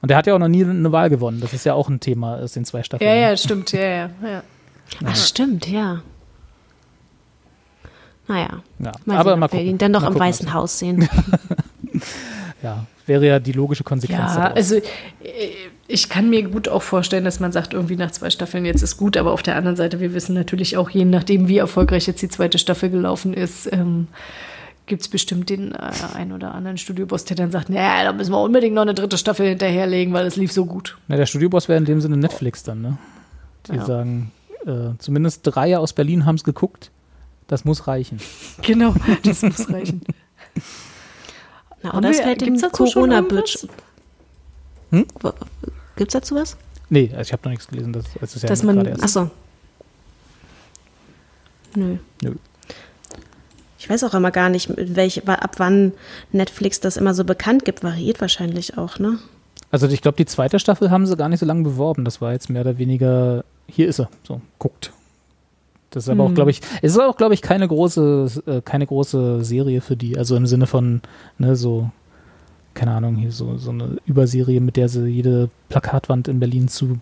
Und 0.00 0.10
der 0.10 0.16
hat 0.16 0.26
ja 0.26 0.34
auch 0.34 0.38
noch 0.38 0.48
nie 0.48 0.64
eine 0.64 0.92
Wahl 0.92 1.10
gewonnen. 1.10 1.40
Das 1.40 1.52
ist 1.52 1.64
ja 1.64 1.74
auch 1.74 1.88
ein 1.88 1.98
Thema 2.00 2.36
aus 2.36 2.52
den 2.52 2.64
zwei 2.64 2.82
Staffeln. 2.82 3.08
Ja, 3.08 3.16
ja, 3.16 3.36
stimmt, 3.36 3.72
ja, 3.72 3.80
ja. 3.80 4.10
ja. 4.22 4.42
Ach, 5.04 5.16
stimmt, 5.16 5.68
ja. 5.68 6.02
Naja, 8.28 8.62
Ja, 8.78 8.92
mal 9.06 9.16
aber 9.16 9.30
sehen, 9.32 9.40
mal 9.40 9.46
ob 9.46 9.52
wir 9.52 9.58
gucken. 9.60 9.70
ihn 9.70 9.78
dann 9.78 9.92
doch 9.92 10.02
Mal 10.02 10.08
im 10.08 10.12
gucken, 10.14 10.28
Weißen 10.28 10.46
was- 10.46 10.54
Haus 10.54 10.78
sehen. 10.78 11.08
Ja, 12.60 12.86
wäre 13.06 13.24
ja 13.24 13.38
die 13.38 13.52
logische 13.52 13.84
Konsequenz. 13.84 14.34
Ja, 14.34 14.40
daraus. 14.48 14.56
also 14.56 14.74
äh, 14.76 14.82
ich 15.86 16.08
kann 16.08 16.28
mir 16.28 16.42
gut 16.42 16.68
auch 16.68 16.82
vorstellen, 16.82 17.24
dass 17.24 17.38
man 17.38 17.52
sagt, 17.52 17.72
irgendwie 17.72 17.94
nach 17.94 18.10
zwei 18.10 18.30
Staffeln 18.30 18.64
jetzt 18.64 18.82
ist 18.82 18.96
gut, 18.96 19.16
aber 19.16 19.30
auf 19.30 19.44
der 19.44 19.54
anderen 19.54 19.76
Seite, 19.76 20.00
wir 20.00 20.12
wissen 20.12 20.34
natürlich 20.34 20.76
auch, 20.76 20.90
je 20.90 21.04
nachdem, 21.04 21.46
wie 21.46 21.58
erfolgreich 21.58 22.08
jetzt 22.08 22.20
die 22.20 22.28
zweite 22.28 22.58
Staffel 22.58 22.90
gelaufen 22.90 23.32
ist, 23.32 23.72
ähm, 23.72 24.08
gibt 24.88 25.02
es 25.02 25.08
bestimmt 25.08 25.48
den 25.50 25.72
äh, 25.72 25.90
ein 26.14 26.32
oder 26.32 26.54
anderen 26.54 26.76
Studioboss, 26.78 27.24
der 27.24 27.36
dann 27.36 27.50
sagt, 27.52 27.70
naja, 27.70 28.04
da 28.04 28.12
müssen 28.12 28.32
wir 28.32 28.40
unbedingt 28.42 28.74
noch 28.74 28.82
eine 28.82 28.94
dritte 28.94 29.16
Staffel 29.18 29.48
hinterherlegen, 29.48 30.12
weil 30.12 30.26
es 30.26 30.36
lief 30.36 30.50
so 30.52 30.66
gut. 30.66 30.98
Na, 31.06 31.16
der 31.16 31.26
Studioboss 31.26 31.68
wäre 31.68 31.78
in 31.78 31.84
dem 31.84 32.00
Sinne 32.00 32.16
Netflix 32.16 32.62
dann, 32.64 32.80
ne? 32.82 32.98
Die 33.70 33.76
Ja. 33.76 33.84
sagen, 33.84 34.32
äh, 34.66 34.90
zumindest 34.98 35.42
drei 35.44 35.78
aus 35.78 35.92
Berlin 35.92 36.26
haben 36.26 36.34
es 36.36 36.44
geguckt. 36.44 36.90
Das 37.46 37.64
muss 37.64 37.86
reichen. 37.86 38.18
Genau, 38.62 38.94
das 39.22 39.42
muss 39.42 39.70
reichen. 39.70 40.02
Na, 41.82 41.94
oder 41.94 42.10
es 42.10 42.18
fällt 42.20 42.40
dem 42.40 42.46
gibt's 42.54 42.62
dazu 42.62 42.86
schon 42.86 43.10
Corona-Bildschirm. 43.10 43.70
Hm? 44.90 45.06
Gibt 45.96 46.08
es 46.08 46.12
dazu 46.12 46.34
was? 46.34 46.56
Nee, 46.90 47.10
also 47.10 47.20
ich 47.22 47.32
habe 47.32 47.42
noch 47.44 47.50
nichts 47.50 47.68
gelesen. 47.68 47.92
Das, 47.92 48.04
das 48.20 48.34
ist 48.36 48.42
ja 48.42 48.48
Dass 48.48 48.62
man- 48.64 48.84
erst. 48.84 49.02
Achso. 49.04 49.30
Nö. 51.76 51.98
Nö. 52.22 52.34
Ich 53.88 53.94
weiß 53.94 54.04
auch 54.04 54.12
immer 54.12 54.30
gar 54.30 54.50
nicht, 54.50 54.70
welch, 54.76 55.26
ab 55.26 55.54
wann 55.56 55.92
Netflix 56.30 56.78
das 56.78 56.98
immer 56.98 57.14
so 57.14 57.24
bekannt 57.24 57.64
gibt. 57.64 57.82
Variiert 57.82 58.20
wahrscheinlich 58.20 58.76
auch, 58.76 58.98
ne? 58.98 59.18
Also 59.70 59.88
ich 59.88 60.02
glaube, 60.02 60.18
die 60.18 60.26
zweite 60.26 60.58
Staffel 60.58 60.90
haben 60.90 61.06
sie 61.06 61.16
gar 61.16 61.30
nicht 61.30 61.40
so 61.40 61.46
lange 61.46 61.62
beworben. 61.62 62.04
Das 62.04 62.20
war 62.20 62.32
jetzt 62.32 62.50
mehr 62.50 62.60
oder 62.60 62.76
weniger, 62.76 63.44
hier 63.66 63.88
ist 63.88 63.96
sie, 63.96 64.06
so, 64.26 64.42
guckt. 64.58 64.92
Das 65.88 66.02
ist 66.04 66.10
aber 66.10 66.24
Hm. 66.24 66.30
auch, 66.32 66.34
glaube 66.34 66.50
ich, 66.50 66.60
es 66.82 66.92
ist 66.92 66.98
auch, 67.00 67.16
glaube 67.16 67.32
ich, 67.32 67.40
keine 67.40 67.66
große, 67.66 68.42
äh, 68.46 68.60
keine 68.60 68.86
große 68.86 69.42
Serie 69.42 69.80
für 69.80 69.96
die. 69.96 70.18
Also 70.18 70.36
im 70.36 70.46
Sinne 70.46 70.66
von, 70.66 71.00
ne, 71.38 71.56
so, 71.56 71.88
keine 72.74 72.90
Ahnung, 72.90 73.16
hier 73.16 73.32
so, 73.32 73.56
so 73.56 73.70
eine 73.70 73.96
Überserie, 74.04 74.60
mit 74.60 74.76
der 74.76 74.90
sie 74.90 75.06
jede 75.06 75.48
Plakatwand 75.70 76.28
in 76.28 76.40
Berlin 76.40 76.68
zu, 76.68 76.98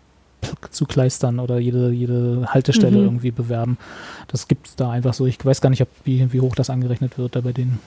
zu 0.71 0.85
kleistern 0.85 1.39
oder 1.41 1.59
jede, 1.59 1.91
jede 1.91 2.47
Haltestelle 2.49 2.99
Mhm. 2.99 3.05
irgendwie 3.05 3.31
bewerben. 3.31 3.79
Das 4.29 4.49
gibt 4.49 4.69
es 4.69 4.77
da 4.77 4.91
einfach 4.91 5.15
so. 5.15 5.27
Ich 5.27 5.45
weiß 5.45 5.61
gar 5.61 5.71
nicht, 5.71 5.83
ob, 5.83 5.89
wie, 6.05 6.33
wie 6.33 6.41
hoch 6.41 6.55
das 6.55 6.71
angerechnet 6.71 7.19
wird 7.19 7.35
da 7.37 7.41
bei 7.41 7.53
denen. 7.53 7.79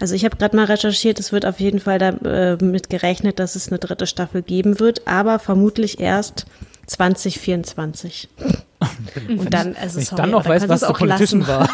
Also 0.00 0.14
ich 0.14 0.24
habe 0.24 0.36
gerade 0.36 0.56
mal 0.56 0.64
recherchiert, 0.64 1.20
es 1.20 1.30
wird 1.32 1.46
auf 1.46 1.60
jeden 1.60 1.78
Fall 1.78 1.98
damit 1.98 2.90
gerechnet, 2.90 3.38
dass 3.38 3.54
es 3.54 3.68
eine 3.68 3.78
dritte 3.78 4.06
Staffel 4.06 4.42
geben 4.42 4.80
wird, 4.80 5.06
aber 5.06 5.38
vermutlich 5.38 6.00
erst 6.00 6.46
2024. 6.86 8.28
Und 9.28 9.54
dann, 9.54 9.76
also 9.76 9.96
Wenn 9.96 10.02
ich 10.02 10.08
sorry, 10.08 10.22
dann 10.22 10.30
noch 10.32 10.44
weiß, 10.44 10.68
was 10.68 10.82
auch 10.82 11.00
lassen. 11.00 11.44
Politician 11.44 11.46
war. 11.46 11.68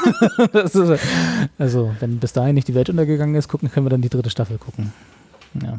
ist, 0.64 1.00
also, 1.58 1.94
wenn 2.00 2.18
bis 2.18 2.34
dahin 2.34 2.54
nicht 2.54 2.68
die 2.68 2.74
Welt 2.74 2.90
untergegangen 2.90 3.34
ist, 3.34 3.48
gucken, 3.48 3.70
können 3.70 3.86
wir 3.86 3.90
dann 3.90 4.02
die 4.02 4.10
dritte 4.10 4.28
Staffel 4.28 4.58
gucken. 4.58 4.92
Ja. 5.62 5.78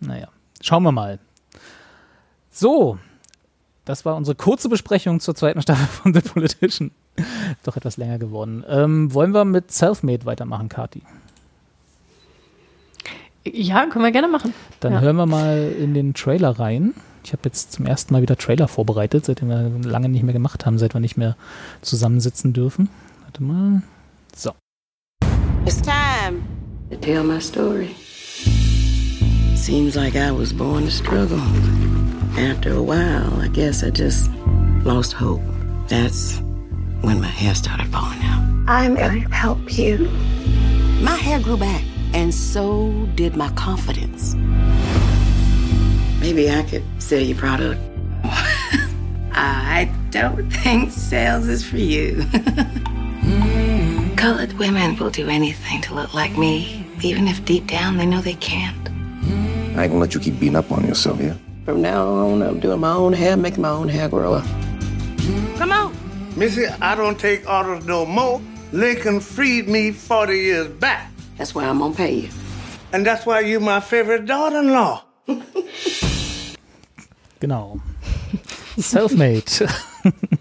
Naja, 0.00 0.28
schauen 0.60 0.82
wir 0.82 0.92
mal. 0.92 1.18
So, 2.56 2.98
das 3.84 4.04
war 4.04 4.14
unsere 4.14 4.36
kurze 4.36 4.68
Besprechung 4.68 5.18
zur 5.18 5.34
zweiten 5.34 5.60
Staffel 5.60 5.86
von 5.88 6.14
The 6.14 6.20
Politician. 6.20 6.92
Doch 7.64 7.76
etwas 7.76 7.96
länger 7.96 8.18
geworden. 8.20 8.64
Ähm, 8.68 9.12
wollen 9.12 9.32
wir 9.32 9.44
mit 9.44 9.72
Selfmade 9.72 10.24
weitermachen, 10.24 10.68
Kati? 10.68 11.02
Ja, 13.44 13.86
können 13.86 14.04
wir 14.04 14.12
gerne 14.12 14.28
machen. 14.28 14.54
Dann 14.78 14.92
Ja. 14.92 15.00
hören 15.00 15.16
wir 15.16 15.26
mal 15.26 15.74
in 15.78 15.94
den 15.94 16.14
Trailer 16.14 16.50
rein. 16.60 16.94
Ich 17.24 17.32
habe 17.32 17.42
jetzt 17.46 17.72
zum 17.72 17.86
ersten 17.86 18.12
Mal 18.14 18.22
wieder 18.22 18.36
Trailer 18.36 18.68
vorbereitet, 18.68 19.24
seitdem 19.24 19.48
wir 19.48 19.70
lange 19.82 20.08
nicht 20.08 20.22
mehr 20.22 20.32
gemacht 20.32 20.64
haben, 20.64 20.78
seit 20.78 20.94
wir 20.94 21.00
nicht 21.00 21.16
mehr 21.16 21.36
zusammensitzen 21.82 22.52
dürfen. 22.52 22.88
Warte 23.24 23.42
mal. 23.42 23.82
So. 24.36 24.52
It's 25.66 25.82
time 25.82 26.42
to 26.90 26.96
tell 26.98 27.24
my 27.24 27.40
story. 27.40 27.90
Seems 29.56 29.96
like 29.96 30.14
I 30.14 30.30
was 30.30 30.52
born 30.52 30.84
to 30.84 30.90
struggle. 30.90 31.40
After 32.36 32.72
a 32.74 32.82
while, 32.82 33.40
I 33.40 33.46
guess 33.46 33.84
I 33.84 33.90
just 33.90 34.28
lost 34.82 35.12
hope. 35.12 35.40
That's 35.86 36.40
when 37.00 37.20
my 37.20 37.28
hair 37.28 37.54
started 37.54 37.86
falling 37.88 38.18
out. 38.22 38.42
I'm 38.66 38.96
going 38.96 39.22
to 39.22 39.28
help 39.30 39.78
you. 39.78 40.08
My 41.00 41.14
hair 41.14 41.38
grew 41.38 41.56
back 41.56 41.84
And 42.12 42.34
so 42.34 43.06
did 43.14 43.36
my 43.36 43.50
confidence. 43.50 44.34
Maybe 46.20 46.50
I 46.50 46.64
could 46.64 46.82
sell 46.98 47.20
your 47.20 47.38
product. 47.38 47.80
I 49.32 49.88
don't 50.10 50.50
think 50.50 50.90
sales 50.90 51.46
is 51.46 51.64
for 51.64 51.76
you. 51.76 52.24
Colored 54.16 54.54
women 54.54 54.96
will 54.96 55.10
do 55.10 55.28
anything 55.28 55.82
to 55.82 55.94
look 55.94 56.14
like 56.14 56.36
me, 56.36 56.84
even 57.02 57.28
if 57.28 57.44
deep 57.44 57.68
down 57.68 57.96
they 57.96 58.06
know 58.06 58.20
they 58.20 58.34
can't. 58.34 58.88
I 58.88 59.84
ain't 59.84 59.92
gonna 59.92 59.98
let 59.98 60.14
you 60.14 60.20
keep 60.20 60.40
beating 60.40 60.56
up 60.56 60.72
on 60.72 60.84
yourself, 60.86 61.20
yeah? 61.20 61.34
From 61.64 61.80
now 61.80 62.06
on, 62.06 62.42
I'm 62.42 62.60
doing 62.60 62.80
my 62.80 62.92
own 62.92 63.14
hair, 63.14 63.36
making 63.38 63.62
my 63.62 63.70
own 63.70 63.88
hair 63.88 64.08
grow. 64.08 64.42
Come 65.56 65.72
on. 65.72 65.96
Missy, 66.36 66.66
I 66.66 66.94
don't 66.94 67.18
take 67.18 67.48
orders 67.48 67.86
no 67.86 68.04
more. 68.04 68.42
Lincoln 68.72 69.20
freed 69.20 69.68
me 69.68 69.90
40 69.90 70.36
years 70.36 70.68
back. 70.68 71.10
That's 71.38 71.54
why 71.54 71.64
I'm 71.64 71.78
gonna 71.78 71.94
pay 71.94 72.14
you. 72.14 72.28
And 72.92 73.06
that's 73.06 73.24
why 73.24 73.40
you're 73.40 73.60
my 73.60 73.80
favorite 73.80 74.26
daughter-in-law. 74.26 75.04
Genau. 77.40 77.80
Selfmade. 78.78 79.68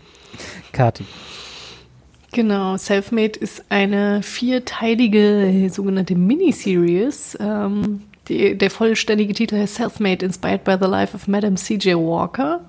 Kati. 0.73 1.05
Genau, 2.31 2.77
Selfmade 2.77 3.37
ist 3.37 3.63
eine 3.69 4.23
vierteilige 4.23 5.69
sogenannte 5.71 6.15
Miniseries. 6.15 7.37
Ähm, 7.39 8.01
die, 8.27 8.57
der 8.57 8.71
vollständige 8.71 9.33
Titel 9.33 9.57
heißt 9.57 9.75
Selfmade, 9.75 10.25
Inspired 10.25 10.63
by 10.63 10.77
the 10.79 10.87
Life 10.87 11.15
of 11.15 11.27
Madame 11.27 11.55
C.J. 11.55 11.97
Walker. 11.97 12.61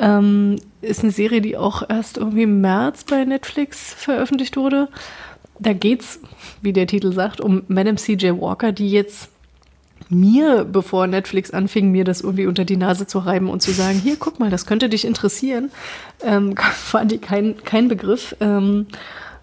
Ähm, 0.00 0.56
ist 0.80 1.02
eine 1.02 1.12
Serie, 1.12 1.42
die 1.42 1.56
auch 1.56 1.82
erst 1.88 2.16
irgendwie 2.16 2.44
im 2.44 2.60
März 2.60 3.04
bei 3.04 3.24
Netflix 3.24 3.92
veröffentlicht 3.94 4.56
wurde. 4.56 4.88
Da 5.58 5.74
geht's, 5.74 6.20
wie 6.62 6.72
der 6.72 6.86
Titel 6.86 7.12
sagt, 7.12 7.40
um 7.40 7.62
Madame 7.68 7.96
C.J. 7.96 8.40
Walker, 8.40 8.72
die 8.72 8.90
jetzt 8.90 9.28
mir, 10.08 10.64
bevor 10.64 11.06
Netflix 11.06 11.50
anfing, 11.50 11.90
mir 11.90 12.04
das 12.04 12.20
irgendwie 12.20 12.46
unter 12.46 12.64
die 12.64 12.76
Nase 12.76 13.06
zu 13.06 13.18
reiben 13.18 13.48
und 13.48 13.62
zu 13.62 13.72
sagen, 13.72 13.98
hier, 13.98 14.16
guck 14.16 14.40
mal, 14.40 14.50
das 14.50 14.66
könnte 14.66 14.88
dich 14.88 15.04
interessieren, 15.04 15.70
ähm, 16.22 16.54
war 16.92 17.04
die 17.04 17.18
kein, 17.18 17.56
kein 17.64 17.88
Begriff. 17.88 18.36
Ähm, 18.40 18.86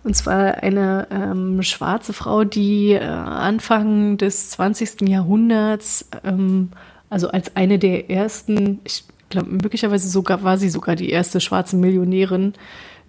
und 0.04 0.16
zwar 0.16 0.64
eine 0.64 1.08
ähm, 1.12 1.62
schwarze 1.62 2.14
Frau, 2.14 2.44
die 2.44 2.94
äh, 2.94 3.04
Anfang 3.04 4.18
des 4.18 4.52
20. 4.52 5.02
Jahrhunderts, 5.02 6.10
ähm, 6.24 6.70
also 7.10 7.30
als 7.30 7.56
eine 7.56 7.80
der 7.80 8.10
ersten, 8.10 8.80
ich 8.86 9.04
glaube, 9.30 9.50
möglicherweise 9.50 10.08
sogar 10.08 10.44
war 10.44 10.58
sie 10.58 10.70
sogar 10.70 10.96
die 10.96 11.10
erste 11.10 11.42
schwarze 11.42 11.76
Millionärin, 11.76 12.54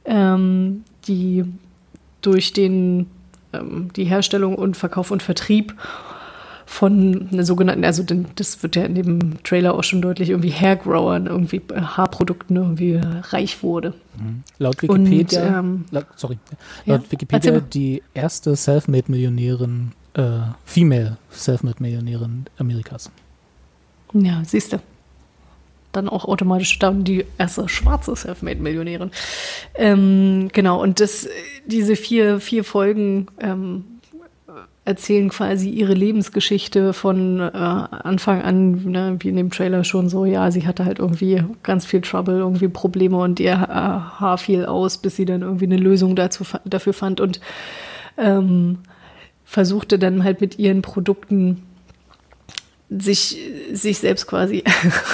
ähm, 0.04 0.84
die 1.06 1.44
durch 2.22 2.52
den, 2.52 3.06
ähm, 3.52 3.90
die 3.94 4.04
Herstellung 4.04 4.56
und 4.56 4.76
Verkauf 4.76 5.10
und 5.10 5.22
Vertrieb 5.22 5.74
von 6.70 7.28
einer 7.32 7.42
sogenannten, 7.42 7.84
also 7.84 8.04
das 8.36 8.62
wird 8.62 8.76
ja 8.76 8.84
in 8.84 8.94
dem 8.94 9.42
Trailer 9.42 9.74
auch 9.74 9.82
schon 9.82 10.00
deutlich, 10.00 10.30
irgendwie 10.30 10.52
Hairgrowern, 10.52 11.26
irgendwie 11.26 11.60
Haarprodukten 11.74 12.54
irgendwie 12.54 12.92
äh, 12.92 13.02
reich 13.22 13.64
wurde. 13.64 13.92
Mhm. 14.16 14.44
Laut 14.58 14.80
Wikipedia, 14.80 15.58
Und, 15.58 15.58
ähm, 15.58 15.84
laut, 15.90 16.06
sorry, 16.14 16.38
ja, 16.86 16.94
laut 16.94 17.10
Wikipedia 17.10 17.58
die 17.58 18.04
erste 18.14 18.54
Selfmade-Millionärin, 18.54 19.90
äh, 20.14 20.22
Female 20.64 21.18
Selfmade-Millionärin 21.30 22.46
Amerikas. 22.56 23.10
Ja, 24.14 24.40
siehst 24.46 24.72
du. 24.72 24.78
Dann 25.90 26.08
auch 26.08 26.24
automatisch 26.24 26.78
dann 26.78 27.02
die 27.02 27.26
erste 27.36 27.68
schwarze 27.68 28.14
Selfmade-Millionärin. 28.14 29.10
Ähm, 29.74 30.50
genau, 30.52 30.80
und 30.80 31.00
das, 31.00 31.28
diese 31.66 31.96
vier, 31.96 32.38
vier 32.38 32.62
Folgen 32.62 33.26
ähm, 33.40 33.84
erzählen 34.84 35.28
quasi 35.28 35.68
ihre 35.68 35.92
Lebensgeschichte 35.92 36.92
von 36.92 37.38
äh, 37.38 37.48
Anfang 37.52 38.42
an, 38.42 38.90
ne, 38.90 39.16
wie 39.20 39.28
in 39.28 39.36
dem 39.36 39.50
Trailer 39.50 39.84
schon 39.84 40.08
so, 40.08 40.24
ja, 40.24 40.50
sie 40.50 40.66
hatte 40.66 40.84
halt 40.84 40.98
irgendwie 40.98 41.44
ganz 41.62 41.84
viel 41.84 42.00
Trouble, 42.00 42.38
irgendwie 42.38 42.68
Probleme 42.68 43.18
und 43.18 43.40
ihr 43.40 43.52
äh, 43.52 43.56
Haar 43.56 44.38
fiel 44.38 44.64
aus, 44.64 44.98
bis 44.98 45.16
sie 45.16 45.26
dann 45.26 45.42
irgendwie 45.42 45.66
eine 45.66 45.76
Lösung 45.76 46.16
dazu, 46.16 46.44
dafür 46.64 46.94
fand 46.94 47.20
und 47.20 47.40
ähm, 48.16 48.78
versuchte 49.44 49.98
dann 49.98 50.24
halt 50.24 50.40
mit 50.40 50.58
ihren 50.58 50.82
Produkten 50.82 51.62
sich, 52.90 53.38
sich 53.72 53.98
selbst 53.98 54.26
quasi 54.26 54.64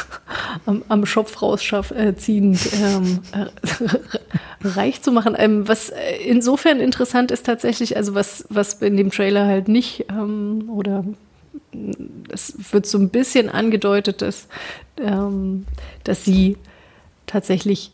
am, 0.67 0.83
am 0.89 1.05
Schopf 1.05 1.43
rausziehend 1.43 2.59
ähm, 2.73 3.21
äh, 3.33 3.47
reich 4.69 5.03
zu 5.03 5.13
machen. 5.13 5.35
Ähm, 5.39 5.69
was 5.69 5.91
äh, 5.91 6.17
insofern 6.27 6.81
interessant 6.81 7.31
ist 7.31 7.45
tatsächlich, 7.45 7.97
also 7.97 8.15
was, 8.15 8.47
was 8.49 8.75
in 8.75 8.97
dem 8.97 9.11
Trailer 9.11 9.47
halt 9.47 9.69
nicht 9.69 10.07
ähm, 10.09 10.71
oder 10.71 11.05
es 12.31 12.73
wird 12.73 12.87
so 12.87 12.99
ein 12.99 13.11
bisschen 13.11 13.51
angedeutet, 13.51 14.23
dass, 14.23 14.49
ähm, 14.99 15.67
dass 16.05 16.25
sie 16.25 16.57
tatsächlich 17.27 17.93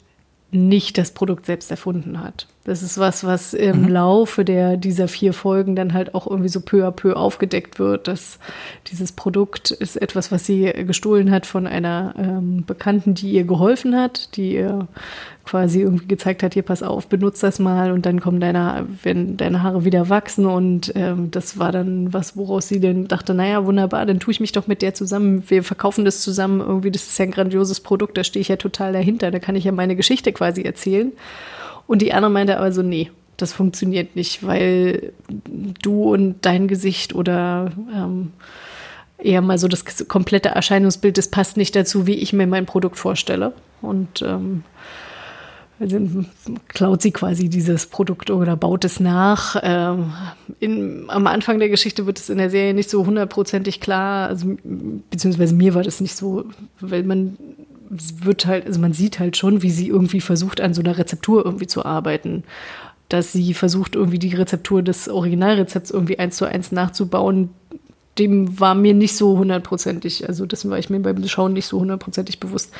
nicht 0.53 0.97
das 0.97 1.11
Produkt 1.13 1.47
selbst 1.47 1.71
erfunden 1.71 2.23
hat. 2.23 2.47
Das 2.65 2.85
ist 2.85 2.97
was, 2.99 3.25
was 3.25 3.55
im 3.55 3.89
Laufe 3.89 4.45
der, 4.45 4.77
dieser 4.77 5.09
vier 5.09 5.33
Folgen 5.33 5.75
dann 5.75 5.95
halt 5.95 6.15
auch 6.15 6.29
irgendwie 6.29 6.49
so 6.49 6.61
peu 6.61 6.87
à 6.87 6.93
peu 6.93 7.15
aufgedeckt 7.15 7.81
wird, 7.81 8.07
dass 8.07 8.39
dieses 8.87 9.11
Produkt 9.11 9.73
ist 9.73 9.97
etwas, 9.97 10.31
was 10.31 10.47
sie 10.47 10.73
gestohlen 10.87 11.33
hat 11.33 11.45
von 11.45 11.67
einer 11.67 12.15
ähm, 12.17 12.65
Bekannten, 12.65 13.15
die 13.15 13.33
ihr 13.33 13.43
geholfen 13.43 13.97
hat, 13.97 14.37
die 14.37 14.55
ihr 14.55 14.87
quasi 15.45 15.81
irgendwie 15.81 16.07
gezeigt 16.07 16.45
hat, 16.45 16.55
hier 16.55 16.63
pass 16.63 16.85
auf, 16.85 17.09
benutz 17.09 17.41
das 17.41 17.59
mal 17.59 17.91
und 17.91 18.07
dann 18.07 18.21
kommen 18.21 18.39
deine, 18.39 18.87
wenn 19.03 19.37
deine 19.37 19.65
Haare 19.65 19.85
wieder 19.85 20.09
wachsen 20.09 20.47
und 20.47 20.93
ähm, 20.95 21.33
das 21.33 21.59
war 21.59 21.73
dann 21.73 22.13
was, 22.13 22.37
woraus 22.37 22.69
sie 22.69 22.79
dann 22.79 23.09
dachte, 23.09 23.35
naja, 23.35 23.67
wunderbar, 23.67 24.07
dann 24.07 24.21
tue 24.21 24.31
ich 24.31 24.41
mich 24.41 24.53
doch 24.53 24.69
mit 24.69 24.83
der 24.83 24.95
zusammen, 24.95 25.43
wir 25.49 25.65
verkaufen 25.65 26.05
das 26.05 26.21
zusammen, 26.21 26.61
irgendwie, 26.61 26.93
das 26.93 27.09
ist 27.09 27.19
ja 27.19 27.25
ein 27.25 27.33
grandioses 27.33 27.81
Produkt, 27.81 28.17
da 28.17 28.23
stehe 28.23 28.41
ich 28.41 28.49
ja 28.49 28.57
total 28.57 28.93
dahinter, 28.93 29.33
da 29.33 29.41
kann 29.41 29.57
ich 29.57 29.65
ja 29.65 29.73
meine 29.73 29.97
Geschichte 29.97 30.33
quasi 30.33 30.63
erzählen. 30.63 31.11
Und 31.87 32.03
die 32.03 32.13
andere 32.13 32.31
meinte 32.31 32.59
aber 32.59 32.73
so, 32.73 32.83
nee, 32.83 33.11
das 33.37 33.53
funktioniert 33.53 34.17
nicht, 34.17 34.47
weil 34.47 35.13
du 35.83 36.13
und 36.15 36.37
dein 36.43 36.69
Gesicht 36.69 37.15
oder 37.15 37.73
ähm, 37.95 38.33
eher 39.19 39.41
mal 39.41 39.59
so 39.59 39.69
das 39.69 40.09
komplette 40.09 40.51
Erscheinungsbild, 40.51 41.19
das 41.19 41.29
passt 41.29 41.57
nicht 41.57 41.75
dazu, 41.75 42.07
wie 42.07 42.15
ich 42.15 42.33
mir 42.33 42.47
mein 42.47 42.67
Produkt 42.67 42.99
vorstelle. 42.99 43.53
Und 43.81 44.23
ähm, 44.23 44.63
also 45.81 45.99
klaut 46.69 47.03
sie 47.03 47.11
quasi 47.11 47.49
dieses 47.49 47.87
Produkt 47.87 48.31
oder 48.31 48.57
baut 48.57 48.85
es 48.85 49.01
nach. 49.01 49.57
Ähm, 49.63 50.13
in, 50.61 51.07
am 51.09 51.27
Anfang 51.27 51.59
der 51.59 51.69
Geschichte 51.69 52.07
wird 52.07 52.21
es 52.21 52.31
in 52.31 52.39
der 52.39 52.51
Serie 52.51 52.75
nicht 52.75 52.89
so 52.89 53.05
hundertprozentig 53.05 53.81
klar, 53.81 54.29
also, 54.29 54.57
beziehungsweise 55.11 55.55
mir 55.55 55.75
war 55.75 55.83
das 55.83 56.01
nicht 56.01 56.15
so, 56.15 56.45
weil 56.81 57.03
man 57.03 57.37
wird 57.93 58.47
halt, 58.47 58.67
also 58.67 58.81
man 58.81 58.93
sieht 58.93 59.19
halt 59.19 59.37
schon, 59.37 59.63
wie 59.63 59.71
sie 59.71 59.89
irgendwie 59.89 60.21
versucht, 60.21 60.61
an 60.61 60.75
so 60.75 60.83
einer 60.83 60.99
Rezeptur 60.99 61.45
irgendwie 61.45 61.67
zu 61.67 61.85
arbeiten. 61.85 62.45
Dass 63.09 63.33
sie 63.33 63.53
versucht, 63.53 63.95
irgendwie 63.95 64.19
die 64.19 64.35
Rezeptur 64.35 64.83
des 64.83 65.09
Originalrezepts 65.09 65.91
irgendwie 65.91 66.19
eins 66.19 66.37
zu 66.37 66.47
eins 66.47 66.73
nachzubauen, 66.73 67.51
dem 68.19 68.61
war 68.61 68.75
mir 68.75 68.95
nicht 68.95 69.17
so 69.17 69.39
hundertprozentig, 69.39 70.29
also 70.29 70.45
dessen 70.45 70.71
war 70.71 70.79
ich 70.79 70.91
mir 70.91 71.01
beim 71.01 71.27
Schauen 71.27 71.55
nicht 71.55 71.67
so 71.67 71.81
hundertprozentig 71.81 72.41
bewusst. 72.41 72.73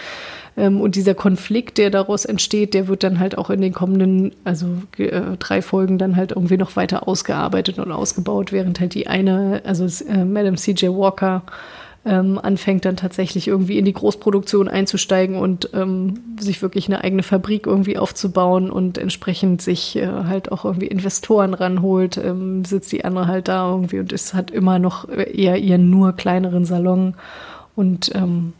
Ähm, 0.57 0.81
und 0.81 0.95
dieser 0.95 1.15
Konflikt, 1.15 1.79
der 1.79 1.89
daraus 1.91 2.27
entsteht, 2.27 2.75
der 2.75 2.87
wird 2.89 3.03
dann 3.03 3.19
halt 3.19 3.39
auch 3.39 3.49
in 3.49 3.63
den 3.63 3.73
kommenden, 3.73 4.33
also 4.45 4.67
äh, 4.99 5.37
drei 5.39 5.63
Folgen 5.63 5.97
dann 5.97 6.17
halt 6.17 6.33
irgendwie 6.33 6.59
noch 6.59 6.77
weiter 6.77 7.09
ausgearbeitet 7.09 7.79
und 7.79 7.91
ausgebaut, 7.91 8.53
während 8.53 8.79
halt 8.81 8.95
die 8.95 9.07
eine, 9.07 9.63
also 9.65 9.87
äh, 10.07 10.25
Madame 10.25 10.57
C.J. 10.57 10.95
Walker, 10.95 11.43
ähm, 12.05 12.39
anfängt 12.43 12.85
dann 12.85 12.97
tatsächlich 12.97 13.47
irgendwie 13.47 13.79
in 13.79 13.85
die 13.85 13.93
Großproduktion 13.93 14.69
einzusteigen 14.69 15.37
und 15.37 15.71
ähm, 15.73 16.15
sich 16.39 16.61
wirklich 16.61 16.89
eine 16.89 17.05
eigene 17.05 17.23
Fabrik 17.23 17.67
irgendwie 17.67 17.97
aufzubauen 17.97 18.71
und 18.71 18.99
entsprechend 18.99 19.63
sich 19.63 19.97
äh, 19.97 20.07
halt 20.07 20.51
auch 20.51 20.65
irgendwie 20.65 20.89
Investoren 20.89 21.55
ranholt, 21.55 22.17
ähm, 22.17 22.65
sitzt 22.65 22.91
die 22.91 23.05
andere 23.05 23.29
halt 23.29 23.49
da 23.49 23.71
irgendwie 23.71 24.01
und 24.01 24.13
es 24.13 24.35
hat 24.35 24.51
immer 24.51 24.79
noch 24.81 25.09
eher 25.09 25.59
ihren 25.59 25.91
nur 25.91 26.13
kleineren 26.15 26.65
Salon 26.65 27.15
und 27.77 28.13
ähm, 28.15 28.53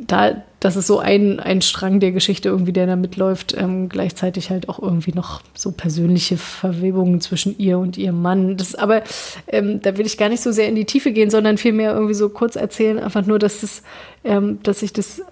da, 0.00 0.42
das 0.60 0.76
ist 0.76 0.86
so 0.86 0.98
ein, 1.00 1.40
ein 1.40 1.60
Strang 1.60 1.98
der 1.98 2.12
Geschichte 2.12 2.48
irgendwie, 2.48 2.72
der 2.72 2.86
da 2.86 2.96
mitläuft, 2.96 3.56
ähm, 3.58 3.88
gleichzeitig 3.88 4.50
halt 4.50 4.68
auch 4.68 4.80
irgendwie 4.80 5.12
noch 5.12 5.42
so 5.54 5.72
persönliche 5.72 6.36
Verwebungen 6.36 7.20
zwischen 7.20 7.58
ihr 7.58 7.78
und 7.78 7.98
ihrem 7.98 8.22
Mann. 8.22 8.56
Das 8.56 8.74
aber, 8.74 9.02
ähm, 9.48 9.82
da 9.82 9.98
will 9.98 10.06
ich 10.06 10.16
gar 10.16 10.28
nicht 10.28 10.42
so 10.42 10.52
sehr 10.52 10.68
in 10.68 10.76
die 10.76 10.84
Tiefe 10.84 11.12
gehen, 11.12 11.30
sondern 11.30 11.58
vielmehr 11.58 11.92
irgendwie 11.94 12.14
so 12.14 12.28
kurz 12.28 12.54
erzählen, 12.56 12.98
einfach 12.98 13.26
nur, 13.26 13.38
dass 13.38 13.60
das, 13.60 13.82
ähm, 14.24 14.60
dass 14.62 14.82
ich 14.82 14.92
das 14.92 15.22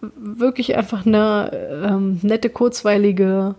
wirklich 0.00 0.76
einfach 0.76 1.06
eine 1.06 1.50
ähm, 1.86 2.20
nette, 2.22 2.48
kurzweilige 2.50 3.54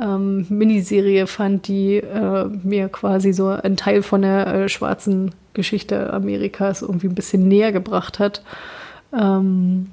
ähm, 0.00 0.46
Miniserie 0.48 1.26
fand, 1.26 1.68
die 1.68 1.96
äh, 1.96 2.46
mir 2.62 2.88
quasi 2.88 3.32
so 3.32 3.48
einen 3.48 3.76
Teil 3.76 4.02
von 4.02 4.22
der 4.22 4.46
äh, 4.46 4.68
schwarzen 4.68 5.32
Geschichte 5.52 6.12
Amerikas 6.12 6.82
irgendwie 6.82 7.08
ein 7.08 7.14
bisschen 7.14 7.48
näher 7.48 7.72
gebracht 7.72 8.18
hat. 8.18 8.42
Ähm, 9.18 9.88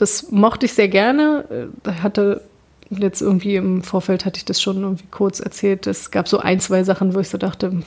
das 0.00 0.30
mochte 0.30 0.66
ich 0.66 0.72
sehr 0.72 0.88
gerne. 0.88 1.68
Äh, 1.84 1.92
hatte 2.02 2.42
jetzt 2.90 3.20
irgendwie 3.20 3.54
im 3.54 3.82
Vorfeld 3.82 4.24
hatte 4.24 4.38
ich 4.38 4.44
das 4.44 4.60
schon 4.60 4.82
irgendwie 4.82 5.06
kurz 5.10 5.40
erzählt. 5.40 5.86
Es 5.86 6.10
gab 6.10 6.26
so 6.26 6.38
ein, 6.38 6.58
zwei 6.58 6.82
Sachen, 6.82 7.14
wo 7.14 7.20
ich 7.20 7.28
so 7.28 7.38
dachte, 7.38 7.82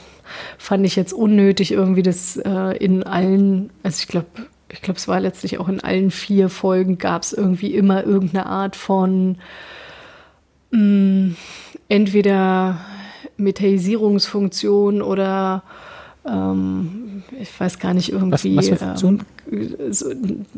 fand 0.56 0.86
ich 0.86 0.96
jetzt 0.96 1.12
unnötig 1.12 1.72
irgendwie 1.72 2.02
das 2.02 2.36
äh, 2.36 2.76
in 2.78 3.02
allen, 3.02 3.70
also 3.82 3.98
ich 4.00 4.08
glaube, 4.08 4.28
ich 4.70 4.80
glaube, 4.80 4.98
es 4.98 5.06
war 5.06 5.20
letztlich 5.20 5.58
auch 5.58 5.68
in 5.68 5.80
allen 5.80 6.10
vier 6.10 6.48
Folgen 6.48 6.98
gab 6.98 7.22
es 7.22 7.32
irgendwie 7.32 7.74
immer 7.74 8.04
irgendeine 8.04 8.46
Art 8.46 8.76
von 8.76 9.36
mh, 10.70 11.34
entweder 11.88 12.80
Metallisierungsfunktion 13.36 15.02
oder 15.02 15.64
ich 16.26 17.60
weiß 17.60 17.78
gar 17.78 17.92
nicht 17.92 18.10
irgendwie. 18.10 18.56
Was, 18.56 18.70
was 18.70 18.78
für 18.78 18.84
Funktion? 18.84 19.22
Ähm, 19.52 19.92
so, 19.92 20.06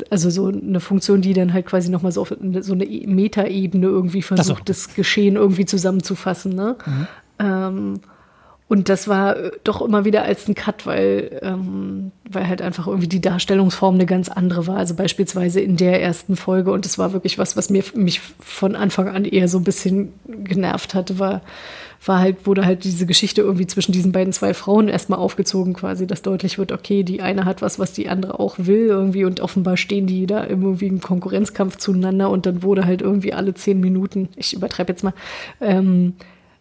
also 0.09 0.29
so 0.29 0.47
eine 0.47 0.79
Funktion, 0.79 1.21
die 1.21 1.33
dann 1.33 1.51
halt 1.51 1.65
quasi 1.65 1.89
nochmal 1.89 2.13
so 2.13 2.21
auf 2.21 2.33
so 2.61 2.73
eine 2.73 2.85
Metaebene 2.85 3.85
irgendwie 3.85 4.21
versucht, 4.21 4.59
so. 4.59 4.63
das 4.65 4.95
Geschehen 4.95 5.35
irgendwie 5.35 5.65
zusammenzufassen. 5.65 6.55
Ne? 6.55 6.77
Mhm. 6.85 7.07
Ähm, 7.39 7.99
und 8.69 8.89
das 8.89 9.07
war 9.07 9.37
äh, 9.37 9.51
doch 9.63 9.81
immer 9.81 10.05
wieder 10.05 10.23
als 10.23 10.47
ein 10.47 10.55
Cut, 10.55 10.85
weil, 10.85 11.39
ähm, 11.41 12.11
weil 12.29 12.47
halt 12.47 12.61
einfach 12.61 12.87
irgendwie 12.87 13.07
die 13.07 13.21
Darstellungsform 13.21 13.95
eine 13.95 14.05
ganz 14.05 14.29
andere 14.29 14.67
war. 14.67 14.77
Also 14.77 14.93
beispielsweise 14.93 15.61
in 15.61 15.77
der 15.77 16.01
ersten 16.01 16.35
Folge, 16.35 16.71
und 16.71 16.85
das 16.85 16.97
war 16.97 17.13
wirklich 17.13 17.37
was, 17.37 17.55
was 17.57 17.69
mir, 17.69 17.83
mich 17.93 18.21
von 18.39 18.75
Anfang 18.75 19.07
an 19.09 19.25
eher 19.25 19.47
so 19.47 19.57
ein 19.57 19.63
bisschen 19.63 20.13
genervt 20.25 20.93
hatte, 20.93 21.19
war, 21.19 21.41
war 22.05 22.19
halt, 22.19 22.45
wurde 22.45 22.65
halt 22.65 22.83
diese 22.83 23.05
Geschichte 23.05 23.41
irgendwie 23.41 23.67
zwischen 23.67 23.91
diesen 23.91 24.11
beiden 24.11 24.33
zwei 24.33 24.53
Frauen 24.53 24.87
erstmal 24.87 25.19
aufgezogen, 25.19 25.73
quasi, 25.73 26.07
dass 26.07 26.21
deutlich 26.21 26.57
wird, 26.57 26.71
okay, 26.71 27.03
die 27.03 27.21
eine 27.21 27.45
hat 27.45 27.61
was, 27.61 27.79
was 27.79 27.93
die 27.93 28.09
andere 28.09 28.39
auch 28.39 28.55
will, 28.57 28.87
irgendwie, 28.87 29.25
und 29.25 29.39
offenbar 29.39 29.77
stehen 29.77 30.07
die 30.07 30.25
da 30.25 30.45
irgendwie 30.45 30.87
im 30.87 31.01
Konkurrenzkampf 31.01 31.77
zueinander 31.77 32.29
und 32.29 32.45
dann 32.45 32.63
wurde 32.63 32.85
halt 32.85 33.01
irgendwie 33.01 33.33
alle 33.33 33.53
zehn 33.53 33.79
Minuten, 33.79 34.29
ich 34.35 34.53
übertreibe 34.53 34.91
jetzt 34.91 35.03
mal, 35.03 35.13
ähm, 35.61 36.13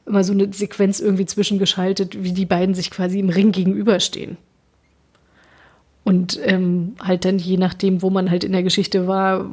immer 0.07 0.25
so 0.25 0.33
eine 0.33 0.53
Sequenz 0.53 1.01
irgendwie 1.01 1.27
zwischengeschaltet, 1.27 2.23
wie 2.23 2.33
die 2.33 2.47
beiden 2.47 2.75
sich 2.75 2.91
quasi 2.91 3.19
im 3.19 3.29
Ring 3.29 3.53
gegenüberstehen. 3.53 4.37
Und 6.07 6.39
ähm, 6.45 6.95
halt 7.03 7.25
dann 7.25 7.41
je 7.41 7.57
nachdem, 7.57 8.01
wo 8.01 8.11
man 8.11 8.31
halt 8.31 8.45
in 8.45 8.53
der 8.53 8.63
Geschichte 8.63 9.09
war, 9.09 9.45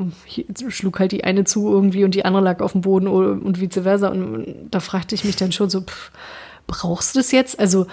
schlug 0.68 0.99
halt 0.99 1.12
die 1.12 1.24
eine 1.24 1.45
zu 1.45 1.68
irgendwie 1.68 2.04
und 2.04 2.14
die 2.14 2.26
andere 2.26 2.43
lag 2.43 2.62
auf 2.62 2.74
dem 2.74 2.82
Boden 2.82 3.08
und 3.08 3.60
vice 3.60 3.82
versa. 3.82 4.10
Und 4.10 4.68
da 4.70 4.80
fragte 4.80 5.16
ich 5.16 5.24
mich 5.24 5.36
dann 5.36 5.51
schon 5.51 5.72
so, 5.72 5.82
pff, 5.82 6.12
brauchst 6.68 7.16
du 7.16 7.20
das 7.20 7.32
jetzt? 7.32 7.60
Also 7.60 7.88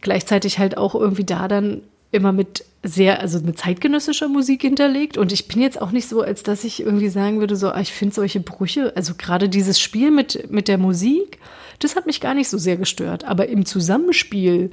gleichzeitig 0.00 0.58
halt 0.58 0.78
auch 0.78 0.94
irgendwie 0.94 1.24
da 1.24 1.48
dann 1.48 1.82
immer 2.10 2.32
mit 2.32 2.64
sehr, 2.82 3.20
also 3.20 3.40
mit 3.40 3.58
zeitgenössischer 3.58 4.28
Musik 4.28 4.62
hinterlegt. 4.62 5.18
Und 5.18 5.30
ich 5.30 5.46
bin 5.46 5.60
jetzt 5.60 5.78
auch 5.78 5.90
nicht 5.90 6.08
so, 6.08 6.22
als 6.22 6.42
dass 6.42 6.64
ich 6.64 6.80
irgendwie 6.80 7.10
sagen 7.10 7.40
würde, 7.40 7.56
so, 7.56 7.68
ah, 7.68 7.80
ich 7.82 7.92
finde 7.92 8.14
solche 8.14 8.40
Brüche, 8.40 8.96
also 8.96 9.12
gerade 9.18 9.50
dieses 9.50 9.78
Spiel 9.78 10.10
mit, 10.10 10.50
mit 10.50 10.68
der 10.68 10.78
Musik, 10.78 11.40
das 11.78 11.94
hat 11.94 12.06
mich 12.06 12.22
gar 12.22 12.32
nicht 12.32 12.48
so 12.48 12.56
sehr 12.56 12.78
gestört. 12.78 13.26
Aber 13.26 13.50
im 13.50 13.66
Zusammenspiel 13.66 14.70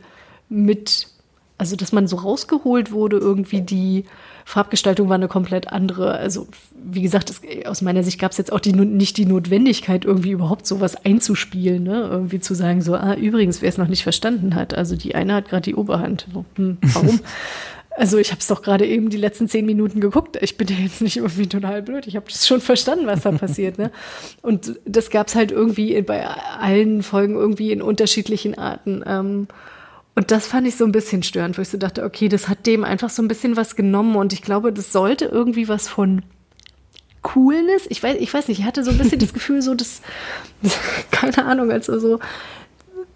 mit 0.48 1.10
also 1.58 1.76
dass 1.76 1.92
man 1.92 2.08
so 2.08 2.18
rausgeholt 2.18 2.92
wurde, 2.92 3.18
irgendwie 3.18 3.62
die 3.62 4.06
Farbgestaltung 4.44 5.10
war 5.10 5.16
eine 5.16 5.28
komplett 5.28 5.70
andere. 5.70 6.12
Also 6.12 6.48
wie 6.76 7.02
gesagt, 7.02 7.30
es, 7.30 7.42
aus 7.66 7.82
meiner 7.82 8.04
Sicht 8.04 8.20
gab 8.20 8.32
es 8.32 8.38
jetzt 8.38 8.52
auch 8.52 8.60
die, 8.60 8.74
nicht 8.74 9.18
die 9.18 9.26
Notwendigkeit, 9.26 10.06
irgendwie 10.06 10.32
überhaupt 10.32 10.68
sowas 10.68 10.96
einzuspielen, 11.04 11.84
ne? 11.84 12.08
irgendwie 12.12 12.40
zu 12.40 12.54
sagen, 12.54 12.82
so, 12.82 12.96
ah, 12.96 13.16
übrigens, 13.16 13.62
wer 13.62 13.70
es 13.70 13.78
noch 13.78 13.88
nicht 13.88 14.04
verstanden 14.04 14.54
hat, 14.54 14.74
also 14.74 14.96
die 14.96 15.16
eine 15.16 15.34
hat 15.34 15.50
gerade 15.50 15.64
die 15.64 15.76
Oberhand. 15.76 16.28
So, 16.34 16.46
hm, 16.56 16.78
warum? 16.82 17.20
Also 17.98 18.18
ich 18.18 18.32
habe 18.32 18.40
es 18.42 18.48
doch 18.48 18.62
gerade 18.62 18.86
eben 18.86 19.10
die 19.10 19.18
letzten 19.18 19.48
zehn 19.48 19.66
Minuten 19.66 20.02
geguckt. 20.02 20.38
Ich 20.42 20.58
bin 20.58 20.68
ja 20.68 20.76
jetzt 20.76 21.02
nicht 21.02 21.16
irgendwie 21.16 21.48
total 21.48 21.82
blöd. 21.82 22.08
Ich 22.08 22.18
habe 22.18 22.26
das 22.30 22.46
schon 22.46 22.60
verstanden, 22.60 23.08
was 23.08 23.22
da 23.22 23.32
passiert. 23.38 23.78
Ne? 23.78 23.90
Und 24.42 24.78
das 24.86 25.10
gab 25.10 25.28
es 25.28 25.36
halt 25.36 25.52
irgendwie 25.52 26.02
bei 26.02 26.28
allen 26.28 27.04
Folgen 27.04 27.36
irgendwie 27.36 27.72
in 27.72 27.82
unterschiedlichen 27.82 28.58
Arten. 28.58 29.02
Ähm, 29.08 29.48
und 30.16 30.32
das 30.32 30.48
fand 30.48 30.66
ich 30.66 30.78
so 30.78 30.86
ein 30.86 30.94
bisschen 30.94 31.24
störend, 31.24 31.58
wo 31.58 31.62
ich 31.62 31.70
so 31.70 31.78
dachte, 31.78 32.04
okay, 32.04 32.30
das 32.30 32.48
hat 32.48 32.66
dem 32.66 32.86
einfach 32.86 33.10
so 33.10 33.22
ein 33.22 33.28
bisschen 33.28 33.58
was 33.58 33.76
genommen 33.76 34.16
und 34.16 34.32
ich 34.32 34.42
glaube, 34.42 34.72
das 34.72 34.94
sollte 34.94 35.26
irgendwie 35.26 35.68
was 35.68 35.90
von 35.90 36.24
Coolness. 37.22 37.86
Ich 37.90 38.02
weiß, 38.02 38.18
ich 38.20 38.34
weiß 38.34 38.48
nicht, 38.48 38.60
ich 38.60 38.66
hatte 38.66 38.84
so 38.84 38.92
ein 38.92 38.98
bisschen 38.98 39.20
das 39.20 39.34
Gefühl, 39.34 39.62
so 39.62 39.76
das, 39.76 40.02
keine 41.12 41.46
Ahnung, 41.46 41.70
also 41.70 42.00
so, 42.00 42.20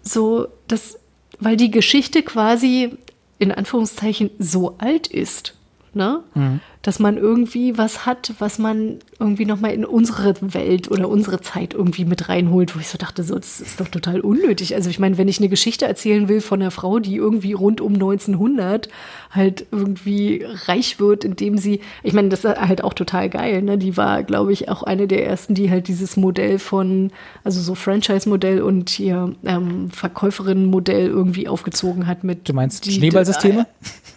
so, 0.02 0.48
das, 0.68 0.98
weil 1.38 1.56
die 1.56 1.70
Geschichte 1.70 2.22
quasi 2.22 2.96
in 3.38 3.50
Anführungszeichen 3.50 4.30
so 4.38 4.76
alt 4.78 5.06
ist, 5.06 5.54
ne? 5.94 6.22
Mhm 6.34 6.60
dass 6.82 6.98
man 6.98 7.18
irgendwie 7.18 7.76
was 7.76 8.06
hat, 8.06 8.32
was 8.38 8.58
man 8.58 9.00
irgendwie 9.18 9.44
nochmal 9.44 9.72
in 9.72 9.84
unsere 9.84 10.34
Welt 10.40 10.90
oder 10.90 11.10
unsere 11.10 11.42
Zeit 11.42 11.74
irgendwie 11.74 12.06
mit 12.06 12.30
reinholt, 12.30 12.74
wo 12.74 12.80
ich 12.80 12.88
so 12.88 12.96
dachte, 12.96 13.22
so, 13.22 13.34
das 13.34 13.60
ist 13.60 13.80
doch 13.80 13.88
total 13.88 14.20
unnötig. 14.20 14.74
Also 14.74 14.88
ich 14.88 14.98
meine, 14.98 15.18
wenn 15.18 15.28
ich 15.28 15.38
eine 15.38 15.50
Geschichte 15.50 15.86
erzählen 15.86 16.30
will 16.30 16.40
von 16.40 16.62
einer 16.62 16.70
Frau, 16.70 16.98
die 16.98 17.16
irgendwie 17.16 17.52
rund 17.52 17.82
um 17.82 17.92
1900 17.94 18.88
halt 19.30 19.66
irgendwie 19.70 20.46
reich 20.66 20.98
wird, 20.98 21.24
indem 21.24 21.58
sie, 21.58 21.80
ich 22.02 22.14
meine, 22.14 22.30
das 22.30 22.44
ist 22.44 22.58
halt 22.58 22.82
auch 22.82 22.94
total 22.94 23.28
geil, 23.28 23.60
ne? 23.60 23.76
Die 23.76 23.98
war, 23.98 24.22
glaube 24.22 24.52
ich, 24.52 24.70
auch 24.70 24.82
eine 24.82 25.06
der 25.06 25.26
ersten, 25.26 25.54
die 25.54 25.70
halt 25.70 25.86
dieses 25.86 26.16
Modell 26.16 26.58
von, 26.58 27.12
also 27.44 27.60
so 27.60 27.74
Franchise-Modell 27.74 28.62
und 28.62 28.88
hier 28.88 29.34
ähm, 29.44 29.90
Verkäuferinnen-Modell 29.90 31.08
irgendwie 31.08 31.46
aufgezogen 31.46 32.06
hat 32.06 32.24
mit. 32.24 32.48
Du 32.48 32.54
meinst 32.54 32.86
die, 32.86 32.92
Schneeballsysteme? 32.92 33.66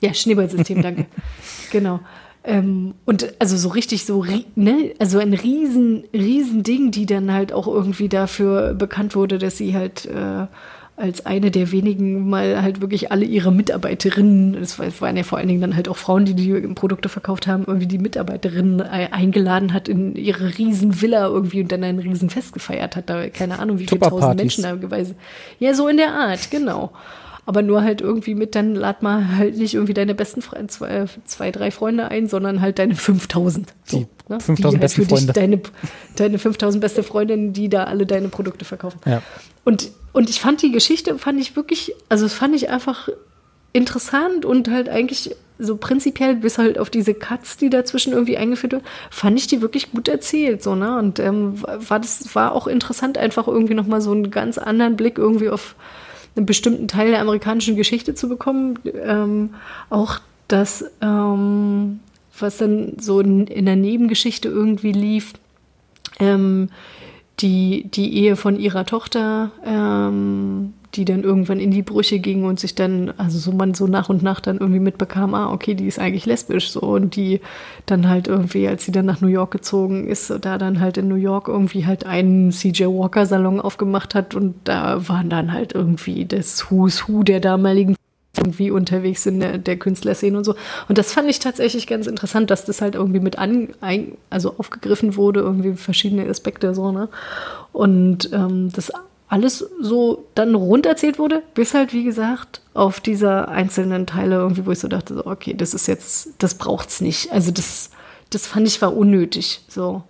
Ja, 0.00 0.14
Schneeballsystem, 0.14 0.82
danke. 0.82 1.06
Genau. 1.70 2.00
Ähm, 2.44 2.94
und 3.04 3.34
also 3.40 3.58
so 3.58 3.68
richtig 3.68 4.06
so, 4.06 4.24
ne, 4.54 4.94
also 4.98 5.18
ein 5.18 5.34
riesen, 5.34 6.04
riesen 6.14 6.62
Ding, 6.62 6.90
die 6.90 7.04
dann 7.04 7.30
halt 7.30 7.52
auch 7.52 7.66
irgendwie 7.66 8.08
dafür 8.08 8.72
bekannt 8.72 9.14
wurde, 9.14 9.36
dass 9.36 9.58
sie 9.58 9.74
halt 9.74 10.06
äh, 10.06 10.46
als 10.96 11.26
eine 11.26 11.50
der 11.50 11.70
wenigen 11.72 12.28
mal 12.28 12.62
halt 12.62 12.80
wirklich 12.80 13.12
alle 13.12 13.24
ihre 13.26 13.52
Mitarbeiterinnen, 13.52 14.54
es 14.54 14.78
waren 14.78 15.16
ja 15.16 15.24
vor 15.24 15.36
allen 15.36 15.48
Dingen 15.48 15.60
dann 15.60 15.76
halt 15.76 15.88
auch 15.90 15.96
Frauen, 15.98 16.24
die 16.24 16.34
die 16.34 16.52
Produkte 16.74 17.10
verkauft 17.10 17.46
haben, 17.46 17.64
irgendwie 17.66 17.86
die 17.86 17.98
Mitarbeiterinnen 17.98 18.80
eingeladen 18.80 19.74
hat 19.74 19.88
in 19.88 20.16
ihre 20.16 20.56
riesen 20.58 21.02
Villa 21.02 21.26
irgendwie 21.26 21.60
und 21.60 21.70
dann 21.70 21.84
ein 21.84 21.98
riesen 21.98 22.30
Fest 22.30 22.52
gefeiert 22.52 22.96
hat, 22.96 23.10
da 23.10 23.28
keine 23.28 23.58
Ahnung, 23.58 23.78
wie 23.78 23.86
viele 23.86 24.00
tausend 24.00 24.36
Menschen 24.36 24.64
da 24.64 24.74
gewesen. 24.74 25.16
Ja, 25.60 25.74
so 25.74 25.86
in 25.86 25.98
der 25.98 26.14
Art, 26.14 26.50
genau 26.50 26.92
aber 27.48 27.62
nur 27.62 27.82
halt 27.82 28.02
irgendwie 28.02 28.34
mit, 28.34 28.54
dann 28.54 28.74
lad 28.74 29.02
mal 29.02 29.38
halt 29.38 29.56
nicht 29.56 29.72
irgendwie 29.72 29.94
deine 29.94 30.14
besten 30.14 30.42
Freunde, 30.42 30.66
zwei, 30.66 31.06
zwei, 31.24 31.50
drei 31.50 31.70
Freunde 31.70 32.08
ein, 32.08 32.28
sondern 32.28 32.60
halt 32.60 32.78
deine 32.78 32.94
5000. 32.94 33.72
So, 33.84 34.00
die 34.00 34.06
ne? 34.28 34.38
5000 34.38 34.74
die 34.74 34.78
besten 34.78 35.00
halt 35.00 35.08
Freunde. 35.08 35.32
Deine, 35.32 35.60
deine 36.16 36.38
5000 36.38 36.78
beste 36.82 37.02
Freundinnen, 37.02 37.54
die 37.54 37.70
da 37.70 37.84
alle 37.84 38.04
deine 38.04 38.28
Produkte 38.28 38.66
verkaufen. 38.66 39.00
Ja. 39.06 39.22
Und, 39.64 39.90
und 40.12 40.28
ich 40.28 40.40
fand 40.40 40.60
die 40.60 40.72
Geschichte, 40.72 41.18
fand 41.18 41.40
ich 41.40 41.56
wirklich, 41.56 41.94
also 42.10 42.26
das 42.26 42.34
fand 42.34 42.54
ich 42.54 42.68
einfach 42.68 43.08
interessant 43.72 44.44
und 44.44 44.68
halt 44.68 44.90
eigentlich 44.90 45.34
so 45.58 45.78
prinzipiell, 45.78 46.36
bis 46.36 46.58
halt 46.58 46.78
auf 46.78 46.90
diese 46.90 47.14
Cuts, 47.14 47.56
die 47.56 47.70
dazwischen 47.70 48.12
irgendwie 48.12 48.36
eingeführt 48.36 48.74
wurden, 48.74 48.84
fand 49.10 49.38
ich 49.38 49.46
die 49.46 49.62
wirklich 49.62 49.90
gut 49.90 50.08
erzählt, 50.08 50.62
so, 50.62 50.74
ne? 50.74 50.98
Und 50.98 51.18
ähm, 51.18 51.62
war 51.62 51.98
das 51.98 52.34
war 52.34 52.52
auch 52.52 52.66
interessant, 52.66 53.16
einfach 53.16 53.48
irgendwie 53.48 53.74
nochmal 53.74 54.02
so 54.02 54.12
einen 54.12 54.30
ganz 54.30 54.58
anderen 54.58 54.96
Blick 54.96 55.16
irgendwie 55.16 55.48
auf, 55.48 55.76
einen 56.38 56.46
bestimmten 56.46 56.88
Teil 56.88 57.10
der 57.10 57.20
amerikanischen 57.20 57.76
Geschichte 57.76 58.14
zu 58.14 58.28
bekommen. 58.28 58.78
Ähm, 59.04 59.50
auch 59.90 60.20
das, 60.46 60.84
ähm, 61.02 62.00
was 62.38 62.56
dann 62.56 62.94
so 62.98 63.20
in, 63.20 63.46
in, 63.46 63.66
der 63.66 63.76
Nebengeschichte 63.76 64.48
irgendwie 64.48 64.92
lief, 64.92 65.34
ähm, 66.18 66.70
die, 67.40 67.88
die 67.88 68.16
Ehe 68.16 68.36
von 68.36 68.58
ihrer 68.58 68.86
Tochter, 68.86 69.50
ähm, 69.64 70.74
die 70.94 71.04
dann 71.04 71.22
irgendwann 71.22 71.60
in 71.60 71.70
die 71.70 71.82
Brüche 71.82 72.18
ging 72.18 72.44
und 72.44 72.58
sich 72.58 72.74
dann, 72.74 73.12
also 73.18 73.38
so 73.38 73.52
man 73.52 73.74
so 73.74 73.86
nach 73.86 74.08
und 74.08 74.22
nach 74.22 74.40
dann 74.40 74.58
irgendwie 74.58 74.80
mitbekam, 74.80 75.34
ah, 75.34 75.52
okay, 75.52 75.74
die 75.74 75.86
ist 75.86 75.98
eigentlich 75.98 76.26
lesbisch 76.26 76.70
so 76.70 76.80
und 76.80 77.14
die 77.14 77.40
dann 77.86 78.08
halt 78.08 78.26
irgendwie, 78.26 78.66
als 78.66 78.84
sie 78.84 78.92
dann 78.92 79.06
nach 79.06 79.20
New 79.20 79.28
York 79.28 79.50
gezogen 79.50 80.08
ist, 80.08 80.32
da 80.40 80.56
dann 80.56 80.80
halt 80.80 80.96
in 80.96 81.08
New 81.08 81.16
York 81.16 81.48
irgendwie 81.48 81.84
halt 81.84 82.06
einen 82.06 82.52
CJ 82.52 82.86
Walker 82.86 83.26
Salon 83.26 83.60
aufgemacht 83.60 84.14
hat 84.14 84.34
und 84.34 84.54
da 84.64 85.08
waren 85.08 85.28
dann 85.28 85.52
halt 85.52 85.74
irgendwie 85.74 86.24
das 86.24 86.70
Who's 86.70 87.08
Who 87.08 87.22
der 87.22 87.40
damaligen 87.40 87.94
irgendwie 88.36 88.70
unterwegs 88.70 89.26
in 89.26 89.40
der, 89.40 89.58
der 89.58 89.76
Künstlerszene 89.76 90.38
und 90.38 90.44
so. 90.44 90.54
Und 90.88 90.96
das 90.96 91.12
fand 91.12 91.28
ich 91.28 91.40
tatsächlich 91.40 91.86
ganz 91.86 92.06
interessant, 92.06 92.50
dass 92.50 92.64
das 92.64 92.80
halt 92.80 92.94
irgendwie 92.94 93.20
mit 93.20 93.38
an, 93.38 93.70
ein, 93.80 94.12
also 94.30 94.54
aufgegriffen 94.58 95.16
wurde, 95.16 95.40
irgendwie 95.40 95.74
verschiedene 95.74 96.28
Aspekte 96.28 96.74
so, 96.74 96.92
ne? 96.92 97.08
Und 97.72 98.32
ähm, 98.32 98.70
das 98.72 98.92
alles 99.28 99.58
so 99.80 100.26
dann 100.34 100.54
runterzählt 100.54 101.18
wurde, 101.18 101.42
bis 101.54 101.74
halt, 101.74 101.92
wie 101.92 102.04
gesagt, 102.04 102.62
auf 102.74 103.00
dieser 103.00 103.48
einzelnen 103.48 104.06
Teile 104.06 104.36
irgendwie, 104.36 104.64
wo 104.64 104.70
ich 104.70 104.78
so 104.78 104.88
dachte, 104.88 105.14
so, 105.14 105.26
okay, 105.26 105.54
das 105.54 105.74
ist 105.74 105.86
jetzt, 105.86 106.30
das 106.38 106.54
braucht's 106.54 107.00
nicht. 107.00 107.30
Also 107.30 107.50
das, 107.50 107.90
das 108.30 108.46
fand 108.46 108.66
ich 108.66 108.80
war 108.80 108.96
unnötig. 108.96 109.60
So. 109.68 110.02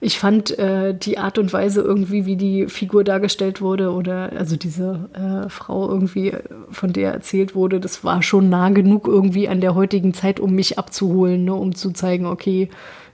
Ich 0.00 0.18
fand 0.18 0.56
äh, 0.58 0.94
die 0.96 1.18
Art 1.18 1.38
und 1.38 1.52
Weise 1.52 1.80
irgendwie, 1.80 2.26
wie 2.26 2.36
die 2.36 2.66
Figur 2.66 3.04
dargestellt 3.04 3.60
wurde 3.60 3.90
oder 3.90 4.32
also 4.36 4.54
diese 4.54 5.08
äh, 5.14 5.48
Frau 5.48 5.88
irgendwie, 5.88 6.36
von 6.70 6.92
der 6.92 7.12
erzählt 7.12 7.54
wurde, 7.54 7.80
das 7.80 8.04
war 8.04 8.22
schon 8.22 8.50
nah 8.50 8.68
genug 8.68 9.08
irgendwie 9.08 9.48
an 9.48 9.62
der 9.62 9.74
heutigen 9.74 10.12
Zeit, 10.12 10.40
um 10.40 10.54
mich 10.54 10.78
abzuholen, 10.78 11.44
ne, 11.44 11.54
um 11.54 11.74
zu 11.74 11.90
zeigen, 11.92 12.26
okay, 12.26 12.68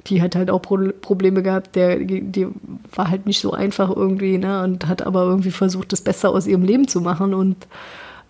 die 0.06 0.22
hat 0.22 0.34
halt 0.34 0.50
auch 0.50 0.62
Pro 0.62 0.78
Probleme 1.00 1.42
gehabt, 1.42 1.76
der, 1.76 1.98
die 1.98 2.46
war 2.94 3.10
halt 3.10 3.26
nicht 3.26 3.40
so 3.40 3.52
einfach 3.52 3.94
irgendwie, 3.94 4.38
ne? 4.38 4.62
Und 4.62 4.86
hat 4.86 5.02
aber 5.02 5.24
irgendwie 5.24 5.50
versucht, 5.50 5.92
das 5.92 6.00
Beste 6.00 6.28
aus 6.28 6.46
ihrem 6.46 6.62
Leben 6.62 6.88
zu 6.88 7.00
machen 7.00 7.34
und 7.34 7.66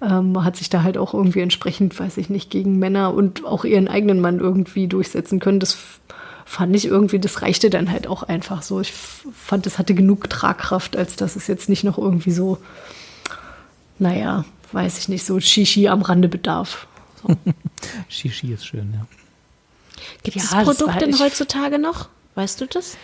ähm, 0.02 0.42
hat 0.44 0.56
sich 0.56 0.70
da 0.70 0.82
halt 0.82 0.98
auch 0.98 1.14
irgendwie 1.14 1.40
entsprechend, 1.40 1.98
weiß 1.98 2.16
ich 2.16 2.30
nicht, 2.30 2.50
gegen 2.50 2.78
Männer 2.78 3.14
und 3.14 3.44
auch 3.44 3.64
ihren 3.64 3.88
eigenen 3.88 4.20
Mann 4.20 4.38
irgendwie 4.38 4.88
durchsetzen 4.88 5.40
können. 5.40 5.60
Das 5.60 5.78
fand 6.44 6.74
ich 6.74 6.86
irgendwie, 6.86 7.18
das 7.18 7.42
reichte 7.42 7.70
dann 7.70 7.90
halt 7.90 8.06
auch 8.06 8.22
einfach 8.22 8.62
so. 8.62 8.80
Ich 8.80 8.92
fand, 8.92 9.66
es 9.66 9.78
hatte 9.78 9.94
genug 9.94 10.28
Tragkraft, 10.30 10.96
als 10.96 11.16
dass 11.16 11.36
es 11.36 11.46
jetzt 11.46 11.68
nicht 11.68 11.84
noch 11.84 11.98
irgendwie 11.98 12.32
so, 12.32 12.58
naja, 13.98 14.44
weiß 14.72 14.98
ich 14.98 15.08
nicht, 15.08 15.24
so 15.24 15.38
Shishi 15.38 15.88
am 15.88 16.02
Rande 16.02 16.28
bedarf. 16.28 16.86
So. 17.22 17.36
Shishi 18.08 18.52
ist 18.52 18.66
schön, 18.66 18.92
ja. 18.94 19.06
Gibt 20.22 20.36
Ja, 20.36 20.42
es 20.42 20.50
das 20.50 20.64
Produkt 20.64 20.92
war 20.94 20.98
denn 20.98 21.10
ich- 21.10 21.20
heutzutage 21.20 21.78
noch? 21.78 22.08
Weißt 22.34 22.60
du 22.60 22.66
das? 22.66 22.96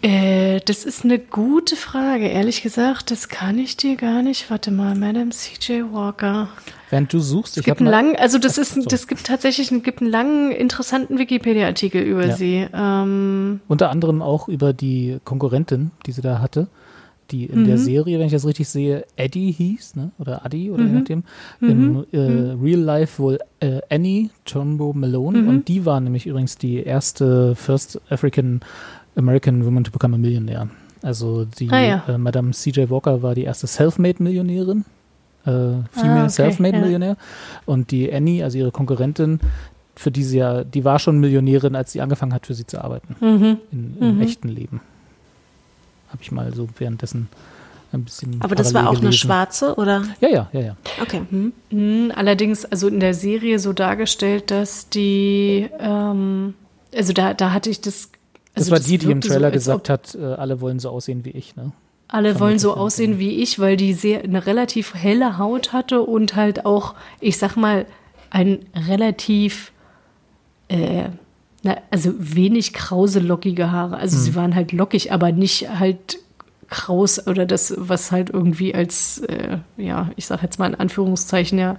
Äh, 0.00 0.60
das 0.64 0.84
ist 0.84 1.04
eine 1.04 1.18
gute 1.18 1.74
Frage. 1.74 2.28
Ehrlich 2.28 2.62
gesagt, 2.62 3.10
das 3.10 3.28
kann 3.28 3.58
ich 3.58 3.76
dir 3.76 3.96
gar 3.96 4.22
nicht. 4.22 4.48
Warte 4.48 4.70
mal, 4.70 4.94
Madame 4.94 5.30
C.J. 5.30 5.92
Walker. 5.92 6.50
Während 6.90 7.12
du 7.12 7.18
suchst, 7.18 7.54
Es 7.54 7.58
ich 7.58 7.64
gibt 7.64 7.80
habe 7.80 7.90
langen, 7.90 8.14
also 8.14 8.38
das 8.38 8.58
ist, 8.58 8.74
so. 8.74 8.82
das 8.82 9.08
gibt 9.08 9.24
tatsächlich, 9.26 9.72
einen- 9.72 9.82
gibt 9.82 10.00
einen 10.00 10.10
langen, 10.10 10.52
interessanten 10.52 11.18
Wikipedia-Artikel 11.18 12.00
über 12.02 12.26
Ja. 12.26 12.36
sie. 12.36 12.68
Ähm, 12.72 13.60
unter 13.66 13.90
anderem 13.90 14.22
auch 14.22 14.46
über 14.46 14.72
die 14.72 15.18
Konkurrentin, 15.24 15.90
die 16.06 16.12
sie 16.12 16.22
da 16.22 16.38
hatte, 16.38 16.68
die 17.30 17.44
in 17.46 17.60
Mhm. 17.62 17.66
der 17.66 17.78
Serie, 17.78 18.18
wenn 18.18 18.26
ich 18.26 18.32
das 18.32 18.46
richtig 18.46 18.68
sehe, 18.68 19.04
Eddie 19.16 19.52
hieß, 19.52 19.96
ne? 19.96 20.10
oder 20.18 20.44
Adi, 20.44 20.70
oder 20.70 20.82
je 20.84 20.88
Mhm. 20.90 20.94
nachdem. 20.98 21.24
In 21.60 22.04
äh, 22.12 22.18
Real 22.62 22.80
Life 22.80 23.22
wohl 23.22 23.38
äh, 23.60 23.80
Annie 23.90 24.30
Turnbow 24.44 24.92
Malone. 24.94 25.42
Mhm. 25.42 25.48
Und 25.48 25.68
die 25.68 25.84
war 25.84 26.00
nämlich 26.00 26.26
übrigens 26.26 26.56
die 26.58 26.76
erste 26.82 27.54
First 27.54 28.00
African 28.10 28.60
American 29.16 29.64
Woman 29.66 29.84
to 29.84 29.90
become 29.90 30.14
a 30.14 30.18
Millionaire. 30.18 30.68
Also 31.02 31.44
die 31.44 31.70
Ah, 31.70 31.80
ja. 31.80 32.04
äh, 32.08 32.18
Madame 32.18 32.52
C.J. 32.52 32.90
Walker 32.90 33.22
war 33.22 33.34
die 33.34 33.44
erste 33.44 33.66
Selfmade-Millionärin. 33.66 34.84
Äh, 35.44 35.50
Female 35.50 35.84
Ah, 35.94 36.22
okay, 36.24 36.28
Selfmade-Millionär. 36.30 37.16
Und 37.66 37.90
die 37.90 38.12
Annie, 38.12 38.42
also 38.42 38.58
ihre 38.58 38.70
Konkurrentin, 38.72 39.38
für 39.94 40.10
die 40.10 40.22
sie 40.24 40.38
ja, 40.38 40.64
die 40.64 40.84
war 40.84 40.98
schon 40.98 41.18
Millionärin, 41.20 41.74
als 41.76 41.92
sie 41.92 42.00
angefangen 42.00 42.32
hat, 42.34 42.46
für 42.46 42.54
sie 42.54 42.66
zu 42.66 42.82
arbeiten. 42.82 43.16
Mhm. 43.20 43.56
In, 43.72 43.96
Im 44.00 44.20
echten 44.20 44.48
Leben. 44.48 44.80
Habe 46.08 46.22
ich 46.22 46.32
mal 46.32 46.54
so 46.54 46.68
währenddessen 46.78 47.28
ein 47.92 48.04
bisschen. 48.04 48.40
Aber 48.40 48.54
das 48.54 48.74
war 48.74 48.84
auch 48.84 48.92
eine 48.92 49.00
gelesen. 49.00 49.18
schwarze, 49.18 49.74
oder? 49.76 50.04
Ja, 50.20 50.28
ja, 50.28 50.48
ja, 50.52 50.60
ja. 50.60 50.76
Okay. 51.00 51.22
Hm. 51.30 51.52
mh, 51.70 52.14
allerdings, 52.14 52.64
also 52.64 52.88
in 52.88 53.00
der 53.00 53.14
Serie 53.14 53.58
so 53.58 53.72
dargestellt, 53.72 54.50
dass 54.50 54.88
die, 54.88 55.68
ähm, 55.78 56.54
also 56.94 57.12
da, 57.12 57.34
da 57.34 57.52
hatte 57.52 57.70
ich 57.70 57.80
das. 57.80 58.10
Das 58.54 58.64
Also 58.64 58.72
war 58.72 58.80
die, 58.80 58.98
die 58.98 59.10
im 59.10 59.22
so, 59.22 59.28
Trailer 59.28 59.46
als 59.48 59.54
gesagt 59.54 59.88
hat, 59.88 60.14
äh, 60.14 60.24
alle 60.24 60.60
wollen 60.60 60.80
so 60.80 60.90
aussehen 60.90 61.24
wie 61.24 61.30
ich, 61.30 61.54
ne? 61.56 61.72
Alle 62.10 62.40
wollen 62.40 62.58
so 62.58 62.74
aussehen 62.74 63.18
wie 63.18 63.42
ich, 63.42 63.58
weil 63.58 63.76
die 63.76 63.92
sehr 63.92 64.24
eine 64.24 64.46
relativ 64.46 64.94
helle 64.94 65.36
Haut 65.36 65.74
hatte 65.74 66.00
und 66.00 66.34
halt 66.36 66.64
auch, 66.64 66.94
ich 67.20 67.36
sag 67.36 67.56
mal, 67.56 67.84
ein 68.30 68.60
relativ, 68.74 69.72
äh, 70.68 71.10
na, 71.62 71.76
also 71.90 72.12
wenig 72.18 72.72
krause, 72.72 73.20
lockige 73.20 73.70
Haare. 73.72 73.96
Also 73.96 74.16
Hm. 74.16 74.22
sie 74.22 74.34
waren 74.34 74.54
halt 74.54 74.72
lockig, 74.72 75.12
aber 75.12 75.32
nicht 75.32 75.68
halt 75.78 76.18
kraus 76.68 77.26
oder 77.26 77.46
das, 77.46 77.74
was 77.76 78.12
halt 78.12 78.30
irgendwie 78.30 78.74
als, 78.74 79.18
äh, 79.20 79.58
ja, 79.76 80.10
ich 80.16 80.26
sag 80.26 80.42
jetzt 80.42 80.58
mal 80.58 80.66
in 80.66 80.74
Anführungszeichen 80.74 81.58
ja 81.58 81.76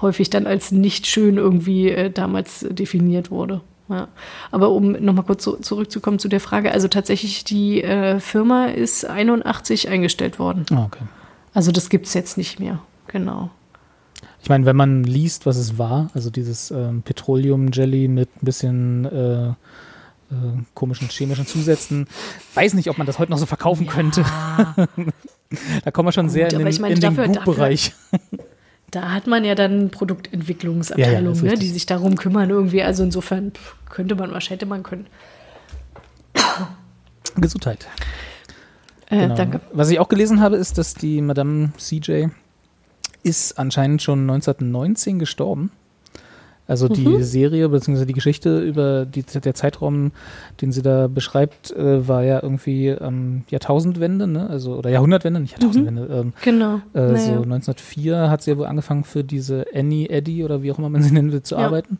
häufig 0.00 0.30
dann 0.30 0.46
als 0.46 0.72
nicht 0.72 1.06
schön 1.06 1.36
irgendwie 1.36 1.90
äh, 1.90 2.10
damals 2.10 2.66
definiert 2.68 3.30
wurde. 3.30 3.60
Ja. 3.88 4.08
Aber 4.50 4.70
um 4.70 4.92
nochmal 4.92 5.24
kurz 5.24 5.44
so, 5.44 5.56
zurückzukommen 5.56 6.18
zu 6.18 6.28
der 6.28 6.40
Frage, 6.40 6.72
also 6.72 6.88
tatsächlich 6.88 7.44
die 7.44 7.82
äh, 7.82 8.20
Firma 8.20 8.66
ist 8.66 9.04
81 9.04 9.88
eingestellt 9.88 10.38
worden. 10.38 10.64
Ah, 10.70 10.84
okay. 10.86 11.04
Also 11.52 11.70
das 11.72 11.90
gibt 11.90 12.06
es 12.06 12.14
jetzt 12.14 12.38
nicht 12.38 12.58
mehr. 12.58 12.78
Genau. 13.08 13.50
Ich 14.42 14.48
meine, 14.48 14.66
wenn 14.66 14.76
man 14.76 15.04
liest, 15.04 15.46
was 15.46 15.56
es 15.56 15.78
war, 15.78 16.10
also 16.14 16.28
dieses 16.30 16.70
ähm, 16.72 17.02
Petroleum-Jelly 17.02 18.08
mit 18.08 18.28
ein 18.42 18.44
bisschen 18.44 19.04
äh, 19.04 19.48
äh, 19.48 19.54
komischen 20.74 21.08
chemischen 21.08 21.46
Zusätzen, 21.46 22.08
weiß 22.54 22.74
nicht, 22.74 22.90
ob 22.90 22.98
man 22.98 23.06
das 23.06 23.18
heute 23.20 23.30
noch 23.30 23.38
so 23.38 23.46
verkaufen 23.46 23.86
könnte. 23.86 24.24
da 25.84 25.90
kommen 25.92 26.08
wir 26.08 26.12
schon 26.12 26.28
sehr 26.28 26.52
in 26.52 26.58
den, 26.58 26.66
ich 26.66 26.80
meine, 26.80 26.94
in 26.94 27.00
den 27.00 27.14
dafür- 27.16 27.28
Goop-Bereich. 27.28 27.94
Da 28.90 29.10
hat 29.12 29.26
man 29.26 29.42
ja 29.42 29.54
dann 29.54 29.88
Produktentwicklungsabteilung, 29.88 31.34
Ja, 31.36 31.42
ja, 31.44 31.50
ne, 31.52 31.56
die 31.56 31.70
sich 31.70 31.86
darum 31.86 32.14
kümmern 32.14 32.50
irgendwie. 32.50 32.82
Also 32.82 33.02
insofern 33.02 33.52
könnte 33.88 34.14
man, 34.16 34.32
was 34.32 34.50
hätte 34.50 34.66
man 34.66 34.82
können. 34.82 35.06
Gesundheit. 37.36 37.86
Äh, 39.08 39.16
Genau. 39.20 39.34
Danke. 39.34 39.60
Was 39.72 39.88
ich 39.88 39.98
auch 39.98 40.10
gelesen 40.10 40.42
habe, 40.42 40.56
ist, 40.56 40.76
dass 40.76 40.92
die 40.92 41.22
Madame 41.22 41.72
CJ 41.78 42.26
ist 43.22 43.58
anscheinend 43.58 44.02
schon 44.02 44.20
1919 44.28 45.18
gestorben. 45.18 45.70
Also 46.68 46.88
die 46.88 47.06
Mhm. 47.06 47.22
Serie 47.22 47.68
bzw. 47.68 48.04
die 48.06 48.12
Geschichte 48.12 48.60
über 48.60 49.04
die, 49.04 49.22
der 49.24 49.54
Zeitraum, 49.54 50.12
den 50.60 50.70
sie 50.72 50.80
da 50.80 51.08
beschreibt, 51.08 51.72
äh, 51.72 52.06
war 52.06 52.22
ja 52.22 52.40
irgendwie 52.40 52.86
ähm, 52.86 53.42
Jahrtausendwende, 53.50 54.26
ne? 54.28 54.48
Also 54.48 54.76
oder 54.76 54.88
Jahrhundertwende, 54.88 55.40
nicht 55.40 55.52
Jahrtausendwende. 55.60 56.06
Ähm, 56.10 56.32
Genau. 56.42 56.76
äh, 56.94 56.98
Naja. 57.00 57.16
So 57.18 57.42
1904 57.42 58.30
hat 58.30 58.42
sie 58.42 58.52
ja 58.52 58.58
wohl 58.58 58.66
angefangen 58.66 59.02
für 59.04 59.24
diese 59.24 59.66
Annie 59.74 60.08
Eddie 60.08 60.44
oder 60.44 60.62
wie 60.62 60.70
auch 60.72 60.78
immer 60.78 60.88
man 60.88 61.02
sie 61.02 61.10
nennen 61.12 61.32
will 61.32 61.42
zu 61.42 61.56
Ja. 61.56 61.62
arbeiten. 61.66 61.98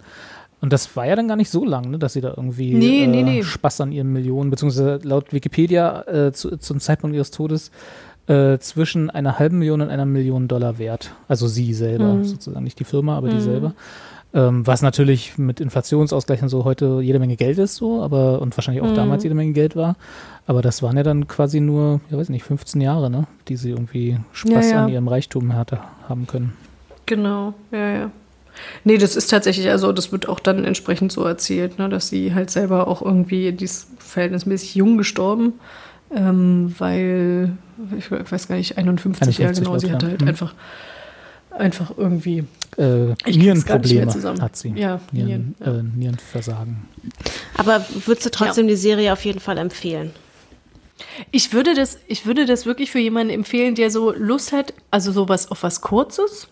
Und 0.60 0.72
das 0.72 0.94
war 0.96 1.06
ja 1.08 1.16
dann 1.16 1.26
gar 1.26 1.36
nicht 1.36 1.50
so 1.50 1.64
lang, 1.64 1.90
ne, 1.90 1.98
dass 1.98 2.12
sie 2.12 2.20
da 2.20 2.32
irgendwie 2.36 2.72
Nee, 2.72 3.02
äh, 3.02 3.06
nee, 3.08 3.24
nee. 3.24 3.42
Spaß 3.42 3.80
an 3.80 3.90
ihren 3.90 4.12
Millionen, 4.12 4.48
beziehungsweise 4.50 5.00
laut 5.02 5.32
Wikipedia 5.32 6.02
äh, 6.02 6.32
zu, 6.32 6.56
zum 6.56 6.78
Zeitpunkt 6.78 7.16
ihres 7.16 7.32
Todes 7.32 7.72
äh, 8.28 8.58
zwischen 8.58 9.10
einer 9.10 9.38
halben 9.38 9.58
Million 9.58 9.80
und 9.80 9.90
einer 9.90 10.06
Million 10.06 10.48
Dollar 10.48 10.78
wert. 10.78 11.10
Also 11.28 11.48
sie 11.48 11.74
selber, 11.74 12.14
Mhm. 12.14 12.24
sozusagen 12.24 12.64
nicht 12.64 12.78
die 12.78 12.84
Firma, 12.84 13.16
aber 13.16 13.28
die 13.28 13.40
selber. 13.40 13.74
Ähm, 14.34 14.66
was 14.66 14.80
natürlich 14.80 15.36
mit 15.36 15.60
Inflationsausgleich 15.60 16.40
und 16.42 16.48
so 16.48 16.64
heute 16.64 17.00
jede 17.02 17.18
Menge 17.18 17.36
Geld 17.36 17.58
ist, 17.58 17.74
so, 17.74 18.02
aber 18.02 18.40
und 18.40 18.56
wahrscheinlich 18.56 18.82
auch 18.82 18.88
Mhm. 18.90 18.94
damals 18.94 19.24
jede 19.24 19.34
Menge 19.34 19.52
Geld 19.52 19.76
war. 19.76 19.96
Aber 20.46 20.62
das 20.62 20.82
waren 20.82 20.96
ja 20.96 21.02
dann 21.02 21.28
quasi 21.28 21.60
nur, 21.60 22.00
ja 22.10 22.16
weiß 22.16 22.30
nicht, 22.30 22.44
15 22.44 22.80
Jahre, 22.80 23.10
ne, 23.10 23.26
die 23.48 23.56
sie 23.56 23.70
irgendwie 23.70 24.18
Spaß 24.32 24.70
Ja, 24.70 24.76
ja. 24.78 24.84
an 24.84 24.88
ihrem 24.88 25.08
Reichtum 25.08 25.54
hatte, 25.54 25.80
haben 26.08 26.26
können. 26.26 26.54
Genau, 27.06 27.52
ja, 27.72 27.90
ja. 27.90 28.10
Nee, 28.84 28.98
das 28.98 29.16
ist 29.16 29.28
tatsächlich, 29.28 29.68
also 29.70 29.92
das 29.92 30.12
wird 30.12 30.28
auch 30.28 30.40
dann 30.40 30.64
entsprechend 30.64 31.10
so 31.12 31.24
erzählt, 31.24 31.78
ne, 31.78 31.88
dass 31.88 32.08
sie 32.08 32.32
halt 32.34 32.50
selber 32.50 32.86
auch 32.88 33.02
irgendwie, 33.02 33.52
die 33.52 33.64
ist 33.64 33.88
verhältnismäßig 33.98 34.74
jung 34.76 34.96
gestorben, 34.98 35.54
ähm, 36.14 36.74
weil, 36.78 37.52
ich 37.98 38.10
weiß 38.10 38.48
gar 38.48 38.56
nicht, 38.56 38.76
51, 38.78 39.38
ja 39.38 39.46
51 39.48 39.64
genau, 39.64 39.78
sie 39.78 39.90
hatte 39.92 40.06
ja. 40.06 40.10
halt 40.12 40.22
Mhm. 40.22 40.28
einfach, 40.28 40.54
einfach 41.50 41.92
irgendwie, 41.96 42.44
Äh, 42.78 43.14
Nierenprobleme 43.30 44.08
zusammen. 44.08 44.40
hat 44.40 44.56
sie. 44.56 44.70
Ja, 44.70 45.00
Nieren, 45.12 45.26
Nieren, 45.28 45.54
ja. 45.60 45.66
Äh, 45.78 45.82
Nierenversagen. 45.82 46.76
Aber 47.56 47.84
würdest 48.06 48.26
du 48.26 48.30
trotzdem 48.30 48.66
die 48.68 48.76
Serie 48.76 49.12
auf 49.12 49.24
jeden 49.24 49.40
Fall 49.40 49.58
empfehlen? 49.58 50.10
Ich 51.32 51.52
würde 51.52 51.74
das, 51.74 51.98
ich 52.06 52.26
würde 52.26 52.46
das 52.46 52.64
wirklich 52.64 52.90
für 52.90 52.98
jemanden 53.00 53.32
empfehlen, 53.32 53.74
der 53.74 53.90
so 53.90 54.12
Lust 54.12 54.52
hat, 54.52 54.72
also 54.90 55.10
sowas 55.12 55.50
auf 55.50 55.62
was 55.62 55.80
Kurzes. 55.80 56.48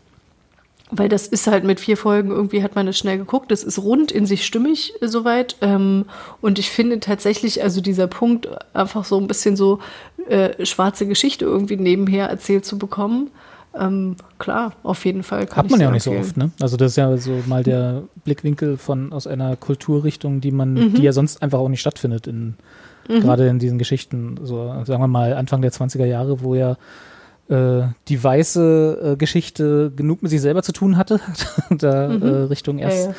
Weil 0.93 1.09
das 1.09 1.26
ist 1.28 1.47
halt 1.47 1.64
mit 1.64 1.78
vier 1.78 1.97
Folgen, 1.97 2.30
irgendwie 2.30 2.62
hat 2.62 2.74
man 2.74 2.88
es 2.88 2.99
schnell 2.99 3.16
geguckt. 3.18 3.51
Das 3.51 3.62
ist 3.62 3.78
rund 3.78 4.11
in 4.11 4.26
sich 4.26 4.45
stimmig 4.45 4.93
äh, 5.01 5.07
soweit. 5.09 5.57
Ähm, 5.61 6.07
und 6.41 6.59
ich 6.59 6.70
finde 6.70 6.99
tatsächlich, 7.01 7.62
also 7.62 7.80
dieser 7.80 8.07
Punkt, 8.09 8.49
einfach 8.74 9.05
so 9.05 9.18
ein 9.18 9.26
bisschen 9.28 9.57
so 9.57 9.78
äh, 10.28 10.64
schwarze 10.66 11.07
Geschichte 11.07 11.45
irgendwie 11.45 11.76
nebenher 11.76 12.28
erzählt 12.28 12.64
zu 12.64 12.76
bekommen. 12.78 13.30
Ähm, 13.78 14.16
klar, 14.41 14.72
auf 14.82 15.05
jeden 15.05 15.22
Fall 15.22 15.47
kann 15.47 15.64
Hat 15.64 15.70
man 15.70 15.80
ja 15.80 15.88
auch 15.88 15.93
nicht 15.93 16.03
so 16.03 16.11
oft, 16.11 16.36
ne? 16.36 16.51
Also 16.61 16.76
das 16.76 16.93
ist 16.93 16.97
ja 16.97 17.16
so 17.18 17.41
mal 17.47 17.62
der 17.62 18.03
Blickwinkel 18.24 18.76
von 18.76 19.12
aus 19.12 19.28
einer 19.28 19.55
Kulturrichtung, 19.55 20.41
die 20.41 20.51
man, 20.51 20.74
Mhm. 20.74 20.95
die 20.95 21.03
ja 21.03 21.12
sonst 21.12 21.41
einfach 21.41 21.61
auch 21.61 21.68
nicht 21.68 21.80
stattfindet 21.80 22.26
in 22.26 22.55
gerade 23.09 23.49
in 23.49 23.59
diesen 23.59 23.78
Geschichten, 23.78 24.36
so 24.45 24.66
sagen 24.84 25.03
wir 25.03 25.09
mal 25.09 25.32
Anfang 25.34 25.62
der 25.62 25.72
20er 25.72 26.05
Jahre, 26.05 26.43
wo 26.43 26.55
ja 26.55 26.76
äh, 27.51 27.83
die 28.09 28.23
weiße 28.23 29.13
äh, 29.13 29.17
Geschichte 29.17 29.93
genug 29.95 30.23
mit 30.23 30.31
sich 30.31 30.41
selber 30.41 30.63
zu 30.63 30.73
tun 30.73 30.97
hatte, 30.97 31.21
da 31.71 32.07
äh, 32.13 32.43
Richtung, 32.45 32.77
Mhm. 32.77 32.83
Ja, 32.83 32.89
erst, 32.89 33.07
ja. 33.09 33.15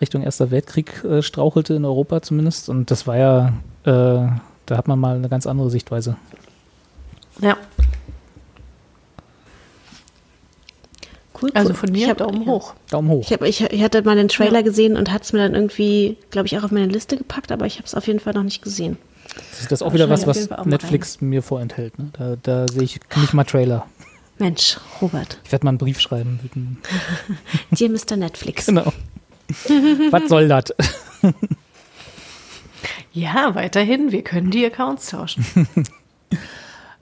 Richtung 0.00 0.22
Erster 0.22 0.50
Weltkrieg 0.50 1.04
äh, 1.04 1.22
strauchelte 1.22 1.74
in 1.74 1.84
Europa 1.84 2.20
zumindest. 2.22 2.68
Und 2.68 2.90
das 2.90 3.06
war 3.06 3.16
ja, 3.16 3.46
äh, 3.84 4.28
da 4.66 4.76
hat 4.76 4.88
man 4.88 4.98
mal 4.98 5.16
eine 5.16 5.28
ganz 5.28 5.46
andere 5.46 5.70
Sichtweise. 5.70 6.16
Ja, 7.40 7.56
Cool, 11.40 11.50
also 11.52 11.74
von 11.74 11.92
mir 11.92 12.04
Ich 12.04 12.08
hab- 12.08 12.16
Daumen 12.16 12.42
ja. 12.42 12.46
hoch. 12.46 12.72
Daumen 12.90 13.10
hoch. 13.10 13.20
Ich, 13.22 13.30
hab, 13.32 13.42
ich, 13.42 13.60
ich 13.60 13.82
hatte 13.82 14.00
mal 14.02 14.16
den 14.16 14.28
Trailer 14.28 14.62
gesehen 14.62 14.96
und 14.96 15.12
hat 15.12 15.22
es 15.22 15.34
mir 15.34 15.40
dann 15.40 15.54
irgendwie, 15.54 16.16
glaube 16.30 16.46
ich, 16.46 16.56
auch 16.58 16.64
auf 16.64 16.70
meine 16.70 16.86
Liste 16.86 17.18
gepackt, 17.18 17.52
aber 17.52 17.66
ich 17.66 17.76
habe 17.76 17.84
es 17.84 17.94
auf 17.94 18.06
jeden 18.06 18.20
Fall 18.20 18.32
noch 18.32 18.42
nicht 18.42 18.62
gesehen. 18.62 18.96
Das 19.36 19.72
ist 19.72 19.82
auch 19.82 19.92
wieder 19.92 20.08
was, 20.08 20.26
was 20.26 20.48
Netflix 20.64 21.20
mir 21.20 21.42
vorenthält. 21.42 21.98
Ne? 21.98 22.10
Da, 22.12 22.36
da 22.42 22.68
sehe 22.68 22.82
ich 22.82 23.00
nicht 23.16 23.34
mal 23.34 23.44
Trailer. 23.44 23.86
Mensch, 24.38 24.78
Robert, 25.00 25.40
Ich 25.44 25.52
werde 25.52 25.64
mal 25.64 25.70
einen 25.70 25.78
Brief 25.78 25.98
schreiben. 26.00 26.78
dir 27.70 27.90
Mr. 27.90 28.16
Netflix. 28.16 28.66
Genau. 28.76 28.92
Was 30.10 30.28
soll 30.28 30.48
das? 30.48 30.74
Ja, 33.12 33.54
weiterhin, 33.54 34.10
wir 34.10 34.22
können 34.22 34.50
die 34.50 34.66
Accounts 34.66 35.10
tauschen. 35.10 35.46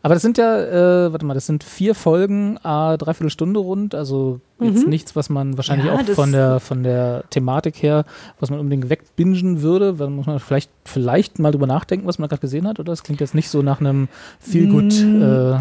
Aber 0.04 0.12
das 0.12 0.20
sind 0.20 0.36
ja, 0.36 0.60
äh, 1.06 1.12
warte 1.12 1.24
mal, 1.24 1.32
das 1.32 1.46
sind 1.46 1.64
vier 1.64 1.94
Folgen, 1.94 2.58
a 2.62 2.98
dreiviertel 2.98 3.30
Stunde 3.30 3.58
rund, 3.58 3.94
also 3.94 4.38
jetzt 4.60 4.86
nichts, 4.86 5.16
was 5.16 5.30
man 5.30 5.56
wahrscheinlich 5.56 5.86
Mhm. 5.90 5.98
Ja, 5.98 6.12
auch 6.12 6.14
von 6.14 6.30
der 6.30 6.60
von 6.60 6.82
der 6.82 7.24
Thematik 7.30 7.82
her, 7.82 8.04
was 8.38 8.50
man 8.50 8.60
unbedingt 8.60 8.90
wegbingen 8.90 9.62
würde. 9.62 9.94
Da 9.94 10.06
muss 10.10 10.26
man 10.26 10.40
vielleicht 10.40 10.70
vielleicht 10.84 11.38
mal 11.38 11.52
drüber 11.52 11.66
nachdenken, 11.66 12.06
was 12.06 12.18
man 12.18 12.28
gerade 12.28 12.42
gesehen 12.42 12.68
hat, 12.68 12.78
oder? 12.78 12.92
Das 12.92 13.02
klingt 13.02 13.22
jetzt 13.22 13.34
nicht 13.34 13.48
so 13.48 13.62
nach 13.62 13.80
einem 13.80 14.08
viel 14.40 14.68
gut. 14.68 14.92
Mm. 14.92 15.22
Äh, 15.22 15.58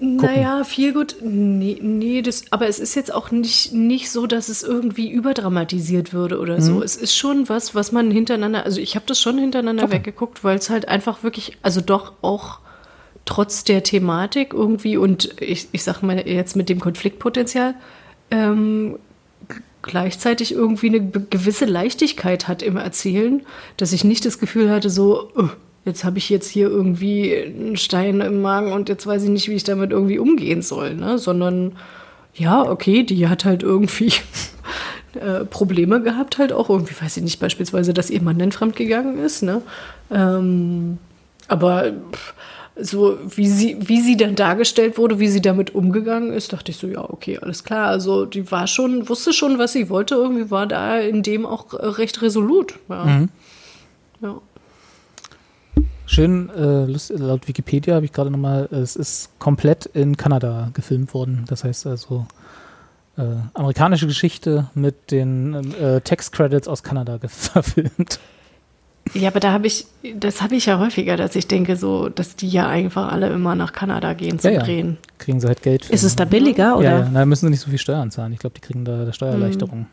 Naja, 0.00 0.64
viel 0.64 0.92
gut. 0.92 1.14
Nee, 1.22 1.78
nee 1.80 2.20
das, 2.20 2.46
aber 2.50 2.66
es 2.66 2.80
ist 2.80 2.96
jetzt 2.96 3.14
auch 3.14 3.30
nicht, 3.30 3.72
nicht 3.72 4.10
so, 4.10 4.26
dass 4.26 4.48
es 4.48 4.64
irgendwie 4.64 5.08
überdramatisiert 5.08 6.12
würde 6.12 6.40
oder 6.40 6.60
so. 6.60 6.74
Mhm. 6.74 6.82
Es 6.82 6.96
ist 6.96 7.16
schon 7.16 7.48
was, 7.48 7.76
was 7.76 7.92
man 7.92 8.10
hintereinander, 8.10 8.64
also 8.64 8.80
ich 8.80 8.96
habe 8.96 9.06
das 9.06 9.20
schon 9.20 9.38
hintereinander 9.38 9.88
weggeguckt, 9.92 10.42
weil 10.42 10.58
es 10.58 10.68
halt 10.68 10.88
einfach 10.88 11.22
wirklich, 11.22 11.58
also 11.62 11.80
doch 11.80 12.14
auch 12.22 12.58
trotz 13.24 13.64
der 13.64 13.82
Thematik 13.82 14.52
irgendwie 14.52 14.96
und 14.96 15.40
ich, 15.40 15.68
ich 15.72 15.82
sag 15.82 16.02
mal 16.02 16.26
jetzt 16.26 16.56
mit 16.56 16.68
dem 16.68 16.80
Konfliktpotenzial, 16.80 17.74
ähm, 18.30 18.98
gleichzeitig 19.82 20.52
irgendwie 20.52 20.88
eine 20.88 21.10
gewisse 21.10 21.64
Leichtigkeit 21.64 22.48
hat 22.48 22.62
im 22.62 22.76
Erzählen, 22.76 23.42
dass 23.76 23.92
ich 23.92 24.04
nicht 24.04 24.24
das 24.24 24.38
Gefühl 24.38 24.70
hatte, 24.70 24.90
so, 24.90 25.30
"Ugh, 25.36 25.50
jetzt 25.84 26.04
habe 26.04 26.18
ich 26.18 26.30
jetzt 26.30 26.48
hier 26.48 26.68
irgendwie 26.68 27.36
einen 27.36 27.76
Stein 27.76 28.20
im 28.20 28.40
Magen 28.40 28.72
und 28.72 28.88
jetzt 28.88 29.06
weiß 29.06 29.24
ich 29.24 29.30
nicht, 29.30 29.48
wie 29.48 29.54
ich 29.54 29.64
damit 29.64 29.90
irgendwie 29.90 30.18
umgehen 30.18 30.62
soll, 30.62 30.94
ne? 30.94 31.18
sondern 31.18 31.72
ja, 32.34 32.62
okay, 32.62 33.02
die 33.02 33.28
hat 33.28 33.44
halt 33.44 33.62
irgendwie 33.62 34.12
äh, 35.14 35.44
Probleme 35.44 36.00
gehabt, 36.02 36.38
halt 36.38 36.52
auch 36.52 36.70
irgendwie, 36.70 36.94
weiß 36.98 37.16
ich 37.18 37.22
nicht, 37.22 37.40
beispielsweise, 37.40 37.92
dass 37.92 38.10
ihr 38.10 38.22
Mann 38.22 38.38
dann 38.38 38.52
fremdgegangen 38.52 39.18
ist, 39.18 39.42
ne? 39.42 39.60
Ähm, 40.10 40.98
aber 41.48 41.92
pff, 42.12 42.34
so 42.76 43.18
wie 43.36 43.48
sie, 43.48 43.76
wie 43.80 44.00
sie 44.00 44.16
dann 44.16 44.34
dargestellt 44.34 44.96
wurde, 44.96 45.18
wie 45.18 45.28
sie 45.28 45.42
damit 45.42 45.74
umgegangen 45.74 46.32
ist, 46.32 46.52
dachte 46.52 46.70
ich 46.70 46.78
so, 46.78 46.86
ja, 46.86 47.08
okay, 47.08 47.38
alles 47.38 47.64
klar. 47.64 47.88
Also 47.88 48.24
die 48.24 48.50
war 48.50 48.66
schon, 48.66 49.08
wusste 49.08 49.32
schon, 49.32 49.58
was 49.58 49.72
sie 49.72 49.90
wollte, 49.90 50.14
irgendwie 50.14 50.50
war 50.50 50.66
da 50.66 50.98
in 50.98 51.22
dem 51.22 51.44
auch 51.44 51.74
äh, 51.74 51.86
recht 51.86 52.22
resolut. 52.22 52.78
Ja. 52.88 53.04
Mhm. 53.04 53.28
ja. 54.22 54.40
schön, 56.06 56.50
äh, 56.50 56.86
laut 57.16 57.46
Wikipedia 57.46 57.94
habe 57.94 58.06
ich 58.06 58.12
gerade 58.12 58.30
nochmal, 58.30 58.68
es 58.70 58.96
ist 58.96 59.38
komplett 59.38 59.86
in 59.86 60.16
Kanada 60.16 60.70
gefilmt 60.72 61.12
worden. 61.12 61.44
Das 61.48 61.64
heißt 61.64 61.86
also 61.86 62.26
äh, 63.18 63.34
amerikanische 63.52 64.06
Geschichte 64.06 64.70
mit 64.74 65.10
den 65.10 65.74
äh, 65.74 66.00
Text-Credits 66.00 66.68
aus 66.68 66.82
Kanada 66.82 67.18
verfilmt. 67.28 68.18
Ja, 69.14 69.28
aber 69.28 69.40
da 69.40 69.52
habe 69.52 69.66
ich, 69.66 69.86
das 70.14 70.40
habe 70.40 70.56
ich 70.56 70.66
ja 70.66 70.78
häufiger, 70.78 71.16
dass 71.16 71.36
ich 71.36 71.46
denke, 71.46 71.76
so, 71.76 72.08
dass 72.08 72.36
die 72.36 72.48
ja 72.48 72.68
einfach 72.68 73.12
alle 73.12 73.28
immer 73.28 73.54
nach 73.54 73.72
Kanada 73.72 74.14
gehen 74.14 74.38
zum 74.38 74.50
Ja, 74.50 74.58
ja. 74.58 74.64
Drehen. 74.64 74.98
Kriegen 75.18 75.40
sie 75.40 75.46
halt 75.46 75.62
Geld 75.62 75.84
für. 75.84 75.92
Ist 75.92 76.02
es 76.02 76.16
da 76.16 76.24
billiger 76.24 76.78
oder? 76.78 76.90
Ja, 76.90 76.98
ja, 77.00 77.10
da 77.12 77.26
müssen 77.26 77.46
sie 77.46 77.50
nicht 77.50 77.60
so 77.60 77.70
viel 77.70 77.78
Steuern 77.78 78.10
zahlen. 78.10 78.32
Ich 78.32 78.38
glaube, 78.38 78.54
die 78.54 78.60
kriegen 78.60 78.84
da 78.84 79.12
Steuererleichterung. 79.12 79.86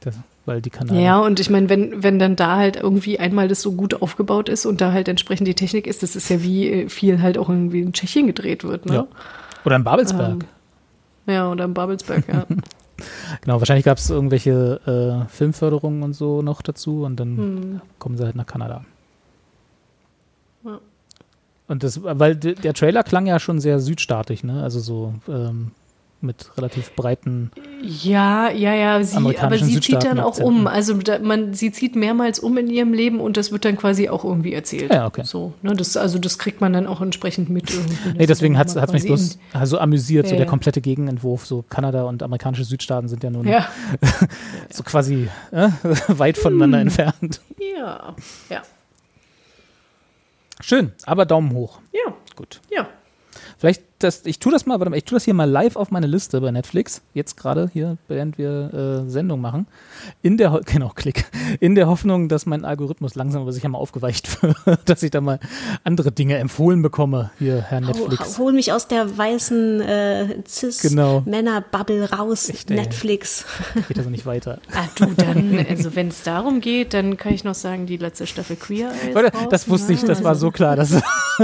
Das, 0.00 0.14
weil 0.46 0.60
die 0.60 0.70
Kanadier. 0.70 1.00
Ja, 1.00 1.18
und 1.18 1.40
ich 1.40 1.50
meine, 1.50 1.68
wenn, 1.68 2.02
wenn 2.02 2.18
dann 2.18 2.36
da 2.36 2.56
halt 2.56 2.76
irgendwie 2.76 3.18
einmal 3.18 3.48
das 3.48 3.62
so 3.62 3.72
gut 3.72 4.02
aufgebaut 4.02 4.48
ist 4.48 4.66
und 4.66 4.80
da 4.80 4.92
halt 4.92 5.08
entsprechend 5.08 5.48
die 5.48 5.54
Technik 5.54 5.86
ist, 5.86 6.02
das 6.02 6.14
ist 6.14 6.28
ja 6.28 6.42
wie 6.42 6.68
äh, 6.68 6.88
viel 6.88 7.22
halt 7.22 7.38
auch 7.38 7.48
irgendwie 7.48 7.80
in 7.80 7.92
Tschechien 7.92 8.26
gedreht 8.26 8.64
wird, 8.64 8.86
ne? 8.86 8.94
Ja. 8.94 9.06
Oder 9.64 9.76
in 9.76 9.84
Babelsberg. 9.84 10.44
Ja, 11.26 11.50
oder 11.50 11.64
in 11.64 11.74
Babelsberg, 11.74 12.28
ja. 12.28 12.46
Genau, 13.40 13.58
wahrscheinlich 13.60 13.84
gab 13.84 13.98
es 13.98 14.08
irgendwelche 14.10 15.24
äh, 15.26 15.28
Filmförderungen 15.28 16.02
und 16.02 16.12
so 16.14 16.42
noch 16.42 16.62
dazu 16.62 17.04
und 17.04 17.16
dann 17.16 17.36
Hm. 17.36 17.80
kommen 17.98 18.16
sie 18.16 18.24
halt 18.24 18.36
nach 18.36 18.46
Kanada. 18.46 18.84
Ja. 20.64 20.78
Und 21.66 21.82
das, 21.82 22.02
weil 22.02 22.36
der 22.36 22.74
Trailer 22.74 23.02
klang 23.02 23.26
ja 23.26 23.38
schon 23.40 23.58
sehr 23.60 23.80
südstaatig, 23.80 24.44
ne? 24.44 24.62
Also 24.62 24.80
so 24.80 25.14
ähm, 25.28 25.70
mit 26.24 26.50
relativ 26.56 26.94
breiten. 26.96 27.50
Ja, 27.82 28.50
ja, 28.50 28.74
ja, 28.74 29.02
sie, 29.02 29.16
aber 29.38 29.58
sie 29.58 29.78
zieht 29.80 30.02
dann 30.04 30.18
auch 30.18 30.38
um. 30.38 30.66
Also 30.66 30.94
da, 30.94 31.18
man, 31.18 31.54
sie 31.54 31.70
zieht 31.70 31.94
mehrmals 31.94 32.38
um 32.38 32.56
in 32.58 32.68
ihrem 32.68 32.92
Leben 32.92 33.20
und 33.20 33.36
das 33.36 33.52
wird 33.52 33.64
dann 33.64 33.76
quasi 33.76 34.08
auch 34.08 34.24
irgendwie 34.24 34.52
erzählt. 34.54 34.92
Ja, 34.92 35.06
okay. 35.06 35.22
So, 35.24 35.52
ne, 35.62 35.74
das, 35.74 35.96
also 35.96 36.18
das 36.18 36.38
kriegt 36.38 36.60
man 36.60 36.72
dann 36.72 36.86
auch 36.86 37.00
entsprechend 37.00 37.50
mit. 37.50 37.72
Nee, 38.16 38.26
deswegen 38.26 38.58
hat 38.58 38.68
es 38.68 38.92
mich 38.92 39.04
bloß 39.04 39.38
also 39.52 39.78
amüsiert, 39.78 40.26
so 40.26 40.32
Ja, 40.32 40.38
der 40.38 40.46
ja. 40.46 40.50
komplette 40.50 40.80
Gegenentwurf. 40.80 41.46
So 41.46 41.64
Kanada 41.68 42.04
und 42.04 42.22
amerikanische 42.22 42.64
Südstaaten 42.64 43.08
sind 43.08 43.22
ja 43.22 43.30
nun 43.30 43.46
Ja, 43.46 43.68
so 44.70 44.82
quasi 44.82 45.28
äh, 45.52 45.68
weit 46.08 46.38
voneinander 46.38 46.78
Hm. 46.78 46.86
entfernt. 46.88 47.40
ja, 47.76 48.14
ja, 48.50 48.62
Schön, 50.60 50.92
aber 51.04 51.26
Daumen 51.26 51.52
hoch. 51.52 51.80
ja, 51.92 52.12
Gut. 52.36 52.60
ja. 52.70 52.86
Vielleicht, 53.58 53.82
das, 54.04 54.24
ich 54.26 54.38
tue 54.38 54.52
das 54.52 54.66
mal, 54.66 54.78
warte 54.78 54.90
mal, 54.90 54.96
ich 54.96 55.04
tue 55.04 55.16
das 55.16 55.24
hier 55.24 55.34
mal 55.34 55.48
live 55.50 55.76
auf 55.76 55.90
meine 55.90 56.06
Liste 56.06 56.40
bei 56.40 56.50
Netflix, 56.50 57.02
jetzt 57.14 57.36
gerade 57.36 57.70
hier, 57.72 57.96
während 58.08 58.38
wir 58.38 59.04
äh, 59.06 59.10
Sendung 59.10 59.40
machen. 59.40 59.66
In 60.22 60.36
der, 60.36 60.60
genau, 60.64 60.90
Klick. 60.94 61.24
In 61.60 61.74
der 61.74 61.86
Hoffnung, 61.88 62.28
dass 62.28 62.46
mein 62.46 62.64
Algorithmus 62.64 63.14
langsam 63.14 63.42
aber 63.42 63.52
sicher 63.52 63.68
mal 63.68 63.78
aufgeweicht 63.78 64.42
wird, 64.66 64.88
dass 64.88 65.02
ich 65.02 65.10
da 65.10 65.20
mal 65.20 65.40
andere 65.82 66.12
Dinge 66.12 66.36
empfohlen 66.38 66.82
bekomme, 66.82 67.30
hier, 67.38 67.60
Herr 67.62 67.80
Netflix. 67.80 68.38
hol 68.38 68.52
mich 68.52 68.72
aus 68.72 68.86
der 68.88 69.16
weißen 69.16 69.80
äh, 69.80 70.26
Genau. 70.82 71.20
Cis-Männer-Bubble 71.20 72.10
raus, 72.10 72.48
Echt, 72.48 72.70
ey. 72.70 72.76
Netflix. 72.76 73.46
Geht 73.88 73.98
also 73.98 74.10
nicht 74.10 74.26
weiter. 74.26 74.58
Ah, 74.74 74.84
du, 74.96 75.06
dann, 75.16 75.64
also 75.68 75.96
wenn 75.96 76.08
es 76.08 76.22
darum 76.22 76.60
geht, 76.60 76.94
dann 76.94 77.16
kann 77.16 77.32
ich 77.32 77.44
noch 77.44 77.54
sagen, 77.54 77.86
die 77.86 77.96
letzte 77.96 78.26
Staffel 78.26 78.56
Queer 78.56 78.90
ist 78.90 79.32
das 79.50 79.68
wusste 79.68 79.92
ich, 79.92 80.02
das 80.02 80.22
war 80.22 80.34
so 80.34 80.50
klar, 80.50 80.76
dass, 80.76 80.90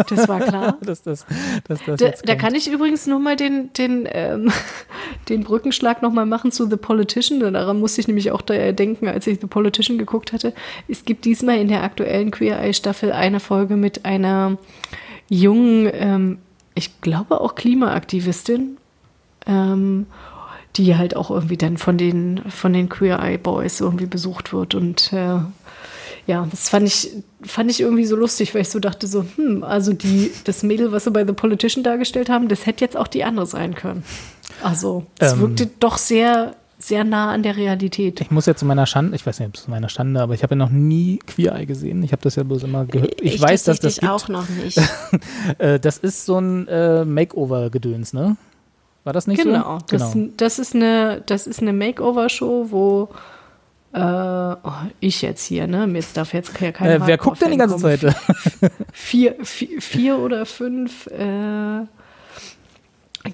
Das 0.08 0.28
war 0.28 0.40
klar. 0.40 0.78
dass 0.82 1.02
das, 1.02 1.24
dass 1.66 1.80
das 1.84 1.98
Da, 1.98 2.06
jetzt 2.06 2.28
da 2.28 2.32
kommt. 2.34 2.42
Kann 2.50 2.58
ich 2.58 2.68
übrigens 2.68 3.06
nur 3.06 3.20
mal 3.20 3.36
den, 3.36 3.72
den, 3.74 4.08
ähm, 4.10 4.50
den 5.28 5.44
Brückenschlag 5.44 6.02
nochmal 6.02 6.26
machen 6.26 6.50
zu 6.50 6.68
The 6.68 6.76
Politician. 6.76 7.38
Daran 7.38 7.78
musste 7.78 8.00
ich 8.00 8.08
nämlich 8.08 8.32
auch 8.32 8.42
denken, 8.42 9.06
als 9.06 9.28
ich 9.28 9.38
The 9.40 9.46
Politician 9.46 9.98
geguckt 9.98 10.32
hatte. 10.32 10.52
Es 10.88 11.04
gibt 11.04 11.26
diesmal 11.26 11.58
in 11.58 11.68
der 11.68 11.84
aktuellen 11.84 12.32
Queer 12.32 12.60
Eye 12.60 12.74
Staffel 12.74 13.12
eine 13.12 13.38
Folge 13.38 13.76
mit 13.76 14.04
einer 14.04 14.58
jungen, 15.28 15.88
ähm, 15.92 16.38
ich 16.74 17.00
glaube 17.02 17.40
auch 17.40 17.54
Klimaaktivistin, 17.54 18.78
ähm, 19.46 20.06
die 20.74 20.96
halt 20.96 21.14
auch 21.14 21.30
irgendwie 21.30 21.56
dann 21.56 21.76
von 21.76 21.98
den, 21.98 22.42
von 22.48 22.72
den 22.72 22.88
Queer 22.88 23.20
Eye 23.20 23.38
Boys 23.38 23.80
irgendwie 23.80 24.06
besucht 24.06 24.52
wird 24.52 24.74
und 24.74 25.12
äh, 25.12 25.38
ja, 26.30 26.46
das 26.48 26.68
fand 26.68 26.86
ich, 26.86 27.10
fand 27.42 27.70
ich 27.72 27.80
irgendwie 27.80 28.04
so 28.04 28.14
lustig, 28.14 28.54
weil 28.54 28.62
ich 28.62 28.68
so 28.70 28.78
dachte 28.78 29.08
so, 29.08 29.24
hm, 29.36 29.64
also 29.64 29.92
die, 29.92 30.30
das 30.44 30.62
Mädel, 30.62 30.92
was 30.92 31.02
sie 31.04 31.10
bei 31.10 31.26
The 31.26 31.32
Politician 31.32 31.82
dargestellt 31.82 32.30
haben, 32.30 32.46
das 32.48 32.66
hätte 32.66 32.84
jetzt 32.84 32.96
auch 32.96 33.08
die 33.08 33.24
andere 33.24 33.46
sein 33.46 33.74
können. 33.74 34.04
Also, 34.62 35.06
es 35.18 35.32
Ähm. 35.32 35.40
wirkte 35.40 35.66
doch 35.80 35.98
sehr, 35.98 36.54
sehr 36.78 37.02
nah 37.02 37.32
an 37.32 37.42
der 37.42 37.56
Realität. 37.56 38.20
Ich 38.20 38.30
muss 38.30 38.46
ja 38.46 38.54
zu 38.54 38.64
meiner 38.64 38.86
Schande, 38.86 39.16
ich 39.16 39.26
weiß 39.26 39.40
nicht, 39.40 39.48
ob 39.48 39.54
es 39.56 39.64
zu 39.64 39.70
meiner 39.70 39.88
Schande, 39.88 40.20
aber 40.22 40.34
ich 40.34 40.42
habe 40.44 40.54
ja 40.54 40.58
noch 40.58 40.70
nie 40.70 41.18
Queer 41.26 41.54
Eye 41.56 41.66
gesehen. 41.66 42.02
Ich 42.04 42.12
habe 42.12 42.22
das 42.22 42.36
ja 42.36 42.42
bloß 42.44 42.62
immer 42.62 42.84
gehört. 42.84 43.20
Ich, 43.20 43.40
weiß, 43.40 43.64
dass 43.64 43.80
das 43.80 43.96
gibt. 43.96 44.08
auch 44.08 44.28
noch 44.28 44.48
nicht. 44.48 44.78
Äh, 45.58 45.80
das 45.80 45.98
ist 45.98 46.26
so 46.26 46.38
ein 46.38 46.68
äh, 46.68 47.04
Makeover-Gedöns, 47.04 48.12
ne? 48.12 48.36
War 49.04 49.12
das 49.12 49.26
nicht 49.26 49.42
Genau, 49.42 49.78
so? 49.80 49.96
das, 49.96 50.16
das 50.36 50.58
ist 50.60 50.74
eine, 50.76 51.22
das 51.26 51.46
ist 51.48 51.60
eine 51.60 51.72
Makeover-Show, 51.72 52.66
wo 52.70 53.08
äh, 53.92 53.98
oh, 54.00 54.72
ich 55.00 55.22
jetzt 55.22 55.44
hier, 55.46 55.66
ne? 55.66 55.88
Jetzt 55.94 56.16
darf 56.16 56.32
jetzt 56.32 56.54
kein 56.54 56.72
Äh, 56.74 57.00
wer 57.04 57.18
guckt 57.18 57.40
denn 57.42 57.50
die 57.50 57.56
ganze 57.56 57.74
Hardcore-Fan 57.74 58.12
Zeit? 58.12 58.60
kommen. 58.60 58.72
vier, 58.92 59.36
vier, 59.42 59.80
vier 59.80 60.18
oder 60.18 60.46
fünf 60.46 61.06
äh, 61.08 61.86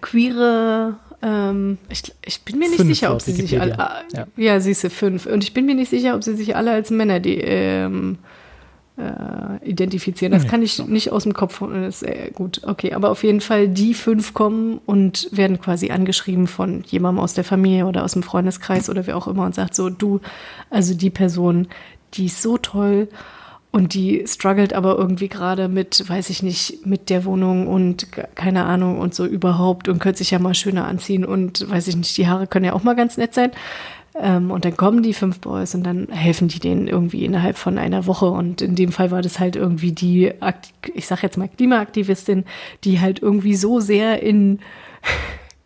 queere, 0.01 0.97
ähm, 1.23 1.79
ich, 1.89 2.03
ich 2.25 2.43
bin 2.43 2.59
mir 2.59 2.69
nicht 2.69 2.77
Fünf 2.77 2.89
sicher, 2.89 3.13
ob 3.13 3.21
sie 3.23 3.33
sich 3.33 3.61
alle, 3.61 3.73
ja, 3.73 4.03
Ja. 4.15 4.27
ja 4.37 4.61
siehst 4.61 4.85
du, 4.85 4.91
fünf. 4.91 5.27
Und 5.27 5.45
ich 5.45 5.55
bin 5.55 5.67
mir 5.67 5.75
nicht 5.75 5.91
sicher, 5.91 6.15
ob 6.15 6.23
sie 6.25 6.35
sich 6.35 6.57
alle 6.57 6.73
als 6.73 6.91
Männer 6.91 7.21
die, 7.21 7.39
ähm, 7.39 8.19
äh, 8.99 9.69
identifizieren. 9.69 10.33
Das 10.33 10.45
Nee. 10.45 10.49
kann 10.49 10.63
ich 10.63 10.85
nicht 10.87 11.13
aus 11.13 11.25
dem 11.25 11.35
Kopf. 11.35 11.61
Das 11.61 12.03
ist 12.03 12.35
gut, 12.35 12.63
okay. 12.65 12.95
Aber 12.95 13.11
auf 13.11 13.23
jeden 13.25 13.41
Fall, 13.41 13.69
die 13.69 13.93
fünf 13.95 14.33
kommen 14.35 14.81
und 14.87 15.29
werden 15.33 15.61
quasi 15.61 15.91
angeschrieben 15.91 16.47
von 16.47 16.83
jemandem 16.87 17.23
aus 17.23 17.35
der 17.35 17.45
Familie 17.45 17.87
oder 17.87 18.05
aus 18.05 18.13
dem 18.13 18.23
Freundeskreis 18.23 18.89
oder 18.89 19.07
wer 19.07 19.17
auch 19.17 19.27
immer 19.29 19.45
und 19.45 19.55
sagt 19.55 19.75
so, 19.75 19.91
du, 19.91 20.21
also 20.71 20.95
die 20.95 21.11
Person, 21.11 21.69
die 22.15 22.27
ist 22.27 22.41
so 22.43 22.57
toll 22.57 23.09
und 23.73 23.93
die 23.93 24.25
struggelt 24.27 24.73
aber 24.73 24.97
irgendwie 24.97 25.29
gerade 25.29 25.69
mit, 25.69 26.09
weiß 26.09 26.31
ich 26.31 26.43
nicht, 26.43 26.87
mit 26.87 27.11
der 27.11 27.27
Wohnung 27.27 27.67
und 27.67 28.11
ke- 28.13 28.29
keine 28.35 28.65
Ahnung 28.65 28.99
und 28.99 29.15
so 29.15 29.27
überhaupt 29.27 29.89
und 29.89 29.99
könnte 29.99 30.19
sich 30.19 30.31
ja 30.31 30.39
mal 30.39 30.55
schöner 30.55 30.87
anziehen 30.87 31.27
und 31.27 31.69
weiß 31.69 31.89
ich 31.89 31.97
nicht, 31.97 32.17
die 32.17 32.27
Haare 32.27 32.47
können 32.47 32.65
ja 32.65 32.73
auch 32.73 32.85
mal 32.85 32.97
ganz 32.97 33.19
nett 33.19 33.35
sein. 33.35 33.51
Ähm, 34.19 34.51
und 34.51 34.65
dann 34.65 34.77
kommen 34.77 35.03
die 35.03 35.13
fünf 35.13 35.41
Boys 35.41 35.75
und 35.75 35.85
dann 35.85 36.09
helfen 36.09 36.49
die 36.49 36.59
denen 36.59 36.89
irgendwie 36.89 37.25
innerhalb 37.25 37.59
von 37.59 37.79
einer 37.79 38.07
Woche. 38.07 38.27
Und 38.27 38.63
in 38.63 38.75
dem 38.75 38.93
Fall 38.93 39.11
war 39.11 39.23
das 39.23 39.39
halt 39.39 39.57
irgendwie 39.57 39.93
die, 39.93 40.33
ich 40.95 41.07
sag 41.07 41.23
jetzt 41.23 41.37
mal 41.37 41.49
Klimaaktivistin, 41.49 42.45
die 42.85 43.01
halt 43.01 43.21
irgendwie 43.21 43.57
so 43.57 43.81
sehr 43.81 44.23
in, 44.23 44.61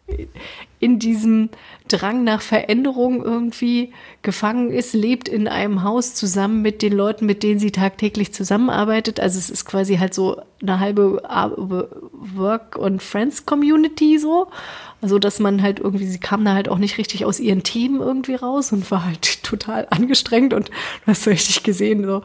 in 0.80 0.98
diesem 0.98 1.50
Drang 1.90 2.24
nach 2.24 2.40
Veränderung 2.40 3.22
irgendwie 3.24 3.92
gefangen 4.22 4.70
ist, 4.70 4.94
lebt 4.94 5.28
in 5.28 5.48
einem 5.48 5.82
Haus 5.82 6.14
zusammen 6.14 6.62
mit 6.62 6.82
den 6.82 6.92
Leuten, 6.92 7.26
mit 7.26 7.42
denen 7.42 7.58
sie 7.58 7.72
tagtäglich 7.72 8.32
zusammenarbeitet. 8.32 9.20
Also 9.20 9.38
es 9.38 9.50
ist 9.50 9.64
quasi 9.64 9.96
halt 9.96 10.14
so 10.14 10.40
eine 10.62 10.80
halbe 10.80 11.20
Work- 12.12 12.76
und 12.76 13.02
Friends-Community 13.02 14.18
so. 14.18 14.48
Also 15.02 15.18
dass 15.18 15.40
man 15.40 15.62
halt 15.62 15.80
irgendwie, 15.80 16.06
sie 16.06 16.20
kam 16.20 16.44
da 16.44 16.54
halt 16.54 16.68
auch 16.68 16.78
nicht 16.78 16.98
richtig 16.98 17.24
aus 17.24 17.40
ihren 17.40 17.62
Themen 17.62 18.00
irgendwie 18.00 18.34
raus 18.34 18.72
und 18.72 18.90
war 18.90 19.04
halt 19.04 19.42
total 19.42 19.86
angestrengt 19.90 20.54
und 20.54 20.68
du 20.68 21.06
hast 21.06 21.26
richtig 21.26 21.62
gesehen, 21.62 22.04
so, 22.04 22.22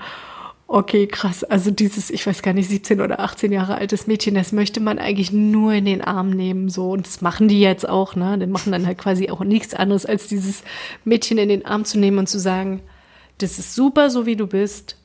Okay, 0.68 1.06
krass. 1.06 1.44
Also 1.44 1.70
dieses, 1.70 2.10
ich 2.10 2.26
weiß 2.26 2.42
gar 2.42 2.54
nicht, 2.54 2.70
17 2.70 3.00
oder 3.00 3.20
18 3.20 3.52
Jahre 3.52 3.76
altes 3.76 4.08
Mädchen, 4.08 4.34
das 4.34 4.52
möchte 4.52 4.80
man 4.80 4.98
eigentlich 4.98 5.32
nur 5.32 5.74
in 5.74 5.86
den 5.86 6.02
Arm 6.02 6.32
nehmen, 6.32 6.70
so. 6.70 6.90
Und 6.90 7.06
das 7.06 7.22
machen 7.22 7.48
die 7.48 7.60
jetzt 7.60 7.88
auch, 7.88 8.16
ne? 8.16 8.40
Die 8.40 8.48
machen 8.48 8.72
dann 8.72 8.86
halt 8.88 8.98
quasi 8.98 9.30
auch 9.30 9.42
nichts 9.42 9.76
anderes, 9.76 10.08
als 10.08 10.28
dieses 10.28 10.64
Mädchen 11.04 11.38
in 11.38 11.50
den 11.50 11.66
Arm 11.66 11.86
zu 11.86 12.00
nehmen 12.00 12.18
und 12.18 12.28
zu 12.28 12.40
sagen, 12.40 12.82
das 13.38 13.60
ist 13.60 13.76
super, 13.76 14.10
so 14.10 14.26
wie 14.26 14.36
du 14.36 14.48
bist. 14.48 14.98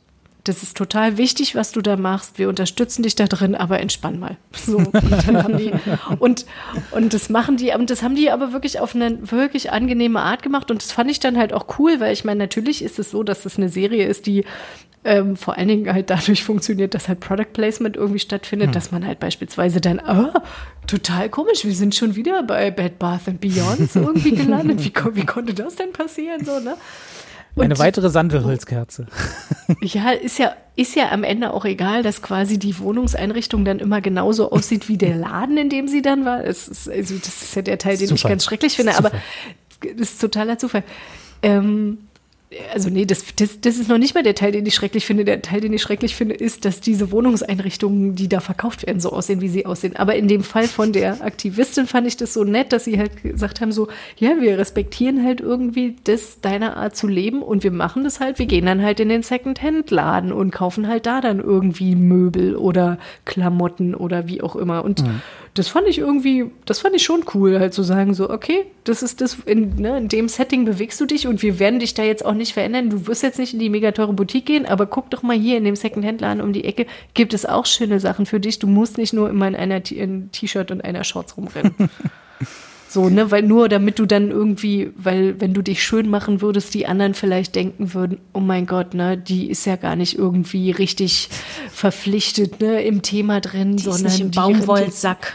Das 0.44 0.62
ist 0.62 0.78
total 0.78 1.18
wichtig, 1.18 1.54
was 1.54 1.72
du 1.72 1.82
da 1.82 1.96
machst. 1.96 2.38
Wir 2.38 2.48
unterstützen 2.48 3.02
dich 3.02 3.14
da 3.14 3.26
drin, 3.26 3.54
aber 3.54 3.80
entspann 3.80 4.18
mal. 4.18 4.38
So, 4.52 4.78
und, 4.78 5.58
die, 5.58 5.72
und, 6.18 6.46
und 6.92 7.12
das 7.12 7.28
machen 7.28 7.58
die, 7.58 7.72
und 7.72 7.90
das 7.90 8.02
haben 8.02 8.14
die 8.14 8.30
aber 8.30 8.54
wirklich 8.54 8.80
auf 8.80 8.94
eine 8.94 9.30
wirklich 9.30 9.70
angenehme 9.70 10.20
Art 10.20 10.42
gemacht. 10.42 10.70
Und 10.70 10.82
das 10.82 10.92
fand 10.92 11.11
ich 11.11 11.20
dann 11.20 11.36
halt 11.36 11.52
auch 11.52 11.78
cool, 11.78 12.00
weil 12.00 12.14
ich 12.14 12.24
meine, 12.24 12.38
natürlich 12.38 12.82
ist 12.82 12.98
es 12.98 13.11
so, 13.11 13.22
dass 13.22 13.42
das 13.42 13.58
eine 13.58 13.68
Serie 13.68 14.06
ist, 14.06 14.24
die 14.24 14.46
ähm, 15.05 15.36
vor 15.36 15.57
allen 15.57 15.68
Dingen 15.68 15.92
halt 15.92 16.11
dadurch 16.11 16.44
funktioniert, 16.44 16.94
dass 16.94 17.09
halt 17.09 17.20
Product 17.20 17.53
Placement 17.53 17.96
irgendwie 17.96 18.18
stattfindet, 18.18 18.68
Hm. 18.68 18.72
dass 18.72 18.90
man 18.92 19.07
halt 19.07 19.18
beispielsweise 19.20 19.80
dann, 19.80 19.98
ah, 20.01 20.42
total 20.86 21.28
komisch, 21.30 21.64
wir 21.64 21.74
sind 21.74 21.94
schon 21.94 22.16
wieder 22.16 22.42
bei 22.42 22.70
Bed 22.70 22.98
Bath 22.98 23.26
and 23.28 23.40
Beyond 23.40 23.94
irgendwie 23.96 24.32
gelandet. 24.32 24.84
Wie, 24.84 24.92
wie 25.14 25.24
konnte 25.26 25.55
das 25.55 25.76
denn 25.76 25.92
passieren? 25.92 26.44
So, 26.44 26.61
ne? 26.61 26.76
Eine 27.57 27.74
Und- 27.74 27.78
weitere 27.80 28.11
Sandelholzkerze. 28.11 29.07
ja, 29.80 30.11
ist 30.11 30.38
ja, 30.38 30.55
ist 30.76 30.94
ja 30.94 31.11
am 31.11 31.24
Ende 31.24 31.53
auch 31.53 31.64
egal, 31.64 32.03
dass 32.03 32.22
quasi 32.22 32.59
die 32.59 32.78
Wohnungseinrichtung 32.78 33.64
dann 33.64 33.80
immer 33.80 34.01
genauso 34.01 34.53
aussieht 34.53 34.88
wie 34.88 34.96
der 34.98 35.16
Laden, 35.16 35.57
in 35.59 35.68
dem 35.68 35.88
sie 35.88 36.01
dann 36.03 36.24
war. 36.24 36.44
Es 36.44 36.68
ist, 36.68 36.88
also 36.88 37.16
das 37.16 37.42
ist 37.42 37.57
ja 37.57 37.62
der 37.62 37.78
Teil, 37.78 37.96
den 37.96 38.05
ich 38.05 38.11
Zufall. 38.11 38.30
ganz 38.30 38.44
schrecklich 38.44 38.76
finde, 38.76 38.96
aber 38.96 39.11
das 39.80 40.11
ist 40.12 40.20
totaler 40.20 40.59
Zufall. 40.59 40.84
Ähm, 41.42 41.98
also 42.72 42.90
nee, 42.90 43.05
das, 43.05 43.24
das, 43.36 43.61
das 43.61 43.76
ist 43.76 43.88
noch 43.88 43.98
nicht 43.98 44.14
mal 44.14 44.24
der 44.24 44.34
Teil, 44.34 44.51
den 44.51 44.66
ich 44.66 44.74
schrecklich 44.74 45.07
finde. 45.07 45.24
Der 45.24 45.40
Teil, 45.40 45.61
den 45.61 45.72
ich 45.72 45.82
schrecklich 45.82 46.16
finde, 46.16 46.34
ist, 46.34 46.64
dass 46.64 46.80
diese 46.80 47.12
Wohnungseinrichtungen, 47.12 48.16
die 48.16 48.28
da 48.28 48.40
verkauft 48.40 48.86
werden, 48.86 48.98
so 48.98 49.12
aussehen, 49.12 49.40
wie 49.40 49.48
sie 49.48 49.66
aussehen. 49.66 49.94
Aber 49.94 50.16
in 50.16 50.26
dem 50.26 50.42
Fall 50.42 50.66
von 50.66 50.92
der 50.92 51.22
Aktivistin 51.22 51.86
fand 51.86 52.09
ich 52.09 52.16
das 52.16 52.34
so 52.34 52.42
nett, 52.42 52.72
dass 52.72 52.84
sie 52.84 52.98
halt 52.98 53.22
gesagt 53.22 53.61
haben, 53.61 53.70
so, 53.70 53.86
ja, 54.16 54.40
wir 54.40 54.59
respektieren 54.59 55.24
halt 55.24 55.40
irgendwie 55.40 55.96
das, 56.03 56.40
deine 56.40 56.76
Art 56.76 56.96
zu 56.96 57.07
leben 57.07 57.42
und 57.42 57.62
wir 57.62 57.70
machen 57.70 58.03
das 58.03 58.18
halt. 58.18 58.40
Wir 58.40 58.46
gehen 58.46 58.66
dann 58.66 58.82
halt 58.82 58.98
in 58.98 59.11
den 59.11 59.22
Second-Hand-Laden 59.22 60.32
und 60.32 60.51
kaufen 60.51 60.88
halt 60.88 61.07
da 61.07 61.20
dann 61.20 61.38
irgendwie 61.38 61.94
Möbel 61.94 62.57
oder 62.57 62.98
Klamotten 63.26 63.94
oder 63.94 64.26
wie 64.26 64.42
auch 64.42 64.57
immer. 64.57 64.84
Und 64.84 65.05
das 65.55 65.68
fand 65.68 65.88
ich 65.88 65.98
irgendwie, 65.98 66.51
das 66.64 66.80
fand 66.80 66.94
ich 66.94 67.03
schon 67.03 67.24
cool, 67.34 67.59
halt 67.59 67.74
zu 67.74 67.82
sagen, 67.82 68.14
so, 68.14 68.30
okay, 68.30 68.66
das 68.84 69.03
ist 69.03 69.20
das, 69.20 69.38
in, 69.46 69.76
ne, 69.76 69.98
in 69.98 70.09
dem 70.09 70.28
Setting 70.28 70.64
bewegst 70.64 71.01
du 71.01 71.07
dich 71.07 71.26
und 71.26 71.42
wir 71.42 71.59
werden 71.59 71.80
dich 71.80 71.94
da 71.94 72.03
jetzt 72.03 72.24
auch 72.24 72.34
nicht 72.34 72.53
verändern. 72.53 72.90
Du 72.90 73.07
wirst 73.07 73.22
jetzt 73.22 73.38
nicht 73.38 73.53
in 73.53 73.59
die 73.59 73.68
mega 73.68 73.90
teure 73.90 74.12
Boutique 74.12 74.46
gehen, 74.46 74.66
aber 74.66 74.86
guck 74.86 75.11
doch 75.11 75.22
mal 75.22 75.36
hier 75.36 75.57
in 75.59 75.64
dem 75.64 75.76
Secondhand-Laden 75.76 76.40
um 76.40 76.53
die 76.53 76.64
Ecke, 76.64 76.86
gibt 77.14 77.34
es 77.34 77.46
auch 77.46 77.66
schöne 77.66 77.98
Sachen 77.98 78.26
für 78.26 78.38
dich. 78.38 78.59
Du 78.59 78.68
musst 78.68 78.96
nicht 78.96 79.12
nur 79.12 79.28
immer 79.28 79.48
in 79.48 79.57
einer 79.57 79.82
T-Shirt 79.82 80.70
und 80.70 80.84
einer 80.84 81.05
Shorts 81.05 81.36
rumrennen. 81.36 81.74
So, 82.93 83.09
ne, 83.09 83.30
weil 83.30 83.43
nur 83.43 83.68
damit 83.68 84.01
du 84.01 84.05
dann 84.07 84.32
irgendwie, 84.32 84.91
weil 84.97 85.41
wenn 85.41 85.55
du 85.55 85.62
dich 85.62 85.80
schön 85.80 86.11
machen 86.11 86.43
würdest, 86.43 86.74
die 86.74 86.86
anderen 86.88 87.14
vielleicht 87.14 87.55
denken 87.55 87.95
würden, 87.95 88.18
oh 88.32 88.41
mein 88.41 88.66
Gott, 88.66 88.95
ne, 88.95 89.16
die 89.16 89.49
ist 89.49 89.64
ja 89.64 89.76
gar 89.76 89.95
nicht 89.95 90.18
irgendwie 90.18 90.72
richtig 90.72 91.28
verpflichtet, 91.72 92.61
ne, 92.61 92.82
im 92.82 93.03
Thema 93.03 93.41
drin, 93.41 93.76
Die 93.76 93.76
ist 93.76 93.84
sondern 93.84 94.03
nicht 94.12 94.20
im 94.20 94.30
die 94.32 94.36
Baumwollsack. 94.38 95.34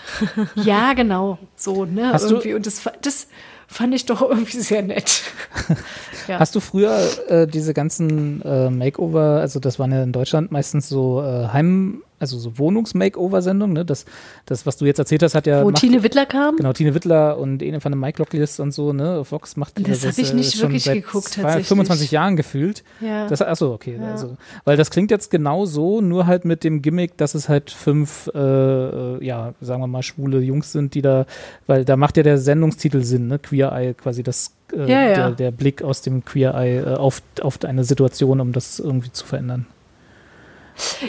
ja, 0.56 0.92
genau. 0.94 1.38
So, 1.56 1.86
ne? 1.86 2.12
Hast 2.12 2.26
du- 2.26 2.36
irgendwie. 2.36 2.56
Und 2.56 2.66
das, 2.68 2.82
das 3.02 3.28
fand 3.68 3.96
ich 3.96 4.06
doch 4.06 4.22
irgendwie 4.22 4.60
sehr 4.60 4.82
nett. 4.84 5.22
ja. 6.28 6.40
Hast 6.40 6.56
du 6.56 6.60
früher 6.60 7.00
äh, 7.30 7.48
diese 7.48 7.74
ganzen 7.74 8.42
äh, 8.42 8.70
Makeover, 8.70 9.40
also 9.40 9.60
das 9.62 9.80
waren 9.80 9.94
ja 9.94 10.04
in 10.04 10.12
Deutschland 10.12 10.52
meistens 10.52 10.90
so 10.90 11.22
äh, 11.24 11.48
Heim, 11.48 12.02
also 12.34 12.38
so 12.40 12.58
Wohnungs-Makeover-Sendungen, 12.58 13.74
ne? 13.74 13.86
Das, 13.86 14.06
das, 14.46 14.66
was 14.66 14.78
du 14.78 14.86
jetzt 14.86 15.00
erzählt 15.00 15.24
hast, 15.24 15.36
hat 15.36 15.48
ja. 15.48 15.64
Wo 15.64 15.70
macht- 15.72 15.82
Tine 15.82 16.04
Wittler 16.04 16.26
kam? 16.26 16.56
Genau, 16.58 16.74
Tine 16.74 16.94
Wittler 16.94 17.38
und 17.38 17.62
Ene 17.62 17.82
von 17.82 17.92
der 17.92 18.00
Mike 18.00 18.20
Locklis 18.20 18.60
und 18.60 18.72
so, 18.74 18.94
ne? 18.94 19.24
Fox 19.26 19.56
macht 19.58 19.78
Das 19.80 20.04
also 20.06 20.10
hab 20.10 20.18
ich 20.18 20.34
nicht 20.34 20.54
schon 20.54 20.72
wirklich 20.72 20.86
geguckt, 20.86 21.30
zwei- 21.30 21.42
tatsächlich. 21.44 21.68
25 21.68 22.12
Jahren 22.12 22.36
gefühlt. 22.36 22.84
Ja. 23.02 23.28
Das, 23.28 23.42
achso, 23.42 23.74
okay. 23.74 24.00
Also, 24.00 24.38
weil 24.64 24.78
das 24.78 24.90
klingt 24.92 25.12
jetzt 25.12 25.30
genau 25.32 25.66
so, 25.66 26.02
nur 26.02 26.28
halt 26.28 26.46
mit 26.46 26.64
dem 26.64 26.82
Gimmick, 26.82 27.18
dass 27.18 27.36
es 27.36 27.50
halt 27.50 27.72
fünf, 27.72 28.30
äh, 28.34 28.40
äh, 28.40 29.24
ja, 29.26 29.54
sagen 29.62 29.82
wir 29.82 29.88
mal, 29.88 30.04
schwule 30.04 30.40
Jungs 30.40 30.72
sind, 30.72 30.94
die 30.94 31.02
da, 31.02 31.26
weil 31.68 31.86
da 31.86 31.96
macht 31.98 32.18
ja 32.18 32.24
der 32.24 32.38
Sendungstitel 32.38 33.04
Sinn, 33.04 33.28
ne? 33.28 33.40
Queer 33.40 33.72
Eye, 33.72 33.94
quasi 33.94 34.24
das, 34.24 34.52
äh, 34.74 34.90
Ja, 34.90 35.02
ja. 35.04 35.14
Der, 35.16 35.32
der 35.32 35.52
Blick 35.52 35.82
aus 35.84 36.02
dem 36.02 36.24
Queer 36.26 36.54
Eye 36.56 36.78
äh, 36.80 36.96
auf, 36.96 37.22
auf 37.42 37.60
eine 37.64 37.84
Situation, 37.84 38.40
um 38.42 38.52
das 38.52 38.80
irgendwie 38.80 39.12
zu 39.12 39.26
verändern. 39.26 39.66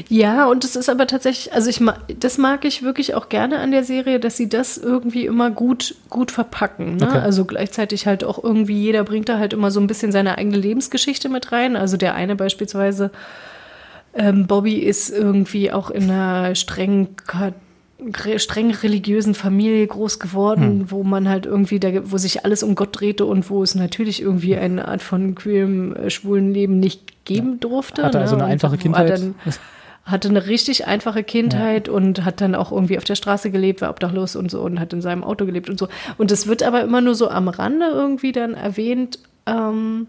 Ja, 0.09 0.47
und 0.47 0.65
es 0.65 0.77
ist 0.77 0.89
aber 0.89 1.07
tatsächlich, 1.07 1.53
also 1.53 1.69
ich 1.71 1.81
das 2.21 2.39
mag 2.39 2.65
ich 2.65 2.83
wirklich 2.83 3.15
auch 3.15 3.29
gerne 3.29 3.59
an 3.59 3.71
der 3.73 3.85
Serie, 3.85 4.21
dass 4.21 4.37
sie 4.37 4.49
das 4.49 4.79
irgendwie 4.79 5.27
immer 5.27 5.51
gut, 5.51 5.97
gut 6.09 6.31
verpacken. 6.31 6.97
Ne? 6.97 7.07
Okay. 7.09 7.19
Also 7.19 7.45
gleichzeitig 7.45 8.07
halt 8.07 8.23
auch 8.25 8.43
irgendwie, 8.43 8.81
jeder 8.81 9.03
bringt 9.05 9.29
da 9.29 9.39
halt 9.39 9.53
immer 9.53 9.71
so 9.71 9.81
ein 9.81 9.87
bisschen 9.87 10.13
seine 10.13 10.39
eigene 10.39 10.57
Lebensgeschichte 10.57 11.29
mit 11.29 11.53
rein. 11.53 11.77
Also 11.77 11.97
der 11.97 12.15
eine 12.15 12.37
beispielsweise, 12.37 13.11
ähm, 14.15 14.47
Bobby 14.47 14.77
ist 14.77 15.11
irgendwie 15.11 15.73
auch 15.73 15.91
in 15.91 16.11
einer 16.11 16.55
streng 16.55 17.09
re- 17.29 17.53
streng 18.37 18.73
religiösen 18.73 19.35
Familie 19.35 19.87
groß 19.87 20.19
geworden, 20.19 20.91
wo 20.91 21.03
man 21.03 21.29
halt 21.29 21.47
irgendwie, 21.47 21.81
da, 21.81 21.89
wo 22.11 22.19
sich 22.19 22.45
alles 22.45 22.63
um 22.63 22.75
Gott 22.75 23.01
drehte 23.01 23.25
und 23.25 23.49
wo 23.49 23.63
es 23.63 23.75
natürlich 23.75 24.21
irgendwie 24.21 24.57
eine 24.57 24.87
Art 24.87 25.03
von 25.03 25.35
queerem, 25.35 25.97
äh, 25.97 26.11
schwulen 26.11 26.53
Leben 26.53 26.79
nicht 26.79 27.25
geben 27.25 27.59
durfte. 27.59 28.03
Hatte 28.03 28.21
also 28.21 28.37
ne? 28.37 28.43
eine 28.43 28.47
Und 28.47 28.53
einfache 28.53 28.77
Kindheit. 28.77 29.11
Dann, 29.11 29.35
hatte 30.05 30.29
eine 30.29 30.47
richtig 30.47 30.87
einfache 30.87 31.25
Kindheit 31.25 31.89
und 31.89 32.25
hat 32.25 32.41
dann 32.41 32.55
auch 32.55 32.71
irgendwie 32.71 32.97
auf 32.97 33.03
der 33.03 33.17
Straße 33.17 33.51
gelebt, 33.51 33.81
war 33.81 33.91
obdachlos 33.91 34.37
und 34.37 34.53
so 34.53 34.61
und 34.61 34.79
hat 34.79 34.93
in 34.93 35.03
seinem 35.03 35.25
Auto 35.25 35.47
gelebt 35.47 35.69
und 35.69 35.79
so. 35.79 35.89
Und 36.17 36.31
es 36.31 36.47
wird 36.47 36.63
aber 36.63 36.83
immer 36.83 37.01
nur 37.01 37.17
so 37.17 37.29
am 37.29 37.49
Rande 37.49 37.87
irgendwie 37.87 38.31
dann 38.31 38.55
erwähnt, 38.55 39.19
ähm, 39.47 40.07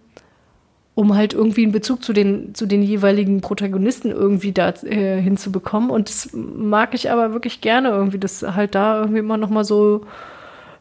um 0.97 1.15
halt 1.15 1.33
irgendwie 1.33 1.61
einen 1.61 1.71
Bezug 1.71 2.03
zu 2.03 2.11
den, 2.11 2.55
zu 2.55 2.65
den 2.65 2.81
jeweiligen 2.81 3.39
Protagonisten 3.41 4.09
irgendwie 4.09 4.51
da 4.51 4.69
äh, 4.83 5.21
hinzubekommen. 5.21 5.91
Und 5.91 6.09
das 6.09 6.29
mag 6.33 6.95
ich 6.95 7.11
aber 7.11 7.33
wirklich 7.33 7.61
gerne 7.61 7.89
irgendwie, 7.89 8.17
dass 8.17 8.41
halt 8.41 8.73
da 8.73 9.01
irgendwie 9.01 9.19
immer 9.19 9.37
noch 9.37 9.51
mal 9.51 9.63
so 9.63 10.01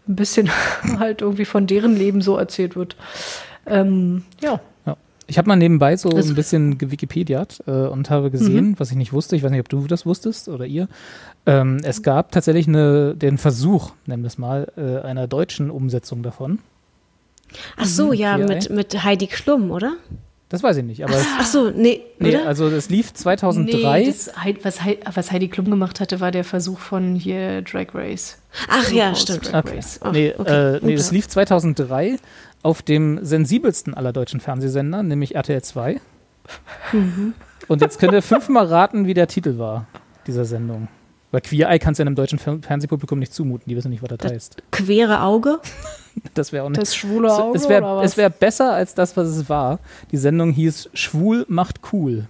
ein 0.08 0.16
bisschen 0.16 0.48
halt 0.98 1.20
irgendwie 1.20 1.44
von 1.44 1.66
deren 1.66 1.94
Leben 1.94 2.22
so 2.22 2.38
erzählt 2.38 2.76
wird. 2.76 2.96
Ähm, 3.66 4.22
ja. 4.40 4.58
Ja. 4.86 4.96
Ich 5.26 5.36
habe 5.36 5.48
mal 5.48 5.56
nebenbei 5.56 5.96
so 5.98 6.08
Das- 6.08 6.30
ein 6.30 6.34
bisschen 6.34 6.78
gewikipediat 6.78 7.62
äh, 7.66 7.70
und 7.72 8.08
habe 8.08 8.30
gesehen, 8.30 8.74
was 8.78 8.90
ich 8.90 8.96
nicht 8.96 9.12
wusste, 9.12 9.36
ich 9.36 9.42
weiß 9.42 9.50
nicht, 9.50 9.60
ob 9.60 9.68
du 9.68 9.86
das 9.86 10.06
wusstest 10.06 10.48
oder 10.48 10.64
ihr, 10.64 10.88
ähm, 11.44 11.80
es 11.82 12.02
gab 12.02 12.32
tatsächlich 12.32 12.68
eine, 12.68 13.14
den 13.14 13.36
Versuch, 13.36 13.90
nennen 14.06 14.22
wir 14.22 14.28
es 14.28 14.38
mal, 14.38 14.72
äh, 14.78 15.06
einer 15.06 15.26
deutschen 15.26 15.68
Umsetzung 15.70 16.22
davon. 16.22 16.60
Ach 17.76 17.84
so, 17.84 18.12
ja, 18.12 18.36
Queer 18.36 18.48
mit, 18.48 18.70
mit 18.70 19.04
Heidi 19.04 19.26
Klum, 19.26 19.70
oder? 19.70 19.94
Das 20.48 20.62
weiß 20.62 20.76
ich 20.76 20.84
nicht, 20.84 21.02
aber 21.02 21.14
Ach 21.40 21.44
so, 21.44 21.70
nee, 21.70 22.02
nee, 22.20 22.36
oder? 22.36 22.46
also 22.46 22.68
es 22.68 22.88
lief 22.88 23.12
2003. 23.12 23.98
Nee, 24.00 24.07
das, 24.07 24.30
was, 24.62 24.78
was 25.12 25.32
Heidi 25.32 25.48
Klum 25.48 25.68
gemacht 25.70 25.98
hatte, 25.98 26.20
war 26.20 26.30
der 26.30 26.44
Versuch 26.44 26.78
von 26.78 27.16
hier 27.16 27.62
Drag 27.62 27.88
Race. 27.94 28.38
Ach 28.68 28.88
ja, 28.92 29.07
RuPaul's 29.09 29.22
stimmt. 29.22 29.52
Drag 29.52 29.64
Okay. 29.64 29.76
Race. 29.76 30.00
Ach, 30.02 30.12
nee, 30.12 30.34
okay. 30.38 30.76
äh, 30.76 30.80
nee, 30.82 30.94
das 30.94 31.11
lief 31.11 31.26
2003 31.26 32.18
auf 32.62 32.82
dem 32.82 33.24
sensibelsten 33.24 33.94
aller 33.94 34.12
deutschen 34.12 34.38
Fernsehsender, 34.38 35.02
nämlich 35.02 35.34
RTL 35.34 35.62
2. 35.62 36.00
Mhm. 36.92 37.34
Und 37.66 37.80
jetzt 37.80 37.98
könnt 37.98 38.12
ihr 38.12 38.22
fünfmal 38.22 38.66
raten, 38.66 39.07
wie 39.07 39.14
der 39.14 39.26
Titel 39.26 39.59
war 39.59 39.86
dieser 40.28 40.44
Sendung. 40.44 40.86
Weil 41.32 41.40
Queer 41.40 41.68
Eye 41.68 41.78
kannst 41.78 41.98
du 41.98 42.02
ja 42.02 42.06
einem 42.06 42.14
deutschen 42.14 42.38
Fer 42.38 42.58
Fernsehpublikum 42.62 43.18
nicht 43.18 43.34
zumuten, 43.34 43.68
die 43.68 43.76
wissen 43.76 43.90
nicht, 43.90 44.02
was 44.02 44.08
das, 44.10 44.18
Das- 44.18 44.32
heißt. 44.32 44.62
Quere 44.70 45.22
Auge. 45.22 45.58
Das 46.32 46.50
wäre 46.50 46.64
auch 46.64 46.70
nicht. 46.70 46.80
Das 46.80 46.96
schwule 46.96 47.30
Auge 47.30 47.58
es 47.58 47.66
oder 47.66 47.74
wäre 47.74 47.96
was? 47.98 48.12
es 48.12 48.16
wär 48.16 48.30
besser 48.30 48.72
als 48.72 48.94
das, 48.94 49.14
was 49.18 49.28
es 49.28 49.50
war. 49.50 49.80
Die 50.12 50.16
Sendung 50.16 50.50
hieß 50.50 50.88
Schwul 50.94 51.44
macht 51.46 51.80
cool. 51.92 52.26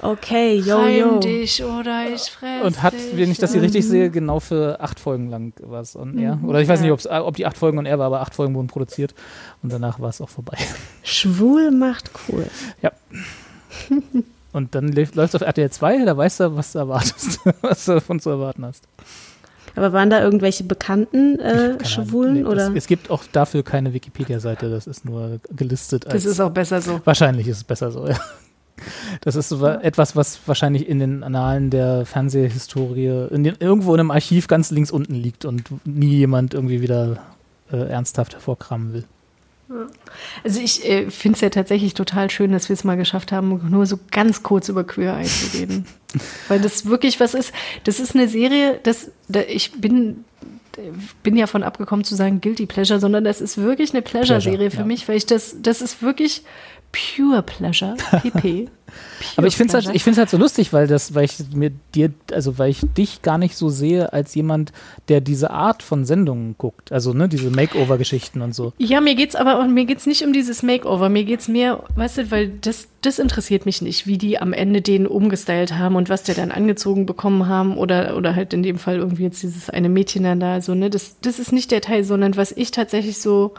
Okay, 0.00 0.54
yo, 0.58 0.78
Heim 0.78 0.96
yo. 0.98 1.18
dich 1.18 1.62
oder 1.64 2.08
ich 2.08 2.22
fress 2.22 2.64
Und 2.64 2.82
hat, 2.84 2.94
wenn 3.14 3.32
ich 3.32 3.38
das 3.38 3.52
hier 3.52 3.62
richtig 3.62 3.84
sehe, 3.86 4.10
genau 4.10 4.38
für 4.38 4.78
acht 4.80 5.00
Folgen 5.00 5.28
lang 5.28 5.52
war 5.60 5.80
es 5.80 5.96
on 5.96 6.16
air. 6.18 6.38
Oder 6.46 6.60
ich 6.60 6.68
weiß 6.68 6.80
nicht, 6.80 6.92
ob 6.92 7.34
die 7.36 7.46
acht 7.46 7.58
Folgen 7.58 7.78
on 7.78 7.86
air 7.86 7.98
war, 7.98 8.06
aber 8.06 8.20
acht 8.20 8.32
Folgen 8.34 8.54
wurden 8.54 8.68
produziert. 8.68 9.14
Und 9.60 9.72
danach 9.72 9.98
war 9.98 10.08
es 10.10 10.20
auch 10.20 10.28
vorbei. 10.28 10.56
Schwul 11.02 11.72
macht 11.72 12.10
cool. 12.28 12.46
Und 12.82 12.92
Und 14.52 14.74
dann 14.74 14.92
läuft 14.92 15.18
es 15.18 15.34
auf 15.34 15.42
RTL 15.42 15.70
2, 15.70 16.04
da 16.04 16.16
weißt 16.16 16.40
du, 16.40 16.56
was 16.56 16.72
du 16.72 16.78
erwartest, 16.78 17.40
was 17.60 17.84
du 17.84 17.92
davon 17.92 18.18
zu 18.18 18.30
erwarten 18.30 18.64
hast. 18.64 18.84
Aber 19.76 19.92
waren 19.92 20.10
da 20.10 20.20
irgendwelche 20.20 20.64
bekannten 20.64 21.38
äh, 21.38 21.84
Schwulen. 21.84 22.34
Nee, 22.34 22.44
oder? 22.44 22.68
Es, 22.70 22.74
es 22.74 22.86
gibt 22.86 23.10
auch 23.10 23.22
dafür 23.30 23.62
keine 23.62 23.92
Wikipedia-Seite, 23.92 24.70
das 24.70 24.86
ist 24.86 25.04
nur 25.04 25.38
gelistet. 25.50 26.06
Das 26.08 26.24
ist 26.24 26.40
auch 26.40 26.50
besser 26.50 26.80
so. 26.80 27.00
Wahrscheinlich 27.04 27.46
ist 27.46 27.58
es 27.58 27.64
besser 27.64 27.92
so, 27.92 28.08
ja. 28.08 28.18
Das 29.20 29.34
ist 29.34 29.48
so 29.48 29.66
etwas, 29.66 30.16
was 30.16 30.40
wahrscheinlich 30.46 30.88
in 30.88 31.00
den 31.00 31.22
Annalen 31.24 31.70
der 31.70 32.06
Fernsehhistorie 32.06 33.26
in 33.30 33.44
den, 33.44 33.56
irgendwo 33.58 33.92
in 33.94 34.00
einem 34.00 34.10
Archiv 34.12 34.46
ganz 34.46 34.70
links 34.70 34.90
unten 34.90 35.14
liegt 35.14 35.44
und 35.44 35.64
nie 35.84 36.16
jemand 36.16 36.54
irgendwie 36.54 36.80
wieder 36.80 37.18
äh, 37.72 37.76
ernsthaft 37.76 38.34
hervorkramen 38.34 38.92
will. 38.92 39.04
Also 40.44 40.60
ich 40.60 40.88
äh, 40.88 41.10
finde 41.10 41.36
es 41.36 41.40
ja 41.42 41.50
tatsächlich 41.50 41.94
total 41.94 42.30
schön, 42.30 42.52
dass 42.52 42.68
wir 42.68 42.74
es 42.74 42.84
mal 42.84 42.96
geschafft 42.96 43.32
haben, 43.32 43.68
nur 43.68 43.86
so 43.86 43.98
ganz 44.10 44.42
kurz 44.42 44.68
über 44.68 44.84
Queer 44.84 45.18
Eye 45.18 45.26
zu 45.26 45.58
reden. 45.58 45.86
Weil 46.48 46.60
das 46.60 46.86
wirklich 46.86 47.20
was 47.20 47.34
ist. 47.34 47.52
Das 47.84 48.00
ist 48.00 48.14
eine 48.14 48.28
Serie, 48.28 48.80
das, 48.82 49.10
da, 49.28 49.40
ich 49.40 49.72
bin, 49.72 50.24
bin 51.22 51.36
ja 51.36 51.46
von 51.46 51.62
abgekommen 51.62 52.04
zu 52.04 52.14
sagen 52.14 52.40
Guilty 52.40 52.66
Pleasure, 52.66 52.98
sondern 52.98 53.24
das 53.24 53.42
ist 53.42 53.58
wirklich 53.58 53.92
eine 53.92 54.00
Pleasure-Serie 54.00 54.56
Pleasure, 54.56 54.70
für 54.70 54.78
ja. 54.78 54.86
mich, 54.86 55.06
weil 55.06 55.16
ich 55.16 55.26
das, 55.26 55.56
das 55.60 55.82
ist 55.82 56.02
wirklich 56.02 56.42
Pure 56.92 57.42
Pleasure, 57.42 57.96
PP. 58.22 58.68
Aber 59.36 59.46
ich 59.46 59.56
finde 59.56 59.68
es 59.68 59.74
halt, 59.74 59.84
Pleasure. 59.84 59.96
ich 59.96 60.04
find's 60.04 60.18
halt 60.18 60.30
so 60.30 60.38
lustig, 60.38 60.72
weil 60.72 60.86
das, 60.86 61.14
weil 61.14 61.24
ich 61.24 61.36
mir 61.52 61.70
dir, 61.94 62.12
also 62.32 62.58
weil 62.58 62.70
ich 62.70 62.80
dich 62.96 63.20
gar 63.22 63.36
nicht 63.36 63.56
so 63.56 63.68
sehe 63.68 64.12
als 64.12 64.34
jemand, 64.34 64.72
der 65.08 65.20
diese 65.20 65.50
Art 65.50 65.82
von 65.82 66.04
Sendungen 66.04 66.56
guckt. 66.56 66.90
Also, 66.90 67.12
ne, 67.12 67.28
diese 67.28 67.50
Makeover-Geschichten 67.50 68.40
und 68.40 68.54
so. 68.54 68.72
Ja, 68.78 69.00
mir 69.00 69.14
geht's 69.14 69.36
aber 69.36 69.66
mir 69.66 69.84
geht's 69.84 70.06
nicht 70.06 70.24
um 70.24 70.32
dieses 70.32 70.62
Makeover. 70.62 71.08
Mir 71.08 71.24
geht's 71.24 71.48
mehr, 71.48 71.84
weißt 71.96 72.18
du, 72.18 72.30
weil 72.30 72.48
das, 72.60 72.88
das 73.02 73.18
interessiert 73.18 73.66
mich 73.66 73.82
nicht, 73.82 74.06
wie 74.06 74.18
die 74.18 74.40
am 74.40 74.52
Ende 74.52 74.80
den 74.80 75.06
umgestylt 75.06 75.74
haben 75.74 75.96
und 75.96 76.08
was 76.08 76.22
der 76.22 76.34
dann 76.34 76.50
angezogen 76.50 77.04
bekommen 77.04 77.46
haben 77.46 77.76
oder, 77.76 78.16
oder 78.16 78.34
halt 78.34 78.54
in 78.54 78.62
dem 78.62 78.78
Fall 78.78 78.96
irgendwie 78.96 79.24
jetzt 79.24 79.42
dieses 79.42 79.68
eine 79.68 79.88
Mädchen 79.90 80.24
dann 80.24 80.40
da, 80.40 80.60
so, 80.60 80.74
ne, 80.74 80.88
das, 80.88 81.20
das 81.20 81.38
ist 81.38 81.52
nicht 81.52 81.70
der 81.70 81.82
Teil, 81.82 82.04
sondern 82.04 82.36
was 82.36 82.52
ich 82.52 82.70
tatsächlich 82.70 83.18
so, 83.18 83.52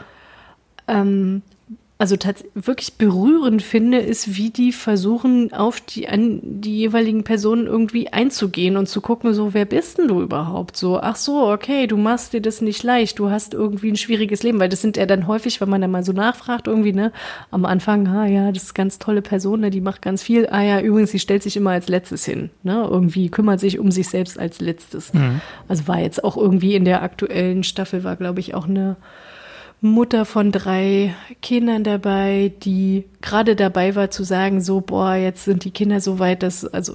ähm, 0.88 1.42
also 2.00 2.16
wirklich 2.54 2.94
berührend 2.94 3.62
finde, 3.62 3.98
ist, 3.98 4.34
wie 4.34 4.48
die 4.48 4.72
versuchen, 4.72 5.52
auf 5.52 5.82
die, 5.82 6.08
an 6.08 6.40
die 6.42 6.78
jeweiligen 6.78 7.24
Personen 7.24 7.66
irgendwie 7.66 8.08
einzugehen 8.08 8.78
und 8.78 8.88
zu 8.88 9.02
gucken, 9.02 9.34
so, 9.34 9.52
wer 9.52 9.66
bist 9.66 9.98
denn 9.98 10.08
du 10.08 10.22
überhaupt? 10.22 10.78
So, 10.78 10.98
ach 10.98 11.16
so, 11.16 11.52
okay, 11.52 11.86
du 11.86 11.98
machst 11.98 12.32
dir 12.32 12.40
das 12.40 12.62
nicht 12.62 12.82
leicht, 12.84 13.18
du 13.18 13.28
hast 13.28 13.52
irgendwie 13.52 13.90
ein 13.90 13.98
schwieriges 13.98 14.42
Leben, 14.42 14.58
weil 14.60 14.70
das 14.70 14.80
sind 14.80 14.96
ja 14.96 15.04
dann 15.04 15.26
häufig, 15.26 15.60
wenn 15.60 15.68
man 15.68 15.82
dann 15.82 15.90
mal 15.90 16.02
so 16.02 16.12
nachfragt, 16.12 16.68
irgendwie, 16.68 16.94
ne, 16.94 17.12
am 17.50 17.66
Anfang, 17.66 18.08
ah 18.08 18.26
ja, 18.26 18.50
das 18.50 18.62
ist 18.62 18.74
ganz 18.74 18.98
tolle 18.98 19.20
Person, 19.20 19.60
ne, 19.60 19.68
die 19.68 19.82
macht 19.82 20.00
ganz 20.00 20.22
viel, 20.22 20.48
ah 20.50 20.62
ja, 20.62 20.80
übrigens, 20.80 21.10
sie 21.10 21.18
stellt 21.18 21.42
sich 21.42 21.58
immer 21.58 21.72
als 21.72 21.88
letztes 21.88 22.24
hin, 22.24 22.48
ne, 22.62 22.88
irgendwie 22.90 23.28
kümmert 23.28 23.60
sich 23.60 23.78
um 23.78 23.90
sich 23.90 24.08
selbst 24.08 24.38
als 24.38 24.62
letztes. 24.62 25.12
Also 25.68 25.86
war 25.86 26.00
jetzt 26.00 26.24
auch 26.24 26.38
irgendwie 26.38 26.76
in 26.76 26.86
der 26.86 27.02
aktuellen 27.02 27.62
Staffel, 27.62 28.04
war, 28.04 28.16
glaube 28.16 28.40
ich, 28.40 28.54
auch 28.54 28.66
eine 28.66 28.96
Mutter 29.82 30.26
von 30.26 30.52
drei 30.52 31.14
Kindern 31.40 31.84
dabei, 31.84 32.52
die 32.62 33.04
gerade 33.22 33.56
dabei 33.56 33.94
war 33.94 34.10
zu 34.10 34.24
sagen, 34.24 34.60
so, 34.60 34.80
boah, 34.80 35.14
jetzt 35.14 35.44
sind 35.44 35.64
die 35.64 35.70
Kinder 35.70 36.00
so 36.00 36.18
weit, 36.18 36.42
dass, 36.42 36.66
also, 36.66 36.94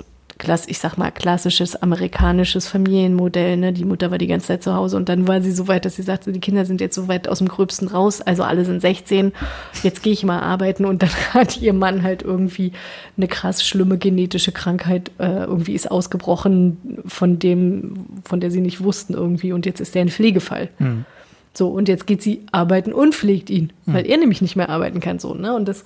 ich 0.67 0.79
sag 0.79 0.97
mal, 0.97 1.11
klassisches 1.11 1.75
amerikanisches 1.81 2.67
Familienmodell, 2.67 3.57
ne? 3.57 3.73
Die 3.73 3.85
Mutter 3.85 4.11
war 4.11 4.17
die 4.17 4.27
ganze 4.27 4.47
Zeit 4.47 4.63
zu 4.63 4.75
Hause 4.75 4.97
und 4.97 5.09
dann 5.09 5.27
war 5.27 5.41
sie 5.41 5.51
so 5.51 5.67
weit, 5.67 5.85
dass 5.85 5.95
sie 5.95 6.03
sagte, 6.03 6.31
die 6.31 6.41
Kinder 6.41 6.65
sind 6.65 6.81
jetzt 6.81 6.93
so 6.93 7.07
weit 7.07 7.27
aus 7.27 7.39
dem 7.39 7.47
Gröbsten 7.47 7.87
raus, 7.87 8.21
also 8.21 8.43
alle 8.43 8.65
sind 8.65 8.81
16, 8.81 9.31
jetzt 9.81 10.03
gehe 10.03 10.13
ich 10.13 10.23
mal 10.23 10.41
arbeiten 10.41 10.85
und 10.85 11.01
dann 11.01 11.09
hat 11.33 11.57
ihr 11.61 11.73
Mann 11.73 12.03
halt 12.03 12.21
irgendwie 12.21 12.73
eine 13.17 13.27
krass 13.27 13.65
schlimme 13.65 13.97
genetische 13.97 14.51
Krankheit, 14.51 15.09
äh, 15.17 15.45
irgendwie 15.45 15.73
ist 15.73 15.89
ausgebrochen 15.89 17.01
von 17.05 17.39
dem, 17.39 18.05
von 18.25 18.39
der 18.39 18.51
sie 18.51 18.61
nicht 18.61 18.83
wussten 18.83 19.13
irgendwie 19.13 19.53
und 19.53 19.65
jetzt 19.65 19.79
ist 19.79 19.95
der 19.95 20.01
ein 20.01 20.09
Pflegefall. 20.09 20.69
So, 21.57 21.69
und 21.69 21.87
jetzt 21.87 22.05
geht 22.05 22.21
sie 22.21 22.41
arbeiten 22.51 22.91
und 22.91 23.15
pflegt 23.15 23.49
ihn, 23.49 23.71
weil 23.85 24.05
er 24.05 24.17
nämlich 24.17 24.41
nicht 24.41 24.57
mehr 24.57 24.67
arbeiten 24.69 24.99
kann, 24.99 25.19
so, 25.19 25.33
ne? 25.33 25.55
Und 25.55 25.67
das, 25.69 25.85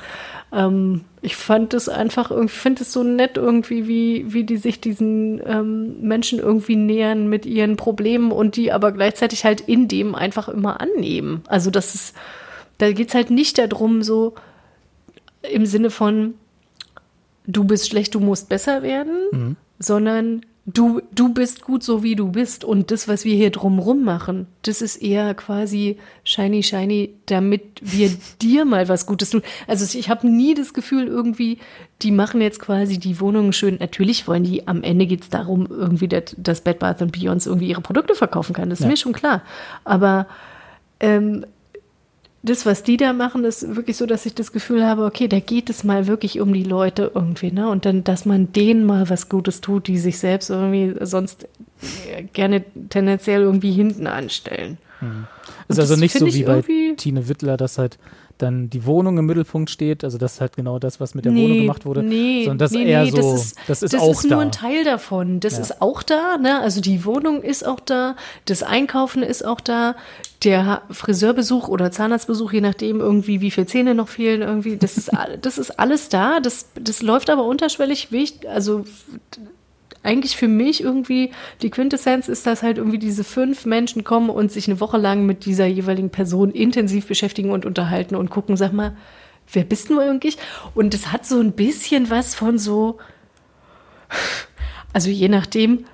ähm, 0.52 1.02
ich 1.22 1.36
fand 1.36 1.74
das 1.74 1.88
einfach, 1.90 2.32
irgendwie 2.32 2.54
finde 2.54 2.82
es 2.82 2.92
so 2.92 3.04
nett 3.04 3.38
irgendwie, 3.38 3.88
wie, 3.88 4.34
wie 4.34 4.44
die 4.44 4.58
sich 4.58 4.82
diesen 4.82 5.40
ähm, 5.46 6.02
Menschen 6.02 6.40
irgendwie 6.40 6.76
nähern 6.76 7.30
mit 7.30 7.46
ihren 7.46 7.76
Problemen 7.76 8.32
und 8.32 8.56
die 8.56 8.72
aber 8.72 8.92
gleichzeitig 8.92 9.46
halt 9.46 9.62
in 9.62 9.88
dem 9.88 10.16
einfach 10.16 10.50
immer 10.50 10.82
annehmen. 10.82 11.44
Also, 11.48 11.70
das 11.70 11.94
ist, 11.94 12.16
da 12.80 12.92
geht's 12.92 13.14
halt 13.14 13.30
nicht 13.30 13.60
darum, 13.60 14.02
so 14.02 14.34
im 15.44 15.68
Sinne 15.68 15.92
von, 15.92 16.34
du 17.46 17.64
bist 17.64 17.90
schlecht, 17.90 18.16
du 18.16 18.20
musst 18.20 18.50
besser 18.50 18.82
werden, 18.82 19.56
sondern 19.78 20.42
du, 20.74 21.02
du 21.12 21.34
bist 21.34 21.62
gut 21.62 21.84
so 21.84 22.04
wie 22.04 22.16
du 22.16 22.32
bist. 22.32 22.64
Und 22.64 22.92
das, 22.92 23.08
was 23.08 23.26
wir 23.26 23.36
hier 23.36 23.50
drumrum 23.50 24.04
machen, 24.04 24.48
das 24.64 24.82
ist 24.82 24.98
eher 24.98 25.34
quasi 25.34 25.98
shiny, 26.24 26.64
shiny, 26.64 27.14
damit 27.26 27.62
wir 27.82 28.12
dir 28.42 28.66
mal 28.66 28.88
was 28.88 29.06
Gutes 29.06 29.30
tun. 29.30 29.42
Also 29.68 29.98
ich 29.98 30.10
habe 30.10 30.28
nie 30.28 30.54
das 30.54 30.74
Gefühl 30.74 31.08
irgendwie, 31.08 31.60
die 32.02 32.12
machen 32.12 32.42
jetzt 32.42 32.60
quasi 32.60 32.98
die 32.98 33.20
Wohnungen 33.20 33.54
schön. 33.54 33.78
Natürlich 33.80 34.28
wollen 34.28 34.44
die, 34.44 34.68
am 34.68 34.84
Ende 34.84 35.06
geht 35.06 35.24
es 35.24 35.30
darum, 35.30 35.68
irgendwie, 35.70 36.08
dass, 36.08 36.36
dass 36.38 36.62
Bed 36.62 36.80
Bath 36.80 37.00
Beyond 37.12 37.46
irgendwie 37.46 37.70
ihre 37.70 37.82
Produkte 37.82 38.16
verkaufen 38.16 38.54
kann. 38.54 38.70
Das 38.70 38.82
ist 38.82 38.88
mir 38.88 38.98
schon 38.98 39.14
klar. 39.14 39.42
Aber 39.84 40.28
ähm, 41.00 41.46
das, 42.42 42.66
was 42.66 42.84
die 42.84 42.98
da 42.98 43.14
machen, 43.14 43.44
ist 43.44 43.76
wirklich 43.76 43.98
so, 43.98 44.06
dass 44.06 44.26
ich 44.26 44.34
das 44.34 44.52
Gefühl 44.52 44.86
habe, 44.86 45.06
okay, 45.06 45.28
da 45.28 45.40
geht 45.40 45.70
es 45.70 45.84
mal 45.84 46.08
wirklich 46.08 46.40
um 46.40 46.54
die 46.54 46.64
Leute 46.64 47.12
irgendwie, 47.14 47.52
ne? 47.52 47.70
Und 47.70 47.86
dann, 47.86 48.04
dass 48.04 48.26
man 48.26 48.54
denen 48.54 48.86
mal 48.86 49.10
was 49.10 49.28
Gutes 49.28 49.62
tut, 49.62 49.88
die 49.88 49.98
sich 49.98 50.20
selbst 50.20 50.50
irgendwie 50.50 50.96
sonst 51.06 51.48
äh, 52.10 52.24
gerne 52.24 52.64
tendenziell 52.90 53.42
irgendwie 53.42 53.72
hinten 53.72 54.08
anstellen. 54.08 54.78
Ist 55.68 55.78
Und 55.78 55.80
also 55.80 55.96
nicht 55.96 56.18
so 56.18 56.26
wie 56.28 56.44
bei 56.44 56.64
Tine 56.98 57.28
Wittler, 57.28 57.58
dass 57.58 57.78
halt 57.78 57.98
dann 58.40 58.70
die 58.70 58.86
Wohnung 58.86 59.18
im 59.18 59.26
Mittelpunkt 59.26 59.70
steht. 59.70 60.04
Also 60.04 60.18
das 60.18 60.34
ist 60.36 60.42
halt 60.42 60.56
genau 60.56 60.80
das, 60.80 61.00
was 61.00 61.14
mit 61.14 61.26
der 61.26 61.32
Nee, 61.32 61.44
Wohnung 61.44 61.58
gemacht 61.60 61.86
wurde. 61.86 62.02
Nee, 62.02 62.46
sondern 62.46 62.58
das 62.58 62.72
nee, 62.72 62.86
eher 62.86 63.04
nee, 63.04 63.12
so, 63.12 63.18
das 63.18 63.34
ist, 63.34 63.58
das 63.68 63.84
ist 63.84 63.94
das 63.94 64.02
auch 64.02 64.12
ist 64.12 64.26
da. 64.26 64.36
nur 64.36 64.42
ein 64.42 64.52
Teil 64.52 64.84
davon. 64.84 65.40
Das 65.40 65.54
Ja. 65.58 65.60
ist 65.62 65.82
auch 65.82 66.02
da, 66.02 66.38
ne? 66.38 66.60
Also 66.62 66.82
die 66.82 67.06
Wohnung 67.06 67.42
ist 67.44 67.66
auch 67.68 67.80
da, 67.80 68.16
das 68.46 68.64
Einkaufen 68.64 69.22
ist 69.22 69.46
auch 69.46 69.60
da, 69.62 69.96
der 70.44 70.82
Friseurbesuch 70.90 71.68
oder 71.68 71.92
Zahnarztbesuch, 71.92 72.54
je 72.54 72.62
nachdem 72.62 73.02
irgendwie, 73.02 73.42
wie 73.42 73.52
viele 73.52 73.68
Zähne 73.68 73.94
noch 73.94 74.08
fehlen, 74.08 74.42
irgendwie, 74.42 74.78
das 74.78 74.98
ist, 74.98 75.12
das 75.42 75.58
ist 75.58 75.78
alles 75.80 76.08
da. 76.10 76.40
Das, 76.40 76.68
das 76.80 77.02
läuft 77.02 77.30
aber 77.30 77.44
unterschwellig, 77.44 78.08
also 78.48 78.86
eigentlich 80.04 80.38
für 80.38 80.48
mich 80.48 80.82
irgendwie 80.84 81.32
die 81.62 81.70
Quintessenz 81.70 82.28
ist, 82.30 82.46
dass 82.48 82.64
halt 82.64 82.78
irgendwie 82.78 83.00
diese 83.00 83.24
fünf 83.24 83.66
Menschen 83.66 84.04
kommen 84.04 84.30
und 84.30 84.52
sich 84.52 84.68
eine 84.68 84.80
Woche 84.80 84.98
lang 84.98 85.26
mit 85.26 85.46
dieser 85.46 85.66
jeweiligen 85.66 86.10
Person 86.10 86.52
intensiv 86.52 87.08
beschäftigen 87.08 87.52
und 87.52 87.66
unterhalten 87.66 88.16
und 88.16 88.30
gucken, 88.30 88.56
sag 88.58 88.72
mal, 88.74 88.96
wer 89.52 89.64
bist 89.64 89.90
du 89.90 90.00
eigentlich? 90.00 90.38
Und 90.76 90.94
es 90.94 91.12
hat 91.12 91.26
so 91.26 91.40
ein 91.40 91.52
bisschen 91.52 92.10
was 92.10 92.34
von 92.36 92.58
so, 92.58 92.98
also 94.94 95.10
je 95.10 95.28
nachdem, 95.30 95.86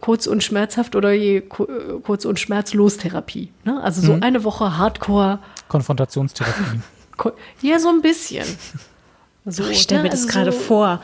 kurz 0.00 0.26
und 0.26 0.42
schmerzhaft 0.42 0.96
oder 0.96 1.12
je 1.12 1.42
ku- 1.42 1.66
kurz 2.02 2.24
und 2.24 2.40
schmerzlos 2.40 2.96
Therapie. 2.96 3.50
Ne? 3.64 3.82
Also 3.82 4.00
so 4.00 4.18
eine 4.20 4.44
Woche 4.44 4.78
Hardcore, 4.78 5.40
Konfrontationstherapie. 5.68 6.80
ko- 7.18 7.32
ja, 7.60 7.78
so 7.78 7.90
ein 7.90 8.00
bisschen. 8.00 8.46
So, 9.44 9.68
Ich 9.68 9.82
stelle 9.82 10.00
ne? 10.00 10.04
mir 10.04 10.10
das 10.10 10.22
Also 10.22 10.32
gerade 10.32 10.52
so- 10.52 10.58
vor. 10.58 11.02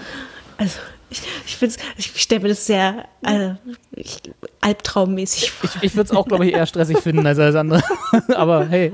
Also 0.57 0.79
ich, 1.11 1.23
ich, 1.47 1.77
ich 1.97 2.23
stelle 2.23 2.43
mir 2.43 2.49
das 2.49 2.67
sehr 2.67 3.07
äh, 3.23 3.55
ich, 3.93 4.19
albtraummäßig 4.61 5.51
vor. 5.51 5.71
Ich, 5.77 5.83
ich 5.91 5.97
würde 5.97 6.11
es 6.11 6.17
auch, 6.17 6.27
glaube 6.27 6.47
ich, 6.47 6.55
eher 6.55 6.67
stressig 6.67 6.99
finden 6.99 7.27
als 7.27 7.39
alles 7.39 7.57
andere. 7.57 7.83
Aber 8.35 8.67
hey, 8.67 8.93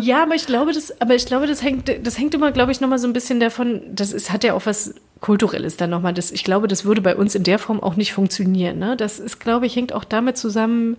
Ja, 0.00 0.22
aber 0.24 0.34
ich 0.34 0.46
glaube, 0.46 0.72
das, 0.72 1.00
aber 1.00 1.14
ich 1.14 1.26
glaube, 1.26 1.46
das 1.46 1.62
hängt, 1.62 1.90
das 2.04 2.18
hängt 2.18 2.34
immer, 2.34 2.50
glaube 2.52 2.72
ich, 2.72 2.80
nochmal 2.80 2.98
so 2.98 3.06
ein 3.06 3.12
bisschen 3.12 3.40
davon, 3.40 3.82
das 3.92 4.12
ist, 4.12 4.32
hat 4.32 4.44
ja 4.44 4.54
auch 4.54 4.66
was 4.66 4.94
Kulturelles 5.20 5.76
dann 5.76 5.90
nochmal. 5.90 6.12
Das, 6.12 6.32
ich 6.32 6.44
glaube, 6.44 6.66
das 6.68 6.84
würde 6.84 7.00
bei 7.00 7.14
uns 7.14 7.34
in 7.34 7.44
der 7.44 7.58
Form 7.58 7.80
auch 7.80 7.96
nicht 7.96 8.12
funktionieren. 8.12 8.78
Ne? 8.78 8.96
Das 8.96 9.20
ist, 9.20 9.38
glaube 9.38 9.66
ich, 9.66 9.76
hängt 9.76 9.92
auch 9.92 10.04
damit 10.04 10.36
zusammen, 10.36 10.96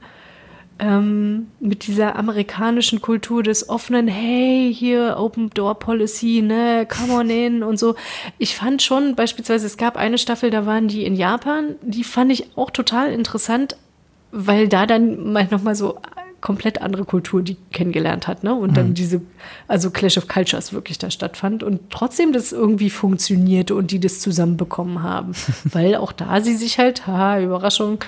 ähm, 0.80 1.48
mit 1.60 1.88
dieser 1.88 2.16
amerikanischen 2.16 3.02
Kultur 3.02 3.44
des 3.44 3.70
offenen, 3.70 4.08
hey, 4.08 4.74
hier 4.74 5.16
Open 5.18 5.50
Door 5.52 5.80
Policy, 5.80 6.42
ne, 6.42 6.88
come 6.88 7.14
on 7.14 7.30
in 7.30 7.64
und 7.64 7.78
so. 7.78 7.96
Ich 8.38 8.56
fand 8.56 8.82
schon 8.82 9.16
beispielsweise, 9.16 9.66
es 9.66 9.78
gab 9.78 9.98
eine 9.98 10.18
Staffel, 10.18 10.50
da 10.50 10.66
waren 10.66 10.88
die 10.88 11.06
in 11.06 11.16
Japan, 11.16 11.76
die 11.82 12.04
fand 12.04 12.32
ich 12.32 12.58
auch 12.58 12.72
total 12.72 13.12
interessant, 13.12 13.78
weil 14.32 14.68
da 14.68 14.86
dann 14.86 15.32
mal 15.32 15.48
nochmal 15.50 15.76
so 15.76 16.00
komplett 16.44 16.82
andere 16.82 17.06
Kultur 17.06 17.42
die 17.42 17.56
kennengelernt 17.72 18.28
hat, 18.28 18.44
ne? 18.44 18.54
Und 18.54 18.76
dann 18.76 18.94
diese, 18.94 19.22
also 19.70 19.92
Clash 19.92 20.18
of 20.18 20.28
Cultures 20.28 20.74
wirklich 20.74 20.98
da 20.98 21.10
stattfand 21.10 21.64
und 21.64 21.90
trotzdem 21.90 22.34
das 22.34 22.52
irgendwie 22.52 22.90
funktionierte 22.90 23.76
und 23.76 23.92
die 23.92 24.00
das 24.02 24.20
zusammenbekommen 24.20 25.02
haben. 25.02 25.32
weil 25.64 25.96
auch 25.96 26.12
da 26.12 26.42
sie 26.42 26.58
sich 26.58 26.80
halt, 26.80 27.08
haha, 27.08 27.40
Überraschung, 27.40 28.00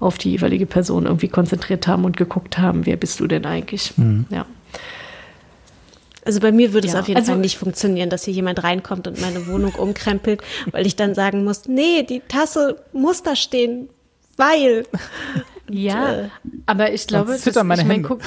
auf 0.00 0.18
die 0.18 0.30
jeweilige 0.30 0.66
Person 0.66 1.06
irgendwie 1.06 1.28
konzentriert 1.28 1.86
haben 1.86 2.04
und 2.04 2.16
geguckt 2.16 2.58
haben, 2.58 2.86
wer 2.86 2.96
bist 2.96 3.20
du 3.20 3.26
denn 3.26 3.44
eigentlich? 3.46 3.92
Ja. 4.30 4.46
Also 6.24 6.40
bei 6.40 6.52
mir 6.52 6.72
würde 6.74 6.86
es 6.86 6.92
Ja, 6.94 7.00
auf 7.00 7.08
jeden 7.08 7.18
also- 7.18 7.32
Fall 7.32 7.40
nicht 7.40 7.56
funktionieren, 7.58 8.10
dass 8.10 8.24
hier 8.24 8.34
jemand 8.34 8.62
reinkommt 8.62 9.06
und 9.08 9.20
meine 9.20 9.46
Wohnung 9.46 9.74
umkrempelt, 9.74 10.42
weil 10.72 10.86
ich 10.86 10.94
dann 10.94 11.14
sagen 11.14 11.42
muss, 11.44 11.66
nee, 11.68 12.02
die 12.02 12.20
Tasse 12.28 12.82
muss 12.92 13.22
da 13.22 13.34
stehen, 13.34 13.88
weil. 14.36 14.84
Ja, 15.70 16.30
aber 16.66 16.92
ich 16.92 17.06
glaube, 17.06 17.32
das, 17.32 17.46
ich 17.46 17.62
mein, 17.62 18.02
guck, 18.02 18.20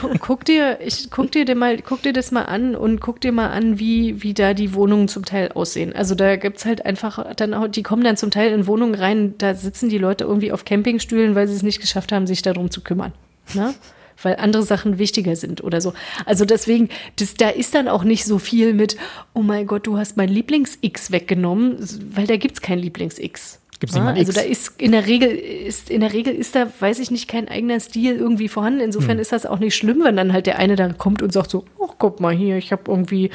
guck, 0.00 0.20
guck 0.20 0.44
dir, 0.44 0.78
ich 0.80 1.10
guck 1.10 1.30
dir 1.30 1.44
den 1.44 1.58
mal, 1.58 1.80
guck 1.80 2.02
dir 2.02 2.12
das 2.12 2.30
mal 2.30 2.42
an 2.42 2.74
und 2.76 3.00
guck 3.00 3.20
dir 3.20 3.32
mal 3.32 3.48
an, 3.48 3.78
wie, 3.78 4.22
wie 4.22 4.34
da 4.34 4.54
die 4.54 4.74
Wohnungen 4.74 5.08
zum 5.08 5.24
Teil 5.24 5.52
aussehen. 5.52 5.92
Also 5.94 6.14
da 6.14 6.36
gibt's 6.36 6.64
halt 6.64 6.84
einfach 6.84 7.34
dann 7.36 7.54
auch, 7.54 7.68
die 7.68 7.82
kommen 7.82 8.04
dann 8.04 8.16
zum 8.16 8.30
Teil 8.30 8.52
in 8.52 8.66
Wohnungen 8.66 8.94
rein, 8.94 9.34
da 9.38 9.54
sitzen 9.54 9.88
die 9.88 9.98
Leute 9.98 10.24
irgendwie 10.24 10.52
auf 10.52 10.64
Campingstühlen, 10.64 11.34
weil 11.34 11.48
sie 11.48 11.54
es 11.54 11.62
nicht 11.62 11.80
geschafft 11.80 12.12
haben, 12.12 12.26
sich 12.26 12.42
darum 12.42 12.70
zu 12.70 12.82
kümmern. 12.82 13.12
Ne? 13.54 13.74
Weil 14.22 14.36
andere 14.36 14.62
Sachen 14.62 14.98
wichtiger 14.98 15.34
sind 15.36 15.64
oder 15.64 15.80
so. 15.80 15.94
Also 16.26 16.44
deswegen, 16.44 16.90
das, 17.16 17.34
da 17.34 17.48
ist 17.48 17.74
dann 17.74 17.88
auch 17.88 18.04
nicht 18.04 18.24
so 18.24 18.38
viel 18.38 18.74
mit, 18.74 18.96
oh 19.34 19.42
mein 19.42 19.66
Gott, 19.66 19.86
du 19.86 19.96
hast 19.96 20.16
mein 20.16 20.28
Lieblings-X 20.28 21.10
weggenommen, 21.10 21.78
weil 22.14 22.26
da 22.26 22.36
gibt's 22.36 22.60
kein 22.60 22.78
Lieblings-X. 22.78 23.61
Gibt's 23.82 23.96
mal 23.96 24.14
also 24.14 24.30
X. 24.30 24.34
da 24.34 24.42
ist 24.42 24.80
in 24.80 24.92
der 24.92 25.08
Regel 25.08 25.28
ist 25.28 25.90
in 25.90 26.02
der 26.02 26.12
Regel 26.12 26.32
ist 26.32 26.54
da 26.54 26.68
weiß 26.78 27.00
ich 27.00 27.10
nicht 27.10 27.26
kein 27.26 27.48
eigener 27.48 27.80
Stil 27.80 28.14
irgendwie 28.14 28.46
vorhanden. 28.46 28.78
Insofern 28.78 29.18
ist 29.18 29.32
das 29.32 29.44
auch 29.44 29.58
nicht 29.58 29.74
schlimm, 29.74 30.04
wenn 30.04 30.16
dann 30.16 30.32
halt 30.32 30.46
der 30.46 30.60
eine 30.60 30.76
da 30.76 30.92
kommt 30.92 31.20
und 31.20 31.32
sagt 31.32 31.50
so, 31.50 31.64
oh 31.78 31.88
guck 31.98 32.20
mal 32.20 32.32
hier, 32.32 32.58
ich 32.58 32.70
habe 32.70 32.84
irgendwie 32.86 33.30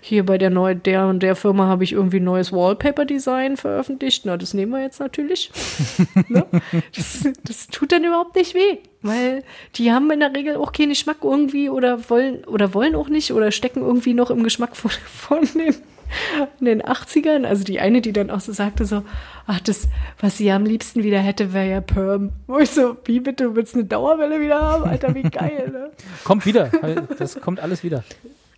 hier 0.00 0.26
bei 0.26 0.38
der 0.38 0.50
neu 0.50 0.74
der 0.74 1.06
und 1.06 1.22
der 1.22 1.36
Firma 1.36 1.68
habe 1.68 1.84
ich 1.84 1.92
irgendwie 1.92 2.16
ein 2.16 2.24
neues 2.24 2.50
Wallpaper 2.50 3.04
Design 3.04 3.56
veröffentlicht. 3.56 4.26
Na, 4.26 4.36
das 4.36 4.54
nehmen 4.54 4.72
wir 4.72 4.82
jetzt 4.82 4.98
natürlich. 4.98 5.52
ne? 6.28 6.46
das, 6.96 7.28
das 7.44 7.68
tut 7.68 7.92
dann 7.92 8.02
überhaupt 8.02 8.34
nicht 8.34 8.56
weh, 8.56 8.78
weil 9.02 9.44
die 9.76 9.92
haben 9.92 10.10
in 10.10 10.18
der 10.18 10.34
Regel 10.34 10.56
auch 10.56 10.72
keinen 10.72 10.88
Geschmack 10.88 11.18
irgendwie 11.22 11.70
oder 11.70 12.10
wollen 12.10 12.44
oder 12.46 12.74
wollen 12.74 12.96
auch 12.96 13.08
nicht 13.08 13.32
oder 13.32 13.52
stecken 13.52 13.82
irgendwie 13.82 14.14
noch 14.14 14.32
im 14.32 14.42
Geschmack 14.42 14.74
von, 14.74 14.90
von 15.06 15.46
den 15.54 15.76
in 16.60 16.66
den 16.66 16.82
80ern, 16.82 17.44
also 17.44 17.64
die 17.64 17.80
eine, 17.80 18.00
die 18.00 18.12
dann 18.12 18.30
auch 18.30 18.40
so 18.40 18.52
sagte 18.52 18.84
so, 18.84 19.02
ach, 19.46 19.60
das, 19.60 19.88
was 20.20 20.36
sie 20.38 20.50
am 20.50 20.64
liebsten 20.64 21.02
wieder 21.02 21.18
hätte, 21.18 21.52
wäre 21.52 21.70
ja 21.70 21.80
Perm. 21.80 22.30
Wo 22.46 22.58
ich 22.58 22.70
so, 22.70 22.96
wie 23.04 23.20
bitte, 23.20 23.44
du 23.44 23.56
willst 23.56 23.74
eine 23.74 23.84
Dauerwelle 23.84 24.40
wieder 24.40 24.60
haben? 24.60 24.84
Alter, 24.84 25.14
wie 25.14 25.22
geil, 25.22 25.70
ne? 25.72 25.90
Kommt 26.24 26.46
wieder. 26.46 26.70
Das 27.18 27.40
kommt 27.40 27.60
alles 27.60 27.82
wieder. 27.82 28.04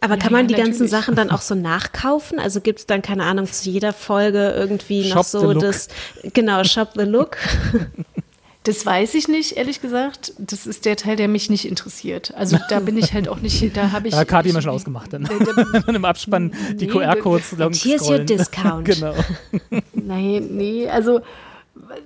Aber 0.00 0.18
kann 0.18 0.32
Ja, 0.32 0.36
man 0.38 0.48
die 0.48 0.54
ganzen 0.54 0.72
natürlich. 0.72 0.90
Sachen 0.90 1.14
dann 1.14 1.30
auch 1.30 1.40
so 1.40 1.54
nachkaufen? 1.54 2.38
Also 2.38 2.60
gibt 2.60 2.80
es 2.80 2.86
dann, 2.86 3.00
keine 3.00 3.24
Ahnung, 3.24 3.46
zu 3.46 3.70
jeder 3.70 3.94
Folge 3.94 4.50
irgendwie 4.50 5.04
Shop 5.04 5.16
noch 5.16 5.24
so 5.24 5.54
das, 5.54 5.88
genau, 6.34 6.62
Shop 6.64 6.90
the 6.94 7.04
Look. 7.04 7.38
Das 8.64 8.84
weiß 8.84 9.14
ich 9.14 9.28
nicht, 9.28 9.56
ehrlich 9.58 9.80
gesagt. 9.80 10.32
Das 10.38 10.66
ist 10.66 10.84
der 10.86 10.96
Teil, 10.96 11.16
der 11.16 11.28
mich 11.28 11.50
nicht 11.50 11.66
interessiert. 11.66 12.32
Also 12.34 12.58
da 12.70 12.80
bin 12.80 12.96
ich 12.96 13.12
halt 13.12 13.28
auch 13.28 13.40
nicht, 13.40 13.76
da 13.76 13.90
habe 13.92 14.08
ich. 14.08 14.14
Da 14.14 14.20
hat 14.20 14.28
Kati 14.28 14.48
ich, 14.48 14.54
immer 14.54 14.62
schon 14.62 14.70
ausgemacht. 14.72 15.12
Dann, 15.12 15.24
Da- 15.24 15.38
da- 15.38 15.80
dann 15.80 15.94
im 15.94 16.04
Abspann 16.04 16.52
die 16.72 16.86
Nee, 16.86 16.92
QR-Codes 16.92 17.52
lang 17.58 17.72
Here's 17.74 18.08
your 18.08 18.18
discount. 18.20 18.84
genau. 18.86 19.14
Nein, 19.92 20.48
nee, 20.52 20.88
also 20.88 21.20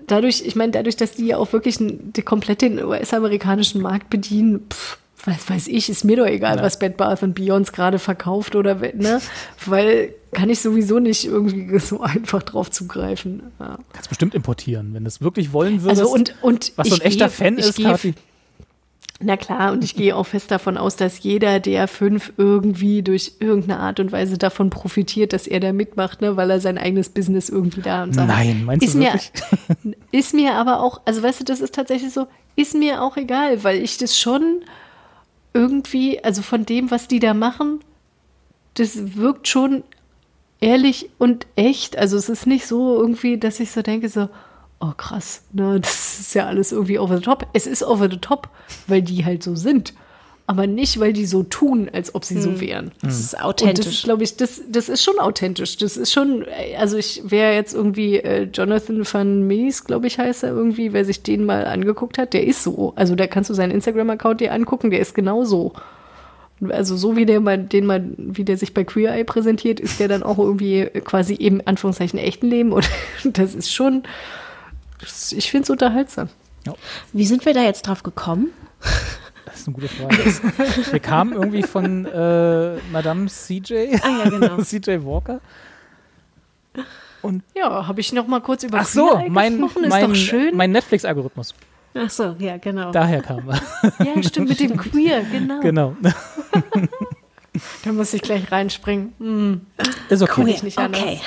dadurch, 0.06 0.42
ich 0.44 0.56
meine, 0.56 0.72
dadurch, 0.72 0.96
dass 0.96 1.12
die 1.12 1.26
ja 1.26 1.36
auch 1.38 1.52
wirklich 1.52 1.80
n- 1.80 2.12
die 2.12 2.22
komplett 2.22 2.62
den 2.62 2.82
US-amerikanischen 2.84 3.80
Markt 3.80 4.10
bedienen, 4.10 4.66
pff, 4.70 4.98
was 5.24 5.48
weiß 5.50 5.68
ich, 5.68 5.88
ist 5.90 6.04
mir 6.04 6.16
doch 6.16 6.26
egal, 6.26 6.56
Ja. 6.58 6.62
was 6.62 6.78
Bed 6.78 6.96
Bath 6.96 7.20
Beyond 7.34 7.72
gerade 7.72 7.98
verkauft 7.98 8.54
oder 8.54 8.74
ne, 8.76 9.20
weil 9.66 10.14
kann 10.32 10.48
ich 10.50 10.60
sowieso 10.60 10.98
nicht 10.98 11.24
irgendwie 11.24 11.78
so 11.80 12.00
einfach 12.00 12.42
drauf 12.42 12.70
zugreifen. 12.70 13.42
Ja. 13.58 13.78
Kannst 13.92 14.08
bestimmt 14.10 14.34
importieren, 14.34 14.94
wenn 14.94 15.04
du 15.04 15.08
es 15.08 15.20
wirklich 15.20 15.52
wollen 15.52 15.82
würdest. 15.82 16.00
Also 16.02 16.12
und 16.14 16.34
und 16.42 16.72
was 16.76 16.88
so 16.88 16.94
ein 16.96 17.00
echter 17.00 17.26
gehe- 17.26 17.30
Fan 17.34 17.58
ist, 17.58 17.80
Kathi. 17.82 18.14
Na 19.20 19.36
klar, 19.36 19.72
und 19.72 19.82
ich 19.82 19.96
gehe 19.96 20.14
auch 20.14 20.26
fest 20.28 20.52
davon 20.52 20.76
aus, 20.78 20.94
dass 20.94 21.24
jeder 21.24 21.58
der 21.58 21.88
fünf 21.88 22.32
irgendwie 22.36 23.02
durch 23.02 23.32
irgendeine 23.40 23.80
Art 23.80 23.98
und 23.98 24.12
Weise 24.12 24.38
davon 24.38 24.70
profitiert, 24.70 25.32
dass 25.32 25.48
er 25.48 25.58
da 25.58 25.72
mitmacht, 25.72 26.20
ne, 26.20 26.36
weil 26.36 26.48
er 26.50 26.60
sein 26.60 26.78
eigenes 26.78 27.08
Business 27.08 27.48
irgendwie 27.48 27.80
da 27.82 28.04
und 28.04 28.16
hat. 28.16 28.28
Nein, 28.28 28.64
meinst 28.64 28.86
ist 28.86 28.94
du 28.94 28.98
mir, 28.98 29.06
wirklich? 29.14 29.32
Ist 30.12 30.34
mir 30.34 30.54
aber 30.54 30.80
auch, 30.80 31.00
also 31.04 31.20
weißt 31.20 31.40
du, 31.40 31.44
das 31.44 31.60
ist 31.60 31.74
tatsächlich 31.74 32.12
so, 32.12 32.28
ist 32.54 32.74
mir 32.76 33.02
auch 33.02 33.16
egal, 33.16 33.64
weil 33.64 33.82
ich 33.82 33.98
das 33.98 34.16
schon 34.16 34.60
irgendwie, 35.54 36.22
also 36.22 36.42
von 36.42 36.66
dem, 36.66 36.90
was 36.90 37.08
die 37.08 37.20
da 37.20 37.34
machen, 37.34 37.80
das 38.74 39.16
wirkt 39.16 39.48
schon 39.48 39.82
ehrlich 40.60 41.10
und 41.18 41.46
echt. 41.56 41.96
Also 41.98 42.16
es 42.16 42.28
ist 42.28 42.46
nicht 42.46 42.66
so 42.66 43.00
irgendwie, 43.00 43.38
dass 43.38 43.60
ich 43.60 43.70
so 43.70 43.82
denke, 43.82 44.08
so, 44.08 44.28
oh 44.80 44.92
krass, 44.96 45.42
ne, 45.52 45.80
das 45.80 46.20
ist 46.20 46.34
ja 46.34 46.46
alles 46.46 46.72
irgendwie 46.72 46.98
over 46.98 47.16
the 47.16 47.22
top. 47.22 47.46
Es 47.52 47.66
ist 47.66 47.82
over 47.82 48.10
the 48.10 48.18
top, 48.18 48.48
weil 48.86 49.02
die 49.02 49.24
halt 49.24 49.42
so 49.42 49.54
sind. 49.54 49.94
Aber 50.50 50.66
nicht, 50.66 50.98
weil 50.98 51.12
die 51.12 51.26
so 51.26 51.42
tun, 51.42 51.90
als 51.92 52.14
ob 52.14 52.24
sie 52.24 52.40
so 52.40 52.58
wären. 52.58 52.90
Das 53.02 53.20
ist 53.20 53.34
Und 53.34 53.40
das 53.40 53.44
authentisch. 53.44 53.86
ist, 53.86 54.04
glaube 54.04 54.24
ich, 54.24 54.34
das, 54.38 54.62
das 54.66 54.88
ist 54.88 55.04
schon 55.04 55.18
authentisch. 55.18 55.76
Das 55.76 55.98
ist 55.98 56.10
schon, 56.10 56.46
also 56.78 56.96
ich 56.96 57.20
wäre 57.26 57.52
jetzt 57.52 57.74
irgendwie 57.74 58.16
äh, 58.16 58.44
Jonathan 58.44 59.04
van 59.04 59.46
Mees, 59.46 59.84
glaube 59.84 60.06
ich, 60.06 60.18
heißt 60.18 60.44
er 60.44 60.50
irgendwie, 60.52 60.94
wer 60.94 61.04
sich 61.04 61.22
den 61.22 61.44
mal 61.44 61.66
angeguckt 61.66 62.16
hat, 62.16 62.32
der 62.32 62.46
ist 62.46 62.62
so. 62.62 62.94
Also 62.96 63.14
da 63.14 63.26
kannst 63.26 63.50
du 63.50 63.54
seinen 63.54 63.72
Instagram-Account 63.72 64.40
dir 64.40 64.54
angucken, 64.54 64.90
der 64.90 65.00
ist 65.00 65.14
genau 65.14 65.44
so. 65.44 65.74
Also 66.70 66.96
so 66.96 67.14
wie 67.14 67.26
der 67.26 67.40
mal, 67.40 67.58
den 67.58 67.84
mal, 67.84 68.08
wie 68.16 68.44
der 68.44 68.56
sich 68.56 68.72
bei 68.72 68.84
Queer 68.84 69.12
Eye 69.16 69.24
präsentiert, 69.24 69.80
ist 69.80 70.00
der 70.00 70.08
dann 70.08 70.22
auch 70.22 70.38
irgendwie 70.38 70.86
quasi 71.04 71.34
eben 71.34 71.60
Anführungszeichen 71.66 72.18
echten 72.18 72.46
Leben. 72.48 72.72
Und 72.72 72.88
das 73.24 73.54
ist 73.54 73.70
schon, 73.70 74.02
ich 75.30 75.50
finde 75.50 75.64
es 75.64 75.70
unterhaltsam. 75.70 76.30
Wie 77.12 77.26
sind 77.26 77.44
wir 77.44 77.52
da 77.52 77.62
jetzt 77.62 77.82
drauf 77.82 78.02
gekommen? 78.02 78.50
Das 79.58 79.62
ist 79.62 79.68
eine 79.68 79.74
gute 79.74 79.88
Frage. 79.88 80.92
Wir 80.92 81.00
kamen 81.00 81.32
irgendwie 81.32 81.62
von 81.64 82.06
äh, 82.06 82.76
Madame 82.92 83.26
CJ, 83.26 83.96
Ah 84.02 84.24
ja, 84.24 84.30
genau. 84.30 84.56
CJ 84.62 85.04
Walker. 85.04 85.40
Ja, 87.56 87.86
habe 87.86 88.00
ich 88.00 88.12
noch 88.12 88.28
mal 88.28 88.40
kurz 88.40 88.62
über 88.62 88.78
Ach 88.80 88.86
so, 88.86 89.08
Queer 89.08 89.30
mein, 89.30 89.60
mein, 89.88 90.08
doch 90.08 90.14
schön. 90.14 90.56
mein 90.56 90.70
Netflix-Algorithmus. 90.70 91.54
Ach 91.94 92.08
so, 92.08 92.36
ja, 92.38 92.56
genau. 92.58 92.92
Daher 92.92 93.20
kam 93.20 93.50
er. 93.50 93.60
ja, 94.04 94.22
stimmt, 94.22 94.48
mit 94.48 94.60
dem 94.60 94.76
Queer, 94.76 95.22
genau. 95.24 95.60
genau. 95.60 95.96
Da 97.84 97.92
muss 97.92 98.14
ich 98.14 98.22
gleich 98.22 98.52
reinspringen. 98.52 99.14
Hm. 99.18 99.66
Ist 100.08 100.22
okay. 100.22 100.42
Cool. 100.42 100.48
ich 100.50 100.62
nicht 100.62 100.78
anders. 100.78 101.02
okay. 101.02 101.20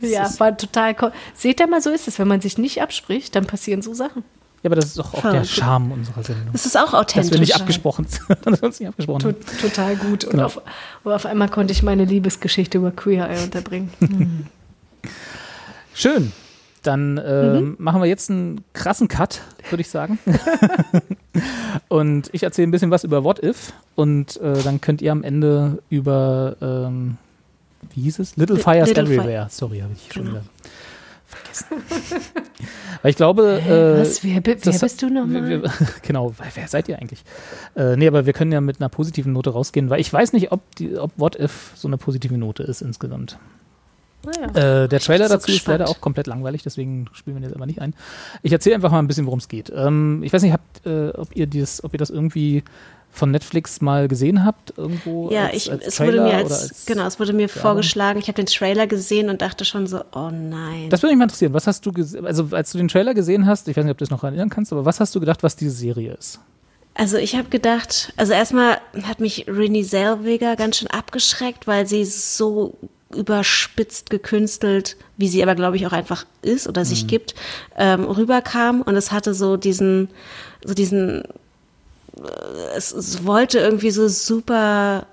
Ja, 0.00 0.30
war 0.38 0.56
total 0.56 0.96
cool. 1.02 1.12
Seht 1.34 1.60
ihr 1.60 1.66
mal, 1.66 1.82
so 1.82 1.90
ist 1.90 2.08
es. 2.08 2.18
Wenn 2.18 2.28
man 2.28 2.40
sich 2.40 2.56
nicht 2.56 2.80
abspricht, 2.80 3.36
dann 3.36 3.46
passieren 3.46 3.82
so 3.82 3.92
Sachen. 3.92 4.24
Ja, 4.62 4.68
aber 4.68 4.76
das 4.76 4.84
ist 4.86 4.98
doch 4.98 5.14
auch 5.14 5.22
der 5.22 5.30
Verrückt. 5.30 5.46
Charme 5.48 5.92
unserer 5.92 6.22
Sendung. 6.22 6.48
Das 6.52 6.66
ist 6.66 6.76
auch 6.76 6.82
Dass 6.82 6.92
wir 6.92 6.98
authentisch. 7.00 7.40
nicht 7.40 7.54
abgesprochen 7.56 8.06
sind. 8.06 8.28
Nicht 8.62 8.86
abgesprochen 8.88 9.20
To 9.20 9.32
total 9.60 9.96
gut. 9.96 10.24
Und 10.24 10.32
Genau. 10.32 10.44
auf, 10.46 10.60
aber 11.04 11.16
auf 11.16 11.24
einmal 11.24 11.48
konnte 11.48 11.72
ich 11.72 11.82
meine 11.82 12.04
Liebesgeschichte 12.04 12.76
über 12.78 12.90
Queer 12.90 13.28
Eye 13.30 13.42
unterbringen. 13.42 13.90
Schön. 15.94 16.32
Dann 16.82 17.18
äh, 17.18 17.60
Mhm. 17.60 17.76
machen 17.78 18.00
wir 18.00 18.08
jetzt 18.08 18.30
einen 18.30 18.64
krassen 18.72 19.06
Cut, 19.08 19.40
würde 19.68 19.82
ich 19.82 19.90
sagen. 19.90 20.18
und 21.88 22.30
ich 22.32 22.42
erzähle 22.42 22.68
ein 22.68 22.70
bisschen 22.70 22.90
was 22.90 23.04
über 23.04 23.22
What 23.22 23.42
If. 23.42 23.72
Und 23.96 24.40
äh, 24.40 24.62
dann 24.62 24.80
könnt 24.80 25.02
ihr 25.02 25.12
am 25.12 25.22
Ende 25.22 25.82
über, 25.90 26.56
ähm, 26.62 27.18
wie 27.94 28.02
hieß 28.02 28.18
es? 28.18 28.36
Little 28.36 28.56
Li- 28.56 28.62
Fires 28.62 28.88
Little 28.88 29.04
Everywhere. 29.04 29.48
Sorry, 29.50 29.80
habe 29.80 29.92
ich 29.94 30.12
schon 30.12 30.24
Genau. 30.26 30.40
Vergessen. 31.52 32.20
Weil 33.02 33.10
ich 33.10 33.16
glaube. 33.16 33.60
Äh, 33.60 34.00
Was? 34.00 34.22
Wer, 34.24 34.40
wer 34.44 34.56
das- 34.56 34.80
bist 34.80 35.02
du 35.02 35.10
nochmal? 35.10 35.62
Genau, 36.02 36.32
wer 36.54 36.68
seid 36.68 36.88
ihr 36.88 36.98
eigentlich? 36.98 37.22
Äh, 37.76 37.96
nee, 37.96 38.06
aber 38.08 38.26
wir 38.26 38.32
können 38.32 38.52
ja 38.52 38.60
mit 38.60 38.80
einer 38.80 38.88
positiven 38.88 39.32
Note 39.32 39.50
rausgehen, 39.50 39.90
weil 39.90 40.00
ich 40.00 40.12
weiß 40.12 40.32
nicht, 40.32 40.52
ob, 40.52 40.60
die, 40.76 40.96
ob 40.96 41.12
What 41.16 41.38
If 41.38 41.72
so 41.74 41.88
eine 41.88 41.96
positive 41.98 42.36
Note 42.36 42.62
ist 42.62 42.80
insgesamt. 42.82 43.38
Naja. 44.24 44.82
Äh, 44.84 44.88
der 44.88 45.00
Trailer 45.00 45.28
so 45.28 45.34
dazu 45.34 45.48
ist 45.48 45.54
gespannt. 45.58 45.78
leider 45.78 45.90
auch 45.90 46.00
komplett 46.00 46.26
langweilig, 46.26 46.62
deswegen 46.62 47.06
spielen 47.12 47.36
wir 47.36 47.40
den 47.40 47.48
jetzt 47.48 47.56
aber 47.56 47.64
nicht 47.66 47.80
ein. 47.80 47.94
Ich 48.42 48.52
erzähle 48.52 48.74
einfach 48.74 48.90
mal 48.90 48.98
ein 48.98 49.06
bisschen, 49.06 49.24
worum 49.24 49.38
es 49.38 49.48
geht. 49.48 49.72
Ähm, 49.74 50.22
ich 50.22 50.32
weiß 50.32 50.42
nicht, 50.42 50.52
habt, 50.52 50.84
äh, 50.86 51.08
ob, 51.10 51.34
ihr 51.34 51.46
dieses, 51.46 51.82
ob 51.84 51.94
ihr 51.94 51.98
das 51.98 52.10
irgendwie 52.10 52.62
von 53.12 53.30
Netflix 53.30 53.80
mal 53.80 54.08
gesehen 54.08 54.44
habt 54.44 54.74
irgendwo? 54.76 55.30
Ja, 55.30 55.46
als, 55.46 55.56
ich, 55.56 55.72
als 55.72 55.86
es 55.86 55.96
Trailer 55.96 56.24
wurde 56.24 56.36
mir 56.36 56.44
oder 56.44 56.54
als, 56.54 56.86
genau, 56.86 57.06
es 57.06 57.18
wurde 57.18 57.32
mir 57.32 57.48
vorgeschlagen. 57.48 58.18
Ich 58.20 58.28
habe 58.28 58.36
den 58.36 58.46
Trailer 58.46 58.86
gesehen 58.86 59.28
und 59.28 59.42
dachte 59.42 59.64
schon 59.64 59.86
so, 59.86 60.00
oh 60.14 60.30
nein. 60.30 60.88
Das 60.90 61.02
würde 61.02 61.12
mich 61.12 61.18
mal 61.18 61.24
interessieren. 61.24 61.52
Was 61.52 61.66
hast 61.66 61.84
du? 61.86 61.92
Also, 62.24 62.48
als 62.52 62.72
du 62.72 62.78
den 62.78 62.88
Trailer 62.88 63.14
gesehen 63.14 63.46
hast, 63.46 63.68
ich 63.68 63.76
weiß 63.76 63.84
nicht, 63.84 63.92
ob 63.92 63.98
du 63.98 64.04
das 64.04 64.10
noch 64.10 64.24
erinnern 64.24 64.48
kannst, 64.48 64.72
aber 64.72 64.84
was 64.84 65.00
hast 65.00 65.14
du 65.14 65.20
gedacht, 65.20 65.42
was 65.42 65.56
diese 65.56 65.72
Serie 65.72 66.14
ist? 66.14 66.40
Also 66.94 67.16
ich 67.16 67.34
habe 67.36 67.48
gedacht, 67.48 68.12
also 68.16 68.32
erstmal 68.32 68.78
hat 69.04 69.20
mich 69.20 69.46
Renée 69.46 69.86
Zellweger 69.86 70.56
ganz 70.56 70.76
schön 70.76 70.90
abgeschreckt, 70.90 71.66
weil 71.66 71.86
sie 71.86 72.04
so 72.04 72.76
überspitzt 73.14 74.10
gekünstelt, 74.10 74.96
wie 75.16 75.28
sie 75.28 75.42
aber 75.42 75.54
glaube 75.54 75.76
ich 75.76 75.86
auch 75.86 75.92
einfach 75.92 76.26
ist 76.42 76.68
oder 76.68 76.84
sich 76.84 77.06
gibt, 77.06 77.34
ähm, 77.76 78.04
rüberkam 78.04 78.82
und 78.82 78.94
es 78.94 79.12
hatte 79.12 79.34
so 79.34 79.56
diesen, 79.56 80.08
so 80.64 80.74
diesen, 80.74 81.24
es, 82.74 82.92
es 82.92 83.24
wollte 83.24 83.58
irgendwie 83.58 83.90
so 83.90 84.08
super 84.08 85.06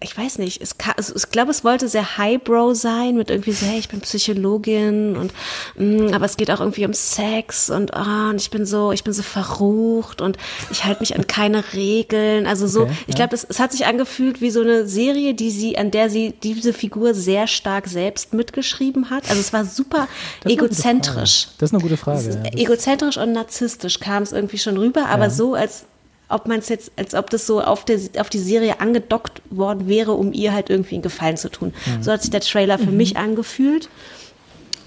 ich 0.00 0.16
weiß 0.16 0.38
nicht, 0.38 0.62
es 0.62 0.78
ka- 0.78 0.94
also 0.96 1.14
ich 1.16 1.28
glaube, 1.30 1.50
es 1.50 1.64
wollte 1.64 1.88
sehr 1.88 2.18
highbrow 2.18 2.72
sein, 2.72 3.16
mit 3.16 3.30
irgendwie 3.30 3.50
so, 3.50 3.66
hey, 3.66 3.80
ich 3.80 3.88
bin 3.88 4.00
Psychologin 4.00 5.16
und 5.16 5.32
mm, 5.76 6.14
aber 6.14 6.24
es 6.24 6.36
geht 6.36 6.52
auch 6.52 6.60
irgendwie 6.60 6.84
um 6.86 6.92
Sex 6.92 7.68
und, 7.68 7.94
ah, 7.94 8.30
und 8.30 8.40
ich 8.40 8.50
bin 8.50 8.64
so, 8.64 8.92
ich 8.92 9.02
bin 9.02 9.12
so 9.12 9.22
verrucht 9.24 10.20
und 10.20 10.36
ich 10.70 10.84
halte 10.84 11.00
mich 11.00 11.16
an 11.16 11.26
keine 11.26 11.64
Regeln. 11.74 12.46
Also 12.46 12.68
so, 12.68 12.82
Okay, 12.82 12.92
ich 13.08 13.14
ja. 13.14 13.26
glaube, 13.26 13.34
es, 13.34 13.42
es 13.48 13.58
hat 13.58 13.72
sich 13.72 13.86
angefühlt 13.86 14.40
wie 14.40 14.50
so 14.50 14.60
eine 14.60 14.86
Serie, 14.86 15.34
die 15.34 15.50
sie, 15.50 15.76
an 15.76 15.90
der 15.90 16.10
sie 16.10 16.32
diese 16.44 16.72
Figur 16.72 17.12
sehr 17.14 17.48
stark 17.48 17.88
selbst 17.88 18.32
mitgeschrieben 18.34 19.10
hat. 19.10 19.28
Also 19.28 19.40
es 19.40 19.52
war 19.52 19.64
super 19.64 20.06
Das 20.44 20.52
egozentrisch. 20.52 21.48
Das 21.58 21.70
ist 21.70 21.74
eine 21.74 21.82
gute 21.82 21.96
Frage. 21.96 22.22
Ja. 22.44 22.52
Egozentrisch 22.58 23.16
und 23.16 23.32
narzisstisch 23.32 23.98
kam 23.98 24.22
es 24.22 24.30
irgendwie 24.30 24.58
schon 24.58 24.76
rüber, 24.76 25.06
aber 25.06 25.24
Ja. 25.24 25.30
so, 25.30 25.54
als 25.54 25.86
ob 26.28 26.46
man 26.46 26.58
es 26.58 26.68
jetzt, 26.68 26.92
als 26.96 27.14
ob 27.14 27.30
das 27.30 27.46
so 27.46 27.60
auf, 27.62 27.84
der, 27.84 27.98
auf 28.18 28.28
die 28.28 28.38
Serie 28.38 28.80
angedockt 28.80 29.42
worden 29.50 29.88
wäre, 29.88 30.12
um 30.12 30.32
ihr 30.32 30.52
halt 30.52 30.70
irgendwie 30.70 30.96
einen 30.96 31.02
Gefallen 31.02 31.36
zu 31.36 31.50
tun. 31.50 31.72
Mhm. 31.86 32.02
So 32.02 32.12
hat 32.12 32.22
sich 32.22 32.30
der 32.30 32.40
Trailer 32.40 32.78
für 32.78 32.90
mich 32.90 33.16
angefühlt. 33.16 33.88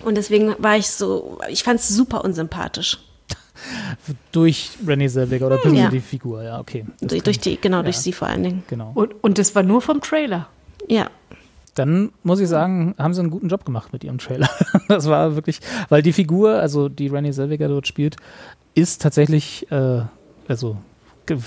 Und 0.05 0.15
deswegen 0.15 0.55
war 0.59 0.77
ich 0.77 0.89
so, 0.89 1.39
ich 1.49 1.63
fand 1.63 1.79
es 1.79 1.87
super 1.89 2.23
unsympathisch. 2.23 2.99
durch 4.31 4.71
Renée 4.85 5.07
Zellweger 5.09 5.45
oder 5.47 5.59
Ja. 5.69 5.89
die 5.89 5.99
Figur, 5.99 6.43
ja, 6.43 6.59
okay. 6.59 6.85
Durch, 7.01 7.21
durch 7.23 7.39
die, 7.39 7.57
genau, 7.59 7.77
ja. 7.77 7.83
durch 7.83 7.97
sie 7.97 8.11
vor 8.13 8.27
allen 8.27 8.41
Dingen. 8.43 8.63
Genau. 8.67 8.91
Und, 8.95 9.13
und 9.23 9.37
das 9.37 9.53
war 9.53 9.61
nur 9.63 9.81
vom 9.81 10.01
Trailer. 10.01 10.47
Ja. 10.87 11.09
Dann 11.75 12.11
muss 12.23 12.39
ich 12.39 12.49
sagen, 12.49 12.95
haben 12.97 13.13
sie 13.13 13.21
einen 13.21 13.29
guten 13.29 13.47
Job 13.49 13.63
gemacht 13.65 13.93
mit 13.93 14.03
ihrem 14.03 14.17
Trailer. 14.17 14.49
Das 14.87 15.07
war 15.07 15.35
wirklich, 15.35 15.59
weil 15.89 16.01
die 16.01 16.11
Figur, 16.11 16.55
also 16.55 16.89
die 16.89 17.09
Renée 17.09 17.31
Zellweger 17.31 17.67
dort 17.69 17.87
spielt, 17.87 18.17
ist 18.73 19.01
tatsächlich, 19.01 19.71
äh, 19.71 20.01
also 20.47 20.75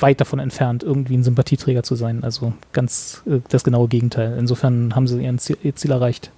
weit 0.01 0.21
davon 0.21 0.39
entfernt, 0.39 0.83
irgendwie 0.83 1.17
ein 1.17 1.25
Sympathieträger 1.25 1.83
zu 1.83 1.95
sein. 1.95 2.25
Also 2.25 2.53
ganz 2.73 3.23
äh, 3.27 3.41
das 3.49 3.65
genaue 3.65 3.89
Gegenteil. 3.89 4.37
Insofern 4.39 4.95
haben 4.95 5.07
sie 5.07 5.23
ihren 5.23 5.39
Ziel, 5.39 5.57
ihr 5.63 5.75
Ziel 5.77 5.91
erreicht, 5.91 6.31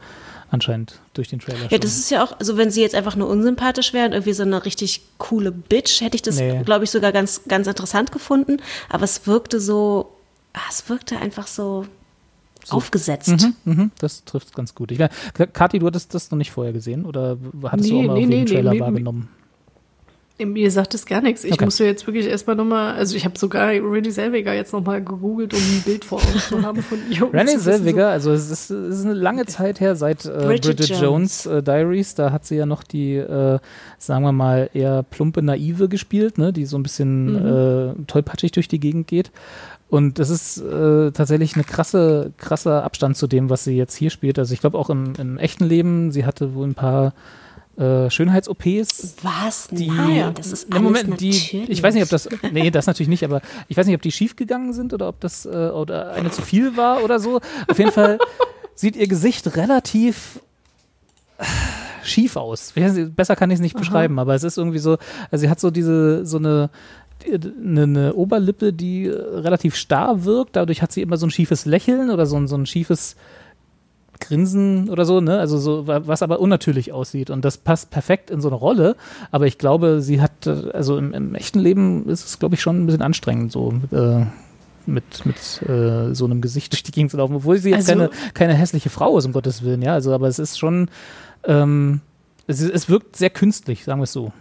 anscheinend 0.51 1.01
durch 1.15 1.29
den 1.29 1.39
Trailer. 1.41 1.59
Ja, 1.65 1.71
schon. 1.71 1.81
das 1.81 1.97
ist 1.97 2.11
ja 2.11 2.25
auch, 2.25 2.39
also 2.39 2.57
wenn 2.57 2.71
sie 2.71 2.81
jetzt 2.83 2.95
einfach 2.95 3.17
nur 3.17 3.29
unsympathisch 3.29 3.93
wäre 3.93 4.07
und 4.07 4.13
irgendwie 4.13 4.33
so 4.33 4.43
eine 4.43 4.65
richtig 4.65 5.03
coole 5.19 5.53
Bitch, 5.53 6.01
hätte 6.01 6.17
ich 6.17 6.23
das, 6.23 6.37
Nee. 6.39 6.63
glaube 6.65 6.85
ich, 6.85 6.91
sogar 6.91 7.13
ganz, 7.13 7.43
ganz 7.49 7.67
interessant 7.67 8.13
gefunden. 8.13 8.59
Aber 8.89 9.05
es 9.05 9.27
wirkte 9.27 9.61
so, 9.61 10.13
ah, 10.53 10.61
es 10.71 10.89
wirkte 10.89 11.19
einfach 11.19 11.47
so, 11.47 11.87
aufgesetzt. 12.71 13.49
Mhm, 13.65 13.91
das 13.99 14.25
trifft 14.25 14.55
ganz 14.55 14.75
gut. 14.75 14.91
Ich, 14.91 14.99
Kathi, 15.53 15.79
du 15.79 15.87
hattest 15.87 16.15
das 16.15 16.31
noch 16.31 16.39
nicht 16.39 16.51
vorher 16.51 16.73
gesehen 16.73 17.05
oder 17.05 17.37
hattest 17.65 17.91
du 17.91 17.95
Nee, 17.95 18.03
auch 18.03 18.07
mal 18.09 18.15
nee, 18.15 18.21
den 18.27 18.29
nee, 18.29 18.45
Trailer 18.45 18.73
nee, 18.73 18.81
wahrgenommen? 18.81 19.29
Mir 20.39 20.71
sagt 20.71 20.95
es 20.95 21.07
gar 21.07 21.23
nichts. 21.23 21.45
Ich 21.45 21.55
Okay. 21.55 21.65
musste 21.65 21.85
jetzt 21.87 22.07
wirklich 22.07 22.27
erstmal 22.27 22.57
nochmal, 22.57 22.95
also 22.95 23.17
ich 23.17 23.25
habe 23.25 23.39
sogar 23.39 23.71
Renée 23.71 24.11
Zellweger 24.11 24.53
jetzt 24.53 24.73
nochmal 24.75 25.03
gegoogelt, 25.03 25.55
um 25.55 25.61
ein 25.61 25.83
Bild 25.83 26.05
vor 26.05 26.19
Augen 26.19 26.39
zu 26.39 26.63
haben 26.63 26.83
von 26.83 26.99
ihr. 27.11 27.17
Renée 27.33 27.47
zu 27.47 27.55
wissen, 27.55 27.61
Zellweger, 27.63 28.09
also 28.11 28.33
es 28.33 28.51
ist, 28.51 28.71
es 28.71 28.99
ist 28.99 29.05
eine 29.07 29.15
lange 29.15 29.47
Zeit 29.47 29.81
her 29.81 29.97
seit 29.97 30.27
äh, 30.27 30.29
Bridget, 30.29 30.77
Bridget 30.77 30.89
Jones, 31.01 31.45
Jones. 31.45 31.47
äh, 31.47 31.63
Diaries, 31.63 32.15
da 32.17 32.33
hat 32.33 32.45
sie 32.45 32.57
ja 32.57 32.67
noch 32.67 32.83
die, 32.83 33.15
äh, 33.15 33.59
sagen 33.99 34.25
wir 34.25 34.33
mal, 34.33 34.69
eher 34.75 35.03
plumpe 35.05 35.41
Naive 35.41 35.89
gespielt, 35.89 36.37
ne, 36.37 36.53
die 36.53 36.67
so 36.67 36.77
ein 36.77 36.83
bisschen 36.83 37.35
äh, 37.37 37.95
tollpatschig 38.07 38.53
durch 38.53 38.69
die 38.69 38.79
Gegend 38.81 39.07
geht. 39.07 39.31
Und 39.89 40.19
das 40.19 40.31
ist 40.31 40.59
äh, 40.59 41.13
tatsächlich 41.13 41.55
eine 41.55 41.65
krasse, 41.65 42.33
krasser 42.37 42.83
Abstand 42.85 43.17
zu 43.17 43.27
dem, 43.27 43.49
was 43.49 43.65
sie 43.65 43.77
jetzt 43.77 43.95
hier 43.95 44.11
spielt. 44.11 44.39
Also 44.39 44.53
ich 44.53 44.61
glaube 44.61 44.77
auch 44.77 44.91
im, 44.91 45.13
im 45.17 45.39
echten 45.39 45.65
Leben, 45.65 46.11
sie 46.11 46.27
hatte 46.27 46.55
wohl 46.55 46.67
ein 46.67 46.75
paar 46.75 47.15
äh, 47.77 48.09
Schönheits-OPs, 48.09 49.17
Was? 49.23 49.69
die, 49.71 49.89
Nein, 49.89 50.33
das 50.35 50.53
ist 50.53 50.73
alles 50.73 50.83
Moment, 50.83 51.21
die, 51.21 51.31
natürlich. 51.31 51.71
ich 51.71 51.83
weiß 51.83 51.95
nicht, 51.95 52.05
ob 52.05 52.09
das, 52.09 52.29
nee, 52.53 52.71
das 52.71 52.87
natürlich 52.87 53.09
nicht, 53.09 53.25
aber 53.25 53.43
ich 53.69 53.77
weiß 53.77 53.87
nicht, 53.87 53.95
ob 53.95 54.03
die 54.03 54.13
schief 54.13 54.37
gegangen 54.37 54.73
sind 54.73 54.95
oder 54.95 55.09
ob 55.09 55.21
das, 55.21 55.45
äh, 55.45 55.49
oder 55.49 56.13
eine 56.13 56.31
zu 56.31 56.43
viel 56.43 56.77
war 56.77 57.05
oder 57.05 57.21
so. 57.21 57.41
Auf 57.69 57.79
jeden 57.79 57.93
Fall 57.93 58.19
sieht 58.75 58.97
ihr 58.97 59.09
Gesicht 59.09 59.57
relativ 59.57 60.41
äh, 61.39 61.45
schief 62.03 62.37
aus. 62.37 62.73
Besser 63.15 63.37
kann 63.37 63.51
ich 63.51 63.57
es 63.57 63.61
nicht 63.61 63.77
beschreiben, 63.77 64.19
aber 64.19 64.35
es 64.35 64.43
ist 64.43 64.57
irgendwie 64.57 64.79
so, 64.79 64.97
also 65.31 65.43
sie 65.43 65.51
hat 65.51 65.61
so 65.61 65.71
diese, 65.71 66.25
so 66.25 66.39
eine, 66.39 66.71
eine, 67.27 67.83
eine 67.83 68.15
Oberlippe, 68.15 68.73
die 68.73 69.07
äh, 69.07 69.13
relativ 69.13 69.77
starr 69.77 70.25
wirkt. 70.25 70.57
Dadurch 70.57 70.81
hat 70.83 70.93
sie 70.93 71.03
immer 71.03 71.17
so 71.17 71.27
ein 71.27 71.31
schiefes 71.31 71.67
Lächeln 71.67 72.11
oder 72.11 72.25
so 72.25 72.37
ein, 72.37 72.47
so 72.47 72.57
ein 72.57 72.67
schiefes 72.67 73.17
Grinsen 74.21 74.89
oder 74.91 75.05
so, 75.05 75.21
ne? 75.21 75.39
Also 75.39 75.59
so, 75.59 75.87
wa- 75.87 76.03
was 76.07 76.23
aber 76.23 76.41
unnatürlich 76.41 76.93
aussieht. 76.93 77.31
Und 77.31 77.45
das 77.45 77.59
passt 77.59 77.91
perfekt 77.91 78.31
in 78.31 78.41
so 78.41 78.49
eine 78.49 78.57
Rolle. 78.57 78.97
Aber 79.31 79.47
ich 79.47 79.59
glaube, 79.59 80.01
sie 80.03 80.21
hat, 80.21 80.47
äh, 80.47 80.71
also 80.73 80.97
im, 80.99 81.13
im 81.15 81.35
echten 81.35 81.59
Leben 81.59 82.09
ist 82.09 82.27
es, 82.27 82.39
glaube 82.39 82.55
ich, 82.55 82.61
schon 82.63 82.83
ein 82.83 82.87
bisschen 82.87 83.03
anstrengend, 83.03 83.53
so 83.53 83.73
äh, 83.93 84.25
mit, 84.87 85.27
mit 85.27 85.63
äh, 85.69 86.15
so 86.15 86.25
einem 86.25 86.41
Gesicht 86.41 86.73
durch 86.73 86.83
die 86.83 86.93
Gegend 86.93 87.11
zu 87.11 87.17
laufen. 87.17 87.35
Obwohl 87.37 87.59
sie 87.59 87.71
jetzt 87.71 87.91
Also- 87.91 88.09
keine, 88.09 88.11
keine 88.35 88.55
hässliche 88.55 88.91
Frau 88.91 89.17
ist, 89.19 89.25
um 89.27 89.33
Gottes 89.33 89.63
Willen, 89.63 89.83
ja. 89.83 89.93
Also, 89.95 90.13
aber 90.13 90.29
es 90.29 90.39
ist 90.39 90.59
schon, 90.59 90.89
ähm, 91.45 92.01
es, 92.47 92.61
es 92.63 92.89
wirkt 92.89 93.17
sehr 93.17 93.31
künstlich, 93.31 93.85
sagen 93.85 94.01
wir 94.01 94.05
es 94.05 94.13
so. 94.13 94.33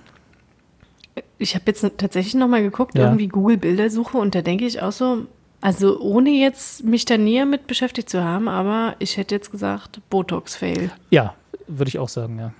Ich 1.38 1.56
habe 1.56 1.64
jetzt 1.68 1.85
tatsächlich 1.97 2.35
nochmal 2.35 2.61
geguckt, 2.61 2.95
Ja. 2.97 3.06
irgendwie 3.06 3.27
Google-Bildersuche 3.27 4.18
und 4.18 4.35
da 4.35 4.41
denke 4.41 4.65
ich 4.65 4.81
auch 4.81 4.91
so, 4.91 5.26
also 5.61 5.99
ohne 5.99 6.30
jetzt 6.30 6.84
mich 6.84 7.06
da 7.06 7.18
näher 7.18 7.45
mit 7.45 7.68
beschäftigt 7.68 8.10
zu 8.10 8.23
haben, 8.23 8.48
aber 8.48 8.95
ich 8.99 9.18
hätte 9.18 9.34
jetzt 9.36 9.52
gesagt, 9.52 9.99
Botox-Fail. 10.10 10.91
Ja, 11.10 11.34
würde 11.68 11.90
ich 11.90 11.98
auch 11.99 12.10
sagen, 12.10 12.38
ja. 12.40 12.53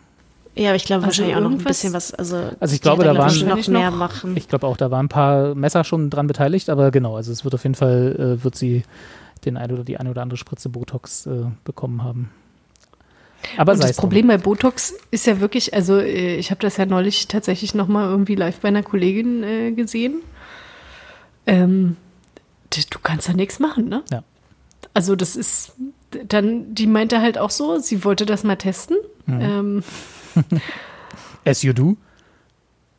Ja, 0.58 0.70
aber 0.70 0.78
ich 0.78 0.86
glaube 0.86 1.06
Also 1.06 1.08
wahrscheinlich 1.22 1.36
auch 1.36 1.42
noch 1.42 1.50
ein 1.50 1.54
irgendwas- 1.58 1.78
bisschen 1.80 1.94
was, 1.94 2.14
also, 2.14 2.38
Also 2.60 2.74
ich 2.76 2.82
glaube, 2.82 3.04
da 3.04 3.16
waren- 3.18 3.48
noch 3.48 3.68
mehr 3.68 3.92
noch- 3.92 3.98
machen. 3.98 4.38
Ich 4.38 4.48
glaube 4.48 4.66
auch, 4.66 4.78
da 4.78 4.90
waren 4.90 5.08
ein 5.08 5.10
paar 5.10 5.54
Messer 5.54 5.84
schon 5.84 6.10
dran 6.10 6.28
beteiligt, 6.28 6.70
aber 6.70 6.92
genau, 6.92 7.18
also 7.18 7.32
es 7.34 7.44
wird 7.44 7.54
auf 7.54 7.64
jeden 7.64 7.76
Fall, 7.76 8.38
äh, 8.40 8.44
wird 8.44 8.56
sie 8.56 8.84
den 9.44 9.58
ein 9.58 9.70
oder 9.72 9.84
die 9.84 9.98
eine 9.98 10.10
oder 10.10 10.22
andere 10.22 10.38
Spritze 10.38 10.70
Botox 10.70 11.26
äh, 11.28 11.44
bekommen 11.66 12.04
haben. 12.04 12.32
Aber 13.58 13.74
Und 13.74 13.84
das. 13.84 13.98
Problem 13.98 14.28
bei 14.28 14.38
Botox 14.38 14.94
ist 15.12 15.28
ja 15.28 15.40
wirklich, 15.42 15.74
also 15.74 16.00
äh, 16.00 16.38
ich 16.38 16.50
habe 16.52 16.62
das 16.62 16.78
ja 16.78 16.86
neulich 16.86 17.28
tatsächlich 17.28 17.76
nochmal 17.76 18.10
irgendwie 18.10 18.36
live 18.36 18.60
bei 18.62 18.70
einer 18.70 18.82
Kollegin 18.82 19.44
äh, 19.44 19.72
gesehen. 19.74 20.22
Ähm, 21.46 21.96
du 22.70 23.00
kannst 23.02 23.30
da 23.30 23.34
nichts 23.34 23.60
machen, 23.60 23.88
ne? 23.90 24.04
Ja. 24.12 24.24
Also 24.94 25.16
das 25.16 25.36
ist, 25.36 25.74
dann, 26.28 26.74
die 26.74 26.88
meinte 26.88 27.22
halt 27.22 27.38
auch 27.38 27.50
so, 27.50 27.78
sie 27.80 28.04
wollte 28.04 28.26
das 28.26 28.44
mal 28.44 28.56
testen. 28.56 28.98
Mhm. 29.26 29.42
Ähm, 29.42 29.84
As 31.46 31.62
you 31.64 31.74
do. 31.74 31.98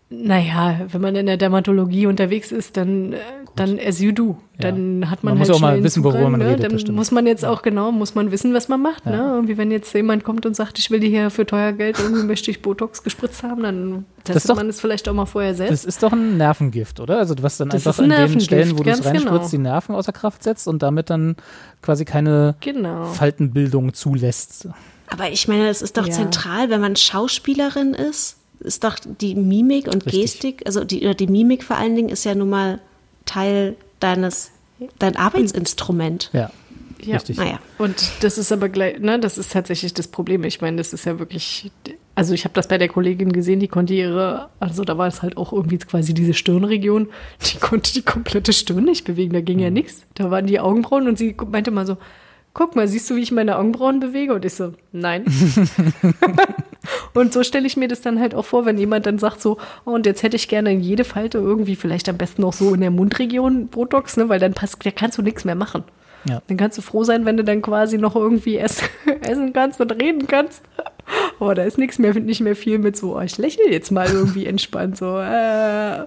naja, 0.08 0.86
wenn 0.88 1.00
man 1.00 1.16
in 1.16 1.26
der 1.26 1.36
Dermatologie 1.36 2.06
unterwegs 2.06 2.52
ist, 2.52 2.76
dann, 2.76 3.12
äh, 3.12 3.18
dann 3.56 3.78
as 3.78 4.00
you 4.00 4.12
do. 4.12 4.36
Ja. 4.58 4.70
Dann 4.70 5.10
hat 5.10 5.24
man, 5.24 5.32
Man 5.32 5.38
muss 5.40 5.48
halt 5.48 5.56
auch 5.56 5.60
mal 5.60 5.82
wissen, 5.82 6.02
worüber 6.04 6.18
Zugang, 6.18 6.32
man 6.32 6.40
ne? 6.40 6.46
redet, 6.48 6.64
das 6.64 6.70
Dann 6.70 6.78
stimmt. 6.78 6.96
muss 6.96 7.10
man 7.10 7.26
jetzt 7.26 7.44
auch 7.44 7.62
genau, 7.62 7.90
muss 7.92 8.14
man 8.14 8.30
wissen, 8.30 8.54
was 8.54 8.68
man 8.68 8.80
macht. 8.80 9.04
Ja. 9.06 9.12
Ne? 9.12 9.18
Irgendwie, 9.34 9.56
wenn 9.58 9.70
jetzt 9.70 9.92
jemand 9.94 10.24
kommt 10.24 10.46
und 10.46 10.54
sagt, 10.54 10.78
ich 10.78 10.90
will 10.90 11.00
dir 11.00 11.08
hier 11.10 11.30
für 11.30 11.44
teuer 11.44 11.72
Geld, 11.72 11.98
irgendwie 11.98 12.22
möchte 12.22 12.50
ich 12.50 12.62
Botox 12.62 13.02
gespritzt 13.02 13.42
haben, 13.42 13.62
dann 13.62 14.04
testet 14.24 14.36
ist 14.36 14.48
doch- 14.50 14.56
man 14.56 14.68
es 14.68 14.80
vielleicht 14.80 15.08
auch 15.08 15.14
mal 15.14 15.26
vorher 15.26 15.54
selbst. 15.54 15.72
Das 15.72 15.84
ist 15.84 16.02
doch 16.02 16.12
ein 16.12 16.36
Nervengift, 16.36 17.00
oder? 17.00 17.18
Also 17.18 17.34
was 17.42 17.56
dann 17.56 17.68
Das 17.70 17.86
einfach 17.86 18.02
ein 18.02 18.12
an 18.12 18.30
den 18.30 18.40
Stellen, 18.40 18.78
wo 18.78 18.82
du 18.82 18.90
es 18.90 18.96
ganz 19.02 19.06
reinspritzt, 19.06 19.32
genau. 19.32 19.48
die 19.50 19.58
Nerven 19.58 19.94
außer 19.94 20.12
Kraft 20.12 20.42
setzt 20.42 20.68
und 20.68 20.82
damit 20.82 21.10
dann 21.10 21.36
quasi 21.82 22.04
keine 22.04 22.54
genau. 22.60 23.04
Faltenbildung 23.04 23.92
zulässt. 23.94 24.68
Aber 25.08 25.30
ich 25.30 25.48
meine, 25.48 25.68
es 25.68 25.82
ist 25.82 25.96
doch 25.96 26.06
Ja. 26.06 26.12
zentral, 26.12 26.68
wenn 26.70 26.80
man 26.80 26.96
Schauspielerin 26.96 27.94
ist, 27.94 28.38
ist 28.60 28.84
doch 28.84 28.96
die 29.20 29.34
Mimik 29.34 29.86
und 29.86 30.06
Richtig. 30.06 30.20
Gestik, 30.22 30.62
also 30.66 30.82
die, 30.82 31.02
oder 31.02 31.14
die 31.14 31.26
Mimik 31.26 31.62
vor 31.62 31.76
allen 31.76 31.94
Dingen 31.94 32.08
ist 32.08 32.24
ja 32.24 32.34
nun 32.34 32.48
mal 32.48 32.80
Teil 33.26 33.76
deines, 34.00 34.50
dein 34.98 35.16
Arbeitsinstrument. 35.16 36.30
Ja, 36.32 36.50
Ja. 37.02 37.16
richtig. 37.16 37.36
Naja. 37.36 37.58
Und 37.78 37.94
das 38.20 38.38
ist 38.38 38.50
aber 38.52 38.68
gleich, 38.70 38.98
ne, 38.98 39.18
das 39.20 39.36
ist 39.36 39.52
tatsächlich 39.52 39.92
das 39.92 40.08
Problem. 40.08 40.44
Ich 40.44 40.60
meine, 40.62 40.78
das 40.78 40.92
ist 40.94 41.04
ja 41.04 41.18
wirklich, 41.18 41.70
also 42.14 42.32
ich 42.32 42.44
habe 42.44 42.54
das 42.54 42.68
bei 42.68 42.78
der 42.78 42.88
Kollegin 42.88 43.32
gesehen, 43.32 43.60
die 43.60 43.68
konnte 43.68 43.92
ihre, 43.94 44.48
also 44.60 44.82
da 44.84 44.96
war 44.96 45.06
es 45.06 45.20
halt 45.22 45.36
auch 45.36 45.52
irgendwie 45.52 45.76
quasi 45.78 46.14
diese 46.14 46.32
Stirnregion, 46.32 47.08
die 47.52 47.58
konnte 47.58 47.92
die 47.92 48.02
komplette 48.02 48.52
Stirn 48.54 48.84
nicht 48.84 49.04
bewegen, 49.04 49.34
da 49.34 49.42
ging 49.42 49.58
ja 49.58 49.68
nichts. 49.70 50.02
Da 50.14 50.30
waren 50.30 50.46
die 50.46 50.58
Augenbrauen 50.58 51.06
und 51.08 51.18
sie 51.18 51.36
meinte 51.50 51.70
mal 51.70 51.84
so, 51.86 51.98
guck 52.54 52.74
mal, 52.76 52.88
siehst 52.88 53.10
du, 53.10 53.16
wie 53.16 53.20
ich 53.22 53.32
meine 53.32 53.58
Augenbrauen 53.58 54.00
bewege? 54.00 54.32
Und 54.34 54.44
ich 54.46 54.54
so, 54.54 54.72
nein. 54.92 55.24
und 57.16 57.32
so 57.32 57.42
stelle 57.42 57.66
ich 57.66 57.76
mir 57.76 57.88
das 57.88 58.00
dann 58.00 58.20
halt 58.20 58.34
auch 58.34 58.44
vor, 58.44 58.66
wenn 58.66 58.78
jemand 58.78 59.06
dann 59.06 59.18
sagt 59.18 59.40
so, 59.40 59.58
oh, 59.84 59.92
und 59.92 60.06
jetzt 60.06 60.22
hätte 60.22 60.36
ich 60.36 60.48
gerne 60.48 60.72
in 60.72 60.80
jede 60.80 61.04
Falte 61.04 61.38
irgendwie, 61.38 61.76
vielleicht 61.76 62.08
am 62.08 62.16
besten 62.16 62.42
noch 62.42 62.52
so 62.52 62.74
in 62.74 62.80
der 62.80 62.90
Mundregion 62.90 63.68
Botox, 63.68 64.16
ne, 64.16 64.28
weil 64.28 64.38
dann 64.38 64.54
passt, 64.54 64.84
da 64.84 64.90
kannst 64.90 65.18
du 65.18 65.22
nichts 65.22 65.44
mehr 65.44 65.54
machen. 65.54 65.84
Ja. 66.28 66.42
Dann 66.46 66.56
kannst 66.56 66.76
du 66.76 66.82
froh 66.82 67.04
sein, 67.04 67.24
wenn 67.24 67.36
du 67.36 67.44
dann 67.44 67.62
quasi 67.62 67.98
noch 67.98 68.16
irgendwie 68.16 68.58
ess 68.58 68.82
essen 69.22 69.52
kannst 69.52 69.80
und 69.80 69.90
reden 69.92 70.26
kannst. 70.26 70.62
Oh, 71.38 71.52
da 71.54 71.62
ist 71.62 71.78
nichts 71.78 71.98
mehr, 71.98 72.14
nicht 72.14 72.40
mehr 72.40 72.56
viel 72.56 72.78
mit 72.78 72.96
so, 72.96 73.16
oh, 73.16 73.20
ich 73.20 73.38
lächle 73.38 73.70
jetzt 73.70 73.90
mal 73.90 74.08
irgendwie 74.08 74.46
entspannt. 74.46 74.96
So, 74.96 75.18
äh. 75.18 76.04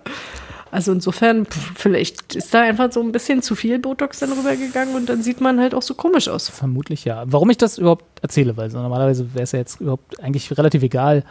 Also 0.72 0.92
insofern, 0.92 1.46
pff, 1.46 1.72
vielleicht 1.76 2.36
ist 2.36 2.54
da 2.54 2.62
einfach 2.62 2.92
so 2.92 3.02
ein 3.02 3.12
bisschen 3.12 3.42
zu 3.42 3.56
viel 3.56 3.80
Botox 3.80 4.20
dann 4.20 4.32
rübergegangen 4.32 4.96
und 4.96 5.10
dann 5.10 5.24
sieht 5.24 5.42
man 5.42 5.60
halt 5.60 5.74
auch 5.74 5.82
so 5.82 5.96
komisch 5.96 6.28
aus. 6.28 6.50
Vermutlich 6.50 7.06
ja. 7.06 7.24
Warum 7.26 7.50
ich 7.50 7.58
das 7.58 7.78
überhaupt 7.78 8.06
erzähle, 8.22 8.56
weil 8.58 8.70
normalerweise 8.70 9.34
wäre 9.34 9.44
es 9.44 9.52
ja 9.52 9.60
jetzt 9.60 9.82
überhaupt 9.82 10.20
eigentlich 10.22 10.56
relativ 10.58 10.84
egal, 10.84 11.24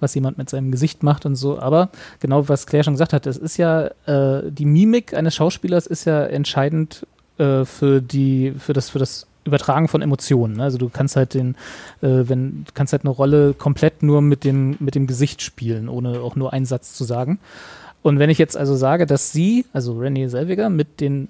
was 0.00 0.14
jemand 0.14 0.38
mit 0.38 0.50
seinem 0.50 0.72
Gesicht 0.72 1.02
macht 1.02 1.26
und 1.26 1.36
so. 1.36 1.60
Aber 1.60 1.90
genau, 2.20 2.48
was 2.48 2.66
Claire 2.66 2.84
schon 2.84 2.94
gesagt 2.94 3.12
hat, 3.12 3.26
es 3.26 3.36
ist 3.36 3.58
ja, 3.58 3.90
äh, 4.06 4.50
die 4.50 4.64
Mimik 4.64 5.14
eines 5.14 5.34
Schauspielers 5.34 5.86
ist 5.86 6.06
ja 6.06 6.24
entscheidend 6.24 7.06
äh, 7.38 7.64
für 7.64 8.00
die, 8.00 8.54
für 8.58 8.72
das, 8.72 8.90
für 8.90 8.98
das 8.98 9.26
Übertragen 9.44 9.88
von 9.88 10.02
Emotionen. 10.02 10.56
Ne? 10.56 10.64
Also 10.64 10.78
du 10.78 10.88
kannst 10.88 11.16
halt 11.16 11.34
den, 11.34 11.54
äh, 12.02 12.24
wenn, 12.28 12.64
kannst 12.74 12.92
halt 12.92 13.04
eine 13.04 13.10
Rolle 13.10 13.54
komplett 13.54 14.02
nur 14.02 14.20
mit 14.20 14.44
dem, 14.44 14.76
mit 14.80 14.94
dem 14.94 15.06
Gesicht 15.06 15.42
spielen, 15.42 15.88
ohne 15.88 16.20
auch 16.20 16.36
nur 16.36 16.52
einen 16.52 16.66
Satz 16.66 16.94
zu 16.94 17.04
sagen. 17.04 17.38
Und 18.02 18.18
wenn 18.18 18.30
ich 18.30 18.38
jetzt 18.38 18.56
also 18.56 18.74
sage, 18.76 19.06
dass 19.06 19.32
sie, 19.32 19.66
also 19.72 19.94
Renée 19.94 20.28
Selviger, 20.28 20.70
mit 20.70 21.00
den 21.00 21.28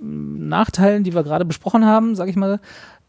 Nachteilen, 0.00 1.04
die 1.04 1.14
wir 1.14 1.22
gerade 1.22 1.44
besprochen 1.44 1.84
haben, 1.84 2.14
sage 2.14 2.30
ich 2.30 2.36
mal, 2.36 2.60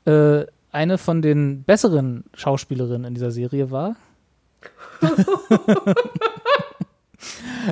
äh, 0.05 0.45
eine 0.72 0.97
von 0.97 1.22
den 1.22 1.63
besseren 1.63 2.23
Schauspielerinnen 2.34 3.05
in 3.05 3.13
dieser 3.13 3.31
Serie 3.31 3.72
war, 3.72 3.95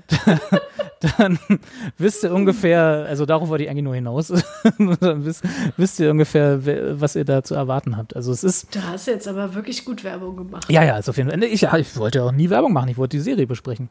dann 1.17 1.39
wisst 1.97 2.23
ihr 2.23 2.33
ungefähr, 2.33 3.05
also 3.07 3.25
darauf 3.25 3.49
wollte 3.49 3.63
ich 3.63 3.69
eigentlich 3.69 3.83
nur 3.83 3.95
hinaus, 3.95 4.27
dann 4.99 5.25
wisst, 5.25 5.43
wisst 5.77 5.99
ihr 5.99 6.11
ungefähr, 6.11 6.59
was 6.99 7.15
ihr 7.15 7.25
da 7.25 7.43
zu 7.43 7.55
erwarten 7.55 7.97
habt. 7.97 8.15
Also 8.15 8.31
es 8.31 8.43
ist, 8.43 8.75
Da 8.75 8.81
hast 8.91 9.07
du 9.07 9.11
jetzt 9.11 9.27
aber 9.27 9.53
wirklich 9.53 9.85
gut 9.85 10.03
Werbung 10.03 10.37
gemacht. 10.37 10.65
ja, 10.69 10.83
ja, 10.83 10.97
ist 10.97 11.09
auf 11.09 11.17
jeden 11.17 11.29
Fall. 11.29 11.43
Ich, 11.43 11.61
ja, 11.61 11.75
ich 11.77 11.95
wollte 11.97 12.19
ja 12.19 12.25
auch 12.25 12.31
nie 12.31 12.49
Werbung 12.49 12.73
machen, 12.73 12.89
ich 12.89 12.97
wollte 12.97 13.17
die 13.17 13.23
Serie 13.23 13.47
besprechen. 13.47 13.89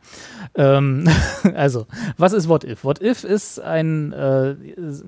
Ähm, 0.55 1.09
also, 1.55 1.87
was 2.17 2.33
ist 2.33 2.49
What 2.49 2.65
If? 2.65 2.85
What 2.85 3.01
If 3.03 3.25
ist 3.25 3.61
ein, 3.61 4.13
äh, 4.13 4.55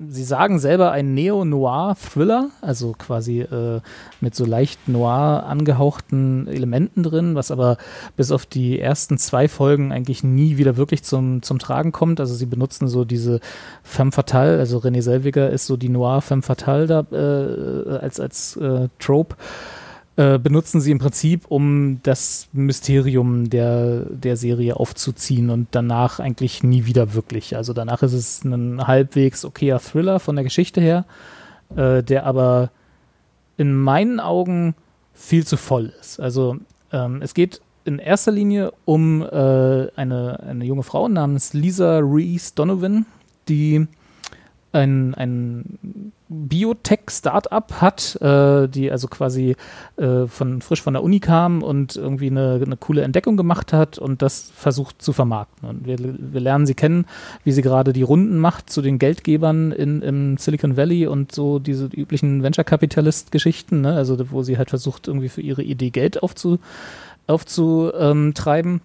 Sie 0.07 0.23
sagen 0.23 0.59
selber 0.59 0.91
ein 0.91 1.13
Neo-Noir-Thriller, 1.13 2.49
also 2.61 2.93
quasi 2.97 3.41
äh, 3.41 3.81
mit 4.21 4.35
so 4.35 4.45
leicht 4.45 4.87
noir 4.87 5.45
angehauchten 5.47 6.47
Elementen 6.47 7.03
drin, 7.03 7.35
was 7.35 7.51
aber 7.51 7.77
bis 8.15 8.31
auf 8.31 8.45
die 8.45 8.79
ersten 8.79 9.17
zwei 9.17 9.47
Folgen 9.47 9.91
eigentlich 9.91 10.23
nie 10.23 10.57
wieder 10.57 10.77
wirklich 10.77 11.03
zum, 11.03 11.41
zum 11.41 11.59
Tragen 11.59 11.91
kommt. 11.95 12.19
Also 12.19 12.35
sie 12.35 12.45
benutzen 12.45 12.87
so 12.87 13.05
diese 13.05 13.39
femme 13.83 14.11
fatale, 14.11 14.59
also 14.59 14.79
René 14.79 15.01
Selviger 15.01 15.49
ist 15.49 15.65
so 15.65 15.77
die 15.77 15.89
Noir 15.89 16.21
femme 16.21 16.41
fatale 16.41 16.87
da, 16.87 17.05
äh, 17.11 17.97
als, 17.97 18.19
als 18.19 18.57
äh, 18.57 18.89
Trope 18.99 19.35
äh, 20.17 20.39
benutzen 20.39 20.79
sie 20.79 20.91
im 20.91 20.99
Prinzip, 20.99 21.45
um 21.49 21.99
das 22.03 22.47
Mysterium 22.53 23.49
der, 23.49 24.05
der 24.09 24.37
Serie 24.37 24.77
aufzuziehen 24.77 25.49
und 25.49 25.67
danach 25.71 26.19
eigentlich 26.19 26.63
nie 26.63 26.85
wieder 26.85 27.13
wirklich. 27.13 27.55
Also 27.55 27.73
danach 27.73 28.01
ist 28.01 28.13
es 28.13 28.43
ein 28.43 28.87
halbwegs 28.87 29.43
okayer 29.43 29.79
Thriller 29.79 30.19
von 30.19 30.35
der 30.35 30.43
Geschichte 30.43 30.79
her, 30.79 31.05
äh, 31.75 32.01
der 32.01 32.25
aber 32.25 32.71
in 33.57 33.73
meinen 33.75 34.19
Augen 34.19 34.75
viel 35.13 35.45
zu 35.45 35.57
voll 35.57 35.93
ist. 35.99 36.19
Also 36.19 36.57
ähm, 36.91 37.21
es 37.21 37.33
geht 37.33 37.61
in 37.85 37.99
erster 37.99 38.31
Linie 38.31 38.73
um 38.83 39.21
äh, 39.21 39.25
eine, 39.95 40.39
eine 40.41 40.65
junge 40.65 40.83
Frau 40.83 41.07
namens 41.07 41.53
Lisa 41.53 41.99
Reese 41.99 42.53
Donovan, 42.55 43.05
die 43.47 43.87
ein, 44.75 45.13
ein 45.15 46.11
Biotech-Startup 46.27 47.71
hat, 47.81 48.19
äh, 48.21 48.67
die 48.67 48.91
also 48.91 49.07
quasi 49.07 49.55
äh, 49.97 50.25
von, 50.25 50.61
frisch 50.61 50.81
von 50.81 50.93
der 50.93 51.03
Uni 51.03 51.19
kam 51.19 51.63
und 51.63 51.95
irgendwie 51.95 52.27
eine, 52.27 52.59
eine 52.63 52.75
coole 52.77 53.03
Entdeckung 53.03 53.37
gemacht 53.37 53.73
hat 53.73 53.97
und 53.97 54.21
das 54.21 54.51
versucht 54.55 55.01
zu 55.01 55.13
vermarkten. 55.13 55.69
Und 55.69 55.85
wir, 55.85 55.97
wir 55.99 56.41
lernen 56.41 56.65
sie 56.65 56.73
kennen, 56.73 57.05
wie 57.43 57.51
sie 57.51 57.61
gerade 57.61 57.93
die 57.93 58.01
Runden 58.01 58.37
macht 58.37 58.69
zu 58.69 58.81
den 58.81 58.99
Geldgebern 58.99 59.71
in, 59.71 60.01
im 60.01 60.37
Silicon 60.37 60.75
Valley 60.75 61.07
und 61.07 61.31
so 61.31 61.59
diese 61.59 61.85
üblichen 61.85 62.43
Venture-Capitalist-Geschichten, 62.43 63.81
ne? 63.81 63.93
also 63.93 64.17
wo 64.31 64.43
sie 64.43 64.57
halt 64.57 64.69
versucht, 64.69 65.07
irgendwie 65.07 65.29
für 65.29 65.41
ihre 65.41 65.63
Idee 65.63 65.91
Geld 65.91 66.21
aufzu, 66.21 66.59
aufzutreiben. 67.27 68.81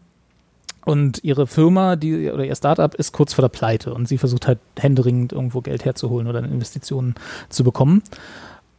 Und 0.85 1.23
ihre 1.23 1.47
Firma, 1.47 1.97
die, 1.97 2.31
oder 2.31 2.45
ihr 2.45 2.55
Startup 2.55 2.95
ist 2.95 3.13
kurz 3.13 3.35
vor 3.35 3.43
der 3.43 3.51
Pleite 3.51 3.93
und 3.93 4.09
sie 4.09 4.17
versucht 4.17 4.47
halt 4.47 4.59
händeringend 4.79 5.33
irgendwo 5.33 5.61
Geld 5.61 5.85
herzuholen 5.85 6.27
oder 6.27 6.39
Investitionen 6.41 7.15
zu 7.51 7.65
bekommen. 7.65 8.03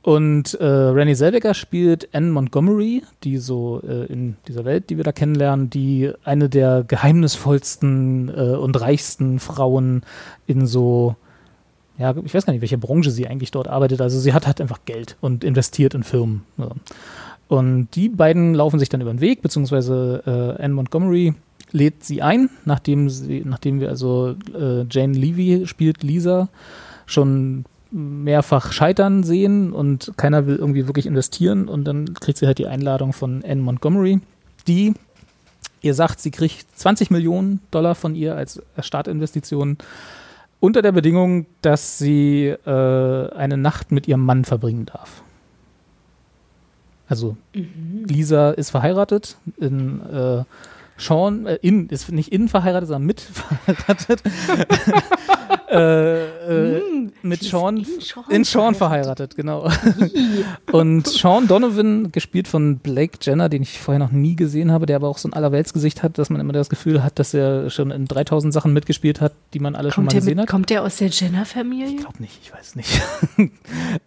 Und 0.03 0.55
äh, 0.55 0.65
Rennie 0.65 1.13
Selweger 1.13 1.53
spielt 1.53 2.09
Anne 2.13 2.31
Montgomery, 2.31 3.03
die 3.23 3.37
so 3.37 3.81
äh, 3.87 4.05
in 4.05 4.35
dieser 4.47 4.65
Welt, 4.65 4.89
die 4.89 4.97
wir 4.97 5.03
da 5.03 5.11
kennenlernen, 5.11 5.69
die 5.69 6.11
eine 6.23 6.49
der 6.49 6.83
geheimnisvollsten 6.87 8.29
äh, 8.29 8.55
und 8.55 8.81
reichsten 8.81 9.39
Frauen 9.39 10.01
in 10.47 10.65
so, 10.65 11.15
ja, 11.99 12.15
ich 12.25 12.33
weiß 12.33 12.47
gar 12.47 12.53
nicht, 12.53 12.61
welche 12.61 12.79
Branche 12.79 13.11
sie 13.11 13.27
eigentlich 13.27 13.51
dort 13.51 13.67
arbeitet. 13.67 14.01
Also 14.01 14.19
sie 14.19 14.33
hat 14.33 14.47
halt 14.47 14.59
einfach 14.59 14.79
Geld 14.85 15.17
und 15.21 15.43
investiert 15.43 15.93
in 15.93 16.01
Firmen. 16.01 16.45
So. 16.57 16.71
Und 17.51 17.89
die 17.95 18.07
beiden 18.07 18.53
laufen 18.53 18.79
sich 18.79 18.87
dann 18.87 19.01
über 19.01 19.11
den 19.11 19.19
Weg, 19.19 19.41
beziehungsweise 19.41 20.23
äh, 20.25 20.63
Anne 20.63 20.73
Montgomery 20.73 21.33
lädt 21.73 22.01
sie 22.01 22.21
ein, 22.21 22.49
nachdem 22.63 23.09
sie, 23.09 23.43
nachdem 23.45 23.81
wir 23.81 23.89
also 23.89 24.35
äh, 24.57 24.85
Jane 24.89 25.17
Levy 25.17 25.67
spielt 25.67 26.01
Lisa 26.01 26.47
schon 27.05 27.65
mehrfach 27.91 28.71
scheitern 28.71 29.23
sehen 29.23 29.73
und 29.73 30.13
keiner 30.15 30.47
will 30.47 30.55
irgendwie 30.55 30.87
wirklich 30.87 31.05
investieren 31.05 31.67
und 31.67 31.83
dann 31.83 32.13
kriegt 32.13 32.37
sie 32.37 32.47
halt 32.47 32.57
die 32.57 32.67
Einladung 32.67 33.11
von 33.11 33.43
Anne 33.43 33.61
Montgomery, 33.61 34.21
die 34.69 34.93
ihr 35.81 35.93
sagt, 35.93 36.21
sie 36.21 36.31
kriegt 36.31 36.65
20 36.79 37.11
Millionen 37.11 37.59
Dollar 37.69 37.95
von 37.95 38.15
ihr 38.15 38.33
als 38.33 38.61
Startinvestition 38.79 39.77
unter 40.61 40.81
der 40.81 40.93
Bedingung, 40.93 41.47
dass 41.61 41.97
sie 41.97 42.45
äh, 42.47 43.29
eine 43.33 43.57
Nacht 43.57 43.91
mit 43.91 44.07
ihrem 44.07 44.23
Mann 44.23 44.45
verbringen 44.45 44.85
darf. 44.85 45.21
Also 47.11 47.35
Lisa 48.07 48.51
ist 48.51 48.69
verheiratet 48.69 49.35
in 49.57 49.99
äh, 50.09 50.45
Sean, 50.95 51.45
äh, 51.45 51.59
in, 51.61 51.89
ist 51.89 52.09
nicht 52.09 52.31
innen 52.31 52.47
verheiratet, 52.47 52.87
sondern 52.87 53.05
mit 53.05 53.19
verheiratet. 53.19 54.21
äh, 55.69 56.77
äh, 56.77 56.81
mit 57.21 57.43
Sean, 57.43 57.75
in 57.75 57.85
Sean 57.99 58.23
in 58.29 58.43
Sean 58.45 58.75
verheiratet, 58.75 59.35
genau. 59.35 59.69
Und 60.71 61.05
Sean 61.05 61.49
Donovan, 61.49 62.13
gespielt 62.13 62.47
von 62.47 62.77
Blake 62.77 63.17
Jenner, 63.21 63.49
den 63.49 63.63
ich 63.63 63.77
vorher 63.77 63.99
noch 63.99 64.11
nie 64.11 64.37
gesehen 64.37 64.71
habe, 64.71 64.85
der 64.85 64.95
aber 64.95 65.09
auch 65.09 65.17
so 65.17 65.27
ein 65.27 65.33
Allerweltsgesicht 65.33 66.03
hat, 66.03 66.17
dass 66.17 66.29
man 66.29 66.39
immer 66.39 66.53
das 66.53 66.69
Gefühl 66.69 67.03
hat, 67.03 67.19
dass 67.19 67.33
er 67.33 67.69
schon 67.69 67.91
in 67.91 68.05
3000 68.05 68.53
Sachen 68.53 68.71
mitgespielt 68.71 69.19
hat, 69.19 69.33
die 69.53 69.59
man 69.59 69.75
alle 69.75 69.91
schon 69.91 70.05
Kommt 70.05 70.05
mal 70.05 70.11
der, 70.11 70.19
gesehen 70.21 70.35
mit, 70.37 70.43
hat. 70.43 70.49
kommt 70.49 70.69
der 70.69 70.83
aus 70.83 70.95
der 70.95 71.09
Jenner-Familie? 71.09 71.87
Ich 71.87 71.97
glaube 71.97 72.21
nicht, 72.21 72.39
ich 72.41 72.53
weiß 72.53 72.75
nicht. 72.75 73.01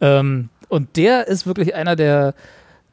ähm, 0.00 0.48
und 0.70 0.96
der 0.96 1.28
ist 1.28 1.46
wirklich 1.46 1.74
einer 1.74 1.96
der 1.96 2.34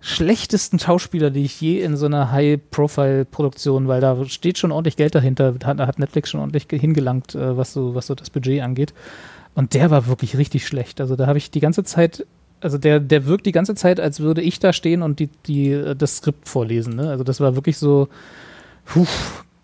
schlechtesten 0.02 0.80
Schauspieler, 0.80 1.30
die 1.30 1.46
ich 1.46 1.62
je 1.62 1.82
in 1.82 1.96
so 1.96 2.08
einer 2.08 2.32
High-Profile-Produktion, 2.32 3.88
weil 3.88 4.02
da 4.02 4.26
steht 4.26 4.58
schon 4.58 4.72
ordentlich 4.72 4.98
Geld 4.98 5.14
dahinter, 5.14 5.56
hat, 5.64 5.80
da 5.80 5.88
hat 5.88 6.00
Netflix 6.00 6.32
schon 6.32 6.40
ordentlich 6.40 6.68
ge- 6.68 6.80
hingelangt, 6.80 7.36
äh, 7.36 7.56
was 7.56 7.74
so, 7.74 7.94
was 7.96 8.08
so 8.08 8.16
das 8.16 8.30
Budget 8.30 8.62
angeht. 8.64 8.94
Und 9.54 9.74
der 9.74 9.92
war 9.92 10.08
wirklich 10.08 10.38
richtig 10.38 10.66
schlecht. 10.66 11.00
Also 11.02 11.16
da 11.16 11.28
habe 11.28 11.38
ich 11.38 11.52
die 11.52 11.60
ganze 11.60 11.84
Zeit, 11.84 12.26
also 12.62 12.78
der, 12.78 13.00
der 13.00 13.26
wirkt 13.26 13.46
die 13.46 13.52
ganze 13.52 13.76
Zeit, 13.76 14.00
als 14.00 14.20
würde 14.20 14.42
ich 14.42 14.60
da 14.60 14.74
stehen 14.74 15.04
und 15.04 15.20
die, 15.20 15.30
die, 15.46 15.72
äh, 15.72 15.96
das 15.96 16.18
Skript 16.18 16.50
vorlesen. 16.50 16.96
Ne? 16.96 17.10
Also 17.10 17.24
das 17.24 17.40
war 17.40 17.56
wirklich 17.56 17.78
so, 17.78 18.08
puh, 18.86 19.06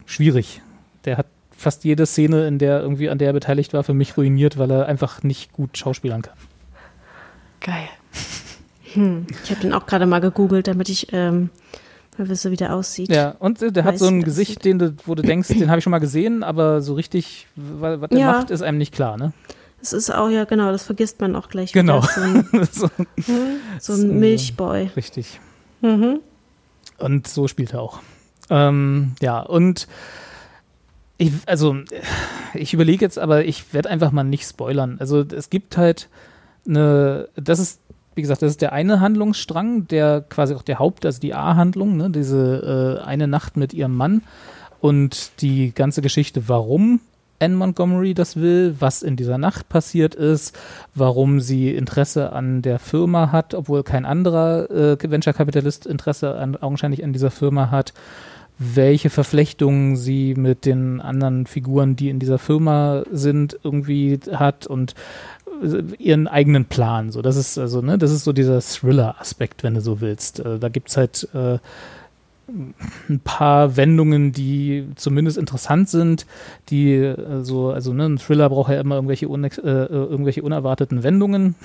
schwierig. 0.06 0.62
Der 1.06 1.18
hat 1.18 1.28
fast 1.50 1.84
jede 1.84 2.06
Szene, 2.06 2.46
in 2.48 2.60
der 2.60 2.82
irgendwie 2.82 3.10
an 3.10 3.18
der 3.18 3.30
er 3.30 3.34
beteiligt 3.34 3.74
war, 3.74 3.84
für 3.84 3.96
mich 3.96 4.16
ruiniert, 4.18 4.60
weil 4.60 4.70
er 4.70 4.86
einfach 4.86 5.24
nicht 5.24 5.52
gut 5.54 5.76
schauspielern 5.78 6.22
kann. 6.22 6.36
Geil. 7.62 7.88
Ich 9.44 9.52
habe 9.52 9.62
den 9.62 9.74
auch 9.74 9.86
gerade 9.86 10.06
mal 10.06 10.20
gegoogelt, 10.20 10.68
damit 10.68 10.90
ich 10.90 11.08
ähm, 11.14 11.50
mal 12.18 12.28
wisse, 12.30 12.52
wie 12.52 12.56
der 12.56 12.74
aussieht. 12.76 13.10
Ja, 13.10 13.36
und 13.40 13.62
äh, 13.62 13.72
der 13.72 13.84
hat 13.84 13.94
Weiß, 13.94 14.00
so 14.00 14.08
ein 14.08 14.24
Gesicht, 14.24 14.66
den 14.66 14.80
du, 14.80 14.94
wo 15.06 15.14
du 15.16 15.22
denkst, 15.24 15.50
den 15.50 15.70
habe 15.70 15.78
ich 15.80 15.84
schon 15.84 15.92
mal 15.92 16.00
gesehen, 16.00 16.44
aber 16.44 16.82
so 16.82 16.94
richtig, 16.96 17.48
wa- 17.56 18.02
was 18.02 18.10
der 18.10 18.20
Ja. 18.20 18.32
macht, 18.32 18.50
ist 18.50 18.62
einem 18.62 18.78
nicht 18.78 18.94
klar, 18.94 19.18
ne? 19.18 19.34
Das 19.80 19.94
ist 19.94 20.10
auch, 20.10 20.30
ja 20.30 20.46
genau, 20.46 20.72
das 20.72 20.84
vergisst 20.84 21.22
man 21.22 21.36
auch 21.36 21.50
gleich 21.50 21.72
Genau. 21.72 22.02
So 22.02 22.22
ein, 22.22 22.48
so, 22.72 22.90
so 23.80 23.94
ein 23.94 24.20
Milchboy. 24.20 24.90
richtig. 24.96 25.40
Mhm. 25.82 26.20
Und 26.98 27.28
so 27.28 27.48
spielt 27.48 27.74
er 27.74 27.82
auch. 27.82 28.00
Ähm, 28.50 29.12
ja, 29.22 29.40
und 29.42 29.88
ich, 31.20 31.32
also, 31.46 31.76
ich 32.54 32.74
überlege 32.74 33.04
jetzt, 33.06 33.20
aber 33.20 33.46
ich 33.46 33.74
werde 33.74 33.90
einfach 33.90 34.12
mal 34.12 34.24
nicht 34.24 34.48
spoilern. 34.48 34.98
Also, 35.00 35.22
es 35.22 35.50
gibt 35.50 35.78
halt 35.78 36.10
eine, 36.68 37.28
das 37.36 37.60
ist, 37.60 37.80
wie 38.18 38.22
gesagt, 38.22 38.42
das 38.42 38.52
ist 38.52 38.62
der 38.62 38.74
eine 38.74 39.00
Handlungsstrang, 39.00 39.88
der 39.88 40.22
quasi 40.28 40.56
auch 40.56 40.64
der 40.64 40.80
Haupt, 40.80 41.06
also 41.06 41.22
die 41.22 41.34
A-Handlung, 41.34 41.96
ne, 41.96 42.10
diese 42.10 43.00
äh, 43.02 43.06
eine 43.06 43.28
Nacht 43.28 43.56
mit 43.56 43.74
ihrem 43.74 43.96
Mann 43.96 44.24
und 44.82 45.42
die 45.42 45.74
ganze 45.74 46.02
Geschichte, 46.02 46.50
warum 46.50 47.00
Anne 47.40 47.56
Montgomery 47.56 48.16
das 48.16 48.36
will, 48.36 48.76
was 48.80 49.04
in 49.04 49.16
dieser 49.16 49.38
Nacht 49.38 49.70
passiert 49.70 50.16
ist, 50.16 50.58
warum 50.96 51.40
sie 51.40 51.70
Interesse 51.70 52.34
an 52.34 52.64
der 52.64 52.80
Firma 52.80 53.32
hat, 53.32 53.54
obwohl 53.54 53.84
kein 53.84 54.06
anderer 54.06 54.70
äh, 54.72 54.98
Venture-Kapitalist 55.00 55.86
Interesse 55.86 56.36
an, 56.36 56.56
augenscheinlich 56.56 57.04
an 57.04 57.14
dieser 57.14 57.30
Firma 57.30 57.70
hat, 57.70 57.94
welche 58.60 59.12
Verflechtungen 59.12 59.96
sie 59.96 60.34
mit 60.34 60.66
den 60.66 61.00
anderen 61.00 61.46
Figuren, 61.46 61.96
die 61.96 62.10
in 62.10 62.18
dieser 62.18 62.40
Firma 62.40 63.04
sind, 63.12 63.60
irgendwie 63.64 64.20
hat 64.32 64.66
und 64.66 64.96
ihren 65.98 66.28
eigenen 66.28 66.66
Plan. 66.66 67.12
So, 67.12 67.22
das 67.22 67.36
ist 67.36 67.58
also, 67.58 67.82
ne, 67.82 67.98
das 67.98 68.12
ist 68.12 68.24
so 68.24 68.34
dieser 68.34 68.62
Thriller-Aspekt, 68.62 69.64
wenn 69.64 69.76
du 69.76 69.82
so 69.82 70.02
willst. 70.02 70.40
Äh, 70.40 70.60
da 70.60 70.70
gibt's 70.70 70.98
halt 70.98 71.28
äh, 71.34 71.60
ein 73.10 73.20
paar 73.24 73.76
Wendungen, 73.76 74.32
die 74.32 74.88
zumindest 74.96 75.38
interessant 75.38 75.90
sind, 75.90 76.26
die 76.70 76.94
äh, 76.94 77.44
so, 77.44 77.72
also 77.72 77.94
ne, 77.94 78.06
ein 78.06 78.18
Thriller 78.18 78.50
braucht 78.50 78.72
ja 78.72 78.80
immer 78.80 78.96
irgendwelche, 78.96 79.26
äh, 79.26 79.70
äh, 79.70 79.86
irgendwelche 79.88 80.44
unerwarteten 80.44 81.04
Wendungen. 81.04 81.56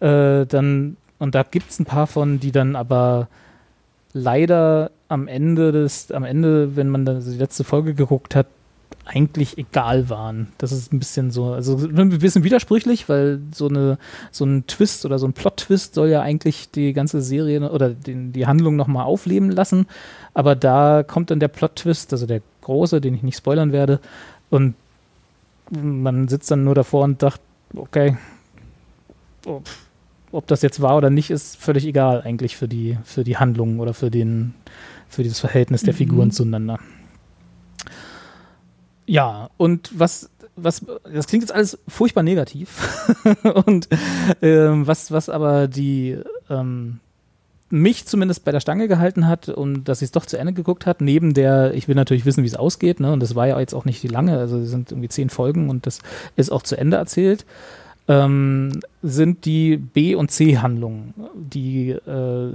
Äh, 0.00 0.46
dann 0.46 0.96
und 1.18 1.34
da 1.34 1.42
gibt 1.42 1.70
es 1.70 1.78
ein 1.78 1.84
paar 1.84 2.06
von, 2.06 2.40
die 2.40 2.52
dann 2.52 2.76
aber 2.76 3.28
leider 4.12 4.90
am 5.08 5.28
Ende 5.28 5.72
des, 5.72 6.10
am 6.10 6.24
Ende, 6.24 6.76
wenn 6.76 6.88
man 6.88 7.04
dann 7.04 7.24
die 7.24 7.36
letzte 7.36 7.64
Folge 7.64 7.94
geguckt 7.94 8.34
hat, 8.34 8.46
eigentlich 9.04 9.58
egal 9.58 10.08
waren. 10.08 10.48
Das 10.58 10.72
ist 10.72 10.92
ein 10.92 10.98
bisschen 10.98 11.30
so, 11.30 11.52
also 11.52 11.76
ein 11.76 12.18
bisschen 12.18 12.44
widersprüchlich, 12.44 13.08
weil 13.08 13.40
so 13.52 13.68
eine 13.68 13.98
so 14.30 14.44
ein 14.44 14.66
Twist 14.66 15.04
oder 15.04 15.18
so 15.18 15.26
ein 15.26 15.32
Plot-Twist 15.32 15.94
soll 15.94 16.08
ja 16.08 16.22
eigentlich 16.22 16.70
die 16.70 16.92
ganze 16.92 17.20
Serie 17.20 17.70
oder 17.70 17.90
den, 17.90 18.32
die 18.32 18.46
Handlung 18.46 18.76
nochmal 18.76 19.04
aufleben 19.04 19.50
lassen. 19.50 19.86
Aber 20.32 20.56
da 20.56 21.02
kommt 21.02 21.30
dann 21.30 21.40
der 21.40 21.48
Plot-Twist, 21.48 22.12
also 22.12 22.26
der 22.26 22.42
große, 22.62 23.00
den 23.00 23.14
ich 23.14 23.22
nicht 23.22 23.36
spoilern 23.36 23.72
werde, 23.72 24.00
und 24.50 24.74
man 25.70 26.28
sitzt 26.28 26.50
dann 26.50 26.64
nur 26.64 26.74
davor 26.74 27.04
und 27.04 27.22
dacht, 27.22 27.40
okay, 27.74 28.16
ob, 29.46 29.68
ob 30.32 30.46
das 30.46 30.62
jetzt 30.62 30.80
war 30.80 30.96
oder 30.96 31.10
nicht, 31.10 31.30
ist 31.30 31.56
völlig 31.56 31.86
egal 31.86 32.22
eigentlich 32.22 32.56
für 32.56 32.68
die, 32.68 32.98
für 33.04 33.24
die 33.24 33.36
Handlung 33.36 33.80
oder 33.80 33.94
für 33.94 34.10
den, 34.10 34.54
für 35.08 35.22
dieses 35.22 35.40
Verhältnis 35.40 35.82
der 35.82 35.94
Figuren 35.94 36.30
zueinander. 36.30 36.78
Ja, 39.06 39.50
und 39.56 39.90
was, 39.98 40.30
was, 40.56 40.84
das 41.12 41.26
klingt 41.26 41.42
jetzt 41.42 41.52
alles 41.52 41.78
furchtbar 41.88 42.22
negativ. 42.22 43.14
und 43.66 43.88
ähm, 44.42 44.86
was, 44.86 45.10
was 45.10 45.28
aber 45.28 45.68
die 45.68 46.18
ähm, 46.48 47.00
mich 47.70 48.06
zumindest 48.06 48.44
bei 48.44 48.52
der 48.52 48.60
Stange 48.60 48.88
gehalten 48.88 49.26
hat 49.26 49.48
und 49.48 49.84
dass 49.84 49.98
sie 49.98 50.04
es 50.04 50.12
doch 50.12 50.26
zu 50.26 50.38
Ende 50.38 50.52
geguckt 50.52 50.86
hat, 50.86 51.00
neben 51.00 51.34
der, 51.34 51.74
ich 51.74 51.88
will 51.88 51.96
natürlich 51.96 52.24
wissen, 52.24 52.44
wie 52.44 52.48
es 52.48 52.54
ausgeht, 52.54 53.00
ne? 53.00 53.12
Und 53.12 53.20
das 53.20 53.34
war 53.34 53.48
ja 53.48 53.58
jetzt 53.58 53.74
auch 53.74 53.84
nicht 53.84 54.02
die 54.02 54.08
lange, 54.08 54.38
also 54.38 54.58
es 54.58 54.70
sind 54.70 54.92
irgendwie 54.92 55.08
zehn 55.08 55.28
Folgen 55.28 55.68
und 55.68 55.86
das 55.86 55.98
ist 56.36 56.52
auch 56.52 56.62
zu 56.62 56.76
Ende 56.76 56.96
erzählt. 56.96 57.44
Ähm, 58.06 58.80
sind 59.02 59.44
die 59.44 59.76
B- 59.76 60.14
und 60.14 60.30
C-Handlungen, 60.30 61.14
die 61.34 61.90
äh, 61.90 62.52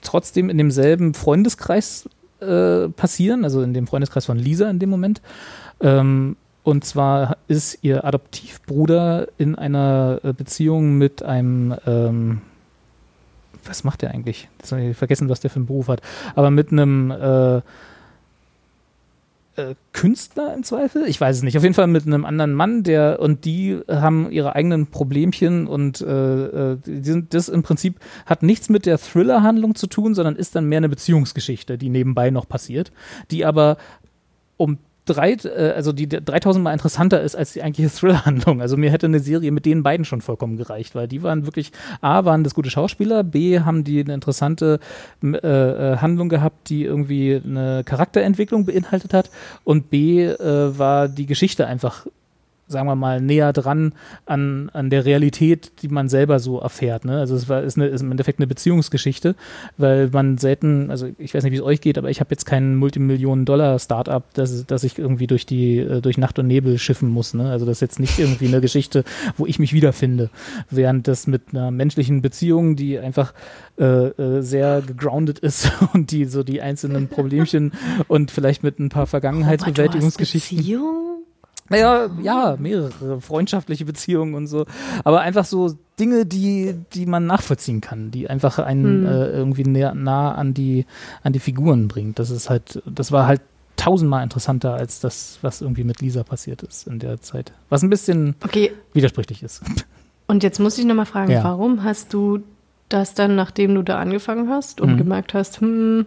trotzdem 0.00 0.48
in 0.48 0.58
demselben 0.58 1.14
Freundeskreis 1.14 2.08
äh, 2.42 2.88
passieren, 2.88 3.44
also 3.44 3.62
in 3.62 3.74
dem 3.74 3.86
Freundeskreis 3.86 4.26
von 4.26 4.38
Lisa 4.38 4.68
in 4.68 4.78
dem 4.78 4.90
Moment. 4.90 5.22
Ähm, 5.80 6.36
und 6.64 6.84
zwar 6.84 7.38
ist 7.48 7.78
ihr 7.82 8.04
Adoptivbruder 8.04 9.28
in 9.38 9.56
einer 9.56 10.20
äh, 10.22 10.32
Beziehung 10.32 10.96
mit 10.96 11.22
einem, 11.22 11.74
ähm, 11.86 12.40
was 13.64 13.84
macht 13.84 14.02
der 14.02 14.10
eigentlich? 14.10 14.48
Jetzt 14.58 14.72
habe 14.72 14.82
ich 14.82 14.96
vergessen, 14.96 15.28
was 15.28 15.40
der 15.40 15.50
für 15.50 15.56
einen 15.56 15.66
Beruf 15.66 15.88
hat. 15.88 16.02
Aber 16.34 16.50
mit 16.50 16.70
einem 16.70 17.10
äh, 17.10 17.62
äh, 19.56 19.74
Künstler 19.92 20.54
im 20.54 20.62
Zweifel? 20.62 21.04
Ich 21.06 21.20
weiß 21.20 21.36
es 21.36 21.42
nicht. 21.42 21.56
Auf 21.56 21.62
jeden 21.62 21.74
Fall 21.74 21.86
mit 21.86 22.06
einem 22.06 22.24
anderen 22.24 22.54
Mann, 22.54 22.82
der 22.82 23.20
und 23.20 23.44
die 23.44 23.80
haben 23.88 24.30
ihre 24.30 24.54
eigenen 24.54 24.86
Problemchen 24.86 25.66
und 25.66 26.00
äh, 26.00 26.72
äh, 26.72 26.78
die 26.84 27.04
sind, 27.04 27.34
das 27.34 27.48
im 27.48 27.62
Prinzip 27.62 27.96
hat 28.26 28.42
nichts 28.42 28.68
mit 28.68 28.86
der 28.86 28.98
Thriller-Handlung 28.98 29.74
zu 29.74 29.86
tun, 29.86 30.14
sondern 30.14 30.36
ist 30.36 30.56
dann 30.56 30.66
mehr 30.66 30.78
eine 30.78 30.88
Beziehungsgeschichte, 30.88 31.78
die 31.78 31.90
nebenbei 31.90 32.30
noch 32.30 32.48
passiert, 32.48 32.92
die 33.30 33.44
aber 33.44 33.76
um 34.56 34.78
drei, 35.04 35.32
äh, 35.32 35.72
also 35.74 35.92
die 35.92 36.08
3000 36.08 36.62
Mal 36.62 36.72
interessanter 36.72 37.20
ist 37.20 37.34
als 37.34 37.52
die 37.52 37.62
eigentliche 37.62 37.90
Thriller-Handlung. 37.90 38.60
Also 38.60 38.76
mir 38.76 38.90
hätte 38.90 39.06
eine 39.06 39.20
Serie 39.20 39.50
mit 39.50 39.66
den 39.66 39.82
beiden 39.82 40.04
schon 40.04 40.20
vollkommen 40.20 40.56
gereicht, 40.56 40.94
weil 40.94 41.08
die 41.08 41.22
waren 41.22 41.46
wirklich, 41.46 41.72
A, 42.00 42.24
waren 42.24 42.44
das 42.44 42.54
gute 42.54 42.70
Schauspieler, 42.70 43.24
B, 43.24 43.60
haben 43.60 43.84
die 43.84 44.00
eine 44.00 44.14
interessante 44.14 44.80
äh, 45.22 45.36
äh, 45.36 45.96
Handlung 45.98 46.28
gehabt, 46.28 46.68
die 46.68 46.84
irgendwie 46.84 47.40
eine 47.44 47.82
Charakterentwicklung 47.84 48.66
beinhaltet 48.66 49.14
hat 49.14 49.30
und 49.64 49.90
B, 49.90 50.24
äh, 50.24 50.78
war 50.78 51.08
die 51.08 51.26
Geschichte 51.26 51.66
einfach 51.66 52.06
sagen 52.72 52.88
wir 52.88 52.96
mal, 52.96 53.20
näher 53.20 53.52
dran 53.52 53.94
an, 54.26 54.70
an 54.72 54.90
der 54.90 55.04
Realität, 55.04 55.72
die 55.82 55.88
man 55.88 56.08
selber 56.08 56.40
so 56.40 56.58
erfährt. 56.58 57.04
Ne? 57.04 57.18
Also 57.18 57.36
es 57.36 57.48
war, 57.48 57.62
ist, 57.62 57.76
eine, 57.76 57.86
ist 57.86 58.00
im 58.00 58.10
Endeffekt 58.10 58.40
eine 58.40 58.46
Beziehungsgeschichte, 58.48 59.36
weil 59.76 60.08
man 60.12 60.38
selten, 60.38 60.90
also 60.90 61.08
ich 61.18 61.34
weiß 61.34 61.44
nicht, 61.44 61.52
wie 61.52 61.56
es 61.56 61.62
euch 61.62 61.80
geht, 61.80 61.98
aber 61.98 62.10
ich 62.10 62.20
habe 62.20 62.30
jetzt 62.30 62.44
kein 62.44 62.74
Multimillionen-Dollar-Startup, 62.76 64.24
das, 64.34 64.66
das 64.66 64.84
ich 64.84 64.98
irgendwie 64.98 65.26
durch 65.28 65.46
die, 65.46 65.78
äh, 65.78 66.00
durch 66.00 66.18
Nacht 66.18 66.38
und 66.38 66.48
Nebel 66.48 66.78
schiffen 66.78 67.08
muss. 67.08 67.34
Ne? 67.34 67.50
Also 67.50 67.66
das 67.66 67.76
ist 67.76 67.82
jetzt 67.82 68.00
nicht 68.00 68.18
irgendwie 68.18 68.48
eine 68.48 68.60
Geschichte, 68.60 69.04
wo 69.36 69.46
ich 69.46 69.58
mich 69.58 69.72
wiederfinde. 69.72 70.30
Während 70.70 71.06
das 71.06 71.26
mit 71.26 71.42
einer 71.52 71.70
menschlichen 71.70 72.22
Beziehung, 72.22 72.74
die 72.74 72.98
einfach 72.98 73.32
äh, 73.78 73.84
äh, 73.84 74.42
sehr 74.42 74.82
gegroundet 74.82 75.38
ist 75.38 75.70
und 75.92 76.10
die 76.10 76.24
so 76.24 76.42
die 76.42 76.60
einzelnen 76.60 77.08
Problemchen 77.08 77.72
und 78.08 78.30
vielleicht 78.30 78.62
mit 78.62 78.78
ein 78.78 78.88
paar 78.88 79.06
Vergangenheitsbewältigungsgeschichten. 79.06 80.58
Beziehung? 80.58 81.21
Naja, 81.68 82.10
ja, 82.20 82.56
mehrere 82.58 83.20
freundschaftliche 83.20 83.84
Beziehungen 83.84 84.34
und 84.34 84.46
so. 84.46 84.66
Aber 85.04 85.20
einfach 85.20 85.44
so 85.44 85.74
Dinge, 85.98 86.26
die, 86.26 86.74
die 86.92 87.06
man 87.06 87.26
nachvollziehen 87.26 87.80
kann, 87.80 88.10
die 88.10 88.28
einfach 88.28 88.58
einen 88.58 89.02
Hm. 89.02 89.06
äh, 89.06 89.26
irgendwie 89.28 89.64
näher, 89.64 89.94
nah 89.94 90.34
an 90.34 90.52
die, 90.54 90.84
an 91.22 91.32
die 91.32 91.38
Figuren 91.38 91.88
bringt. 91.88 92.18
Das 92.18 92.30
ist 92.30 92.50
halt, 92.50 92.82
das 92.86 93.12
war 93.12 93.26
halt 93.26 93.40
tausendmal 93.76 94.22
interessanter 94.22 94.74
als 94.74 95.00
das, 95.00 95.38
was 95.42 95.60
irgendwie 95.62 95.84
mit 95.84 96.00
Lisa 96.00 96.22
passiert 96.24 96.62
ist 96.62 96.86
in 96.86 96.98
der 96.98 97.20
Zeit. 97.22 97.52
Was 97.70 97.82
ein 97.82 97.90
bisschen 97.90 98.36
Okay, 98.44 98.72
widersprüchlich 98.92 99.42
ist. 99.42 99.62
und 100.26 100.42
jetzt 100.42 100.60
muss 100.60 100.76
ich 100.78 100.84
nochmal 100.84 101.06
fragen, 101.06 101.32
Ja. 101.32 101.42
warum 101.44 101.82
hast 101.84 102.12
du 102.12 102.40
das 102.90 103.14
dann, 103.14 103.34
nachdem 103.34 103.74
du 103.74 103.82
da 103.82 103.98
angefangen 103.98 104.50
hast 104.50 104.80
und 104.80 104.92
Mhm. 104.92 104.96
gemerkt 104.98 105.32
hast, 105.34 105.60
hm, 105.60 106.06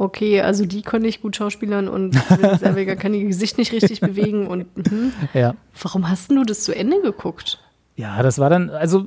okay, 0.00 0.40
also 0.40 0.64
die 0.64 0.80
konnte 0.82 1.06
ich 1.08 1.20
gut 1.20 1.36
schauspielern 1.36 1.86
und 1.88 2.14
Selviger 2.58 2.96
kann 2.96 3.12
ihr 3.14 3.24
Gesicht 3.26 3.58
nicht 3.58 3.70
richtig 3.72 4.00
bewegen 4.00 4.46
und 4.46 4.66
hm, 4.88 5.12
Ja. 5.34 5.54
warum 5.80 6.08
hast 6.08 6.30
denn 6.30 6.36
du 6.38 6.44
das 6.44 6.64
zu 6.64 6.74
Ende 6.74 7.00
geguckt? 7.02 7.60
Ja, 7.96 8.22
das 8.22 8.38
war 8.38 8.48
dann, 8.48 8.70
also 8.70 9.06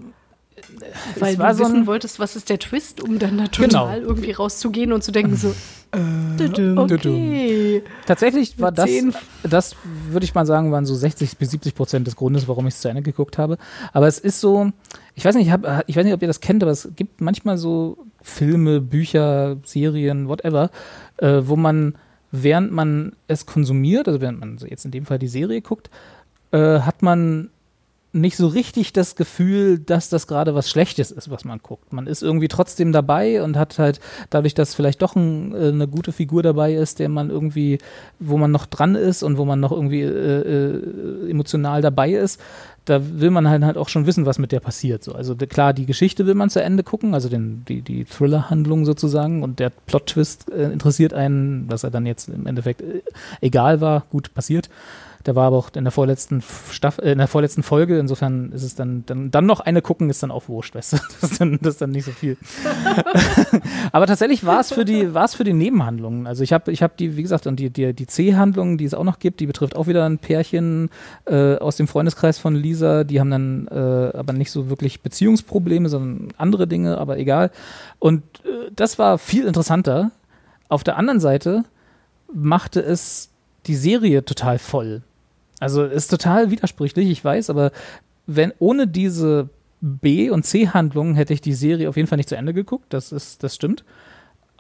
Weil 1.18 1.36
du 1.36 1.54
so 1.56 1.60
wissen 1.64 1.76
ein, 1.78 1.88
wolltest, 1.88 2.20
was 2.20 2.36
ist 2.36 2.50
der 2.50 2.60
Twist, 2.60 3.02
um 3.02 3.18
dann 3.18 3.38
da 3.40 3.48
total 3.48 4.00
Genau. 4.00 4.08
irgendwie 4.08 4.32
rauszugehen 4.32 4.94
und 4.94 5.04
zu 5.04 5.12
denken 5.12 5.36
so, 5.36 5.56
äh, 5.94 6.78
okay. 6.78 7.84
Tatsächlich 8.06 8.60
war 8.60 8.72
das, 8.72 8.90
das 9.44 9.76
würde 10.10 10.24
ich 10.24 10.34
mal 10.34 10.46
sagen, 10.46 10.72
waren 10.72 10.86
so 10.86 10.96
60 10.96 11.38
bis 11.38 11.52
70 11.52 11.76
Prozent 11.76 12.08
des 12.08 12.16
Grundes, 12.16 12.48
warum 12.48 12.68
ich 12.68 12.74
es 12.74 12.82
zu 12.82 12.90
Ende 12.90 13.02
geguckt 13.02 13.38
habe. 13.38 13.58
Aber 13.92 14.08
es 14.08 14.18
ist 14.20 14.40
so, 14.40 14.72
ich 15.16 15.24
weiß 15.24 15.36
nicht, 15.36 15.48
ich, 15.48 15.52
hab, 15.52 15.84
ich 15.88 15.96
weiß 15.96 16.04
nicht, 16.04 16.14
ob 16.14 16.22
ihr 16.22 16.28
das 16.28 16.42
kennt, 16.42 16.64
aber 16.64 16.72
es 16.72 16.90
gibt 16.96 17.22
manchmal 17.22 17.58
so 17.58 17.98
Filme, 18.22 18.82
Bücher, 18.82 19.58
Serien, 19.64 20.28
whatever, 20.28 20.72
äh, 21.18 21.42
wo 21.44 21.56
man, 21.56 21.96
während 22.32 22.72
man 22.72 23.14
es 23.28 23.46
konsumiert, 23.46 24.08
also 24.08 24.22
während 24.22 24.40
man 24.40 24.58
jetzt 24.68 24.86
in 24.86 24.92
dem 24.92 25.06
Fall 25.06 25.20
die 25.20 25.28
Serie 25.28 25.62
guckt, 25.62 25.90
äh, 26.52 26.80
hat 26.80 27.02
man 27.02 27.50
nicht 28.14 28.38
so 28.38 28.48
richtig 28.48 28.94
das 28.94 29.16
Gefühl, 29.16 29.80
dass 29.80 30.08
das 30.08 30.28
gerade 30.28 30.54
was 30.54 30.70
Schlechtes 30.70 31.10
ist, 31.12 31.32
was 31.32 31.46
man 31.46 31.60
guckt. 31.60 31.92
Man 31.92 32.06
ist 32.06 32.22
irgendwie 32.22 32.48
trotzdem 32.48 32.92
dabei 32.92 33.42
und 33.42 33.58
hat 33.58 33.80
halt 33.80 34.00
dadurch, 34.30 34.54
dass 34.54 34.76
vielleicht 34.76 35.02
doch 35.02 35.16
ein, 35.16 35.54
äh, 35.54 35.70
eine 35.70 35.88
gute 35.88 36.12
Figur 36.12 36.44
dabei 36.44 36.76
ist, 36.76 37.00
der 37.00 37.10
man 37.10 37.32
irgendwie, 37.32 37.80
wo 38.20 38.38
man 38.38 38.52
noch 38.52 38.68
dran 38.68 38.94
ist 38.96 39.24
und 39.24 39.38
wo 39.38 39.46
man 39.46 39.60
noch 39.60 39.72
irgendwie 39.72 40.02
äh, 40.02 40.42
äh, 40.42 41.30
emotional 41.32 41.82
dabei 41.82 42.12
ist, 42.12 42.40
da 42.86 43.02
will 43.20 43.32
man 43.32 43.50
halt, 43.50 43.64
halt 43.64 43.78
auch 43.78 43.90
schon 43.90 44.06
wissen, 44.06 44.26
was 44.26 44.38
mit 44.38 44.52
der 44.52 44.60
passiert. 44.60 45.04
So. 45.04 45.14
Also 45.14 45.36
klar, 45.36 45.74
die 45.74 45.86
Geschichte 45.88 46.28
will 46.28 46.36
man 46.36 46.52
zu 46.52 46.62
Ende 46.62 46.84
gucken, 46.84 47.16
also 47.16 47.30
den, 47.30 47.64
die, 47.68 47.82
die 47.82 48.06
Thriller-Handlung 48.06 48.86
sozusagen 48.86 49.42
und 49.42 49.60
der 49.60 49.72
Plot-Twist 49.72 50.52
äh, 50.52 50.72
interessiert 50.72 51.14
einen, 51.14 51.68
dass 51.68 51.84
er 51.84 51.92
dann 51.92 52.06
jetzt 52.06 52.30
im 52.30 52.46
Endeffekt 52.46 52.82
äh, 52.82 53.02
egal 53.42 53.82
war, 53.82 54.04
gut 54.12 54.34
passiert. 54.36 54.70
Der 55.26 55.36
war 55.36 55.48
aber 55.48 55.58
auch 55.58 55.70
in 55.74 55.86
der 55.86 55.92
vorletzten 55.92 56.44
Staffel, 56.70 57.06
äh, 57.06 57.12
in 57.14 57.18
der 57.18 57.28
vorletzten 57.28 57.64
Folge. 57.64 57.98
Insofern 57.98 58.52
ist 58.52 58.64
es 58.64 58.76
dann, 58.76 59.06
dann, 59.06 59.32
dann 59.32 59.46
noch 59.46 59.62
eine 59.62 59.82
gucken, 59.82 60.10
ist 60.10 60.22
dann 60.22 60.32
auch 60.32 60.50
wurscht, 60.50 60.76
weißt 60.76 60.94
du? 60.94 60.98
Das 61.22 61.32
ist 61.32 61.42
dann, 61.42 61.60
das 61.62 61.76
ist 61.76 61.82
dann 61.82 61.92
nicht 61.92 62.06
so 62.06 62.12
viel. 62.12 62.38
aber 63.92 64.08
tatsächlich 64.08 64.46
war 64.46 64.60
es 64.60 64.74
für 64.74 64.84
die, 64.84 65.14
war 65.14 65.26
es 65.26 65.36
für 65.36 65.44
die 65.44 65.54
Nebenhandlungen. 65.54 66.28
Also 66.28 66.44
ich 66.44 66.52
habe, 66.52 66.72
ich 66.72 66.84
habe 66.84 66.94
die, 67.00 67.16
wie 67.16 67.22
gesagt, 67.22 67.48
und 67.48 67.58
die, 67.58 67.70
die, 67.70 67.94
die 67.94 68.08
C-Handlung, 68.08 68.78
die 68.78 68.86
es 68.86 68.94
auch 68.94 69.04
noch 69.04 69.20
gibt, 69.20 69.40
die 69.40 69.46
betrifft 69.46 69.76
auch 69.76 69.88
wieder 69.88 70.06
ein 70.06 70.18
Pärchen 70.18 70.90
äh, 71.26 71.56
aus 71.56 71.78
dem 71.78 71.88
Freundeskreis 71.88 72.40
von 72.40 72.56
Lisa. 72.56 73.04
Die 73.06 73.20
haben 73.20 73.32
dann 73.32 73.68
äh, 73.68 74.18
aber 74.18 74.34
nicht 74.34 74.52
so 74.52 74.70
wirklich 74.70 75.02
Beziehungsprobleme, 75.02 75.88
sondern 75.88 76.34
andere 76.38 76.68
Dinge, 76.68 76.98
aber 76.98 77.18
egal. 77.18 77.52
Und 78.00 78.24
äh, 78.46 78.72
das 78.76 79.00
war 79.00 79.18
viel 79.18 79.46
interessanter. 79.46 80.12
Auf 80.68 80.84
der 80.84 80.98
anderen 80.98 81.20
Seite 81.20 81.64
machte 82.34 82.82
es 82.82 83.30
die 83.68 83.76
Serie 83.76 84.26
total 84.26 84.60
voll. 84.60 85.04
Also 85.64 85.86
ist 85.86 86.10
total 86.10 86.52
widersprüchlich, 86.52 87.10
ich 87.10 87.24
weiß, 87.24 87.50
aber 87.50 87.72
wenn 88.28 88.52
ohne 88.60 88.86
diese 88.86 89.48
B- 89.80 90.30
und 90.30 90.44
C-Handlungen 90.44 91.16
hätte 91.16 91.34
ich 91.34 91.40
die 91.40 91.54
Serie 91.54 91.88
auf 91.88 91.96
jeden 91.96 92.08
Fall 92.08 92.18
nicht 92.18 92.28
zu 92.28 92.36
Ende 92.36 92.54
geguckt, 92.54 92.88
das 92.90 93.14
ist, 93.14 93.44
das 93.44 93.56
stimmt. 93.56 93.86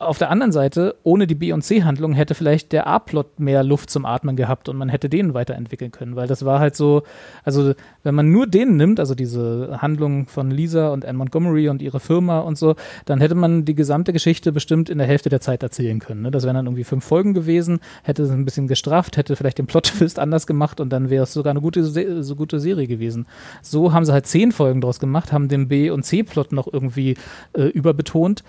Auf 0.05 0.17
der 0.17 0.29
anderen 0.29 0.51
Seite, 0.51 0.95
ohne 1.03 1.27
die 1.27 1.35
B- 1.35 1.51
und 1.51 1.63
C-Handlung 1.63 2.13
hätte 2.13 2.35
vielleicht 2.35 2.71
der 2.71 2.87
A-Plot 2.87 3.39
mehr 3.39 3.63
Luft 3.63 3.89
zum 3.89 4.05
Atmen 4.05 4.35
gehabt 4.35 4.69
und 4.69 4.77
man 4.77 4.89
hätte 4.89 5.09
den 5.09 5.33
weiterentwickeln 5.33 5.91
können, 5.91 6.15
weil 6.15 6.27
das 6.27 6.45
war 6.45 6.59
halt 6.59 6.75
so, 6.75 7.03
also 7.43 7.73
wenn 8.03 8.15
man 8.15 8.31
nur 8.31 8.47
den 8.47 8.77
nimmt, 8.77 8.99
also 8.99 9.15
diese 9.15 9.79
Handlung 9.81 10.27
von 10.27 10.51
Lisa 10.51 10.89
und 10.89 11.05
Anne 11.05 11.17
Montgomery 11.17 11.69
und 11.69 11.81
ihre 11.81 11.99
Firma 11.99 12.39
und 12.39 12.57
so, 12.57 12.75
dann 13.05 13.19
hätte 13.19 13.35
man 13.35 13.65
die 13.65 13.75
gesamte 13.75 14.13
Geschichte 14.13 14.51
bestimmt 14.51 14.89
in 14.89 14.97
der 14.97 15.07
Hälfte 15.07 15.29
der 15.29 15.41
Zeit 15.41 15.63
erzählen 15.63 15.99
können. 15.99 16.23
Ne? 16.23 16.31
Das 16.31 16.43
wären 16.43 16.55
dann 16.55 16.65
irgendwie 16.65 16.83
fünf 16.83 17.03
Folgen 17.03 17.33
gewesen, 17.33 17.79
hätte 18.03 18.23
es 18.23 18.31
ein 18.31 18.45
bisschen 18.45 18.67
gestrafft, 18.67 19.17
hätte 19.17 19.35
vielleicht 19.35 19.57
den 19.57 19.67
Plot-Twist 19.67 20.19
anders 20.19 20.47
gemacht 20.47 20.79
und 20.79 20.89
dann 20.89 21.09
wäre 21.09 21.23
es 21.23 21.33
sogar 21.33 21.51
eine 21.51 21.61
gute, 21.61 21.83
so 21.83 22.35
gute 22.35 22.59
Serie 22.59 22.87
gewesen. 22.87 23.25
So 23.61 23.93
haben 23.93 24.05
sie 24.05 24.13
halt 24.13 24.27
zehn 24.27 24.51
Folgen 24.51 24.81
draus 24.81 24.99
gemacht, 24.99 25.31
haben 25.31 25.47
den 25.47 25.67
B- 25.67 25.89
und 25.89 26.03
C-Plot 26.03 26.51
noch 26.51 26.71
irgendwie 26.71 27.15
äh, 27.53 27.63
überbetont 27.63 28.43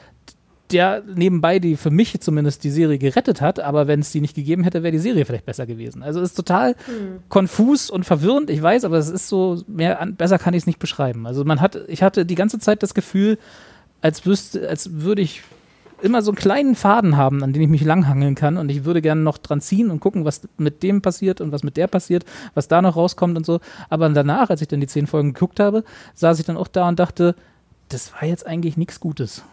der 0.71 1.03
nebenbei 1.15 1.59
die 1.59 1.77
für 1.77 1.91
mich 1.91 2.21
zumindest 2.21 2.65
die 2.65 2.71
Serie 2.71 2.99
gerettet 2.99 3.41
hat, 3.41 3.61
aber 3.61 3.87
wenn 3.87 4.01
es 4.01 4.13
die 4.13 4.21
nicht 4.21 4.35
gegeben 4.35 4.65
hätte, 4.65 4.83
wäre 4.83 4.93
die 4.93 4.99
Serie 4.99 5.25
vielleicht 5.25 5.47
besser 5.47 5.67
gewesen. 5.67 6.03
Also 6.03 6.21
es 6.21 6.31
ist 6.31 6.35
total 6.37 6.75
konfus 7.29 7.91
und 7.91 8.05
verwirrend, 8.05 8.51
ich 8.51 8.63
weiß, 8.63 8.85
aber 8.85 8.97
es 8.97 9.11
ist 9.11 9.29
so, 9.29 9.63
mehr 9.67 10.01
an, 10.01 10.17
besser 10.17 10.39
kann 10.39 10.55
ich 10.55 10.63
es 10.63 10.67
nicht 10.67 10.79
beschreiben. 10.79 11.27
Also 11.27 11.45
man 11.45 11.61
hat, 11.61 11.79
ich 11.89 12.03
hatte 12.03 12.25
die 12.25 12.35
ganze 12.35 12.59
Zeit 12.59 12.83
das 12.83 12.95
Gefühl, 12.95 13.39
als 14.01 14.27
wüsste, 14.27 14.69
als 14.69 15.01
würde 15.03 15.23
ich 15.23 15.43
immer 16.03 16.23
so 16.23 16.31
einen 16.31 16.37
kleinen 16.37 16.75
Faden 16.75 17.17
haben, 17.17 17.43
an 17.43 17.53
den 17.53 17.63
ich 17.63 17.69
mich 17.69 17.85
langhangeln 17.85 18.35
kann 18.35 18.59
und 18.59 18.71
ich 18.71 18.85
würde 18.85 19.01
gerne 19.01 19.23
noch 19.23 19.39
dran 19.39 19.61
ziehen 19.61 19.91
und 19.91 20.01
gucken, 20.01 20.25
was 20.25 20.43
mit 20.59 20.83
dem 20.83 21.03
passiert 21.03 21.41
und 21.41 21.53
was 21.53 21.63
mit 21.63 21.77
der 21.77 21.87
passiert, 21.87 22.25
was 22.55 22.69
da 22.69 22.83
noch 22.83 22.97
rauskommt 22.97 23.37
und 23.37 23.47
so. 23.47 23.61
Aber 23.89 24.09
danach, 24.11 24.51
als 24.51 24.61
ich 24.61 24.69
dann 24.69 24.81
die 24.81 24.87
zehn 24.87 25.07
Folgen 25.07 25.33
geguckt 25.33 25.61
habe, 25.61 25.85
saß 26.15 26.39
ich 26.39 26.47
dann 26.47 26.57
auch 26.57 26.69
da 26.69 26.89
und 26.89 26.99
dachte, 26.99 27.35
das 27.89 28.13
war 28.13 28.25
jetzt 28.25 28.47
eigentlich 28.47 28.77
nichts 28.77 29.01
Gutes. 29.01 29.45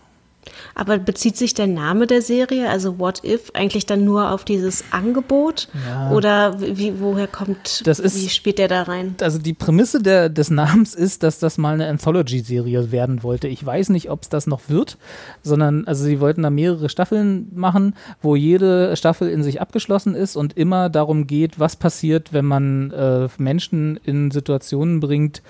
Aber 0.73 0.97
bezieht 0.97 1.37
sich 1.37 1.53
der 1.53 1.67
Name 1.67 2.07
der 2.07 2.21
Serie, 2.21 2.69
also 2.69 2.97
What 2.97 3.23
If, 3.23 3.51
eigentlich 3.53 3.85
dann 3.85 4.03
nur 4.03 4.31
auf 4.31 4.43
dieses 4.43 4.83
Angebot? 4.91 5.67
Ja. 5.87 6.11
Oder 6.11 6.59
wie, 6.59 6.99
woher 6.99 7.27
kommt, 7.27 7.85
Das 7.85 7.99
ist- 7.99 8.15
wie 8.15 8.29
spielt 8.29 8.57
der 8.57 8.67
da 8.67 8.83
rein? 8.83 9.15
Also 9.21 9.37
die 9.37 9.53
Prämisse 9.53 10.01
der, 10.01 10.29
des 10.29 10.49
Namens 10.49 10.95
ist, 10.95 11.23
dass 11.23 11.37
das 11.39 11.57
mal 11.57 11.73
eine 11.75 11.87
Anthology-Serie 11.87 12.91
werden 12.91 13.21
wollte. 13.23 13.47
Ich 13.47 13.63
weiß 13.65 13.89
nicht, 13.89 14.09
ob 14.09 14.23
es 14.23 14.29
das 14.29 14.47
noch 14.47 14.61
wird, 14.67 14.97
sondern 15.43 15.85
also 15.85 16.03
sie 16.05 16.19
wollten 16.19 16.41
da 16.43 16.49
mehrere 16.49 16.89
Staffeln 16.89 17.51
machen, 17.53 17.95
wo 18.21 18.35
jede 18.35 18.95
Staffel 18.97 19.29
in 19.29 19.43
sich 19.43 19.61
abgeschlossen 19.61 20.15
ist 20.15 20.35
und 20.35 20.57
immer 20.57 20.89
darum 20.89 21.27
geht, 21.27 21.59
was 21.59 21.75
passiert, 21.75 22.33
wenn 22.33 22.45
man 22.45 22.91
äh, 22.91 23.27
Menschen 23.37 23.99
in 24.03 24.31
Situationen 24.31 24.99
bringt, 24.99 25.41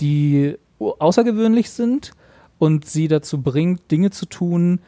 die 0.00 0.56
außergewöhnlich 0.98 1.70
sind 1.70 2.12
und 2.62 2.88
sie 2.88 3.08
dazu 3.08 3.42
bringt, 3.42 3.90
Dinge 3.90 4.10
zu 4.10 4.24
tun, 4.24 4.78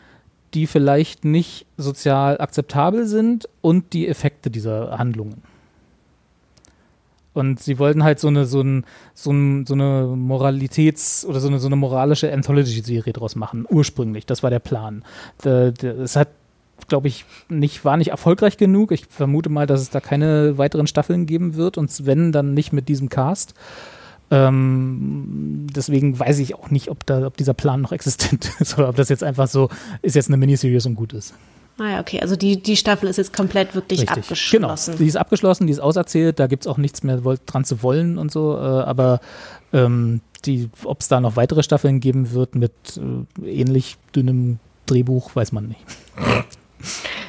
die 0.54 0.68
vielleicht 0.68 1.24
nicht 1.24 1.66
sozial 1.76 2.40
akzeptabel 2.40 3.04
sind 3.04 3.48
und 3.62 3.94
die 3.94 4.06
Effekte 4.06 4.48
dieser 4.48 4.96
Handlungen. 4.96 5.42
Und 7.32 7.58
sie 7.58 7.80
wollten 7.80 8.04
halt 8.04 8.20
so 8.20 8.28
eine, 8.28 8.44
so 8.46 8.60
ein, 8.60 8.84
so, 9.12 9.32
ein, 9.32 9.66
so 9.66 9.74
eine 9.74 10.04
Moralitäts- 10.04 11.26
oder 11.26 11.40
so 11.40 11.48
eine, 11.48 11.58
so 11.58 11.66
eine 11.66 11.74
moralische 11.74 12.32
Anthology-Serie 12.32 13.12
draus 13.12 13.34
machen, 13.34 13.66
ursprünglich. 13.68 14.24
Das 14.24 14.44
war 14.44 14.50
der 14.50 14.60
Plan. 14.60 15.04
Es 15.42 16.14
hat, 16.14 16.28
glaube 16.86 17.08
ich, 17.08 17.24
nicht, 17.48 17.84
war 17.84 17.96
nicht 17.96 18.12
erfolgreich 18.12 18.56
genug. 18.56 18.92
Ich 18.92 19.06
vermute 19.06 19.48
mal, 19.48 19.66
dass 19.66 19.80
es 19.80 19.90
da 19.90 19.98
keine 19.98 20.58
weiteren 20.58 20.86
Staffeln 20.86 21.26
geben 21.26 21.56
wird 21.56 21.76
und 21.76 22.06
wenn, 22.06 22.30
dann 22.30 22.54
nicht 22.54 22.72
mit 22.72 22.88
diesem 22.88 23.08
Cast. 23.08 23.54
Ähm, 24.30 25.66
deswegen 25.74 26.18
weiß 26.18 26.38
ich 26.38 26.54
auch 26.54 26.70
nicht, 26.70 26.88
ob, 26.88 27.04
da, 27.06 27.26
ob 27.26 27.36
dieser 27.36 27.54
Plan 27.54 27.80
noch 27.80 27.92
existent 27.98 28.50
ist 28.58 28.78
oder 28.78 28.88
ob 28.88 28.96
das 28.96 29.08
jetzt 29.08 29.22
einfach 29.22 29.48
so 29.48 29.68
ist 30.02 30.16
jetzt 30.16 30.28
eine 30.28 30.36
Miniseries 30.36 30.86
und 30.86 30.94
gut 30.94 31.12
ist. 31.12 31.34
Ah 31.76 31.90
ja, 31.90 32.00
okay, 32.00 32.20
also 32.20 32.36
die, 32.36 32.62
die 32.62 32.76
Staffel 32.76 33.08
ist 33.08 33.16
jetzt 33.16 33.32
komplett 33.32 33.74
wirklich 33.74 34.08
abgeschlossen. 34.08 34.92
Genau, 34.92 34.98
die 34.98 35.08
ist 35.08 35.16
abgeschlossen, 35.16 35.66
die 35.66 35.72
ist 35.72 35.80
auserzählt, 35.80 36.38
da 36.38 36.46
gibt 36.46 36.64
es 36.64 36.66
auch 36.68 36.78
nichts 36.78 37.02
mehr 37.02 37.20
dran 37.46 37.64
zu 37.64 37.82
wollen 37.82 38.16
und 38.16 38.30
so, 38.30 38.54
äh, 38.54 38.60
aber 38.60 39.20
ähm, 39.72 40.20
ob 40.84 41.00
es 41.00 41.08
da 41.08 41.20
noch 41.20 41.36
weitere 41.36 41.62
Staffeln 41.62 41.98
geben 41.98 42.32
wird 42.32 42.54
mit 42.54 42.72
äh, 43.42 43.50
ähnlich 43.50 43.96
dünnem 44.14 44.60
Drehbuch, 44.86 45.34
weiß 45.34 45.50
man 45.52 45.68
nicht. 45.68 45.80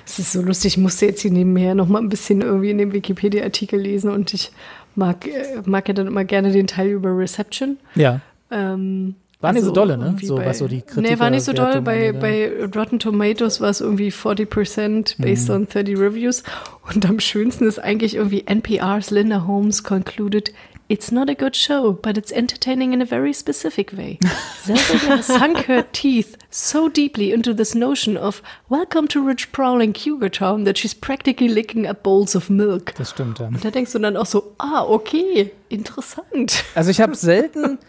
Es 0.05 0.19
ist 0.19 0.33
so 0.33 0.41
lustig, 0.41 0.73
ich 0.73 0.77
musste 0.77 1.07
jetzt 1.07 1.21
hier 1.21 1.31
nebenher 1.31 1.73
noch 1.73 1.87
mal 1.87 1.99
ein 1.99 2.09
bisschen 2.09 2.41
irgendwie 2.41 2.69
in 2.69 2.77
dem 2.77 2.93
Wikipedia-Artikel 2.93 3.79
lesen 3.79 4.11
und 4.11 4.33
ich 4.33 4.51
mag, 4.95 5.27
äh, 5.27 5.61
mag 5.65 5.87
ja 5.87 5.93
dann 5.93 6.07
immer 6.07 6.23
gerne 6.23 6.51
den 6.51 6.67
Teil 6.67 6.89
über 6.89 7.17
Reception. 7.17 7.77
Ja, 7.95 8.21
Ähm, 8.51 9.15
war 9.41 9.53
nicht 9.53 9.65
so 9.65 9.71
dolle, 9.71 9.97
ne? 9.97 10.15
So, 10.23 10.37
was 10.37 10.57
so 10.59 10.67
die 10.67 10.81
Nee, 10.95 11.19
war 11.19 11.29
nicht 11.29 11.43
so 11.43 11.53
doll. 11.53 11.81
Bei, 11.81 12.13
bei 12.13 12.51
Rotten 12.75 12.97
Tomatoes 12.99 13.61
war 13.61 13.69
es 13.69 13.79
irgendwie 13.81 14.09
40% 14.09 15.21
based 15.21 15.49
on 15.51 15.67
30 15.67 15.99
Reviews. 15.99 16.43
Und 16.91 17.05
am 17.07 17.19
schönsten 17.19 17.67
ist 17.67 17.77
eigentlich 17.77 18.15
irgendwie 18.15 18.45
NPR's 18.47 19.11
Linda 19.11 19.45
Holmes 19.45 19.83
concluded, 19.83 20.51
It's 20.87 21.11
not 21.11 21.29
a 21.31 21.33
good 21.33 21.55
show, 21.55 21.93
but 21.93 22.15
it's 22.15 22.31
entertaining 22.31 22.93
in 22.93 23.01
a 23.01 23.05
very 23.05 23.33
specific 23.33 23.91
way. 23.97 24.19
Zelda 24.63 25.23
sunk 25.23 25.65
her 25.65 25.83
teeth 25.93 26.37
so 26.51 26.89
deeply 26.89 27.31
into 27.31 27.55
this 27.55 27.73
notion 27.73 28.15
of 28.17 28.43
welcome 28.69 29.07
to 29.07 29.19
rich 29.25 29.51
prowling 29.51 29.93
Cougar 29.93 30.29
Town 30.29 30.63
that 30.65 30.77
she's 30.77 30.93
practically 30.93 31.47
licking 31.47 31.87
up 31.87 32.03
bowls 32.03 32.35
of 32.35 32.51
milk. 32.51 32.93
Das 32.97 33.09
stimmt, 33.09 33.39
ja. 33.39 33.47
Und 33.47 33.65
da 33.65 33.71
denkst 33.71 33.93
du 33.93 33.99
dann 33.99 34.15
auch 34.15 34.27
so, 34.27 34.53
ah, 34.59 34.83
okay, 34.87 35.51
interessant. 35.69 36.63
Also 36.75 36.91
ich 36.91 37.01
habe 37.01 37.15
selten 37.15 37.79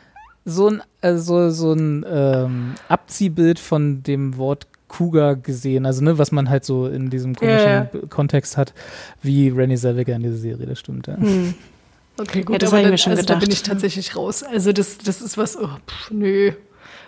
so 0.47 0.68
ein, 0.70 0.82
äh, 1.02 1.16
so, 1.18 1.51
ein 1.74 2.02
ähm, 2.09 2.74
Abziehbild 2.89 3.59
von 3.59 4.02
dem 4.05 4.39
Wort 4.39 4.68
Cougar 4.89 5.36
gesehen, 5.36 5.85
also 5.85 6.02
ne, 6.02 6.16
was 6.16 6.32
man 6.32 6.48
halt 6.48 6.64
so 6.64 6.86
in 6.86 7.10
diesem 7.10 7.35
komischen. 7.35 7.89
B- 7.93 8.06
Kontext 8.09 8.56
hat, 8.56 8.73
wie 9.20 9.48
Renny 9.51 9.77
Zellweger 9.77 10.14
in 10.16 10.23
dieser 10.23 10.36
Serie, 10.39 10.64
das 10.66 10.78
stimmt, 10.78 11.09
ja. 11.09 11.18
Okay, 12.18 12.43
gut, 12.43 12.55
Ja, 12.55 12.59
das 12.59 12.70
aber 12.70 12.78
hab 12.78 12.80
ich 12.80 12.84
dann, 12.84 12.90
mir 12.93 12.98
schon 12.98 13.12
also 13.12 13.22
da 13.24 13.34
bin 13.34 13.40
gedacht. 13.40 13.52
ich 13.59 13.62
tatsächlich 13.62 14.16
raus. 14.16 14.43
Also 14.43 14.72
das, 14.72 14.98
das 14.98 15.20
ist 15.20 15.36
was, 15.36 15.56
oh, 15.59 15.68
pff, 15.86 16.10
nö. 16.10 16.52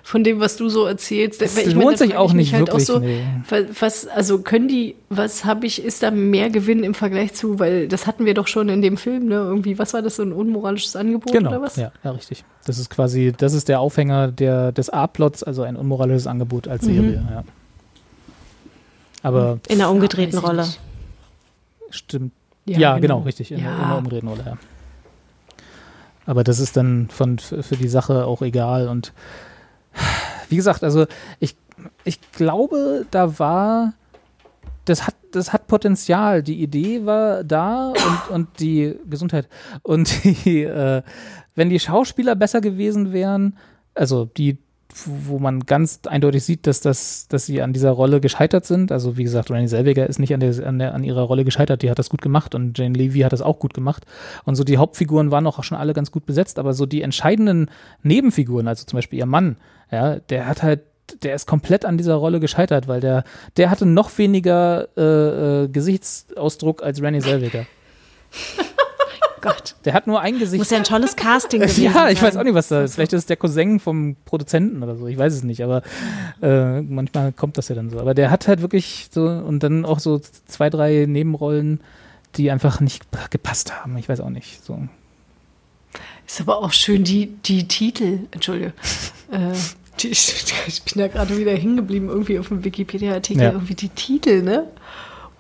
Von 0.03 0.25
dem, 0.25 0.41
was 0.41 0.57
du 0.57 0.69
so 0.71 0.87
erzählst. 0.87 1.41
Weil 1.41 1.67
ich 1.69 1.75
lohnt 1.75 1.85
meine, 1.87 1.97
sich 1.99 2.17
auch 2.17 2.33
nicht 2.33 2.53
wirklich, 2.57 2.87
so, 2.87 2.99
nee. 2.99 3.23
wa- 3.49 3.65
was, 3.81 4.07
also 4.07 4.39
können 4.41 4.67
die, 4.69 4.95
was 5.11 5.45
habe 5.45 5.67
ich, 5.67 5.83
ist 5.85 6.03
da 6.03 6.11
mehr 6.11 6.49
Gewinn 6.49 6.83
im 6.83 6.95
Vergleich 6.95 7.35
zu, 7.35 7.59
weil 7.59 7.89
das 7.89 8.07
hatten 8.07 8.25
wir 8.25 8.33
doch 8.33 8.47
schon 8.47 8.71
in 8.71 8.81
dem 8.81 8.97
Film, 8.97 9.27
ne? 9.27 9.35
Irgendwie, 9.35 9.79
was 9.79 9.93
war 9.93 10.01
das, 10.01 10.17
so 10.17 10.23
ein 10.23 10.33
unmoralisches 10.33 10.97
Angebot 10.97 11.33
Genau, 11.33 11.51
oder 11.51 11.61
was? 11.63 11.77
ja, 11.77 11.93
ja, 12.05 12.11
richtig. 12.13 12.45
Das 12.65 12.79
ist 12.79 12.89
quasi, 12.89 13.35
das 13.37 13.53
ist 13.53 13.69
der 13.69 13.81
Aufhänger 13.81 14.29
der, 14.29 14.73
des 14.73 14.89
A-Plots, 14.89 15.43
also 15.43 15.63
ein 15.63 15.77
unmoralisches 15.77 16.27
Angebot 16.27 16.69
als 16.69 16.85
Serie, 16.85 17.23
ja. 17.31 17.45
Aber 19.23 19.59
In 19.69 19.81
einer 19.81 19.91
umgedrehten 19.91 20.39
ich 20.39 20.45
Rolle. 20.45 20.63
nicht. 20.63 20.81
stimmt. 21.91 22.33
Ja, 22.65 22.79
Ja, 22.79 22.99
genau, 22.99 23.17
genau. 23.17 23.27
richtig, 23.27 23.51
in, 23.53 23.59
Ja. 23.61 23.75
in 23.77 23.81
einer 23.83 23.99
umgedrehten 23.99 24.29
Rolle, 24.29 24.43
ja. 24.47 24.59
Aber 26.29 26.45
das 26.45 26.61
ist 26.61 26.77
dann 26.77 27.09
von, 27.09 27.39
für 27.39 27.77
die 27.77 27.89
Sache 27.89 28.27
auch 28.27 28.43
egal 28.43 28.89
und 28.89 29.15
wie 30.51 30.57
gesagt, 30.57 30.85
also 30.85 31.07
ich, 31.41 31.57
ich 32.05 32.21
glaube, 32.33 33.07
da 33.11 33.39
war, 33.39 33.95
das 34.85 35.07
hat, 35.07 35.15
das 35.33 35.55
hat 35.55 35.67
Potenzial. 35.69 36.43
Die 36.43 36.63
Idee 36.63 37.07
war 37.07 37.45
da 37.45 37.89
und, 37.89 38.31
und 38.31 38.61
die 38.61 38.95
Gesundheit. 39.09 39.49
Und 39.83 40.23
die, 40.45 40.65
äh, 40.65 41.01
wenn 41.55 41.71
die 41.71 41.81
Schauspieler 41.81 42.37
besser 42.37 42.61
gewesen 42.61 43.15
wären, 43.15 43.57
also 43.95 44.27
die, 44.27 44.59
wo 45.07 45.39
man 45.39 45.61
ganz 45.61 46.01
eindeutig 46.07 46.45
sieht, 46.45 46.67
dass, 46.67 46.81
das, 46.81 47.29
dass 47.29 47.47
sie 47.47 47.63
an 47.63 47.73
dieser 47.73 47.91
Rolle 47.91 48.21
gescheitert 48.21 48.65
sind. 48.65 48.93
Also 48.93 49.17
wie 49.17 49.25
gesagt, 49.25 49.51
Renée 49.51 49.67
Zellweger 49.67 50.07
ist 50.07 50.19
nicht 50.19 50.35
an, 50.35 50.41
der, 50.41 50.67
an, 50.67 50.79
der, 50.79 50.95
an 50.95 51.05
ihrer 51.05 51.23
Rolle 51.23 51.45
gescheitert, 51.45 51.83
die 51.83 51.91
hat 51.91 51.99
das 51.99 52.11
gut 52.11 52.23
gemacht 52.23 52.55
und 52.55 52.79
Jane 52.79 52.97
Levy 52.97 53.21
hat 53.21 53.33
das 53.33 53.43
auch 53.43 53.59
gut 53.59 53.75
gemacht. 53.75 54.05
Und 54.45 54.55
so 54.55 54.65
die 54.65 54.79
Hauptfiguren 54.79 55.31
waren 55.31 55.47
auch 55.47 55.63
schon 55.63 55.79
alle 55.79 55.95
ganz 55.95 56.11
gut 56.11 56.27
besetzt, 56.27 56.59
aber 56.59 56.75
so 56.75 56.87
die 56.87 57.03
entscheidenden 57.03 57.71
Nebenfiguren, 58.03 58.69
also 58.69 58.85
zum 58.85 58.97
Beispiel 58.97 59.19
ihr 59.19 59.27
Mann, 59.27 59.57
ja, 59.91 60.17
der 60.17 60.47
hat 60.47 60.63
halt 60.63 60.81
der 61.23 61.35
ist 61.35 61.47
komplett 61.47 61.87
an 61.87 61.97
dieser 61.97 62.17
Rolle 62.17 62.39
gescheitert, 62.39 62.87
weil 62.87 63.01
der, 63.01 63.25
der 63.57 63.71
hatte 63.71 63.87
noch 63.87 64.17
weniger 64.19 64.89
äh, 64.97 65.65
äh, 65.65 65.69
Gesichtsausdruck 65.69 66.83
als 66.83 67.01
Rennie 67.01 67.21
Zellweger. 67.21 67.65
Gott. 69.41 69.75
Der 69.85 69.95
hat 69.95 70.07
nur 70.07 70.21
ein 70.21 70.39
Gesicht. 70.39 70.59
Muss 70.59 70.71
ja 70.71 70.79
ein 70.79 70.85
tolles 70.85 71.17
Casting 71.17 71.61
gewesen 71.63 71.85
Ja, 71.85 72.09
ich 72.11 72.21
weiß 72.23 72.37
auch 72.37 72.45
nicht, 72.45 72.55
was 72.55 72.69
da 72.69 72.83
ist. 72.83 72.95
Vielleicht 72.95 73.13
ist 73.13 73.21
es 73.21 73.27
der 73.27 73.37
Cousin 73.37 73.81
vom 73.81 74.17
Produzenten 74.25 74.83
oder 74.83 74.97
so. 74.97 75.07
Ich 75.07 75.19
weiß 75.19 75.33
es 75.35 75.43
nicht, 75.43 75.63
aber 75.63 75.83
äh, 76.43 76.81
manchmal 76.83 77.33
kommt 77.33 77.59
das 77.59 77.69
ja 77.69 77.75
dann 77.75 77.91
so. 77.91 78.01
Aber 78.01 78.15
der 78.15 78.31
hat 78.31 78.49
halt 78.49 78.61
wirklich 78.63 79.09
so 79.11 79.27
und 79.27 79.63
dann 79.63 79.85
auch 79.85 79.99
so 80.01 80.19
zwei, 80.47 80.71
drei 80.71 81.07
Nebenrollen, 81.09 81.81
die 82.37 82.51
einfach 82.51 82.81
nicht 82.81 83.07
gepasst 83.31 83.73
haben. 83.75 83.97
Ich 83.99 84.09
weiß 84.09 84.21
auch 84.21 84.31
nicht. 84.31 84.65
So. 84.65 84.79
Ist 86.27 86.41
aber 86.41 86.59
auch 86.59 86.73
schön, 86.73 87.05
die, 87.05 87.27
die 87.45 87.67
Titel, 87.67 88.21
Entschuldige. 88.33 88.73
äh, 89.33 89.55
die, 90.01 90.09
ich 90.67 90.83
bin 90.85 91.03
da 91.03 91.09
gerade 91.09 91.37
wieder 91.39 91.53
hängen 91.53 91.77
geblieben, 91.77 92.09
irgendwie 92.09 92.39
auf 92.39 92.49
dem 92.49 92.65
Wikipedia-Artikel, 92.65 93.43
Ja. 93.43 93.53
irgendwie 93.53 93.75
die 93.75 93.89
Titel, 93.89 94.43
ne? 94.43 94.65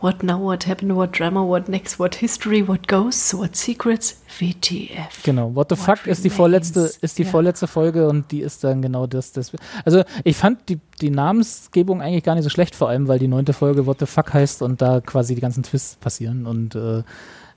What 0.01 0.23
now, 0.23 0.39
what 0.41 0.65
happened, 0.69 0.95
what 0.95 1.11
drama, 1.19 1.43
what 1.45 1.69
next, 1.69 1.99
what 1.99 2.15
history, 2.15 2.62
what 2.66 2.87
ghosts, 2.87 3.35
what 3.35 3.57
secrets, 3.57 4.20
WTF. 4.39 5.25
Genau, 5.25 5.53
What 5.57 5.70
the 5.70 5.77
What 5.77 5.99
Fuck 5.99 6.07
ist 6.07 6.23
die 6.25 6.31
vorletzte, 6.31 6.89
ist 7.01 7.19
die 7.19 7.25
Ja. 7.25 7.29
vorletzte 7.31 7.66
Folge 7.66 8.09
und 8.09 8.31
die 8.31 8.41
ist 8.41 8.62
dann 8.62 8.81
genau 8.81 9.09
das, 9.09 9.33
das. 9.33 9.51
Also 9.85 10.05
ich 10.23 10.37
fand 10.37 10.69
die, 10.69 10.79
die 11.01 11.11
Namensgebung 11.11 12.01
eigentlich 12.01 12.23
gar 12.23 12.37
nicht 12.37 12.45
so 12.45 12.51
schlecht, 12.51 12.77
vor 12.77 12.89
allem, 12.89 13.09
weil 13.09 13.19
die 13.19 13.27
neunte 13.27 13.53
Folge 13.53 13.87
What 13.87 13.99
the 13.99 14.07
Fuck 14.07 14.33
heißt 14.35 14.62
und 14.62 14.81
da 14.81 15.01
quasi 15.01 15.35
die 15.35 15.41
ganzen 15.41 15.65
Twists 15.65 15.97
passieren 15.97 16.47
und 16.47 16.77
äh, 16.77 17.03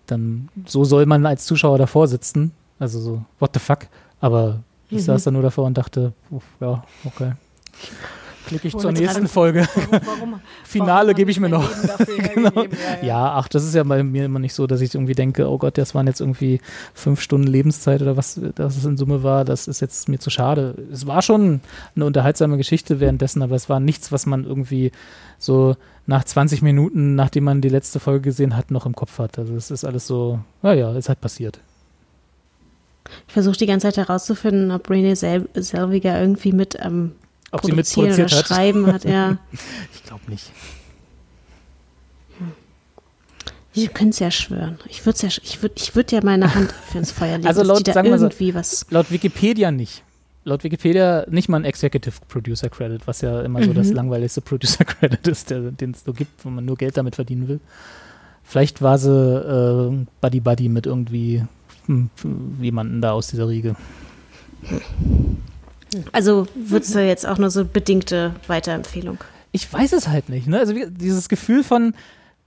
dann 0.08 0.50
so 0.66 0.84
soll 0.84 1.06
man 1.06 1.24
als 1.28 1.46
Zuschauer 1.46 1.78
davor 1.78 2.08
sitzen. 2.08 2.54
Also 2.80 3.00
so, 3.00 3.24
what 3.38 3.52
the 3.54 3.60
fuck? 3.60 3.82
Aber 4.20 4.64
ich 4.90 4.98
Mhm. 4.98 5.02
saß 5.02 5.26
da 5.26 5.32
nur 5.32 5.44
davor 5.44 5.66
und 5.66 5.78
dachte, 5.78 6.14
uff, 6.32 6.44
ja, 6.60 6.84
okay. 7.06 7.34
Klicke 8.48 8.68
ich 8.68 8.74
Wurde 8.74 8.82
zur 8.84 8.92
gerade- 8.94 9.04
nächsten 9.06 9.28
Folge. 9.28 9.68
Warum, 9.76 10.02
warum, 10.06 10.42
Finale 10.64 11.08
warum 11.08 11.16
gebe 11.16 11.32
ich 11.32 11.40
mir 11.40 11.50
noch. 11.50 11.70
Genau. 12.34 12.64
Ja, 12.64 12.70
ja. 13.02 13.06
Ja, 13.06 13.32
ach, 13.36 13.48
das 13.48 13.64
ist 13.66 13.76
ja 13.76 13.84
bei 13.84 14.04
mir 14.04 14.26
immer 14.26 14.40
nicht 14.40 14.54
so, 14.54 14.68
dass 14.68 14.82
ich 14.82 14.94
irgendwie 14.96 15.14
denke, 15.14 15.50
oh 15.50 15.58
Gott, 15.58 15.78
das 15.78 15.94
waren 15.96 16.08
jetzt 16.08 16.20
irgendwie 16.22 16.60
fünf 16.94 17.22
Stunden 17.22 17.48
Lebenszeit 17.48 18.02
oder 18.02 18.18
was 18.18 18.40
das 18.56 18.84
in 18.86 18.98
Summe 18.98 19.24
war. 19.24 19.46
Das 19.46 19.68
ist 19.68 19.80
jetzt 19.82 20.10
mir 20.10 20.20
zu 20.20 20.30
schade. 20.30 20.76
Es 20.92 21.06
war 21.08 21.22
schon 21.22 21.62
eine 21.96 22.06
unterhaltsame 22.06 22.58
Geschichte 22.58 23.00
währenddessen, 23.00 23.42
aber 23.42 23.56
es 23.56 23.70
war 23.70 23.80
nichts, 23.80 24.12
was 24.12 24.26
man 24.26 24.46
irgendwie 24.46 24.92
so 25.38 25.76
nach 26.08 26.24
20 26.24 26.62
Minuten, 26.62 27.16
nachdem 27.16 27.44
man 27.46 27.62
die 27.62 27.70
letzte 27.70 28.00
Folge 28.00 28.22
gesehen 28.22 28.56
hat, 28.58 28.72
noch 28.72 28.86
im 28.86 28.96
Kopf 28.96 29.20
hat. 29.20 29.38
Also 29.38 29.56
es 29.56 29.72
ist 29.72 29.84
alles 29.86 30.08
so, 30.08 30.40
naja, 30.62 30.96
ist 30.96 31.10
halt 31.10 31.22
passiert. 31.22 31.60
Ich 33.28 33.34
versuche 33.34 33.58
die 33.58 33.66
ganze 33.66 33.88
Zeit 33.88 33.98
herauszufinden, 33.98 34.72
ob 34.72 34.90
Renee 34.90 35.16
Sel 35.16 35.48
Selviger 35.56 36.20
irgendwie 36.20 36.54
mit 36.54 36.78
ähm, 36.82 37.12
Ob 37.52 37.62
sie 37.64 37.70
produzieren 37.72 38.06
oder 38.06 38.12
mitproduziert 38.18 38.40
hat? 38.40 38.48
schreiben 38.48 38.88
hat. 38.88 39.04
Ja. 39.06 39.38
Ich 39.94 40.04
glaube 40.04 40.30
nicht. 40.30 40.52
Ich 43.74 43.94
könnte 43.94 44.10
es 44.10 44.20
ja 44.20 44.32
schwören. 44.32 44.78
Ich 44.90 45.06
würde 45.06 45.20
ja, 45.22 45.30
ich 45.30 45.62
würd, 45.62 45.72
ich 45.82 45.96
würd 45.96 46.12
ja 46.12 46.20
meine 46.24 46.54
Hand 46.54 46.74
für 46.74 46.98
ins 46.98 47.12
Feuer 47.12 47.38
legen, 47.38 47.48
Also 47.48 47.62
dass 47.62 47.68
laut, 47.70 47.86
sagen 47.88 48.10
wir 48.10 48.20
so, 48.20 48.26
irgendwie 48.26 48.54
was. 48.54 48.86
laut 48.90 49.10
Wikipedia 49.12 49.72
nicht. 49.72 50.04
Laut 50.44 50.64
Wikipedia 50.66 51.26
nicht 51.30 51.48
mal 51.48 51.58
ein 51.58 51.64
Executive 51.66 52.16
Producer 52.28 52.68
Credit, 52.70 53.06
was 53.08 53.22
ja 53.22 53.42
immer 53.42 53.64
so 53.64 53.72
das 53.74 53.88
Mhm. 53.90 53.96
langweiligste 53.96 54.42
Producer 54.42 54.84
Credit 54.84 55.26
ist, 55.28 55.52
den 55.52 55.92
es 55.92 56.04
so 56.04 56.12
gibt, 56.12 56.44
wo 56.44 56.50
man 56.50 56.66
nur 56.66 56.76
Geld 56.76 56.98
damit 56.98 57.16
verdienen 57.16 57.48
will. 57.48 57.60
Vielleicht 58.44 58.82
war 58.82 58.98
sie 58.98 59.10
äh, 59.10 60.06
Buddy 60.20 60.40
Buddy 60.42 60.68
mit 60.68 60.86
irgendwie 60.86 61.46
hm, 61.86 62.10
jemanden 62.60 63.00
da 63.02 63.12
aus 63.12 63.28
dieser 63.28 63.48
Riege. 63.48 63.76
Also 66.12 66.48
wird 66.56 66.84
es 66.84 66.94
jetzt 66.94 67.28
auch 67.28 67.38
nur 67.38 67.50
so 67.50 67.66
bedingte 67.66 68.34
Weiterempfehlung. 68.48 69.20
Ich 69.52 69.72
weiß 69.72 69.94
es 69.94 70.08
halt 70.08 70.30
nicht. 70.30 70.48
Ne? 70.48 70.60
Also 70.60 70.74
dieses 70.74 71.28
Gefühl 71.28 71.64
von, 71.64 71.94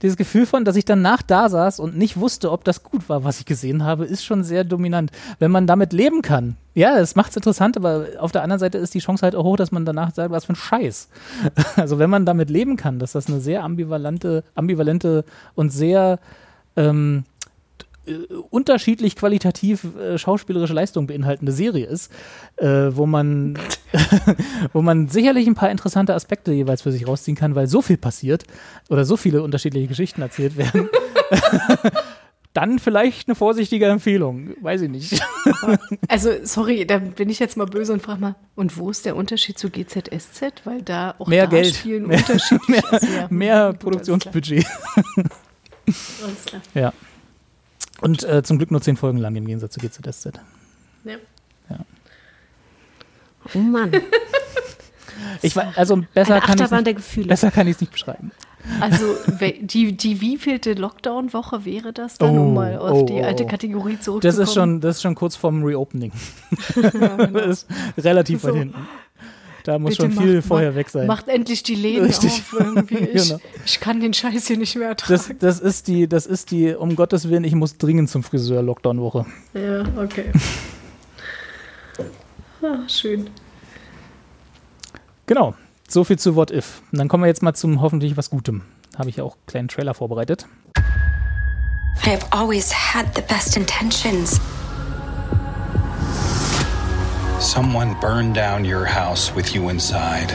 dieses 0.01 0.17
Gefühl 0.17 0.45
von, 0.45 0.65
dass 0.65 0.75
ich 0.75 0.85
danach 0.85 1.21
da 1.21 1.49
saß 1.49 1.79
und 1.79 1.97
nicht 1.97 2.17
wusste, 2.17 2.51
ob 2.51 2.63
das 2.63 2.83
gut 2.83 3.07
war, 3.07 3.23
was 3.23 3.39
ich 3.39 3.45
gesehen 3.45 3.83
habe, 3.83 4.05
ist 4.05 4.25
schon 4.25 4.43
sehr 4.43 4.63
dominant. 4.63 5.11
Wenn 5.39 5.51
man 5.51 5.67
damit 5.67 5.93
leben 5.93 6.21
kann, 6.21 6.57
ja, 6.73 6.97
das 6.97 7.15
macht 7.15 7.29
es 7.29 7.37
interessant, 7.37 7.77
aber 7.77 8.07
auf 8.19 8.31
der 8.31 8.43
anderen 8.43 8.59
Seite 8.59 8.77
ist 8.77 8.93
die 8.93 8.99
Chance 8.99 9.23
halt 9.23 9.35
auch 9.35 9.43
hoch, 9.43 9.57
dass 9.57 9.71
man 9.71 9.85
danach 9.85 10.13
sagt, 10.13 10.31
was 10.31 10.45
für 10.45 10.53
ein 10.53 10.57
Scheiß. 10.57 11.09
Also 11.75 11.99
wenn 11.99 12.09
man 12.09 12.25
damit 12.25 12.49
leben 12.49 12.77
kann, 12.77 12.99
dass 12.99 13.13
das 13.13 13.27
eine 13.27 13.39
sehr 13.39 13.63
ambivalente, 13.63 14.43
ambivalente 14.55 15.23
und 15.55 15.69
sehr 15.71 16.19
ähm, 16.75 17.23
äh, 17.25 17.34
unterschiedlich 18.49 19.15
qualitativ 19.15 19.85
äh, 19.97 20.17
schauspielerische 20.17 20.73
Leistung 20.73 21.07
beinhaltende 21.07 21.51
Serie 21.51 21.85
ist, 21.85 22.11
äh, 22.57 22.89
wo 22.91 23.05
man 23.05 23.57
wo 24.73 24.81
man 24.81 25.07
sicherlich 25.07 25.47
ein 25.47 25.55
paar 25.55 25.71
interessante 25.71 26.13
Aspekte 26.13 26.51
jeweils 26.51 26.81
für 26.81 26.91
sich 26.91 27.07
rausziehen 27.07 27.37
kann, 27.37 27.55
weil 27.55 27.67
so 27.67 27.81
viel 27.81 27.97
passiert 27.97 28.43
oder 28.89 29.05
so 29.05 29.17
viele 29.17 29.41
unterschiedliche 29.43 29.87
Geschichten 29.87 30.21
erzählt 30.21 30.57
werden. 30.57 30.89
Dann 32.53 32.79
vielleicht 32.79 33.27
eine 33.27 33.35
vorsichtige 33.35 33.87
Empfehlung, 33.87 34.51
weiß 34.61 34.83
ich 34.83 34.89
nicht. 34.89 35.21
Also, 36.07 36.29
sorry, 36.43 36.85
da 36.85 36.99
bin 36.99 37.29
ich 37.29 37.37
jetzt 37.37 37.57
mal 37.57 37.65
böse 37.65 37.91
und 37.91 38.01
frage 38.01 38.21
mal, 38.21 38.35
und 38.55 38.77
wo 38.77 38.89
ist 38.89 39.05
der 39.05 39.17
Unterschied 39.17 39.59
zu 39.59 39.69
GZSZ? 39.69 40.61
Weil 40.63 40.81
da 40.81 41.15
auch 41.19 41.27
Mehr 41.27 41.47
da 41.47 41.49
Geld, 41.49 41.75
spielen 41.75 42.07
mehr, 42.07 42.19
unterschiedlich. 42.19 42.69
mehr, 42.69 42.83
ja, 43.13 43.27
mehr 43.29 43.73
Produktionsbudget. 43.73 44.65
Alles 45.85 46.45
klar. 46.45 46.61
Ja. 46.73 46.93
Und 48.01 48.23
äh, 48.23 48.43
zum 48.43 48.57
Glück 48.57 48.71
nur 48.71 48.81
zehn 48.81 48.97
Folgen 48.97 49.17
lang 49.19 49.35
im 49.35 49.45
Gegensatz 49.45 49.73
zu 49.73 49.79
GZSZ. 49.79 50.33
Ja. 51.05 51.15
Oh 53.53 53.59
Mann. 53.59 53.91
Ich 55.41 55.55
weiß, 55.55 55.77
also 55.77 56.03
besser 56.13 56.35
Eine 56.35 56.41
kann 56.45 56.57
nicht, 56.57 56.87
der 56.87 56.93
Gefühle. 56.95 57.27
besser 57.27 57.51
kann 57.51 57.67
ich 57.67 57.75
es 57.75 57.81
nicht 57.81 57.91
beschreiben. 57.91 58.31
Also, 58.81 59.15
die, 59.61 59.95
die 59.95 60.21
wievielte 60.21 60.73
Lockdown-Woche 60.73 61.65
wäre 61.65 61.93
das 61.93 62.17
dann, 62.17 62.37
um 62.37 62.47
Oh, 62.49 62.51
mal 62.51 62.77
auf 62.79 63.01
oh, 63.01 63.05
die 63.05 63.21
alte 63.21 63.43
oh. 63.43 63.47
Kategorie 63.47 63.95
Das 63.97 64.05
zurückzukommen? 64.05 64.43
ist 64.43 64.53
schon, 64.55 64.81
das 64.81 64.95
ist 64.97 65.01
schon 65.03 65.13
kurz 65.15 65.35
vorm 65.35 65.63
Reopening. 65.63 66.11
Das 67.31 67.67
ist 67.95 68.03
relativ 68.03 68.43
weit 68.43 68.51
So. 68.53 68.57
hinten. 68.57 68.87
Da 69.65 69.77
muss 69.79 69.97
Bitte 69.97 70.11
schon 70.13 70.23
viel 70.23 70.35
macht- 70.37 70.47
vorher 70.47 70.75
weg 70.75 70.89
sein. 70.89 71.07
Macht 71.07 71.27
endlich 71.27 71.63
die 71.63 71.75
Läden 71.75 72.05
Richtig. 72.05 72.31
auf 72.31 72.53
irgendwie. 72.59 72.95
Ich, 73.13 73.27
Genau. 73.27 73.39
ich 73.65 73.79
kann 73.79 73.99
den 73.99 74.13
Scheiß 74.13 74.47
hier 74.47 74.57
nicht 74.57 74.75
mehr 74.75 74.89
ertragen. 74.89 75.13
Das, 75.13 75.31
das 75.39 75.59
ist 75.59 75.87
die, 75.87 76.07
das 76.07 76.25
ist 76.27 76.51
die, 76.51 76.73
um 76.75 76.95
Gottes 76.95 77.29
Willen, 77.29 77.43
ich 77.43 77.55
muss 77.55 77.77
dringend 77.77 78.09
zum 78.09 78.23
Friseur 78.23 78.61
Lockdown-Woche. 78.61 79.25
ja, 79.53 79.83
okay. 80.01 80.31
Ah, 82.61 82.87
schön. 82.89 83.29
Genau. 85.27 85.53
So 85.87 86.03
viel 86.03 86.17
zu 86.17 86.35
What 86.35 86.49
If. 86.51 86.81
Und 86.91 86.97
dann 86.97 87.07
kommen 87.07 87.23
wir 87.23 87.27
jetzt 87.27 87.43
mal 87.43 87.53
zum 87.53 87.79
hoffentlich 87.81 88.17
was 88.17 88.29
Gutem. 88.31 88.63
Habe 88.97 89.09
ich 89.09 89.17
ja 89.17 89.23
auch 89.23 89.33
einen 89.35 89.45
kleinen 89.45 89.67
Trailer 89.67 89.93
vorbereitet. 89.93 90.47
I 92.05 92.09
have 92.09 92.25
always 92.31 92.73
had 92.73 93.05
the 93.15 93.21
best 93.21 93.55
intentions. 93.55 94.39
Someone 97.39 97.99
burned 97.99 98.33
down 98.33 98.65
your 98.65 98.85
house 98.85 99.33
with 99.33 99.53
you 99.53 99.69
inside. 99.69 100.31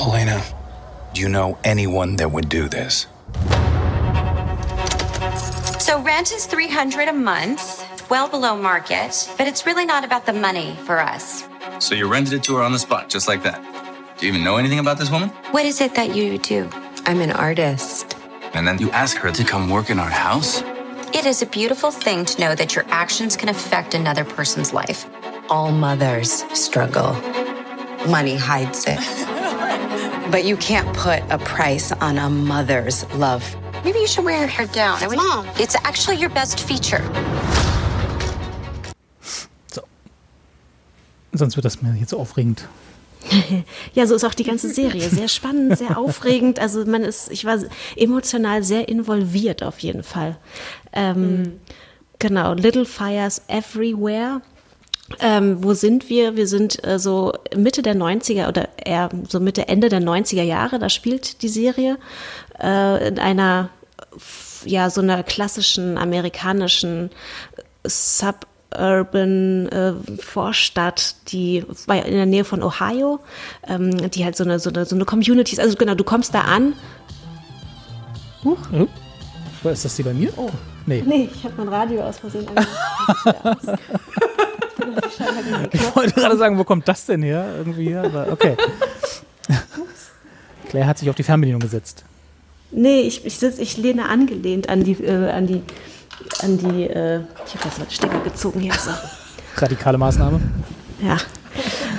Elena, 0.00 0.42
do 1.12 1.20
you 1.20 1.28
know 1.28 1.58
anyone 1.64 2.16
that 2.16 2.30
would 2.30 2.48
do 2.48 2.68
this? 2.68 3.06
So 5.78 6.00
rent 6.02 6.32
is 6.32 6.46
300 6.46 7.08
a 7.08 7.12
month, 7.12 7.84
well 8.10 8.28
below 8.28 8.56
market, 8.56 9.28
but 9.36 9.46
it's 9.46 9.66
really 9.66 9.84
not 9.84 10.04
about 10.04 10.26
the 10.26 10.32
money 10.32 10.76
for 10.84 11.00
us. 11.00 11.48
So 11.78 11.94
you 11.94 12.08
rented 12.08 12.34
it 12.34 12.42
to 12.44 12.56
her 12.56 12.62
on 12.62 12.72
the 12.72 12.78
spot, 12.78 13.08
just 13.08 13.28
like 13.28 13.42
that. 13.42 13.60
Do 14.18 14.26
you 14.26 14.32
even 14.32 14.44
know 14.44 14.56
anything 14.56 14.78
about 14.78 14.98
this 14.98 15.10
woman? 15.10 15.28
What 15.50 15.66
is 15.66 15.80
it 15.80 15.94
that 15.94 16.14
you 16.14 16.38
do? 16.38 16.70
I'm 17.06 17.20
an 17.20 17.32
artist. 17.32 18.16
And 18.54 18.66
then 18.66 18.78
you 18.78 18.90
ask 18.92 19.16
her 19.18 19.30
to 19.30 19.44
come 19.44 19.68
work 19.68 19.90
in 19.90 19.98
our 19.98 20.08
house? 20.08 20.62
It 21.16 21.24
is 21.24 21.40
a 21.40 21.46
beautiful 21.46 21.90
thing 21.90 22.26
to 22.26 22.38
know 22.38 22.54
that 22.54 22.74
your 22.74 22.84
actions 22.88 23.38
can 23.38 23.48
affect 23.48 23.94
another 23.94 24.22
person's 24.22 24.74
life. 24.74 25.06
All 25.48 25.72
mothers 25.72 26.44
struggle. 26.52 27.14
Money 28.06 28.36
hides 28.36 28.84
it. 28.86 28.98
but 30.30 30.44
you 30.44 30.58
can't 30.58 30.94
put 30.94 31.22
a 31.30 31.38
price 31.38 31.90
on 31.90 32.18
a 32.18 32.28
mother's 32.28 33.10
love. 33.14 33.42
Maybe 33.82 33.98
you 33.98 34.06
should 34.06 34.26
wear 34.26 34.38
your 34.40 34.46
hair 34.46 34.66
down. 34.66 35.02
I 35.02 35.06
would- 35.08 35.18
It's 35.58 35.74
actually 35.84 36.16
your 36.16 36.28
best 36.28 36.60
feature. 36.60 37.02
So. 39.68 39.82
Sonst 41.32 41.56
wird 41.56 41.64
das 41.64 41.80
mir 41.80 41.94
jetzt 41.94 42.12
aufregend. 42.12 42.68
Ja, 43.94 44.06
so 44.06 44.14
ist 44.14 44.24
auch 44.24 44.34
die 44.34 44.44
ganze 44.44 44.68
Serie. 44.68 45.08
Sehr 45.08 45.28
spannend, 45.28 45.78
sehr 45.78 45.98
aufregend. 45.98 46.58
Also 46.58 46.84
man 46.84 47.02
ist, 47.02 47.30
ich 47.30 47.44
war 47.44 47.58
emotional 47.96 48.62
sehr 48.62 48.88
involviert 48.88 49.62
auf 49.62 49.78
jeden 49.78 50.02
Fall. 50.02 50.36
Ähm, 50.92 51.60
Genau, 52.18 52.54
Little 52.54 52.86
Fires 52.86 53.42
Everywhere. 53.48 54.40
Ähm, 55.20 55.62
wo 55.62 55.74
sind 55.74 56.08
wir? 56.08 56.34
Wir 56.36 56.48
sind 56.48 56.84
äh, 56.84 56.98
so 56.98 57.32
Mitte 57.54 57.82
der 57.82 57.94
90er 57.94 58.48
oder 58.48 58.68
eher 58.76 59.10
so 59.28 59.38
Mitte, 59.38 59.68
Ende 59.68 59.88
der 59.88 60.00
90er 60.00 60.42
Jahre, 60.42 60.78
da 60.78 60.88
spielt 60.88 61.42
die 61.42 61.48
Serie 61.48 61.98
äh, 62.60 63.08
in 63.08 63.18
einer, 63.20 63.68
ja, 64.64 64.90
so 64.90 65.00
einer 65.00 65.22
klassischen 65.22 65.96
amerikanischen 65.96 67.10
Suburban 68.76 69.68
äh, 69.68 69.92
Vorstadt, 70.18 71.16
die 71.28 71.64
bei, 71.86 72.00
in 72.00 72.14
der 72.14 72.26
Nähe 72.26 72.44
von 72.44 72.62
Ohio, 72.62 73.20
ähm, 73.66 74.10
die 74.10 74.24
halt 74.24 74.36
so 74.36 74.44
eine, 74.44 74.58
so 74.58 74.70
eine, 74.70 74.84
so 74.84 74.94
eine 74.94 75.04
Community 75.04 75.52
ist. 75.52 75.60
Also 75.60 75.76
genau, 75.76 75.94
du 75.94 76.04
kommst 76.04 76.34
da 76.34 76.42
an. 76.42 76.74
Huch, 78.44 78.58
oh. 78.72 78.86
Ist 79.68 79.84
das 79.84 79.96
die 79.96 80.04
bei 80.04 80.12
mir? 80.12 80.32
Oh. 80.36 80.50
Nee. 80.86 81.02
Nee, 81.04 81.28
ich 81.34 81.42
habe 81.42 81.54
mein 81.56 81.68
Radio 81.68 82.02
aus 82.02 82.18
Versehen 82.18 82.46
angemacht. 82.46 83.80
Ich 85.72 85.96
wollte 85.96 86.12
gerade 86.12 86.36
sagen, 86.36 86.58
wo 86.58 86.64
kommt 86.64 86.86
das 86.86 87.06
denn 87.06 87.22
her? 87.22 87.54
Irgendwie, 87.58 87.94
aber 87.96 88.28
okay. 88.30 88.56
Claire 90.68 90.86
hat 90.86 90.98
sich 90.98 91.10
auf 91.10 91.16
die 91.16 91.24
Fernbedienung 91.24 91.60
gesetzt. 91.60 92.04
Nee, 92.70 93.00
ich, 93.00 93.24
ich, 93.24 93.38
sitz, 93.38 93.58
ich 93.58 93.76
lehne 93.76 94.08
angelehnt 94.08 94.68
an 94.68 94.84
die, 94.84 94.92
äh, 94.92 95.30
an 95.30 95.46
die, 95.46 95.62
an 96.42 96.58
die, 96.58 96.84
äh, 96.84 97.20
ich 97.46 97.54
habe 97.54 97.64
jetzt 97.64 97.78
mal 97.78 97.84
den 97.84 97.90
Stecker 97.90 98.20
gezogen 98.20 98.60
hier. 98.60 98.74
So. 98.74 98.90
Radikale 99.56 99.98
Maßnahme. 99.98 100.40
Ja. 101.02 101.16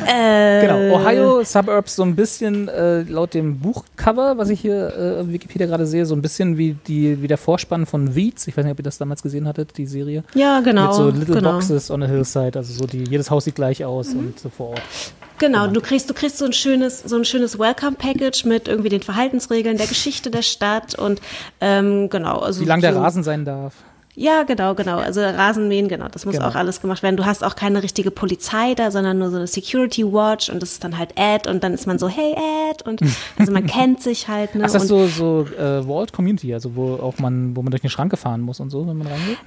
Äh, 0.08 0.62
Genau, 0.68 0.96
Ohio 0.96 1.44
Suburbs 1.44 1.96
so 1.96 2.04
ein 2.04 2.16
bisschen 2.16 2.68
äh, 2.68 3.04
laut 3.04 3.34
dem 3.34 3.60
Buchcover, 3.60 4.38
was 4.38 4.50
ich 4.50 4.62
hier 4.62 4.94
äh, 4.98 5.22
auf 5.22 5.28
Wikipedia 5.28 5.68
gerade 5.68 5.86
sehe, 5.86 6.06
so 6.06 6.16
ein 6.16 6.22
bisschen 6.22 6.58
wie, 6.58 6.74
die, 6.88 7.22
wie 7.22 7.28
der 7.28 7.38
Vorspann 7.38 7.86
von 7.86 8.16
Weeds. 8.16 8.48
Ich 8.48 8.58
weiß 8.58 8.64
nicht, 8.64 8.72
ob 8.72 8.80
ihr 8.80 8.84
das 8.84 8.98
damals 8.98 9.22
gesehen 9.22 9.48
hattet, 9.48 9.78
die 9.78 9.86
Serie. 9.86 10.24
Ja, 10.34 10.62
genau. 10.62 10.88
Mit 10.88 10.94
so 10.96 11.10
Little 11.10 11.36
genau. 11.36 11.54
Boxes 11.54 11.92
on 11.92 12.04
a 12.04 12.08
Hillside, 12.08 12.58
also 12.58 12.74
so 12.74 12.86
die, 12.86 13.04
jedes 13.04 13.30
Haus 13.30 13.46
sieht 13.46 13.56
gleich 13.56 13.84
aus 13.86 14.10
und 14.14 14.40
so 14.40 14.50
vor 14.50 14.70
Ort. 14.70 14.82
Genau, 15.40 15.68
du 15.68 15.82
kriegst, 15.82 16.10
du 16.10 16.16
kriegst 16.16 16.40
so 16.40 16.46
ein 16.46 16.54
schönes, 16.54 17.02
so 17.02 17.16
ein 17.16 17.24
schönes 17.24 17.60
Welcome-Package 17.60 18.46
mit 18.46 18.68
irgendwie 18.68 18.90
den 18.90 19.04
Verhaltensregeln, 19.04 19.78
der 19.78 19.86
Geschichte 19.86 20.32
der 20.32 20.42
Stadt 20.42 20.96
und 20.96 21.22
ähm, 21.62 22.10
genau. 22.10 22.40
Also 22.40 22.62
Wie 22.62 22.66
lang 22.66 22.82
der 22.82 22.94
so, 22.94 23.00
Rasen 23.00 23.24
sein 23.24 23.46
darf. 23.46 23.74
Ja, 24.20 24.42
genau, 24.42 24.74
genau. 24.74 24.98
Also 24.98 25.22
Rasenmähen, 25.22 25.88
genau. 25.88 26.08
Das 26.10 26.26
muss 26.26 26.34
Genau. 26.34 26.48
auch 26.48 26.56
alles 26.56 26.82
gemacht 26.82 27.04
werden. 27.04 27.18
Du 27.18 27.26
hast 27.28 27.44
auch 27.44 27.56
keine 27.56 27.84
richtige 27.84 28.10
Polizei 28.10 28.74
da, 28.74 28.90
sondern 28.90 29.20
nur 29.20 29.30
so 29.30 29.38
eine 29.38 29.46
Security 29.46 30.04
Watch 30.12 30.50
und 30.50 30.60
das 30.60 30.72
ist 30.72 30.84
dann 30.84 30.98
halt 30.98 31.12
Ed 31.16 31.46
und 31.46 31.64
dann 31.64 31.72
ist 31.76 31.86
man 31.86 32.00
so, 32.00 32.10
hey 32.10 32.34
Ed 32.72 32.82
und 32.82 33.00
also 33.38 33.52
man 33.52 33.68
kennt 33.68 34.02
sich 34.02 34.28
halt. 34.28 34.56
Ne? 34.56 34.64
Ach, 34.66 34.72
das 34.72 34.82
ist 34.82 34.90
so, 34.90 35.06
so 35.06 35.46
äh, 35.56 35.84
Vault 35.84 36.14
Community, 36.14 36.52
also 36.52 36.76
wo 36.76 36.96
auch 36.96 37.20
man, 37.20 37.56
wo 37.56 37.62
man 37.62 37.70
durch 37.70 37.84
eine 37.84 37.92
Schranke 37.92 38.18
fahren 38.18 38.42
muss 38.42 38.60
und 38.60 38.72
so, 38.72 38.88
wenn 38.88 38.98
man 38.98 39.06
reingeht. 39.06 39.38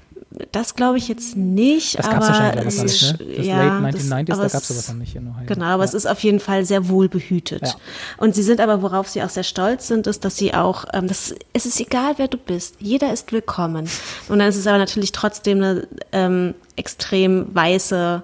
Das 0.53 0.77
glaube 0.77 0.97
ich 0.99 1.09
jetzt 1.09 1.37
nicht, 1.37 1.99
Das 1.99 2.07
gab's 2.09 2.27
aber 2.27 2.39
wahrscheinlich 2.39 2.67
es 2.67 2.77
damals 2.77 2.93
nicht, 2.93 3.03
ist, 3.03 3.21
ne? 3.21 3.35
Das 3.37 3.47
ja, 3.47 3.57
Late 3.81 3.97
das- 3.99 4.05
1990s, 4.05 4.33
aber 4.33 4.41
da 4.43 4.47
es- 4.47 4.53
gab's 4.53 4.69
sowas 4.69 4.89
noch 4.89 4.95
nicht 4.97 5.17
in 5.17 5.29
Ohio. 5.29 5.47
Genau, 5.47 5.65
aber 5.67 5.83
Ja. 5.83 5.89
es 5.89 5.95
ist 5.95 6.07
auf 6.07 6.21
jeden 6.21 6.39
Fall 6.41 6.65
sehr 6.65 6.89
wohl 6.89 7.09
behütet. 7.09 7.63
Ja. 7.63 7.75
Und 8.17 8.35
sie 8.37 8.43
sind 8.45 8.61
aber, 8.61 8.81
worauf 8.83 9.09
sie 9.09 9.23
auch 9.25 9.29
sehr 9.29 9.43
stolz 9.43 9.89
sind, 9.89 10.07
ist, 10.07 10.25
dass 10.25 10.37
sie 10.37 10.55
auch, 10.55 10.85
ähm, 10.93 11.09
das, 11.09 11.35
es 11.53 11.67
ist 11.67 11.81
egal, 11.81 12.15
wer 12.19 12.29
du 12.29 12.37
bist, 12.39 12.77
jeder 12.79 13.13
ist 13.13 13.33
willkommen. 13.33 13.89
Und 14.29 14.39
dann 14.39 14.49
ist 14.49 14.57
es 14.57 14.67
aber 14.69 14.79
natürlich 14.79 15.11
trotzdem 15.13 15.59
eine 15.59 15.89
ähm, 16.13 16.55
extrem 16.77 17.53
weiße, 17.55 18.23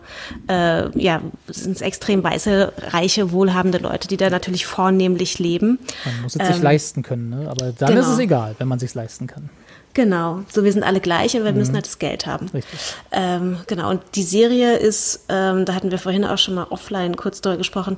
äh, 0.48 0.98
ja, 0.98 1.20
es 1.48 1.64
sind 1.64 1.80
extrem 1.82 2.22
weiße, 2.22 2.72
reiche, 2.92 3.32
wohlhabende 3.32 3.78
Leute, 3.78 4.06
die 4.08 4.16
da 4.16 4.30
natürlich 4.30 4.64
vornehmlich 4.64 5.38
leben. 5.40 5.78
Man 6.04 6.22
muss 6.22 6.36
es 6.36 6.46
sich 6.46 6.56
Ähm, 6.56 6.62
leisten 6.62 7.02
können, 7.02 7.30
ne? 7.30 7.48
aber 7.50 7.72
dann 7.72 7.88
ist 7.92 8.04
genau. 8.04 8.12
es 8.12 8.18
egal, 8.18 8.54
wenn 8.58 8.68
man 8.68 8.78
sich 8.78 8.94
leisten 8.94 9.26
kann. 9.26 9.50
Genau, 9.96 10.42
so 10.52 10.62
wir 10.62 10.70
sind 10.74 10.82
alle 10.82 11.00
gleich, 11.00 11.34
aber 11.36 11.46
wir 11.46 11.52
Mhm. 11.52 11.58
müssen 11.58 11.74
halt 11.74 11.86
das 11.86 11.98
Geld 11.98 12.26
haben. 12.26 12.50
Richtig. 12.52 12.78
Ähm, 13.12 13.56
genau, 13.66 13.88
und 13.88 14.02
die 14.14 14.24
Serie 14.24 14.76
ist, 14.76 15.20
ähm, 15.30 15.64
da 15.64 15.72
hatten 15.72 15.90
wir 15.90 15.98
vorhin 15.98 16.22
auch 16.26 16.36
schon 16.36 16.52
mal 16.52 16.66
offline 16.68 17.16
kurz 17.16 17.40
darüber 17.40 17.56
gesprochen, 17.56 17.96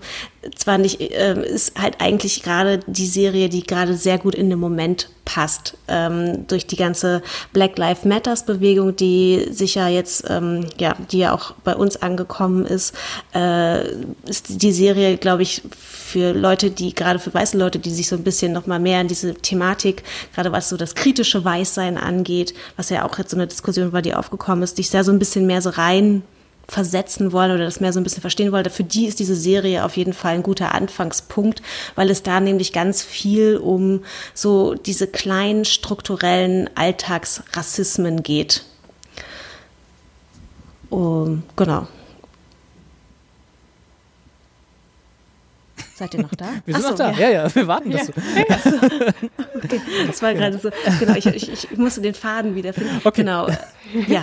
zwar 0.54 0.78
nicht, 0.78 0.98
ähm, 1.00 1.42
ist 1.42 1.76
halt 1.76 2.00
eigentlich 2.00 2.44
gerade 2.44 2.78
die 2.86 3.08
Serie, 3.08 3.48
die 3.48 3.64
gerade 3.64 3.96
sehr 3.96 4.16
gut 4.18 4.36
in 4.36 4.48
den 4.48 4.60
Moment 4.60 5.08
passt. 5.24 5.76
Ähm, 5.88 6.46
durch 6.46 6.68
die 6.68 6.76
ganze 6.76 7.20
Black 7.52 7.76
Lives 7.76 8.04
Matters 8.04 8.46
Bewegung, 8.46 8.94
die 8.94 9.48
sich 9.50 9.74
ja 9.74 9.88
jetzt, 9.88 10.22
ähm, 10.30 10.66
ja, 10.78 10.94
die 11.10 11.18
ja 11.18 11.34
auch 11.34 11.54
bei 11.64 11.74
uns 11.74 12.00
angekommen 12.00 12.64
ist, 12.64 12.94
äh, 13.34 13.88
ist 14.24 14.62
die 14.62 14.72
Serie, 14.72 15.16
glaube 15.16 15.42
ich, 15.42 15.62
für 16.08 16.32
Leute, 16.32 16.70
die, 16.70 16.94
gerade 16.94 17.18
für 17.18 17.32
weiße 17.34 17.58
Leute, 17.58 17.78
die 17.78 17.90
sich 17.90 18.08
so 18.08 18.16
ein 18.16 18.24
bisschen 18.24 18.52
noch 18.52 18.66
mal 18.66 18.80
mehr 18.80 19.00
in 19.00 19.08
diese 19.08 19.34
Thematik, 19.34 20.02
gerade 20.34 20.52
was 20.52 20.68
so 20.68 20.76
das 20.76 20.94
kritische 20.94 21.44
Weißsein 21.44 21.98
angeht, 21.98 22.54
was 22.76 22.88
ja 22.88 23.04
auch 23.04 23.18
jetzt 23.18 23.30
so 23.30 23.36
eine 23.36 23.46
Diskussion 23.46 23.92
war, 23.92 24.00
die 24.00 24.14
aufgekommen 24.14 24.62
ist, 24.62 24.78
dich 24.78 24.90
da 24.90 25.04
so 25.04 25.12
ein 25.12 25.18
bisschen 25.18 25.46
mehr 25.46 25.60
so 25.60 25.70
rein 25.70 26.22
versetzen 26.66 27.32
wollen 27.32 27.50
oder 27.50 27.64
das 27.64 27.80
mehr 27.80 27.92
so 27.92 28.00
ein 28.00 28.04
bisschen 28.04 28.20
verstehen 28.20 28.52
wollen. 28.52 28.68
Für 28.70 28.84
die 28.84 29.06
ist 29.06 29.18
diese 29.18 29.34
Serie 29.34 29.84
auf 29.84 29.96
jeden 29.96 30.12
Fall 30.12 30.34
ein 30.34 30.42
guter 30.42 30.74
Anfangspunkt, 30.74 31.62
weil 31.94 32.10
es 32.10 32.22
da 32.22 32.40
nämlich 32.40 32.72
ganz 32.72 33.02
viel 33.02 33.56
um 33.56 34.02
so 34.34 34.74
diese 34.74 35.06
kleinen 35.06 35.64
strukturellen 35.64 36.68
Alltagsrassismen 36.74 38.22
geht. 38.22 38.64
Um, 40.90 41.42
genau. 41.56 41.86
Seid 45.98 46.14
ihr 46.14 46.22
noch 46.22 46.34
da? 46.36 46.46
Wir 46.64 46.74
sind 46.76 46.84
Ach 46.84 46.90
noch 46.90 46.96
so, 46.96 47.02
da. 47.02 47.10
Ja, 47.12 47.28
ja, 47.28 47.54
wir 47.54 47.66
warten, 47.66 47.90
Ja. 47.90 47.98
du. 48.04 48.12
Okay, 49.58 49.80
das 50.06 50.22
war 50.22 50.32
gerade 50.34 50.56
so. 50.56 50.70
Genau, 51.00 51.16
ich, 51.16 51.26
ich, 51.26 51.52
ich 51.52 51.76
musste 51.76 52.00
den 52.00 52.14
Faden 52.14 52.54
wiederfinden. 52.54 53.00
Okay. 53.02 53.22
Genau. 53.22 53.48
Ja, 54.06 54.22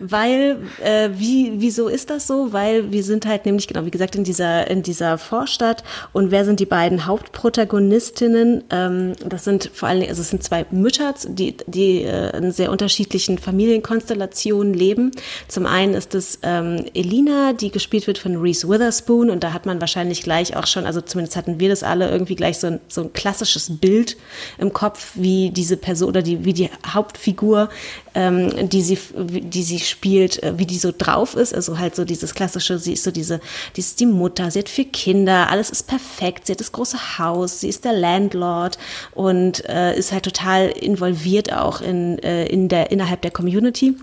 weil, 0.00 0.62
äh, 0.82 1.10
wie, 1.14 1.52
wieso 1.56 1.88
ist 1.88 2.08
das 2.08 2.26
so? 2.26 2.52
Weil 2.52 2.92
wir 2.92 3.02
sind 3.02 3.26
halt 3.26 3.44
nämlich, 3.44 3.66
genau, 3.66 3.84
wie 3.84 3.90
gesagt, 3.90 4.14
in 4.16 4.24
dieser, 4.24 4.70
in 4.70 4.82
dieser 4.82 5.18
Vorstadt. 5.18 5.82
Und 6.12 6.30
wer 6.30 6.44
sind 6.46 6.60
die 6.60 6.66
beiden 6.66 7.04
Hauptprotagonistinnen? 7.06 8.64
Ähm, 8.70 9.12
das 9.26 9.44
sind 9.44 9.70
vor 9.74 9.88
allen 9.88 10.00
Dingen, 10.00 10.10
also 10.10 10.22
es 10.22 10.30
sind 10.30 10.42
zwei 10.42 10.64
Mütter, 10.70 11.14
die, 11.26 11.56
die 11.66 12.02
äh, 12.04 12.36
in 12.36 12.52
sehr 12.52 12.70
unterschiedlichen 12.70 13.36
Familienkonstellationen 13.38 14.72
leben. 14.72 15.10
Zum 15.48 15.66
einen 15.66 15.94
ist 15.94 16.14
es 16.14 16.38
ähm, 16.42 16.84
Elina, 16.94 17.52
die 17.52 17.70
gespielt 17.70 18.06
wird 18.06 18.18
von 18.18 18.36
Reese 18.36 18.68
Witherspoon. 18.68 19.28
Und 19.28 19.44
da 19.44 19.52
hat 19.52 19.66
man 19.66 19.80
wahrscheinlich 19.80 20.22
gleich 20.22 20.56
auch 20.56 20.66
schon, 20.66 20.86
also 20.86 20.93
zumindest 21.00 21.36
hatten 21.36 21.60
wir 21.60 21.68
das 21.68 21.82
alle 21.82 22.10
irgendwie 22.10 22.36
gleich 22.36 22.58
so 22.58 22.66
ein, 22.68 22.80
so 22.88 23.02
ein 23.02 23.12
klassisches 23.12 23.78
Bild 23.78 24.16
im 24.58 24.72
Kopf, 24.72 25.12
wie 25.14 25.50
diese 25.50 25.76
Person 25.76 26.08
oder 26.08 26.22
die, 26.22 26.44
wie 26.44 26.52
die 26.52 26.70
Hauptfigur, 26.86 27.68
ähm, 28.14 28.68
die 28.68 28.82
sie, 28.82 28.98
die 29.14 29.62
sie 29.62 29.78
spielt, 29.80 30.42
äh, 30.42 30.58
wie 30.58 30.66
die 30.66 30.78
so 30.78 30.92
drauf 30.96 31.34
ist. 31.34 31.54
Also 31.54 31.78
halt 31.78 31.96
so 31.96 32.04
dieses 32.04 32.34
klassische, 32.34 32.78
sie 32.78 32.92
ist 32.92 33.04
so 33.04 33.10
diese, 33.10 33.40
die 33.76 33.80
ist 33.80 34.00
die 34.00 34.06
Mutter, 34.06 34.50
sie 34.50 34.60
hat 34.60 34.68
vier 34.68 34.86
Kinder, 34.86 35.50
alles 35.50 35.70
ist 35.70 35.86
perfekt, 35.86 36.46
sie 36.46 36.52
hat 36.52 36.60
das 36.60 36.72
große 36.72 37.18
Haus, 37.18 37.60
sie 37.60 37.68
ist 37.68 37.84
der 37.84 37.92
Landlord 37.92 38.78
und 39.12 39.68
äh, 39.68 39.96
ist 39.96 40.12
halt 40.12 40.24
total 40.24 40.68
involviert 40.68 41.52
auch 41.52 41.80
in, 41.80 42.18
äh, 42.20 42.46
in 42.46 42.68
der, 42.68 42.90
innerhalb 42.90 43.22
der 43.22 43.30
Community. 43.30 43.94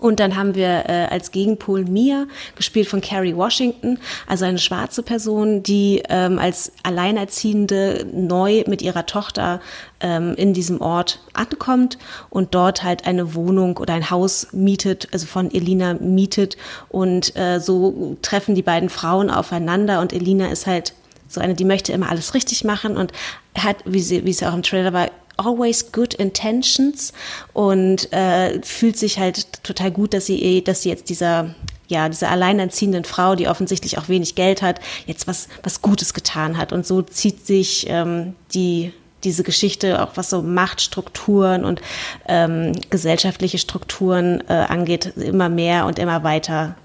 Und 0.00 0.20
dann 0.20 0.36
haben 0.36 0.54
wir 0.54 0.84
äh, 0.88 1.06
als 1.10 1.32
Gegenpol 1.32 1.84
Mia, 1.84 2.26
gespielt 2.54 2.88
von 2.88 3.00
Carrie 3.00 3.34
Washington, 3.34 3.98
also 4.26 4.44
eine 4.44 4.58
schwarze 4.58 5.02
Person, 5.02 5.62
die 5.62 6.02
ähm, 6.08 6.38
als 6.38 6.72
Alleinerziehende 6.82 8.06
neu 8.12 8.64
mit 8.66 8.82
ihrer 8.82 9.06
Tochter 9.06 9.60
ähm, 10.00 10.34
in 10.36 10.54
diesem 10.54 10.80
Ort 10.80 11.20
ankommt 11.32 11.98
und 12.30 12.54
dort 12.54 12.82
halt 12.84 13.06
eine 13.06 13.34
Wohnung 13.34 13.76
oder 13.78 13.94
ein 13.94 14.10
Haus 14.10 14.48
mietet, 14.52 15.08
also 15.12 15.26
von 15.26 15.52
Elina 15.52 15.94
mietet. 15.94 16.56
Und 16.88 17.34
äh, 17.36 17.58
so 17.58 18.16
treffen 18.22 18.54
die 18.54 18.62
beiden 18.62 18.90
Frauen 18.90 19.30
aufeinander 19.30 20.00
und 20.00 20.12
Elina 20.12 20.46
ist 20.46 20.66
halt 20.66 20.94
so 21.28 21.40
eine, 21.40 21.54
die 21.54 21.64
möchte 21.64 21.92
immer 21.92 22.08
alles 22.08 22.34
richtig 22.34 22.64
machen 22.64 22.96
und 22.96 23.12
hat, 23.56 23.76
wie, 23.84 24.00
sie, 24.00 24.24
wie 24.24 24.30
es 24.30 24.40
ja 24.40 24.50
auch 24.50 24.54
im 24.54 24.62
Trailer 24.62 24.92
war, 24.92 25.10
always 25.38 25.92
good 25.92 26.14
intentions 26.14 27.12
und 27.54 28.12
äh, 28.12 28.60
fühlt 28.62 28.96
sich 28.98 29.18
halt 29.18 29.62
total 29.62 29.90
gut, 29.90 30.12
dass 30.12 30.26
sie, 30.26 30.62
dass 30.62 30.82
sie 30.82 30.90
jetzt 30.90 31.08
dieser 31.08 31.54
ja, 31.88 32.08
dieser 32.10 32.30
alleinerziehenden 32.30 33.04
Frau, 33.04 33.34
die 33.34 33.48
offensichtlich 33.48 33.96
auch 33.96 34.10
wenig 34.10 34.34
Geld 34.34 34.60
hat, 34.60 34.78
jetzt 35.06 35.26
was, 35.26 35.48
was 35.62 35.80
Gutes 35.80 36.12
getan 36.12 36.58
hat. 36.58 36.72
Und 36.72 36.86
so 36.86 37.00
zieht 37.00 37.46
sich 37.46 37.86
ähm, 37.88 38.34
die, 38.52 38.92
diese 39.24 39.42
Geschichte, 39.42 40.02
auch 40.02 40.10
was 40.16 40.28
so 40.28 40.42
Machtstrukturen 40.42 41.64
und 41.64 41.80
ähm, 42.26 42.72
gesellschaftliche 42.90 43.56
Strukturen 43.56 44.44
äh, 44.48 44.52
angeht, 44.52 45.16
immer 45.16 45.48
mehr 45.48 45.86
und 45.86 45.98
immer 45.98 46.22
weiter 46.24 46.76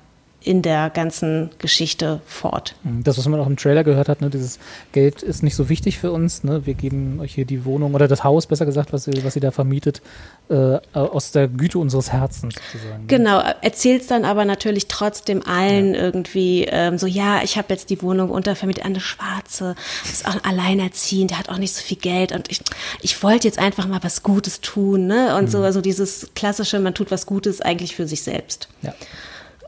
in 0.43 0.61
der 0.61 0.89
ganzen 0.89 1.49
Geschichte 1.57 2.21
fort. 2.25 2.75
Das, 2.83 3.17
was 3.17 3.27
man 3.27 3.39
auch 3.39 3.47
im 3.47 3.55
Trailer 3.55 3.83
gehört 3.83 4.09
hat, 4.09 4.21
ne, 4.21 4.29
dieses 4.29 4.59
Geld 4.91 5.23
ist 5.23 5.41
nicht 5.41 5.55
so 5.55 5.69
wichtig 5.69 5.97
für 5.97 6.11
uns. 6.11 6.43
Ne? 6.43 6.65
Wir 6.65 6.73
geben 6.73 7.19
euch 7.21 7.33
hier 7.33 7.45
die 7.45 7.63
Wohnung 7.65 7.95
oder 7.95 8.07
das 8.07 8.23
Haus, 8.23 8.45
besser 8.45 8.65
gesagt, 8.65 8.91
was 8.91 9.07
ihr, 9.07 9.23
was 9.23 9.35
ihr 9.35 9.41
da 9.41 9.51
vermietet, 9.51 10.01
äh, 10.49 10.79
aus 10.93 11.31
der 11.31 11.47
Güte 11.47 11.79
unseres 11.79 12.11
Herzens 12.11 12.55
sozusagen. 12.71 13.07
Genau, 13.07 13.41
erzählst 13.61 14.11
dann 14.11 14.25
aber 14.25 14.43
natürlich 14.43 14.87
trotzdem 14.87 15.41
allen 15.45 15.95
irgendwie 15.95 16.65
ähm, 16.69 16.97
so, 16.97 17.07
ja, 17.07 17.41
ich 17.43 17.57
habe 17.57 17.67
jetzt 17.69 17.89
die 17.89 18.01
Wohnung 18.01 18.29
untervermietet 18.29 18.83
an 18.83 18.91
eine 18.91 18.99
Schwarze, 18.99 19.75
ist 20.03 20.27
auch 20.27 20.43
alleinerziehend, 20.43 21.31
der 21.31 21.39
hat 21.39 21.49
auch 21.49 21.57
nicht 21.57 21.73
so 21.73 21.81
viel 21.81 21.97
Geld 21.97 22.33
und 22.33 22.51
ich, 22.51 22.61
ich 23.01 23.23
wollte 23.23 23.47
jetzt 23.47 23.59
einfach 23.59 23.87
mal 23.87 24.03
was 24.03 24.23
Gutes 24.23 24.59
tun, 24.59 25.07
ne? 25.07 25.37
Und 25.37 25.49
so, 25.49 25.61
also 25.61 25.79
dieses 25.79 26.27
klassische, 26.35 26.79
man 26.79 26.93
tut 26.93 27.11
was 27.11 27.25
Gutes 27.25 27.61
eigentlich 27.61 27.95
für 27.95 28.07
sich 28.07 28.23
selbst. 28.23 28.67
Ja. 28.81 28.93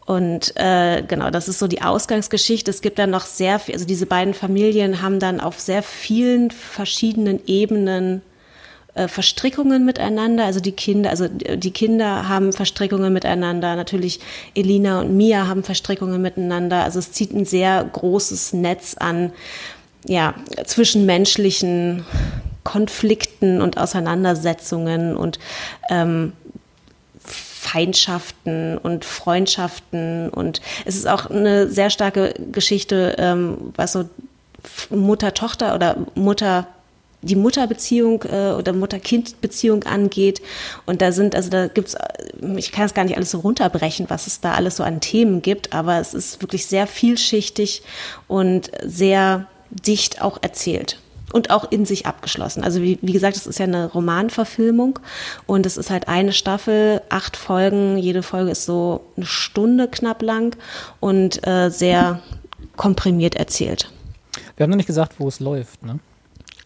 Und 0.06 0.54
äh, 0.56 1.02
genau, 1.08 1.32
das 1.32 1.48
ist 1.48 1.58
so 1.58 1.68
die 1.68 1.82
Ausgangsgeschichte. 1.82 2.70
Es 2.70 2.82
gibt 2.82 3.00
dann 3.00 3.10
noch 3.10 3.26
sehr 3.26 3.58
viel, 3.58 3.74
also 3.74 3.86
diese 3.86 4.06
beiden 4.06 4.36
Familien 4.36 5.02
haben 5.02 5.20
dann 5.20 5.40
auf 5.40 5.60
sehr 5.60 5.82
vielen 5.82 6.52
verschiedenen 6.52 7.40
Ebenen 7.48 8.22
äh, 8.94 9.08
Verstrickungen 9.08 9.84
miteinander. 9.84 10.46
Also 10.46 10.60
die 10.60 10.74
Kinder, 10.74 11.10
also 11.10 11.28
die 11.28 11.72
Kinder 11.72 12.30
haben 12.30 12.54
Verstrickungen 12.54 13.12
miteinander. 13.14 13.76
Natürlich 13.76 14.20
Elina 14.54 15.02
und 15.02 15.18
Mia 15.18 15.48
haben 15.48 15.64
Verstrickungen 15.64 16.22
miteinander. 16.22 16.84
Also 16.84 17.00
es 17.00 17.12
zieht 17.12 17.34
ein 17.34 17.46
sehr 17.46 17.84
großes 17.84 18.54
Netz 18.54 18.96
an, 19.00 19.32
ja, 20.06 20.36
zwischenmenschlichen 20.66 22.06
Konflikten 22.64 23.62
und 23.62 23.78
Auseinandersetzungen 23.78 25.18
und 25.18 25.40
ähm, 25.90 26.34
Feindschaften 27.66 28.78
und 28.78 29.06
Freundschaften 29.06 30.30
und 30.30 30.62
es 30.86 30.96
ist 30.96 31.08
auch 31.08 31.30
eine 31.30 31.68
sehr 31.68 31.90
starke 31.90 32.34
Geschichte, 32.52 33.16
ähm, 33.18 33.74
was 33.76 33.94
so 33.94 34.06
Mutter-Tochter 34.90 35.74
oder 35.74 35.98
Mutter 36.14 36.68
die 37.22 37.36
Mutterbeziehung 37.36 38.24
äh, 38.24 38.52
oder 38.52 38.72
Mutter-Kind-Beziehung 38.72 39.84
angeht. 39.86 40.44
Und 40.86 41.02
da 41.02 41.12
sind, 41.12 41.34
also 41.34 41.50
da 41.50 41.68
gibt's, 41.68 41.96
äh, 41.96 42.56
ich 42.56 42.72
kann 42.72 42.86
es 42.86 42.94
gar 42.94 43.04
nicht 43.04 43.18
alles 43.18 43.32
so 43.32 43.40
runterbrechen, 43.40 44.06
was 44.10 44.28
es 44.28 44.42
da 44.42 44.54
alles 44.54 44.76
so 44.76 44.84
an 44.84 45.02
Themen 45.02 45.42
gibt, 45.42 45.74
aber 45.74 46.00
es 46.00 46.14
ist 46.14 46.44
wirklich 46.44 46.68
sehr 46.68 46.86
vielschichtig 46.86 47.82
und 48.28 48.70
sehr 48.84 49.48
dicht 49.72 50.22
auch 50.22 50.38
erzählt 50.44 51.00
und 51.34 51.50
auch 51.50 51.72
in 51.72 51.86
sich 51.86 52.06
abgeschlossen. 52.06 52.64
Also 52.64 52.82
wie, 52.82 53.00
wie 53.02 53.14
gesagt, 53.14 53.36
es 53.36 53.48
ist 53.48 53.60
ja 53.60 53.66
eine 53.66 53.88
Romanverfilmung 53.92 55.00
und 55.48 55.66
es 55.66 55.78
ist 55.78 55.90
halt 55.90 56.08
eine 56.08 56.34
Staffel, 56.34 57.02
acht 57.10 57.38
Folgen, 57.38 57.98
jede 57.98 58.24
Folge 58.24 58.52
ist 58.52 58.66
so 58.66 59.02
eine 59.18 59.26
Stunde 59.26 59.88
knapp 59.88 60.22
lang 60.22 60.56
und 61.00 61.46
äh, 61.48 61.70
sehr 61.70 62.22
komprimiert 62.76 63.36
erzählt. 63.36 63.92
Wir 64.58 64.64
haben 64.64 64.72
noch 64.72 64.78
nicht 64.78 64.88
gesagt, 64.88 65.16
wo 65.20 65.28
es 65.28 65.40
läuft, 65.40 65.84
ne? 65.84 66.00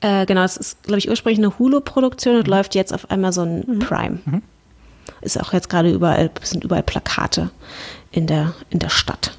Äh, 0.02 0.26
genau, 0.26 0.44
es 0.44 0.56
ist, 0.56 0.84
glaube 0.84 1.00
ich, 1.00 1.10
ursprünglich 1.10 1.40
eine 1.40 1.60
Hulu-Produktion 1.60 2.38
und 2.38 2.48
läuft 2.48 2.74
jetzt 2.74 2.94
auf 2.94 3.12
Amazon 3.12 3.80
Prime. 3.80 4.20
Mhm. 4.24 4.42
Ist 5.22 5.40
auch 5.40 5.52
jetzt 5.52 5.70
gerade 5.70 5.92
überall, 5.92 6.32
sind 6.42 6.64
überall 6.64 6.84
Plakate 6.84 7.52
in 8.12 8.26
der, 8.26 8.54
in 8.70 8.80
der 8.80 8.90
Stadt. 8.90 9.38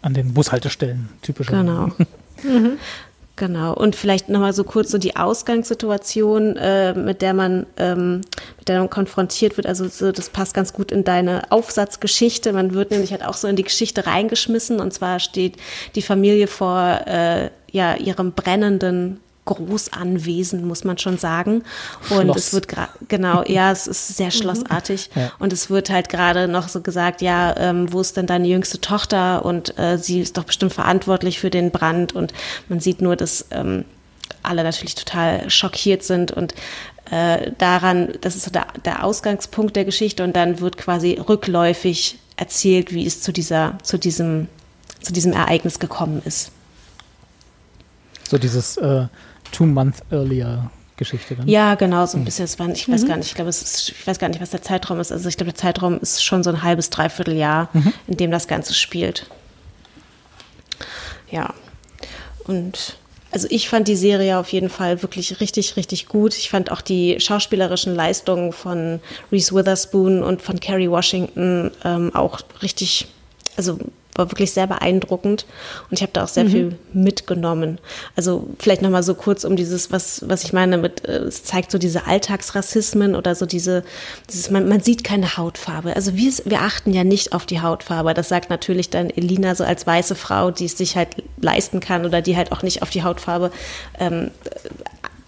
An 0.00 0.14
den 0.14 0.34
Bushaltestellen, 0.34 1.08
typischer. 1.22 1.56
Genau. 1.56 1.90
Genau. 3.36 3.74
Und 3.74 3.96
vielleicht 3.96 4.28
nochmal 4.28 4.52
so 4.52 4.62
kurz 4.62 4.90
so 4.90 4.98
die 4.98 5.16
Ausgangssituation, 5.16 6.56
äh, 6.56 6.92
mit 6.92 7.22
der 7.22 7.32
man, 7.32 7.66
ähm, 7.78 8.20
mit 8.58 8.68
der 8.68 8.78
man 8.78 8.90
konfrontiert 8.90 9.56
wird. 9.56 9.66
Also 9.66 9.88
so, 9.88 10.12
das 10.12 10.28
passt 10.28 10.52
ganz 10.52 10.74
gut 10.74 10.92
in 10.92 11.02
deine 11.02 11.50
Aufsatzgeschichte. 11.50 12.52
Man 12.52 12.74
wird 12.74 12.90
nämlich 12.90 13.10
halt 13.10 13.24
auch 13.24 13.34
so 13.34 13.48
in 13.48 13.56
die 13.56 13.62
Geschichte 13.62 14.06
reingeschmissen. 14.06 14.80
Und 14.80 14.92
zwar 14.92 15.18
steht 15.18 15.56
die 15.94 16.02
Familie 16.02 16.46
vor 16.46 17.00
äh, 17.06 17.48
ja, 17.70 17.96
ihrem 17.96 18.32
brennenden 18.32 19.20
Großanwesen, 19.44 20.66
muss 20.66 20.84
man 20.84 20.98
schon 20.98 21.18
sagen. 21.18 21.64
Und 22.10 22.22
Schloss. 22.22 22.36
es 22.36 22.52
wird 22.52 22.68
gerade, 22.68 22.92
genau, 23.08 23.42
ja, 23.46 23.72
es 23.72 23.86
ist 23.86 24.16
sehr 24.16 24.30
schlossartig. 24.30 25.10
Ja. 25.14 25.32
Und 25.38 25.52
es 25.52 25.68
wird 25.68 25.90
halt 25.90 26.08
gerade 26.08 26.46
noch 26.48 26.68
so 26.68 26.80
gesagt, 26.80 27.22
ja, 27.22 27.56
ähm, 27.56 27.92
wo 27.92 28.00
ist 28.00 28.16
denn 28.16 28.26
deine 28.26 28.46
jüngste 28.46 28.80
Tochter? 28.80 29.44
Und 29.44 29.78
äh, 29.78 29.98
sie 29.98 30.20
ist 30.20 30.36
doch 30.36 30.44
bestimmt 30.44 30.72
verantwortlich 30.72 31.40
für 31.40 31.50
den 31.50 31.70
Brand. 31.70 32.14
Und 32.14 32.32
man 32.68 32.80
sieht 32.80 33.02
nur, 33.02 33.16
dass 33.16 33.46
ähm, 33.50 33.84
alle 34.42 34.62
natürlich 34.62 34.94
total 34.94 35.48
schockiert 35.50 36.02
sind 36.02 36.32
und 36.32 36.54
äh, 37.10 37.52
daran, 37.58 38.12
das 38.20 38.36
ist 38.36 38.44
so 38.44 38.50
der, 38.50 38.66
der 38.84 39.04
Ausgangspunkt 39.04 39.76
der 39.76 39.84
Geschichte 39.84 40.24
und 40.24 40.34
dann 40.34 40.60
wird 40.60 40.76
quasi 40.78 41.12
rückläufig 41.14 42.18
erzählt, 42.36 42.92
wie 42.92 43.06
es 43.06 43.20
zu 43.20 43.32
dieser, 43.32 43.78
zu 43.82 43.98
diesem, 43.98 44.48
zu 45.00 45.12
diesem 45.12 45.32
Ereignis 45.32 45.78
gekommen 45.78 46.22
ist. 46.24 46.52
So 48.28 48.38
dieses 48.38 48.78
äh, 48.78 49.06
Two 49.52 49.66
Month 49.66 50.02
Earlier 50.10 50.70
Geschichte 50.96 51.34
dann. 51.34 51.48
Ja, 51.48 51.74
genau, 51.74 52.06
so 52.06 52.18
ein 52.18 52.24
bisschen. 52.24 52.44
Es 52.44 52.58
waren, 52.58 52.72
ich 52.72 52.88
weiß 52.88 53.06
gar 53.06 53.16
nicht, 53.16 53.28
ich 53.28 53.34
glaube, 53.34 53.50
es 53.50 53.62
ist, 53.62 53.88
ich 53.90 54.06
weiß 54.06 54.18
gar 54.18 54.28
nicht, 54.28 54.40
was 54.40 54.50
der 54.50 54.62
Zeitraum 54.62 55.00
ist. 55.00 55.10
Also 55.10 55.28
ich 55.28 55.36
glaube, 55.36 55.52
der 55.52 55.58
Zeitraum 55.58 55.98
ist 56.00 56.24
schon 56.24 56.42
so 56.42 56.50
ein 56.50 56.62
halbes, 56.62 56.90
dreiviertel 56.90 57.36
Jahr, 57.36 57.68
in 58.06 58.16
dem 58.16 58.30
das 58.30 58.46
Ganze 58.46 58.74
spielt. 58.74 59.26
Ja. 61.30 61.54
Und 62.44 62.96
also 63.32 63.48
ich 63.50 63.68
fand 63.70 63.88
die 63.88 63.96
Serie 63.96 64.38
auf 64.38 64.52
jeden 64.52 64.68
Fall 64.68 65.02
wirklich 65.02 65.40
richtig, 65.40 65.76
richtig 65.76 66.06
gut. 66.06 66.36
Ich 66.36 66.50
fand 66.50 66.70
auch 66.70 66.82
die 66.82 67.18
schauspielerischen 67.18 67.94
Leistungen 67.94 68.52
von 68.52 69.00
Reese 69.32 69.54
Witherspoon 69.54 70.22
und 70.22 70.42
von 70.42 70.60
Kerry 70.60 70.90
Washington 70.90 71.70
ähm, 71.84 72.14
auch 72.14 72.40
richtig, 72.62 73.06
also 73.56 73.78
war 74.14 74.30
wirklich 74.30 74.52
sehr 74.52 74.66
beeindruckend 74.66 75.46
und 75.90 75.96
ich 75.96 76.02
habe 76.02 76.12
da 76.12 76.24
auch 76.24 76.28
sehr 76.28 76.44
Mhm. 76.44 76.48
viel 76.50 76.78
mitgenommen. 76.92 77.78
Also 78.14 78.46
vielleicht 78.58 78.82
nochmal 78.82 79.02
so 79.02 79.14
kurz 79.14 79.44
um 79.44 79.56
dieses, 79.56 79.90
was, 79.90 80.28
was 80.28 80.44
ich 80.44 80.52
meine 80.52 80.76
mit, 80.76 81.08
äh, 81.08 81.18
es 81.24 81.44
zeigt 81.44 81.70
so 81.70 81.78
diese 81.78 82.06
Alltagsrassismen 82.06 83.14
oder 83.14 83.34
so 83.34 83.46
diese, 83.46 83.84
dieses, 84.30 84.50
man, 84.50 84.68
man 84.68 84.80
sieht 84.80 85.02
keine 85.02 85.36
Hautfarbe. 85.36 85.96
Also 85.96 86.14
wir, 86.16 86.32
wir 86.44 86.60
achten 86.60 86.92
ja 86.92 87.04
nicht 87.04 87.32
auf 87.32 87.46
die 87.46 87.60
Hautfarbe. 87.62 88.12
Das 88.12 88.28
sagt 88.28 88.50
natürlich 88.50 88.90
dann 88.90 89.08
Elina 89.10 89.54
so 89.54 89.64
als 89.64 89.86
weiße 89.86 90.14
Frau, 90.14 90.50
die 90.50 90.66
es 90.66 90.76
sich 90.76 90.96
halt 90.96 91.08
leisten 91.40 91.80
kann 91.80 92.04
oder 92.04 92.20
die 92.20 92.36
halt 92.36 92.52
auch 92.52 92.62
nicht 92.62 92.82
auf 92.82 92.90
die 92.90 93.02
Hautfarbe 93.02 93.50
ähm, 93.98 94.30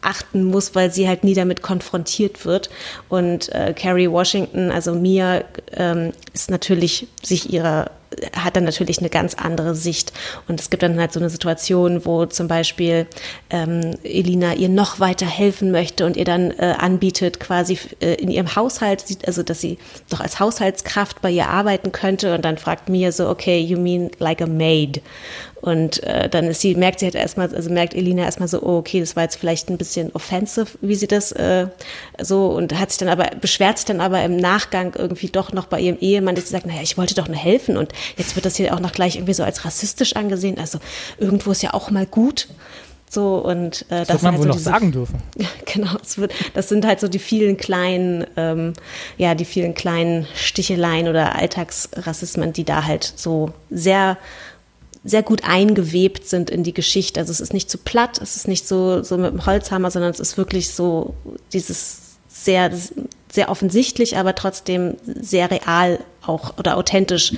achten 0.02 0.44
muss, 0.44 0.74
weil 0.74 0.92
sie 0.92 1.08
halt 1.08 1.24
nie 1.24 1.34
damit 1.34 1.62
konfrontiert 1.62 2.44
wird. 2.44 2.68
Und 3.08 3.50
äh, 3.52 3.72
Carrie 3.74 4.10
Washington, 4.10 4.70
also 4.70 4.94
Mia, 4.94 5.42
ähm, 5.72 6.12
ist 6.34 6.50
natürlich 6.50 7.08
sich 7.22 7.52
ihrer 7.52 7.90
hat 8.36 8.56
dann 8.56 8.64
natürlich 8.64 8.98
eine 8.98 9.10
ganz 9.10 9.34
andere 9.34 9.74
Sicht. 9.74 10.12
Und 10.48 10.60
es 10.60 10.70
gibt 10.70 10.82
dann 10.82 10.98
halt 10.98 11.12
so 11.12 11.20
eine 11.20 11.30
Situation, 11.30 12.04
wo 12.04 12.26
zum 12.26 12.48
Beispiel 12.48 13.06
ähm, 13.50 13.96
Elina 14.02 14.54
ihr 14.54 14.68
noch 14.68 15.00
weiter 15.00 15.26
helfen 15.26 15.70
möchte 15.70 16.06
und 16.06 16.16
ihr 16.16 16.24
dann 16.24 16.50
äh, 16.52 16.74
anbietet, 16.78 17.40
quasi 17.40 17.78
äh, 18.00 18.14
in 18.14 18.30
ihrem 18.30 18.54
Haushalt, 18.56 19.04
also 19.26 19.42
dass 19.42 19.60
sie 19.60 19.78
doch 20.10 20.20
als 20.20 20.40
Haushaltskraft 20.40 21.20
bei 21.22 21.30
ihr 21.30 21.48
arbeiten 21.48 21.92
könnte. 21.92 22.34
Und 22.34 22.44
dann 22.44 22.58
fragt 22.58 22.88
Mia 22.88 23.12
so, 23.12 23.28
okay, 23.28 23.58
you 23.60 23.78
mean 23.78 24.10
like 24.18 24.40
a 24.40 24.46
maid? 24.46 25.02
Und 25.64 26.02
äh, 26.02 26.28
dann 26.28 26.44
ist 26.44 26.60
sie, 26.60 26.74
merkt 26.74 26.98
sie 27.00 27.06
halt 27.06 27.14
erstmal, 27.14 27.54
also 27.54 27.70
merkt 27.70 27.94
Elina 27.94 28.24
erstmal 28.24 28.48
so, 28.48 28.62
oh, 28.62 28.76
okay, 28.76 29.00
das 29.00 29.16
war 29.16 29.22
jetzt 29.22 29.36
vielleicht 29.36 29.70
ein 29.70 29.78
bisschen 29.78 30.10
offensive, 30.12 30.66
wie 30.82 30.94
sie 30.94 31.06
das 31.06 31.32
äh, 31.32 31.68
so 32.20 32.48
und 32.48 32.78
hat 32.78 32.90
sich 32.90 32.98
dann 32.98 33.08
aber, 33.08 33.30
beschwert 33.40 33.78
sich 33.78 33.86
dann 33.86 34.02
aber 34.02 34.22
im 34.24 34.36
Nachgang 34.36 34.92
irgendwie 34.94 35.28
doch 35.28 35.54
noch 35.54 35.64
bei 35.64 35.80
ihrem 35.80 35.96
Ehemann, 36.00 36.34
dass 36.34 36.48
sie 36.48 36.50
sagt, 36.52 36.66
naja, 36.66 36.82
ich 36.82 36.98
wollte 36.98 37.14
doch 37.14 37.28
nur 37.28 37.38
helfen 37.38 37.78
und 37.78 37.92
jetzt 38.18 38.36
wird 38.36 38.44
das 38.44 38.56
hier 38.56 38.74
auch 38.74 38.80
noch 38.80 38.92
gleich 38.92 39.16
irgendwie 39.16 39.32
so 39.32 39.42
als 39.42 39.64
rassistisch 39.64 40.16
angesehen. 40.16 40.58
Also 40.58 40.80
irgendwo 41.16 41.50
ist 41.52 41.62
ja 41.62 41.72
auch 41.72 41.90
mal 41.90 42.04
gut. 42.04 42.46
So 43.08 43.36
und 43.36 43.86
äh, 43.90 44.04
Das 44.04 44.08
wird 44.10 44.22
man 44.24 44.32
halt 44.32 44.38
wohl 44.40 44.42
so 44.42 44.48
noch 44.48 44.56
diese- 44.56 44.64
sagen 44.70 44.92
dürfen. 44.92 45.22
ja, 45.38 45.46
genau. 45.72 45.92
Wird, 46.16 46.34
das 46.52 46.68
sind 46.68 46.84
halt 46.84 47.00
so 47.00 47.08
die 47.08 47.18
vielen 47.18 47.56
kleinen, 47.56 48.26
ähm, 48.36 48.74
ja, 49.16 49.34
die 49.34 49.46
vielen 49.46 49.72
kleinen 49.72 50.26
Sticheleien 50.34 51.08
oder 51.08 51.34
Alltagsrassismen, 51.36 52.52
die 52.52 52.64
da 52.64 52.84
halt 52.84 53.10
so 53.16 53.52
sehr, 53.70 54.18
sehr 55.04 55.22
gut 55.22 55.44
eingewebt 55.44 56.26
sind 56.26 56.50
in 56.50 56.64
die 56.64 56.72
Geschichte. 56.72 57.20
Also 57.20 57.30
es 57.30 57.40
ist 57.40 57.52
nicht 57.52 57.70
zu 57.70 57.78
platt, 57.78 58.18
es 58.22 58.36
ist 58.36 58.48
nicht 58.48 58.66
so, 58.66 59.02
so 59.02 59.18
mit 59.18 59.30
dem 59.30 59.44
Holzhammer, 59.44 59.90
sondern 59.90 60.10
es 60.10 60.20
ist 60.20 60.38
wirklich 60.38 60.70
so 60.70 61.14
dieses 61.52 62.00
sehr, 62.28 62.70
sehr 63.30 63.50
offensichtlich, 63.50 64.16
aber 64.16 64.34
trotzdem 64.34 64.96
sehr 65.06 65.50
real 65.50 66.00
auch 66.26 66.58
oder 66.58 66.76
authentisch 66.76 67.34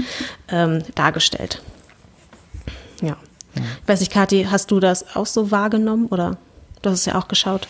ähm, 0.49 0.83
dargestellt. 0.95 1.61
Ja. 3.03 3.17
Ich 3.55 3.89
weiß 3.89 4.01
nicht, 4.01 4.13
Kathi, 4.13 4.47
hast 4.51 4.71
du 4.71 4.81
das 4.81 5.17
auch 5.17 5.27
so 5.27 5.51
wahrgenommen 5.51 6.07
oder 6.07 6.37
du 6.83 6.91
hast 6.91 7.01
es 7.01 7.07
ja 7.07 7.19
auch 7.19 7.29
geschaut? 7.29 7.69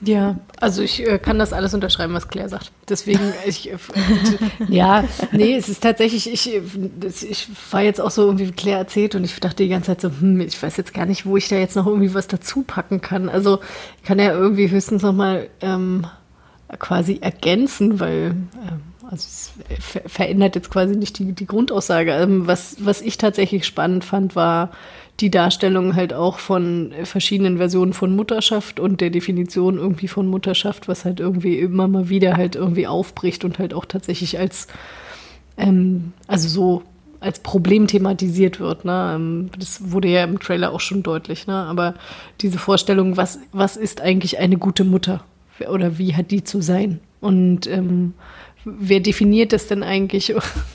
Ja, 0.00 0.36
also 0.60 0.82
ich 0.82 1.06
äh, 1.06 1.18
kann 1.18 1.38
das 1.38 1.52
alles 1.52 1.74
unterschreiben, 1.74 2.14
was 2.14 2.28
Claire 2.28 2.48
sagt. 2.48 2.70
Deswegen, 2.88 3.32
ich, 3.46 3.70
äh, 3.70 3.76
ja, 4.68 5.04
nee, 5.32 5.54
es 5.54 5.68
ist 5.68 5.82
tatsächlich, 5.82 6.32
ich, 6.32 6.54
ich 6.54 7.48
war 7.70 7.82
jetzt 7.82 8.00
auch 8.00 8.10
so 8.10 8.26
irgendwie, 8.26 8.48
wie 8.48 8.52
Claire 8.52 8.78
erzählt 8.78 9.14
und 9.14 9.24
ich 9.24 9.38
dachte 9.40 9.64
die 9.64 9.68
ganze 9.68 9.88
Zeit 9.88 10.00
so, 10.00 10.10
hm, 10.10 10.40
ich 10.40 10.62
weiß 10.62 10.76
jetzt 10.76 10.94
gar 10.94 11.06
nicht, 11.06 11.26
wo 11.26 11.36
ich 11.36 11.48
da 11.48 11.56
jetzt 11.56 11.76
noch 11.76 11.86
irgendwie 11.86 12.14
was 12.14 12.28
dazu 12.28 12.62
packen 12.62 13.00
kann. 13.00 13.28
Also 13.28 13.60
ich 13.96 14.04
kann 14.04 14.18
ja 14.18 14.32
irgendwie 14.32 14.70
höchstens 14.70 15.02
noch 15.02 15.14
mal 15.14 15.48
ähm, 15.60 16.06
quasi 16.78 17.18
ergänzen, 17.20 17.98
weil 17.98 18.34
ähm, 18.54 18.82
also 19.10 19.26
es 19.26 19.52
ver 19.80 20.02
verändert 20.06 20.54
jetzt 20.54 20.70
quasi 20.70 20.94
nicht 20.94 21.18
die, 21.18 21.32
die 21.32 21.46
Grundaussage. 21.46 22.12
Ähm, 22.12 22.46
was, 22.46 22.76
was 22.80 23.00
ich 23.00 23.16
tatsächlich 23.16 23.66
spannend 23.66 24.04
fand, 24.04 24.36
war 24.36 24.70
die 25.20 25.30
Darstellung 25.30 25.96
halt 25.96 26.12
auch 26.12 26.38
von 26.38 26.92
verschiedenen 27.02 27.58
Versionen 27.58 27.92
von 27.92 28.14
Mutterschaft 28.14 28.78
und 28.78 29.00
der 29.00 29.10
Definition 29.10 29.76
irgendwie 29.76 30.08
von 30.08 30.28
Mutterschaft, 30.28 30.86
was 30.86 31.04
halt 31.04 31.18
irgendwie 31.18 31.58
immer 31.58 31.88
mal 31.88 32.08
wieder 32.08 32.36
halt 32.36 32.54
irgendwie 32.54 32.86
aufbricht 32.86 33.44
und 33.44 33.58
halt 33.58 33.74
auch 33.74 33.84
tatsächlich 33.84 34.38
als, 34.38 34.68
ähm, 35.56 36.12
also 36.28 36.48
so 36.48 36.82
als 37.20 37.40
Problem 37.40 37.86
thematisiert 37.86 38.60
wird. 38.60 38.84
Ne? 38.84 39.12
Ähm, 39.16 39.50
Das 39.58 39.90
wurde 39.90 40.08
ja 40.08 40.24
im 40.24 40.38
Trailer 40.38 40.72
auch 40.72 40.80
schon 40.80 41.02
deutlich. 41.02 41.46
Ne? 41.46 41.54
Aber 41.54 41.94
diese 42.40 42.58
Vorstellung, 42.58 43.16
was, 43.16 43.40
was 43.52 43.76
ist 43.76 44.00
eigentlich 44.00 44.38
eine 44.38 44.56
gute 44.56 44.84
Mutter? 44.84 45.24
Oder 45.68 45.98
wie 45.98 46.14
hat 46.14 46.30
die 46.30 46.44
zu 46.44 46.60
sein? 46.60 47.00
Und 47.20 47.66
ähm, 47.66 48.14
wer 48.64 49.00
definiert 49.00 49.52
das 49.52 49.66
denn 49.66 49.82
eigentlich? 49.82 50.32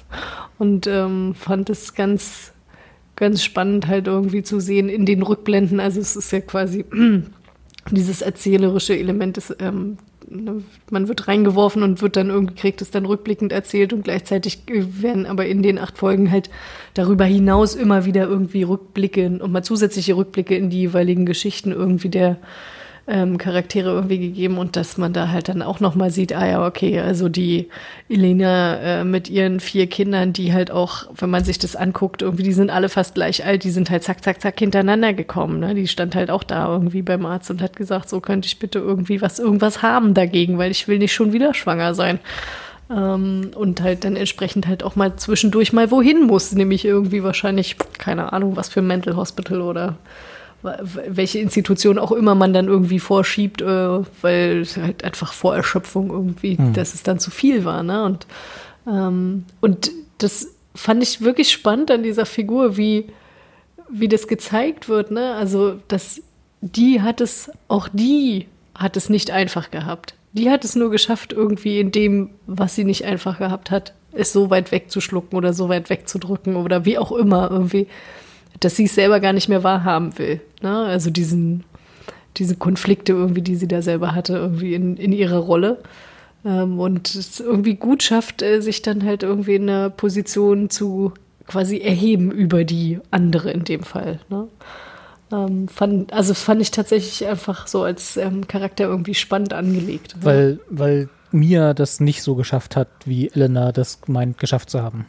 Und 0.60 0.88
ähm, 0.88 1.34
fand 1.36 1.70
es 1.70 1.96
ganz, 1.96 2.52
ganz 3.16 3.44
spannend 3.44 3.88
halt 3.88 4.08
irgendwie 4.08 4.44
zu 4.44 4.60
sehen 4.60 4.90
in 4.90 5.06
den 5.06 5.22
Rückblenden. 5.22 5.80
Also 5.80 6.00
es 6.00 6.16
ist 6.16 6.32
ja 6.32 6.42
quasi 6.42 6.86
dieses 7.92 8.22
erzählerische 8.22 8.98
Element, 8.98 9.38
ist, 9.38 9.56
ähm, 9.60 9.98
ne, 10.30 10.64
man 10.90 11.08
wird 11.08 11.28
reingeworfen 11.28 11.84
und 11.84 12.02
wird 12.02 12.16
dann 12.16 12.30
irgendwie, 12.30 12.56
kriegt 12.56 12.82
es 12.82 12.92
dann 12.92 13.06
rückblickend 13.06 13.52
erzählt 13.52 13.94
und 13.94 14.04
gleichzeitig 14.04 14.64
äh, 14.68 14.84
werden 15.02 15.26
aber 15.26 15.46
in 15.46 15.62
den 15.62 15.78
acht 15.78 15.98
Folgen 15.98 16.32
halt 16.32 16.50
darüber 16.94 17.26
hinaus 17.26 17.76
immer 17.76 18.06
wieder 18.06 18.28
irgendwie 18.28 18.64
Rückblicke 18.64 19.40
und 19.42 19.52
mal 19.52 19.64
zusätzliche 19.64 20.16
Rückblicke 20.16 20.56
in 20.56 20.70
die 20.70 20.80
jeweiligen 20.80 21.26
Geschichten 21.26 21.72
irgendwie 21.72 22.10
der 22.10 22.38
ähm, 23.06 23.38
Charaktere 23.38 23.90
irgendwie 23.90 24.18
gegeben 24.18 24.58
und 24.58 24.78
dass 24.78 24.98
man 24.98 25.12
da 25.12 25.28
halt 25.28 25.50
dann 25.50 25.62
auch 25.62 25.82
nochmal 25.82 26.10
sieht, 26.10 26.34
ah 26.34 26.48
ja, 26.48 26.66
okay, 26.66 27.02
also 27.02 27.28
die 27.28 27.68
Elena 28.08 28.78
äh, 28.78 29.04
mit 29.04 29.30
ihren 29.30 29.60
vier 29.60 29.88
Kindern, 29.88 30.32
die 30.32 30.54
halt 30.54 30.72
auch, 30.72 31.08
wenn 31.18 31.30
man 31.30 31.44
sich 31.44 31.60
das 31.60 31.76
anguckt, 31.76 32.22
irgendwie, 32.22 32.44
die 32.44 32.54
sind 32.54 32.70
alle 32.70 32.88
fast 32.88 33.16
gleich 33.16 33.46
alt, 33.46 33.66
die 33.66 33.72
sind 33.72 33.90
halt 33.90 34.04
zack, 34.04 34.24
zack, 34.24 34.42
zack 34.42 34.58
hintereinander 34.58 35.12
gekommen. 35.14 35.60
Ne? 35.60 35.76
Die 35.76 35.88
stand 35.88 36.16
halt 36.16 36.32
auch 36.32 36.44
da 36.44 36.68
irgendwie 36.68 37.02
beim 37.02 37.26
Arzt 37.26 37.52
und 37.52 37.62
hat 37.62 37.76
gesagt, 37.76 38.08
so 38.08 38.22
könnte 38.22 38.46
ich 38.48 38.60
bitte 38.60 38.80
irgendwie 38.80 39.22
was, 39.22 39.38
irgendwas 39.38 39.82
haben 39.82 40.14
dagegen, 40.14 40.58
weil 40.58 40.72
ich 40.72 40.88
will 40.88 41.00
nicht 41.00 41.14
schon 41.14 41.34
wieder 41.34 41.54
schwanger 41.54 41.94
sein. 41.96 42.20
Ähm, 42.90 43.52
und 43.54 43.82
halt 43.82 44.06
dann 44.06 44.16
entsprechend 44.16 44.66
halt 44.66 44.82
auch 44.82 44.96
mal 44.96 45.18
zwischendurch 45.18 45.74
mal 45.74 45.92
wohin 45.92 46.26
muss, 46.26 46.54
nämlich 46.54 46.86
irgendwie 46.86 47.22
wahrscheinlich, 47.22 47.76
keine 47.98 48.32
Ahnung, 48.32 48.56
was 48.56 48.70
für 48.70 48.80
ein 48.80 48.88
Mental 48.88 49.18
Hospital 49.18 49.62
oder 49.62 49.98
welche 50.64 51.40
Institution 51.40 52.00
auch 52.00 52.12
immer 52.12 52.36
man 52.36 52.54
dann 52.54 52.68
irgendwie 52.68 53.00
vorschiebt, 53.00 53.62
äh, 53.62 54.00
weil 54.22 54.66
halt 54.82 55.04
einfach 55.04 55.34
vor 55.34 55.56
Erschöpfung 55.56 56.10
irgendwie, 56.10 56.58
Hm. 56.58 56.74
dass 56.74 56.94
es 56.94 57.04
dann 57.04 57.20
zu 57.20 57.32
viel 57.32 57.66
war. 57.66 57.84
Ne? 57.84 58.04
Und, 58.04 58.28
ähm, 58.88 59.46
und 59.62 59.92
das 60.20 60.48
fand 60.74 61.04
ich 61.04 61.22
wirklich 61.22 61.52
spannend 61.52 61.92
an 61.92 62.04
dieser 62.04 62.26
Figur, 62.26 62.78
wie, 62.78 63.08
wie 63.90 64.08
das 64.08 64.28
gezeigt 64.28 64.88
wird. 64.88 65.12
Ne? 65.12 65.34
Also, 65.36 65.76
dass 65.88 66.22
die 66.62 67.02
hat 67.02 67.20
es, 67.20 67.52
auch 67.68 67.90
die 67.92 68.48
hat 68.74 68.96
es 68.96 69.10
nicht 69.10 69.32
einfach 69.32 69.70
gehabt. 69.70 70.16
Die 70.32 70.50
hat 70.50 70.64
es 70.64 70.76
nur 70.76 70.90
geschafft, 70.90 71.34
irgendwie 71.34 71.80
in 71.80 71.92
dem, 71.92 72.30
was 72.48 72.74
sie 72.74 72.86
nicht 72.86 73.04
einfach 73.06 73.38
gehabt 73.38 73.70
hat, 73.70 73.94
es 74.14 74.32
so 74.32 74.50
weit 74.50 74.72
wegzuschlucken 74.72 75.38
oder 75.38 75.54
so 75.54 75.70
weit 75.70 75.90
wegzudrücken 75.90 76.56
oder 76.56 76.86
wie 76.86 76.98
auch 76.98 77.12
immer 77.12 77.52
irgendwie, 77.52 77.88
dass 78.64 78.76
sie 78.76 78.86
es 78.86 78.96
selber 78.96 79.20
gar 79.20 79.34
nicht 79.34 79.50
mehr 79.50 79.64
wahrhaben 79.64 80.18
will. 80.18 80.42
Ne? 80.62 80.76
Also 80.76 81.10
diesen, 81.10 81.64
diese 82.38 82.56
Konflikte 82.56 83.14
irgendwie, 83.14 83.42
die 83.42 83.56
sie 83.56 83.68
da 83.68 83.82
selber 83.82 84.16
hatte, 84.16 84.34
irgendwie 84.34 84.74
in, 84.74 84.98
in 84.98 85.12
ihrer 85.12 85.40
Rolle. 85.40 85.82
Ähm, 86.46 86.80
und 86.80 87.14
es 87.16 87.40
irgendwie 87.40 87.76
gut 87.76 88.04
schafft, 88.04 88.42
äh, 88.42 88.62
sich 88.62 88.82
dann 88.82 89.04
halt 89.04 89.24
irgendwie 89.24 89.56
in 89.56 89.70
einer 89.70 89.90
Position 89.90 90.70
zu 90.70 91.14
quasi 91.48 91.80
erheben 91.80 92.32
über 92.32 92.64
die 92.64 93.00
andere 93.12 93.52
in 93.52 93.64
dem 93.64 93.84
Fall. 93.84 94.20
Ne? 94.30 94.48
Ähm, 95.32 95.68
fand, 95.68 96.14
also 96.14 96.34
fand 96.34 96.62
ich 96.62 96.72
tatsächlich 96.72 97.28
einfach 97.28 97.68
so 97.68 97.84
als 97.84 98.18
ähm, 98.18 98.48
Charakter 98.48 98.86
irgendwie 98.86 99.14
spannend 99.14 99.54
angelegt. 99.54 100.16
Weil, 100.22 100.60
weil 100.70 101.10
Mia 101.32 101.74
das 101.74 102.00
nicht 102.00 102.24
so 102.24 102.36
geschafft 102.36 102.76
hat, 102.76 102.90
wie 103.06 103.30
Elena 103.30 103.72
das 103.72 104.00
meint, 104.08 104.38
geschafft 104.38 104.70
zu 104.70 104.82
haben. 104.82 105.06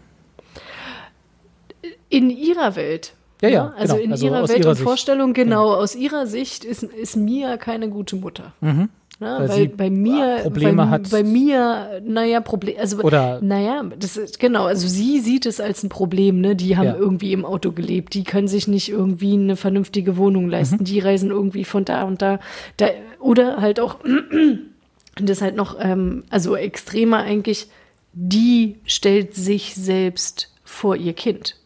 In 2.08 2.30
ihrer 2.30 2.76
Welt. 2.76 3.13
Ja, 3.42 3.48
ja, 3.48 3.64
ne? 3.64 3.74
Also 3.76 3.94
genau. 3.94 4.04
in 4.04 4.12
Also 4.12 4.26
ihrer 4.26 4.48
Welt 4.48 4.58
ihrer 4.60 4.68
und 4.70 4.74
Sicht. 4.76 4.84
Vorstellung, 4.88 5.32
genau, 5.32 5.72
aus 5.74 5.94
ihrer 5.94 6.26
Sicht 6.26 6.64
ist, 6.64 6.82
ist 6.82 7.16
Mia 7.16 7.56
keine 7.56 7.88
gute 7.88 8.16
Mutter. 8.16 8.52
Mhm. 8.60 8.88
Ja, 9.20 9.38
Weil 9.38 9.48
weil, 9.48 9.56
sie 9.56 9.68
bei 9.68 9.90
mir, 9.90 10.38
Probleme 10.42 10.82
bei, 10.84 10.88
hat. 10.88 11.10
bei 11.10 11.22
mir, 11.22 12.02
naja, 12.04 12.40
Problem, 12.40 12.74
also, 12.80 13.00
Oder- 13.00 13.40
naja, 13.42 13.84
das 13.96 14.16
ist, 14.16 14.40
genau, 14.40 14.64
also 14.64 14.88
sie 14.88 15.20
sieht 15.20 15.46
es 15.46 15.60
als 15.60 15.84
ein 15.84 15.88
Problem, 15.88 16.40
ne, 16.40 16.56
die 16.56 16.76
haben 16.76 16.86
Ja. 16.86 16.96
irgendwie 16.96 17.32
im 17.32 17.44
Auto 17.44 17.70
gelebt, 17.70 18.14
die 18.14 18.24
können 18.24 18.48
sich 18.48 18.66
nicht 18.66 18.88
irgendwie 18.88 19.34
eine 19.34 19.54
vernünftige 19.54 20.16
Wohnung 20.16 20.48
leisten, 20.48 20.78
Mhm. 20.80 20.84
die 20.84 20.98
reisen 20.98 21.30
irgendwie 21.30 21.64
von 21.64 21.84
da 21.84 22.02
und 22.02 22.22
da, 22.22 22.40
da, 22.76 22.88
oder 23.20 23.60
halt 23.60 23.78
auch, 23.78 23.98
und 24.04 25.28
das 25.28 25.40
halt 25.42 25.54
noch, 25.54 25.76
ähm, 25.80 26.24
also 26.30 26.56
extremer 26.56 27.18
eigentlich, 27.18 27.68
die 28.14 28.76
stellt 28.84 29.34
sich 29.36 29.76
selbst 29.76 30.52
vor 30.64 30.96
ihr 30.96 31.12
Kind. 31.12 31.56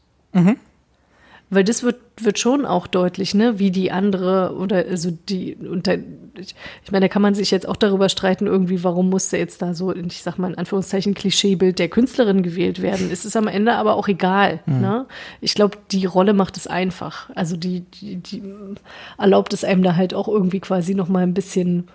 Weil 1.50 1.64
das 1.64 1.82
wird, 1.82 1.96
wird 2.20 2.38
schon 2.38 2.66
auch 2.66 2.86
deutlich, 2.86 3.34
ne, 3.34 3.58
wie 3.58 3.70
die 3.70 3.90
andere 3.90 4.54
oder 4.56 4.84
also 4.88 5.10
die, 5.10 5.54
und 5.54 5.86
da, 5.86 5.94
ich, 6.36 6.54
ich 6.84 6.92
meine, 6.92 7.06
da 7.06 7.08
kann 7.08 7.22
man 7.22 7.34
sich 7.34 7.50
jetzt 7.50 7.66
auch 7.66 7.76
darüber 7.76 8.10
streiten, 8.10 8.46
irgendwie, 8.46 8.84
warum 8.84 9.08
musste 9.08 9.38
jetzt 9.38 9.62
da 9.62 9.72
so, 9.72 9.94
ich 9.94 10.22
sag 10.22 10.38
mal 10.38 10.50
in 10.52 10.58
Anführungszeichen, 10.58 11.14
Klischeebild 11.14 11.78
der 11.78 11.88
Künstlerin 11.88 12.42
gewählt 12.42 12.82
werden. 12.82 13.08
Es 13.10 13.24
ist 13.24 13.36
am 13.36 13.48
Ende 13.48 13.74
aber 13.74 13.94
auch 13.94 14.08
egal. 14.08 14.60
Mhm. 14.66 14.80
Ne? 14.80 15.06
Ich 15.40 15.54
glaube, 15.54 15.78
die 15.90 16.04
Rolle 16.04 16.34
macht 16.34 16.58
es 16.58 16.66
einfach. 16.66 17.30
Also 17.34 17.56
die, 17.56 17.80
die, 17.80 18.16
die 18.16 18.42
erlaubt 19.16 19.54
es 19.54 19.64
einem 19.64 19.82
da 19.82 19.96
halt 19.96 20.12
auch 20.12 20.28
irgendwie 20.28 20.60
quasi 20.60 20.94
noch 20.94 21.08
mal 21.08 21.22
ein 21.22 21.34
bisschen 21.34 21.88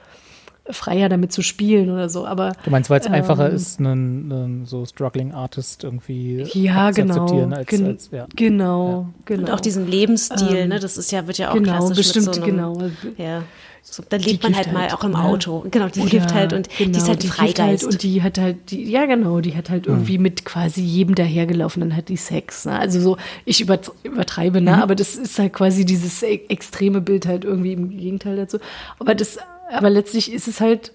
freier 0.69 1.09
damit 1.09 1.31
zu 1.33 1.41
spielen 1.41 1.89
oder 1.89 2.07
so. 2.09 2.25
Aber 2.25 2.53
Du 2.63 2.69
meinst, 2.71 2.89
weil 2.89 2.99
es 3.01 3.05
ähm, 3.07 3.13
einfacher 3.13 3.49
ist, 3.49 3.79
einen, 3.79 4.31
einen 4.31 4.65
so 4.65 4.85
struggling 4.85 5.33
Artist 5.33 5.83
irgendwie 5.83 6.45
Ja, 6.53 6.91
zu 6.91 7.01
genau. 7.01 7.15
akzeptieren 7.23 7.53
als, 7.53 7.67
Gen- 7.67 7.85
als 7.87 8.09
ja. 8.11 8.27
Genau, 8.35 9.09
genau. 9.25 9.41
Und 9.41 9.51
auch 9.51 9.59
diesen 9.59 9.87
Lebensstil, 9.87 10.55
Ähm, 10.55 10.69
ne, 10.69 10.79
das 10.79 10.97
ist 10.97 11.11
ja, 11.11 11.27
wird 11.27 11.37
ja 11.37 11.49
auch 11.51 11.55
genau, 11.55 11.77
klassisch 11.79 11.97
bestimmt, 11.97 12.25
mit 12.27 12.35
so 12.35 12.41
einem, 12.43 12.51
genau. 12.55 12.77
Ja. 13.17 13.43
So, 13.85 14.01
dann 14.07 14.21
Die 14.21 14.29
lebt 14.29 14.43
man 14.43 14.53
gibt 14.53 14.65
halt 14.65 14.73
mal 14.73 14.87
auch 14.91 15.03
im 15.03 15.11
ne? 15.11 15.19
Auto. 15.21 15.65
Genau, 15.69 15.89
die 15.89 16.05
gibt 16.05 16.33
halt 16.33 16.53
und 16.53 16.69
die 16.79 16.83
ist 16.85 16.93
genau, 16.93 17.07
halt 17.07 17.09
ein 17.09 17.19
gibt 17.19 17.37
halt 17.37 17.57
Freigeist. 17.57 17.83
und 17.83 18.01
die 18.03 18.21
hat 18.23 18.37
halt, 18.37 18.71
die, 18.71 18.89
ja 18.89 19.05
genau, 19.05 19.41
die 19.41 19.57
hat 19.57 19.69
halt 19.69 19.87
irgendwie 19.87 20.17
mit 20.17 20.45
quasi 20.45 20.79
jedem 20.81 21.15
dahergelaufen, 21.15 21.81
dann 21.81 21.93
hat 21.93 22.07
die 22.07 22.15
Sex. 22.15 22.63
Ne? 22.63 22.79
Also 22.79 23.01
so, 23.01 23.17
ich 23.43 23.59
über, 23.59 23.77
übertreibe, 24.03 24.61
ne? 24.61 24.77
Mhm. 24.77 24.81
aber 24.81 24.95
das 24.95 25.15
ist 25.15 25.37
halt 25.37 25.51
quasi 25.51 25.83
dieses 25.83 26.23
e- 26.23 26.39
extreme 26.47 27.01
Bild 27.01 27.25
halt 27.25 27.43
irgendwie 27.43 27.73
im 27.73 27.89
Gegenteil 27.89 28.37
dazu. 28.37 28.59
Aber 28.99 29.15
das, 29.15 29.37
aber 29.69 29.89
letztlich 29.89 30.31
ist 30.31 30.47
es 30.47 30.61
halt, 30.61 30.91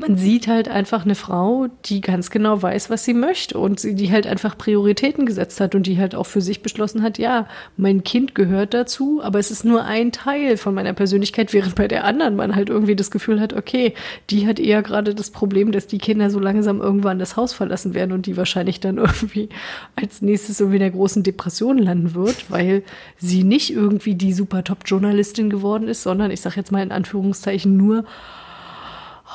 man 0.00 0.16
sieht 0.16 0.46
halt 0.46 0.68
einfach 0.68 1.04
eine 1.04 1.16
Frau, 1.16 1.66
die 1.86 2.00
ganz 2.00 2.30
genau 2.30 2.62
weiß, 2.62 2.88
was 2.88 3.04
sie 3.04 3.14
möchte 3.14 3.58
und 3.58 3.82
die 3.82 4.12
halt 4.12 4.28
einfach 4.28 4.56
Prioritäten 4.56 5.26
gesetzt 5.26 5.60
hat 5.60 5.74
und 5.74 5.88
die 5.88 5.98
halt 5.98 6.14
auch 6.14 6.26
für 6.26 6.40
sich 6.40 6.62
beschlossen 6.62 7.02
hat, 7.02 7.18
ja, 7.18 7.48
mein 7.76 8.04
Kind 8.04 8.36
gehört 8.36 8.74
dazu, 8.74 9.20
aber 9.24 9.40
es 9.40 9.50
ist 9.50 9.64
nur 9.64 9.84
ein 9.84 10.12
Teil 10.12 10.56
von 10.56 10.72
meiner 10.72 10.92
Persönlichkeit, 10.92 11.52
während 11.52 11.74
bei 11.74 11.88
der 11.88 12.04
anderen 12.04 12.36
man 12.36 12.54
halt 12.54 12.70
irgendwie 12.70 12.94
das 12.94 13.10
Gefühl 13.10 13.40
hat, 13.40 13.52
okay, 13.52 13.92
die 14.30 14.46
hat 14.46 14.60
eher 14.60 14.82
gerade 14.82 15.16
das 15.16 15.30
Problem, 15.32 15.72
dass 15.72 15.88
die 15.88 15.98
Kinder 15.98 16.30
so 16.30 16.38
langsam 16.38 16.80
irgendwann 16.80 17.18
das 17.18 17.36
Haus 17.36 17.52
verlassen 17.52 17.92
werden 17.92 18.12
und 18.12 18.26
die 18.26 18.36
wahrscheinlich 18.36 18.78
dann 18.78 18.98
irgendwie 18.98 19.48
als 19.96 20.22
nächstes 20.22 20.60
irgendwie 20.60 20.76
in 20.76 20.82
der 20.82 20.90
großen 20.92 21.24
Depression 21.24 21.76
landen 21.76 22.14
wird, 22.14 22.52
weil 22.52 22.84
sie 23.16 23.42
nicht 23.42 23.72
irgendwie 23.72 24.14
die 24.14 24.32
super 24.32 24.62
Top-Journalistin 24.62 25.50
geworden 25.50 25.88
ist, 25.88 26.04
sondern 26.04 26.30
ich 26.30 26.40
sag 26.40 26.56
jetzt 26.56 26.70
mal 26.70 26.84
in 26.84 26.92
Anführungszeichen 26.92 27.76
nur 27.76 28.04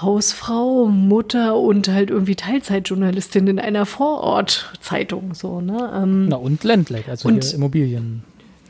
Hausfrau, 0.02 0.86
Mutter 0.88 1.56
und 1.56 1.88
halt 1.88 2.10
irgendwie 2.10 2.36
Teilzeitjournalistin 2.36 3.48
in 3.48 3.60
einer 3.60 3.86
Vorortzeitung 3.86 5.34
so, 5.36 5.61
ne? 5.61 5.91
Ähm, 5.95 6.28
Na 6.30 6.36
und 6.38 6.64
ländlich, 6.64 7.07
also 7.07 7.28
Und- 7.30 7.53
Immobilien. 7.53 8.24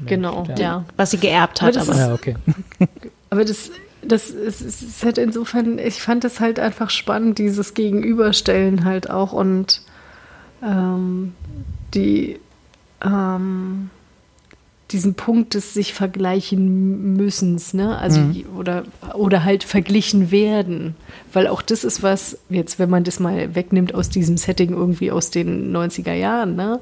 Genau, 0.06 0.45
ja. 0.58 0.84
Was 0.98 1.12
sie 1.12 1.18
geerbt 1.18 1.62
hat, 1.62 1.76
das 1.76 1.88
aber- 1.88 1.98
ist- 1.98 2.06
Ja, 2.08 2.14
okay. 2.14 2.36
Aber 3.30 3.45
das, 3.45 3.72
das 4.02 4.30
ist, 4.32 4.62
ist, 4.62 4.82
ist 4.84 5.04
halt 5.06 5.18
insofern, 5.18 5.80
ich 5.80 6.02
fand 6.02 6.24
das 6.24 6.40
halt 6.40 6.60
einfach 6.60 6.90
spannend, 6.90 7.38
dieses 7.40 7.74
Gegenüberstellen 7.74 8.84
halt 8.86 9.10
auch 9.10 9.32
und 9.34 9.82
ähm, 10.62 11.34
die 11.94 12.40
ähm, 13.04 13.90
diesen 14.91 15.15
Punkt 15.15 15.53
des 15.55 15.73
sich 15.73 15.93
vergleichen 15.93 17.15
müssens, 17.15 17.73
ne? 17.73 17.97
Also 17.97 18.19
Mhm. 18.19 18.45
oder 18.57 18.84
oder 19.15 19.43
halt 19.43 19.64
verglichen 19.64 20.30
werden, 20.30 20.95
weil 21.31 21.47
auch 21.47 21.61
das 21.61 21.84
ist 21.84 22.03
was 22.03 22.38
jetzt, 22.49 22.80
wenn 22.80 22.89
man 22.89 23.03
das 23.03 23.19
mal 23.19 23.55
wegnimmt 23.55 23.95
aus 23.95 24.10
diesem 24.10 24.38
Setting 24.38 24.72
irgendwie 24.72 25.11
aus 25.11 25.31
den 25.31 25.72
90er 25.76 26.14
Jahren, 26.14 26.55
ne? 26.55 26.80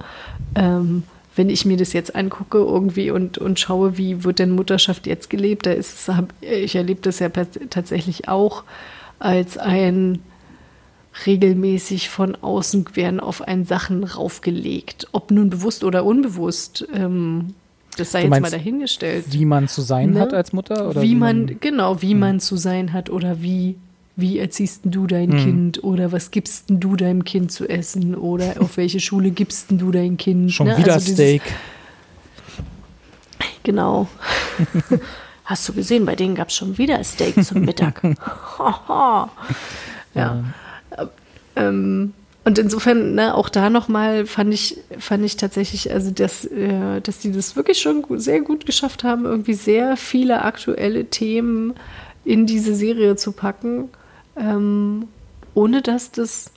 Ähm, 0.56 1.04
wenn 1.36 1.50
ich 1.50 1.66
mir 1.66 1.78
das 1.78 1.94
jetzt 1.94 2.14
angucke 2.14 2.58
irgendwie 2.58 3.10
und, 3.12 3.38
und 3.38 3.58
schaue, 3.58 3.98
wie 3.98 4.26
wird 4.26 4.40
denn 4.40 4.52
Mutterschaft 4.52 5.08
jetzt 5.08 5.30
gelebt, 5.30 5.66
da 5.66 5.72
ist 5.72 6.10
es, 6.10 6.16
ich 6.42 6.76
erlebe 6.76 7.00
das 7.02 7.20
ja 7.20 7.30
tatsächlich 7.30 8.28
auch 8.28 8.64
als 9.20 9.58
ein 9.58 10.20
regelmäßig 11.26 12.10
von 12.10 12.36
außen 12.36 12.86
werden 12.96 13.20
auf 13.20 13.42
einen 13.42 13.66
Sachen 13.66 14.04
raufgelegt. 14.04 15.08
Ob 15.12 15.32
nun 15.32 15.50
bewusst 15.50 15.84
oder 15.84 16.06
unbewusst, 16.06 16.86
ähm, 16.94 17.54
das 17.98 18.12
sei 18.12 18.20
Du 18.22 18.24
jetzt 18.26 18.32
mal 18.32 18.42
meinst, 18.42 18.54
dahingestellt. 18.56 19.26
Wie 19.30 19.46
man 19.46 19.68
zu 19.68 19.82
sein 19.82 20.12
Ne? 20.12 20.20
hat 20.22 20.34
als 20.34 20.54
Mutter? 20.54 20.90
Oder 20.90 21.02
wie 21.02 21.16
man, 21.16 21.58
genau, 21.60 22.02
wie 22.02 22.16
man 22.16 22.40
zu 22.40 22.56
sein 22.58 22.94
hat 22.94 23.10
oder 23.10 23.42
wie, 23.42 23.76
wie 24.16 24.40
erziehst 24.40 24.82
du 24.86 25.08
dein 25.08 25.32
Hm. 25.32 25.38
Kind 25.40 25.84
oder 25.84 26.12
was 26.12 26.32
gibst 26.32 26.66
du 26.70 26.96
deinem 26.96 27.24
Kind 27.26 27.52
zu 27.52 27.68
essen 27.68 28.16
oder 28.16 28.56
auf 28.60 28.78
welche 28.78 29.00
Schule 29.00 29.32
gibst 29.32 29.68
du 29.70 29.92
dein 29.92 30.18
Kind? 30.18 30.52
Schon 30.52 30.68
ne? 30.68 30.78
wieder 30.78 30.94
Also 30.94 31.06
dieses- 31.06 31.16
Steak. 31.18 31.42
Genau. 33.64 34.08
Hast 35.46 35.68
du 35.70 35.74
gesehen, 35.74 36.06
bei 36.06 36.16
denen 36.16 36.36
gab 36.36 36.48
es 36.50 36.56
schon 36.56 36.78
wieder 36.78 37.04
Steak 37.04 37.44
zum 37.44 37.62
Mittag. 37.62 38.02
ja. 40.16 40.44
Ähm, 41.56 42.14
und 42.52 42.60
insofern, 42.60 43.16
ne, 43.16 43.34
auch 43.34 43.48
da 43.48 43.70
nochmal 43.70 44.26
fand 44.26 44.54
ich, 44.54 44.76
fand 45.00 45.24
ich 45.24 45.38
tatsächlich, 45.38 45.90
also 45.94 46.12
dass, 46.12 46.44
äh, 46.44 47.00
dass 47.02 47.20
die 47.20 47.32
das 47.32 47.56
wirklich 47.56 47.80
schon 47.80 48.04
sehr 48.20 48.42
gut 48.42 48.66
geschafft 48.66 49.06
haben, 49.06 49.24
irgendwie 49.24 49.54
sehr 49.54 49.96
viele 49.96 50.42
aktuelle 50.44 51.06
Themen 51.06 51.74
in 52.26 52.46
diese 52.46 52.76
Serie 52.76 53.16
zu 53.16 53.32
packen, 53.32 53.88
ähm, 54.36 55.08
ohne 55.54 55.82
dass 55.82 56.12
das 56.12 56.52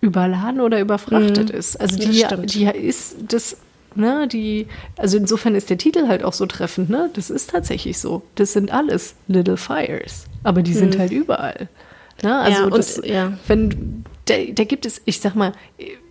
überladen 0.00 0.60
oder 0.60 0.78
überfrachtet 0.80 1.48
Mhm. 1.52 1.58
ist. 1.58 1.80
Also 1.80 1.96
die, 1.98 2.24
die 2.46 2.66
ist 2.66 3.16
das 3.26 3.56
ne, 3.96 4.28
die, 4.28 4.68
also 4.96 5.16
insofern 5.16 5.56
ist 5.56 5.70
der 5.70 5.76
Titel 5.78 6.06
halt 6.06 6.22
auch 6.22 6.32
so 6.34 6.46
treffend, 6.46 6.88
ne? 6.88 7.10
Das 7.14 7.30
ist 7.30 7.50
tatsächlich 7.50 7.98
so. 7.98 8.22
Das 8.36 8.52
sind 8.52 8.72
alles 8.72 9.16
Little 9.26 9.56
Fires. 9.56 10.24
Aber 10.44 10.62
die 10.62 10.72
sind 10.72 10.94
Hm. 10.94 11.00
halt 11.00 11.10
überall. 11.10 11.68
Ne? 12.22 12.38
Also 12.38 12.58
Ja, 12.60 12.64
und- 12.66 12.78
das, 12.78 13.00
ja. 13.04 13.32
wenn, 13.48 14.04
da, 14.26 14.34
da 14.52 14.64
gibt 14.64 14.86
es, 14.86 15.02
ich 15.04 15.20
sag 15.20 15.34
mal, 15.34 15.52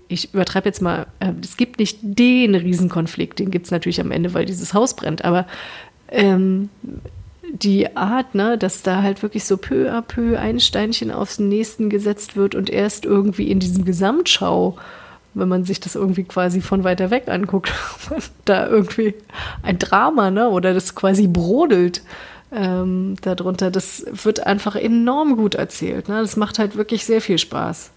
ich 0.07 0.33
übertreibe 0.33 0.67
jetzt 0.67 0.81
mal, 0.81 1.07
äh, 1.19 1.31
es 1.41 1.57
gibt 1.57 1.79
nicht 1.79 1.99
den 2.01 2.55
Riesenkonflikt, 2.55 3.39
den 3.39 3.51
gibt 3.51 3.65
es 3.65 3.71
natürlich 3.71 4.01
am 4.01 4.11
Ende, 4.11 4.33
weil 4.33 4.45
dieses 4.45 4.73
Haus 4.73 4.95
brennt, 4.95 5.23
aber 5.23 5.47
ähm, 6.09 6.69
die 7.53 7.95
Art, 7.95 8.35
ne, 8.35 8.57
dass 8.57 8.83
da 8.83 9.01
halt 9.01 9.23
wirklich 9.23 9.45
so 9.45 9.57
peu 9.57 9.91
à 9.91 10.01
peu 10.01 10.37
ein 10.37 10.59
Steinchen 10.59 11.11
aufs 11.11 11.39
nächsten 11.39 11.89
gesetzt 11.89 12.35
wird 12.35 12.55
und 12.55 12.69
erst 12.69 13.05
irgendwie 13.05 13.49
in 13.49 13.59
diesem 13.59 13.85
Gesamtschau, 13.85 14.77
wenn 15.33 15.47
man 15.47 15.63
sich 15.63 15.79
das 15.79 15.95
irgendwie 15.95 16.23
quasi 16.23 16.61
von 16.61 16.83
weiter 16.83 17.09
weg 17.09 17.27
anguckt, 17.27 17.71
da 18.45 18.67
irgendwie 18.67 19.15
ein 19.63 19.79
Drama, 19.79 20.31
ne, 20.31 20.49
oder 20.49 20.73
das 20.73 20.95
quasi 20.95 21.27
brodelt 21.27 22.03
ähm, 22.51 23.15
darunter, 23.21 23.71
das 23.71 24.05
wird 24.11 24.45
einfach 24.45 24.75
enorm 24.75 25.37
gut 25.37 25.55
erzählt, 25.55 26.09
ne, 26.09 26.19
das 26.21 26.35
macht 26.35 26.59
halt 26.59 26.75
wirklich 26.75 27.05
sehr 27.05 27.21
viel 27.21 27.37
Spaß. 27.37 27.91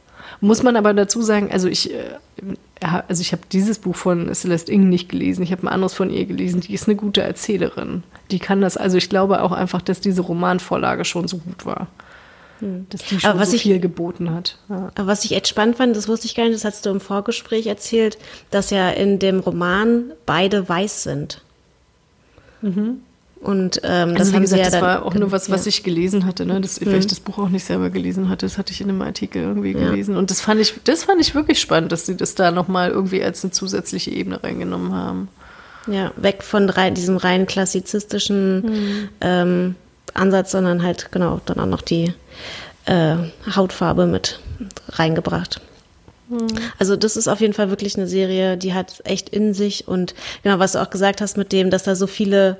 Muss 0.44 0.62
man 0.62 0.76
aber 0.76 0.92
dazu 0.94 1.22
sagen, 1.22 1.50
also 1.50 1.68
ich, 1.68 1.92
äh, 1.92 1.96
also 3.08 3.20
ich 3.22 3.32
habe 3.32 3.42
dieses 3.50 3.78
Buch 3.78 3.96
von 3.96 4.32
Celeste 4.34 4.72
Ng 4.72 4.88
nicht 4.88 5.08
gelesen, 5.08 5.42
ich 5.42 5.52
habe 5.52 5.62
ein 5.62 5.68
anderes 5.68 5.94
von 5.94 6.10
ihr 6.10 6.26
gelesen, 6.26 6.60
die 6.60 6.74
ist 6.74 6.86
eine 6.86 6.96
gute 6.96 7.22
Erzählerin. 7.22 8.02
Die 8.30 8.38
kann 8.38 8.60
das, 8.60 8.76
also 8.76 8.98
ich 8.98 9.08
glaube 9.08 9.42
auch 9.42 9.52
einfach, 9.52 9.80
dass 9.80 10.00
diese 10.00 10.20
Romanvorlage 10.22 11.04
schon 11.04 11.28
so 11.28 11.38
gut 11.38 11.64
war. 11.64 11.86
Dass 12.60 13.02
die 13.06 13.20
schon 13.20 13.30
Aber 13.30 13.40
was 13.40 13.50
so 13.50 13.56
ich- 13.56 13.62
viel 13.62 13.80
geboten 13.80 14.32
hat. 14.34 14.58
Ja. 14.68 14.90
Aber 14.94 15.06
was 15.06 15.24
ich 15.24 15.32
echt 15.32 15.48
spannend 15.48 15.76
fand, 15.76 15.96
das 15.96 16.08
wusste 16.08 16.26
ich 16.26 16.34
gar 16.34 16.44
nicht, 16.44 16.54
das 16.54 16.64
hast 16.64 16.86
du 16.86 16.90
im 16.90 17.00
Vorgespräch 17.00 17.66
erzählt, 17.66 18.16
dass 18.50 18.70
ja 18.70 18.90
in 18.90 19.18
dem 19.18 19.40
Roman 19.40 20.12
beide 20.26 20.68
weiß 20.68 21.02
sind. 21.04 21.42
Und 23.44 23.80
ähm, 23.84 24.12
das 24.14 24.20
Also 24.20 24.32
wie 24.32 24.36
haben 24.36 24.42
gesagt, 24.42 24.64
sie 24.64 24.70
ja 24.70 24.70
das 24.70 24.80
war 24.80 25.04
auch 25.04 25.12
nur 25.14 25.30
was, 25.30 25.50
was 25.50 25.66
ja. 25.66 25.68
ich 25.68 25.82
gelesen 25.82 26.24
hatte, 26.24 26.46
ne? 26.46 26.60
Das, 26.62 26.80
weil 26.84 26.94
ich 26.94 27.04
Mhm. 27.04 27.08
das 27.08 27.20
Buch 27.20 27.36
auch 27.38 27.50
nicht 27.50 27.64
selber 27.64 27.90
gelesen 27.90 28.30
hatte. 28.30 28.46
Das 28.46 28.56
hatte 28.56 28.72
ich 28.72 28.80
in 28.80 28.88
einem 28.88 29.02
Artikel 29.02 29.42
irgendwie 29.42 29.72
Ja. 29.72 29.90
gelesen. 29.90 30.16
Und 30.16 30.30
das 30.30 30.40
fand 30.40 30.60
ich, 30.62 30.74
das 30.84 31.04
fand 31.04 31.20
ich 31.20 31.34
wirklich 31.34 31.60
spannend, 31.60 31.92
dass 31.92 32.06
sie 32.06 32.16
das 32.16 32.34
da 32.34 32.50
nochmal 32.50 32.90
irgendwie 32.90 33.22
als 33.22 33.44
eine 33.44 33.50
zusätzliche 33.50 34.10
Ebene 34.10 34.42
reingenommen 34.42 34.94
haben. 34.94 35.28
Ja, 35.86 36.12
weg 36.16 36.42
von 36.42 36.70
rein, 36.70 36.94
diesem 36.94 37.18
rein 37.18 37.46
klassizistischen 37.46 38.62
Mhm. 38.62 39.08
ähm, 39.20 39.74
Ansatz, 40.14 40.52
sondern 40.52 40.82
halt 40.82 41.12
genau 41.12 41.40
dann 41.44 41.60
auch 41.60 41.66
noch 41.66 41.82
die 41.82 42.14
äh, 42.86 43.16
Hautfarbe 43.54 44.06
mit 44.06 44.40
reingebracht. 44.90 45.60
Also 46.78 46.96
das 46.96 47.16
ist 47.18 47.28
auf 47.28 47.40
jeden 47.42 47.52
Fall 47.52 47.68
wirklich 47.68 47.96
eine 47.96 48.06
Serie, 48.06 48.56
die 48.56 48.72
hat 48.72 49.02
echt 49.04 49.28
in 49.28 49.52
sich 49.52 49.86
und 49.86 50.14
genau, 50.42 50.58
was 50.58 50.72
du 50.72 50.80
auch 50.80 50.88
gesagt 50.88 51.20
hast 51.20 51.36
mit 51.36 51.52
dem, 51.52 51.68
dass 51.70 51.82
da 51.82 51.94
so 51.94 52.06
viele 52.06 52.56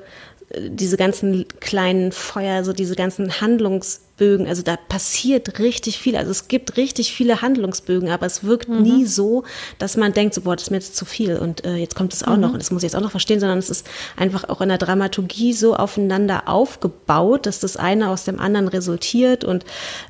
diese 0.69 0.97
ganzen 0.97 1.47
kleinen 1.61 2.13
Feuer, 2.13 2.63
so 2.65 2.73
diese 2.73 2.95
ganzen 2.95 3.41
Handlungsbögen, 3.41 4.47
also 4.47 4.63
da 4.63 4.77
passiert 4.77 5.59
richtig 5.59 5.99
viel. 5.99 6.17
Also 6.17 6.31
es 6.31 6.47
gibt 6.49 6.77
richtig 6.77 7.13
viele 7.13 7.43
Handlungsbögen, 7.43 8.11
aber 8.11 8.27
es 8.27 8.45
wirkt 8.45 8.69
nie 8.69 9.05
so, 9.07 9.43
dass 9.79 9.97
man 9.97 10.13
denkt, 10.13 10.35
so, 10.35 10.43
boah, 10.43 10.55
das 10.55 10.65
ist 10.65 10.71
mir 10.71 10.77
jetzt 10.77 10.95
zu 10.97 11.05
viel 11.07 11.37
und 11.39 11.65
äh, 11.65 11.75
jetzt 11.77 11.97
kommt 11.97 12.13
es 12.15 12.23
auch 12.23 12.35
Mhm. 12.37 12.41
noch 12.43 12.53
und 12.53 12.59
das 12.61 12.71
muss 12.71 12.83
ich 12.83 12.89
jetzt 12.93 12.97
auch 12.97 13.01
noch 13.03 13.11
verstehen, 13.11 13.41
sondern 13.41 13.59
es 13.59 13.69
ist 13.71 13.87
einfach 14.17 14.49
auch 14.49 14.61
in 14.61 14.69
der 14.69 14.79
Dramaturgie 14.79 15.53
so 15.55 15.75
aufeinander 15.75 16.49
aufgebaut, 16.49 17.47
dass 17.47 17.59
das 17.61 17.77
eine 17.77 18.11
aus 18.11 18.25
dem 18.25 18.39
anderen 18.39 18.69
resultiert 18.69 19.43
und 19.45 19.65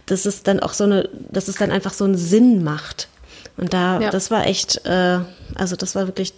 dass 0.06 0.26
es 0.26 0.42
dann 0.42 0.60
auch 0.60 0.74
so 0.74 0.84
eine, 0.84 1.08
dass 1.30 1.48
es 1.48 1.54
dann 1.56 1.70
einfach 1.70 1.94
so 1.94 2.04
einen 2.04 2.16
Sinn 2.18 2.62
macht. 2.64 3.08
Und 3.56 3.72
da, 3.72 4.00
Ja. 4.00 4.10
das 4.10 4.30
war 4.30 4.46
echt, 4.46 4.84
äh, 4.84 5.20
also 5.54 5.76
das 5.76 5.94
war 5.94 6.06
wirklich 6.06 6.34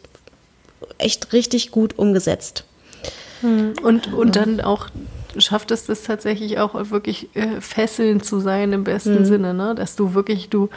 echt 0.98 1.32
richtig 1.32 1.70
gut 1.72 1.98
umgesetzt. 1.98 2.64
Und, 3.42 4.12
und 4.12 4.36
dann 4.36 4.60
auch 4.60 4.88
schafft 5.38 5.70
es 5.70 5.84
das 5.86 6.02
tatsächlich 6.02 6.58
auch 6.58 6.90
wirklich 6.90 7.28
äh, 7.34 7.60
fesselnd 7.60 8.24
zu 8.24 8.40
sein 8.40 8.72
im 8.72 8.84
besten 8.84 9.20
Mhm. 9.20 9.24
Sinne, 9.26 9.54
ne? 9.54 9.74
Dass 9.74 9.94
du 9.96 10.14
wirklich, 10.14 10.48
du, 10.48 10.70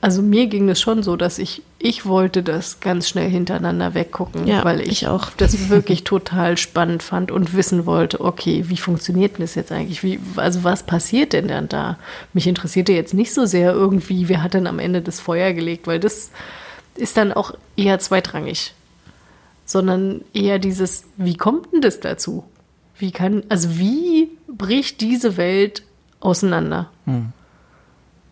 also 0.00 0.22
mir 0.22 0.46
ging 0.48 0.68
es 0.68 0.80
schon 0.80 1.02
so, 1.04 1.14
dass 1.14 1.38
ich, 1.38 1.62
ich 1.78 2.04
wollte 2.06 2.42
das 2.42 2.80
ganz 2.80 3.08
schnell 3.08 3.28
hintereinander 3.30 3.94
weggucken, 3.94 4.46
Ja, 4.48 4.64
weil 4.64 4.80
ich, 4.80 4.88
ich 5.02 5.08
auch. 5.08 5.30
das 5.36 5.68
wirklich 5.68 6.02
total 6.04 6.56
spannend 6.56 7.02
fand 7.02 7.30
und 7.30 7.54
wissen 7.54 7.86
wollte, 7.86 8.20
okay, 8.20 8.64
wie 8.68 8.76
funktioniert 8.78 9.34
denn 9.36 9.42
das 9.44 9.54
jetzt 9.54 9.70
eigentlich? 9.70 10.02
Wie, 10.02 10.18
also 10.36 10.64
was 10.64 10.82
passiert 10.82 11.32
denn 11.32 11.46
dann 11.48 11.68
da? 11.68 11.96
Mich 12.32 12.46
interessierte 12.48 12.92
jetzt 12.92 13.14
nicht 13.14 13.32
so 13.32 13.44
sehr 13.46 13.72
irgendwie, 13.72 14.28
wer 14.28 14.42
hat 14.42 14.54
denn 14.54 14.66
am 14.66 14.78
Ende 14.80 15.00
das 15.02 15.20
Feuer 15.20 15.52
gelegt, 15.52 15.86
weil 15.86 16.00
das 16.00 16.30
ist 16.96 17.16
dann 17.16 17.32
auch 17.32 17.54
eher 17.76 17.98
zweitrangig 18.00 18.74
sondern 19.70 20.22
eher 20.34 20.58
dieses, 20.58 21.04
wie 21.16 21.36
kommt 21.36 21.72
denn 21.72 21.80
das 21.80 22.00
dazu? 22.00 22.42
Wie 22.96 23.12
kann, 23.12 23.44
also 23.48 23.78
wie 23.78 24.28
bricht 24.48 25.00
diese 25.00 25.36
Welt 25.36 25.84
auseinander? 26.18 26.90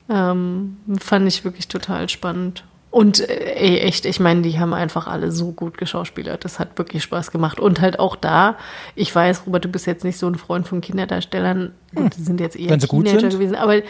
Ähm, 0.08 0.78
fand 0.98 1.28
ich 1.28 1.44
wirklich 1.44 1.68
total 1.68 2.08
spannend. 2.08 2.64
Und 2.90 3.20
äh, 3.20 3.54
ey, 3.54 3.78
echt, 3.78 4.04
ich 4.04 4.18
meine, 4.18 4.42
die 4.42 4.58
haben 4.58 4.74
einfach 4.74 5.06
alle 5.06 5.30
so 5.30 5.52
gut 5.52 5.78
geschauspielert. 5.78 6.44
Das 6.44 6.58
hat 6.58 6.76
wirklich 6.76 7.04
Spaß 7.04 7.30
gemacht. 7.30 7.60
Und 7.60 7.80
halt 7.80 8.00
auch 8.00 8.16
da, 8.16 8.56
ich 8.96 9.14
weiß, 9.14 9.46
Robert, 9.46 9.64
du 9.64 9.68
bist 9.68 9.86
jetzt 9.86 10.02
nicht 10.02 10.18
so 10.18 10.26
ein 10.26 10.34
Freund 10.34 10.66
von 10.66 10.80
Kinderdarstellern. 10.80 11.72
Gut, 11.94 12.16
die 12.16 12.22
sind 12.22 12.40
jetzt 12.40 12.56
eher 12.56 12.70
Wenn 12.70 12.80
Teenager 12.80 13.28
gewesen. 13.28 13.54
Aber, 13.54 13.80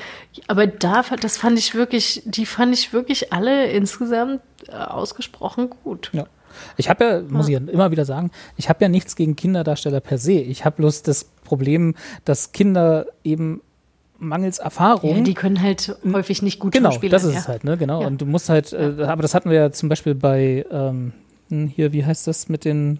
aber 0.49 0.66
da, 0.66 1.03
das 1.19 1.39
fand 1.39 1.59
ich 1.59 1.75
wirklich, 1.75 2.23
die 2.27 2.45
fand 2.45 2.75
ich 2.75 2.93
wirklich 2.93 3.33
alle 3.33 3.70
insgesamt 3.70 4.43
äh, 4.66 4.73
ausgesprochen 4.73 5.70
gut. 5.83 6.11
Ja. 6.12 6.27
Ich 6.77 6.89
habe 6.89 7.05
ja, 7.05 7.21
muss 7.29 7.49
ich 7.49 7.55
ja 7.55 7.61
immer 7.61 7.91
wieder 7.91 8.05
sagen, 8.05 8.31
ich 8.57 8.69
habe 8.69 8.85
ja 8.85 8.89
nichts 8.89 9.17
gegen 9.17 9.37
Kinderdarsteller 9.37 10.01
per 10.01 10.19
se. 10.19 10.33
Ich 10.33 10.65
habe 10.65 10.77
bloß 10.77 11.03
das 11.03 11.25
Problem, 11.25 11.95
dass 12.25 12.53
Kinder 12.53 13.07
eben 13.25 13.61
mangels 14.19 14.59
Erfahrung. 14.59 15.17
Ja, 15.19 15.23
die 15.23 15.35
können 15.35 15.63
halt 15.63 15.97
häufig 16.13 16.43
nicht 16.43 16.59
gut 16.59 16.73
genau, 16.73 16.91
schauspielern. 16.91 17.13
das 17.13 17.25
ist 17.25 17.35
ja. 17.35 17.41
es 17.41 17.49
halt, 17.49 17.65
ne? 17.65 17.77
Genau. 17.77 18.01
Ja. 18.03 18.07
Und 18.07 18.21
du 18.21 18.27
musst 18.27 18.49
halt, 18.49 18.73
äh, 18.73 19.05
aber 19.05 19.23
das 19.23 19.35
hatten 19.35 19.51
wir 19.51 19.57
ja 19.57 19.73
zum 19.73 19.89
Beispiel 19.89 20.15
bei 20.15 20.67
ähm, 20.71 21.13
hier, 21.75 21.93
wie 21.93 22.05
heißt 22.05 22.27
das 22.27 22.49
mit 22.49 22.65
den 22.65 22.99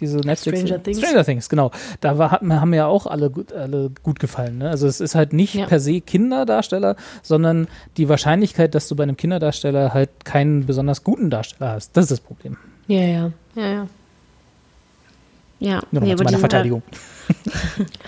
diese 0.00 0.18
Netflix 0.18 0.60
Stranger 0.60 0.82
Things. 0.82 0.98
Stranger 0.98 1.24
Things, 1.24 1.48
genau. 1.48 1.70
Da 2.00 2.18
war, 2.18 2.30
haben 2.30 2.70
mir 2.70 2.76
ja 2.76 2.86
auch 2.86 3.06
alle 3.06 3.30
gut, 3.30 3.52
alle 3.52 3.90
gut 4.02 4.20
gefallen. 4.20 4.58
Ne? 4.58 4.70
Also 4.70 4.86
es 4.86 5.00
ist 5.00 5.14
halt 5.14 5.32
nicht 5.32 5.54
Ja. 5.54 5.66
per 5.66 5.80
se 5.80 6.00
Kinderdarsteller, 6.00 6.96
sondern 7.22 7.66
die 7.96 8.08
Wahrscheinlichkeit, 8.08 8.74
dass 8.74 8.88
du 8.88 8.96
bei 8.96 9.02
einem 9.02 9.16
Kinderdarsteller 9.16 9.92
halt 9.94 10.24
keinen 10.24 10.66
besonders 10.66 11.02
guten 11.04 11.30
Darsteller 11.30 11.72
hast. 11.72 11.96
Das 11.96 12.04
ist 12.04 12.12
das 12.12 12.20
Problem. 12.20 12.56
Ja, 12.88 13.00
ja, 13.00 13.32
ja, 13.54 13.68
ja. 13.68 13.86
Ja, 15.60 15.82
Nur 15.90 16.02
nee, 16.02 16.08
mal 16.08 16.08
zu 16.08 16.12
aber 16.12 16.16
die 16.16 16.24
meiner 16.24 16.38
Verteidigung. 16.38 16.82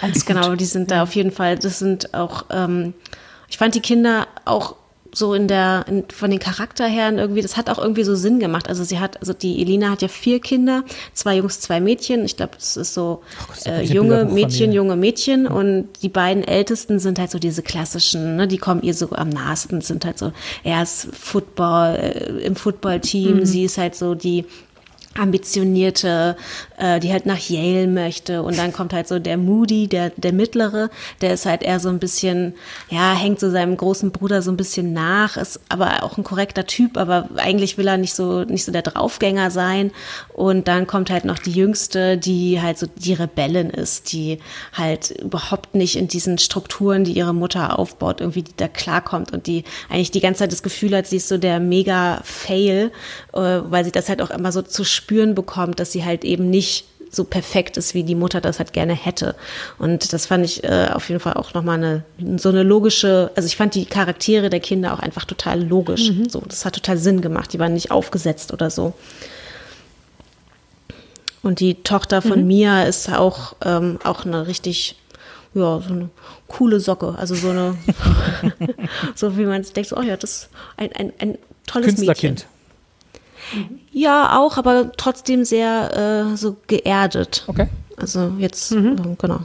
Da, 0.01 0.09
genau, 0.25 0.55
die 0.55 0.65
sind 0.65 0.91
da 0.91 1.03
auf 1.03 1.15
jeden 1.15 1.31
Fall, 1.33 1.59
das 1.59 1.79
sind 1.79 2.15
auch, 2.15 2.47
ähm, 2.51 2.95
ich 3.49 3.59
fand 3.59 3.75
die 3.75 3.81
Kinder 3.81 4.27
auch 4.47 4.77
so 5.13 5.35
in 5.35 5.49
der, 5.49 5.85
in, 5.89 6.05
von 6.09 6.31
den 6.31 6.39
Charakter 6.39 6.87
her 6.87 7.13
irgendwie, 7.13 7.43
das 7.43 7.57
hat 7.57 7.69
auch 7.69 7.79
irgendwie 7.79 8.05
so 8.05 8.15
Sinn 8.15 8.39
gemacht. 8.39 8.69
Also 8.69 8.85
sie 8.85 9.01
hat, 9.01 9.19
also 9.21 9.33
die 9.33 9.61
Elina 9.61 9.91
hat 9.91 10.03
ja 10.03 10.09
vier 10.09 10.41
Kinder, 10.41 10.85
zwei 11.13 11.37
Jungs, 11.37 11.61
zwei 11.61 11.81
Mädchen. 11.81 12.25
Ich 12.25 12.37
glaube, 12.37 12.53
das 12.55 12.77
ist 12.77 12.95
so 12.95 13.23
ja 13.65 13.73
äh, 13.79 13.83
junge. 13.83 14.25
Mädchen, 14.27 14.73
junge 14.73 14.95
Mädchen 14.97 15.47
und 15.49 15.89
die 16.03 16.09
beiden 16.09 16.45
Ältesten 16.45 17.01
sind 17.01 17.19
halt 17.19 17.31
so 17.33 17.41
diese 17.41 17.63
klassischen, 17.63 18.37
ne, 18.37 18.47
die 18.47 18.59
kommen 18.59 18.83
ihr 18.83 18.95
so 18.95 19.11
am 19.11 19.29
nahesten, 19.31 19.81
sind 19.81 20.05
halt 20.05 20.17
so, 20.19 20.33
er 20.63 20.83
ist 20.85 21.09
Football, 21.13 21.97
äh, 21.97 22.47
im 22.47 22.55
Footballteam, 22.55 23.39
Mhm. 23.39 23.45
sie 23.45 23.65
ist 23.65 23.77
halt 23.79 23.97
so 23.97 24.15
die 24.15 24.45
ambitionierte, 25.19 26.37
äh, 26.79 27.01
die 27.01 27.13
halt 27.13 27.27
nach 27.27 27.39
Yale 27.39 27.89
möchte. 27.89 28.43
Und 28.43 28.57
dann 28.59 28.73
kommt 28.73 28.93
halt 28.93 29.09
so 29.09 29.19
der 29.19 29.37
Moody, 29.37 29.89
der 29.89 30.11
der 30.11 30.33
mittlere, 30.33 30.91
der 31.21 31.35
ist 31.35 31.47
halt 31.47 31.63
eher 31.63 31.81
so 31.81 31.89
ein 31.89 31.99
bisschen, 31.99 32.55
ja, 32.91 33.15
hängt 33.15 33.41
so 33.41 33.51
seinem 33.51 33.77
großen 33.77 34.13
Bruder 34.13 34.41
so 34.43 34.51
ein 34.51 34.57
bisschen 34.57 34.93
nach, 34.93 35.37
ist 35.37 35.61
aber 35.69 36.05
auch 36.05 36.17
ein 36.17 36.25
korrekter 36.25 36.67
Typ, 36.67 36.97
aber 36.97 37.29
eigentlich 37.37 37.77
will 37.77 37.89
er 37.89 37.99
nicht 37.99 38.15
so 38.15 38.45
nicht 38.45 38.65
so 38.65 38.73
der 38.73 38.83
Draufgänger 38.83 39.51
sein 39.51 39.91
und 40.41 40.69
dann 40.69 40.87
kommt 40.87 41.11
halt 41.11 41.27
noch 41.27 41.39
die 41.39 41.51
jüngste, 41.51 42.17
die 42.17 42.63
halt 42.63 42.79
so 42.79 42.87
die 42.87 43.13
Rebellin 43.13 43.69
ist, 43.69 44.11
die 44.11 44.39
halt 44.73 45.11
überhaupt 45.11 45.75
nicht 45.75 45.97
in 45.97 46.09
diesen 46.09 46.39
Strukturen, 46.39 47.05
die 47.05 47.13
ihre 47.13 47.35
Mutter 47.35 47.79
aufbaut, 47.79 48.23
irgendwie 48.23 48.45
die 48.45 48.57
da 48.57 48.67
klarkommt 48.67 49.33
und 49.33 49.47
die 49.47 49.65
eigentlich 49.91 50.13
die 50.13 50.21
ganze 50.21 50.39
Zeit 50.39 50.53
das 50.53 50.63
Gefühl 50.63 50.97
hat, 50.97 51.07
sie 51.07 51.19
ist 51.19 51.29
so 51.29 51.37
der 51.37 51.61
mega 51.61 52.23
Fail, 52.25 52.91
äh, 53.35 53.39
weil 53.39 53.85
sie 53.85 53.93
das 53.93 54.09
halt 54.09 54.23
auch 54.23 54.31
immer 54.31 54.51
so 54.51 54.63
zu 54.63 54.83
spüren 54.83 55.35
bekommt, 55.35 55.79
dass 55.79 55.93
sie 55.93 56.07
halt 56.07 56.25
eben 56.25 56.49
nicht 56.49 56.87
so 57.11 57.25
perfekt 57.25 57.77
ist, 57.77 57.93
wie 57.93 58.05
die 58.05 58.15
Mutter 58.15 58.41
das 58.41 58.61
halt 58.61 58.73
gerne 58.73 58.95
hätte. 58.95 59.35
Und 59.79 60.15
das 60.15 60.25
fand 60.25 60.47
ich 60.47 60.65
äh, 60.65 60.89
auf 60.91 61.11
jeden 61.11 61.21
Fall 61.21 61.35
auch 61.35 61.53
nochmal 61.53 61.77
eine, 61.77 62.39
so 62.39 62.49
eine 62.49 62.63
logische, 62.63 63.31
also 63.35 63.47
ich 63.47 63.57
fand 63.57 63.75
die 63.75 63.85
Charaktere 63.85 64.49
der 64.49 64.61
Kinder 64.61 64.95
auch 64.95 65.01
einfach 65.01 65.27
total 65.27 65.63
logisch. 65.63 66.13
Mhm. 66.13 66.31
So, 66.31 66.43
das 66.49 66.65
hat 66.65 66.77
total 66.77 66.97
Sinn 66.97 67.21
gemacht. 67.21 67.53
Die 67.53 67.59
waren 67.59 67.75
nicht 67.75 67.91
aufgesetzt 67.91 68.55
oder 68.55 68.71
so. 68.71 68.95
Und 71.43 71.61
die 71.61 71.83
Tochter 71.83 72.21
von 72.23 72.41
Mhm. 72.41 72.47
Mia 72.47 72.83
ist 72.85 73.11
auch, 73.11 73.55
ähm, 73.65 73.99
auch 74.05 74.25
eine 74.25 74.47
richtig, 74.47 74.97
ja, 75.55 75.81
so 75.81 75.93
eine 75.93 76.11
coole 76.49 76.81
Socke. 76.81 77.15
Also 77.19 77.35
so 77.35 77.51
eine, 77.51 77.77
so 79.15 79.37
wie 79.39 79.45
man 79.45 79.63
denkt, 79.63 79.89
so, 79.89 79.97
oh 79.97 80.03
ja, 80.03 80.17
das 80.17 80.31
ist 80.31 80.49
ein, 80.77 80.93
ein, 80.93 81.13
ein 81.19 81.39
tolles 81.67 81.97
Mädchen. 81.97 82.37
Künstlerkind. 82.37 82.47
Ja, 83.91 84.39
auch, 84.39 84.59
aber 84.59 84.93
trotzdem 84.97 85.45
sehr 85.45 86.31
äh, 86.33 86.37
so 86.37 86.57
geerdet. 86.67 87.45
Okay. 87.47 87.69
Also 87.97 88.33
jetzt, 88.39 88.73
äh, 88.73 88.97
genau. 89.19 89.41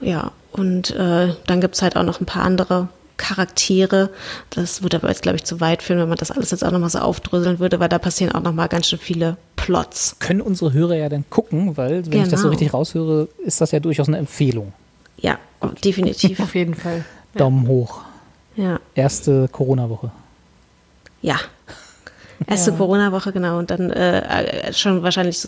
Ja, 0.00 0.32
und 0.52 0.90
äh, 0.90 1.34
dann 1.46 1.60
gibt's 1.60 1.82
halt 1.82 1.96
auch 1.96 2.02
noch 2.02 2.20
ein 2.20 2.26
paar 2.26 2.42
andere 2.42 2.88
Charaktere. 3.20 4.08
Das 4.48 4.82
würde 4.82 4.96
aber 4.96 5.08
jetzt, 5.08 5.20
glaube 5.22 5.36
ich, 5.36 5.44
zu 5.44 5.60
weit 5.60 5.82
führen, 5.82 5.98
wenn 6.00 6.08
man 6.08 6.16
das 6.18 6.30
alles 6.30 6.50
jetzt 6.50 6.64
auch 6.64 6.70
nochmal 6.70 6.88
so 6.90 6.98
aufdröseln 7.00 7.58
würde, 7.58 7.78
weil 7.78 7.88
da 7.90 7.98
passieren 7.98 8.32
auch 8.34 8.40
nochmal 8.42 8.68
ganz 8.68 8.88
schön 8.88 8.98
viele 8.98 9.36
Plots. 9.56 10.16
Können 10.20 10.40
unsere 10.40 10.72
Hörer 10.72 10.96
ja 10.96 11.08
dann 11.10 11.24
gucken, 11.28 11.76
weil, 11.76 12.04
wenn 12.10 12.22
ich 12.22 12.28
das 12.28 12.40
so 12.40 12.48
Genau. 12.48 12.50
richtig 12.50 12.72
raushöre, 12.74 13.28
ist 13.44 13.60
das 13.60 13.70
ja 13.72 13.80
durchaus 13.80 14.08
eine 14.08 14.16
Empfehlung. 14.18 14.72
Ja, 15.18 15.38
definitiv. 15.84 16.40
Auf 16.40 16.54
jeden 16.54 16.74
Fall. 16.74 17.04
Daumen 17.34 17.68
hoch. 17.68 18.00
Ja. 18.56 18.80
Erste 18.94 19.48
Corona-Woche. 19.52 20.10
Ja. 21.22 21.36
Erste 22.46 22.70
Ja. 22.70 22.76
Corona-Woche, 22.78 23.32
genau. 23.32 23.58
Und 23.58 23.70
dann 23.70 23.90
äh, 23.90 24.68
äh, 24.68 24.72
schon 24.72 25.02
wahrscheinlich 25.02 25.46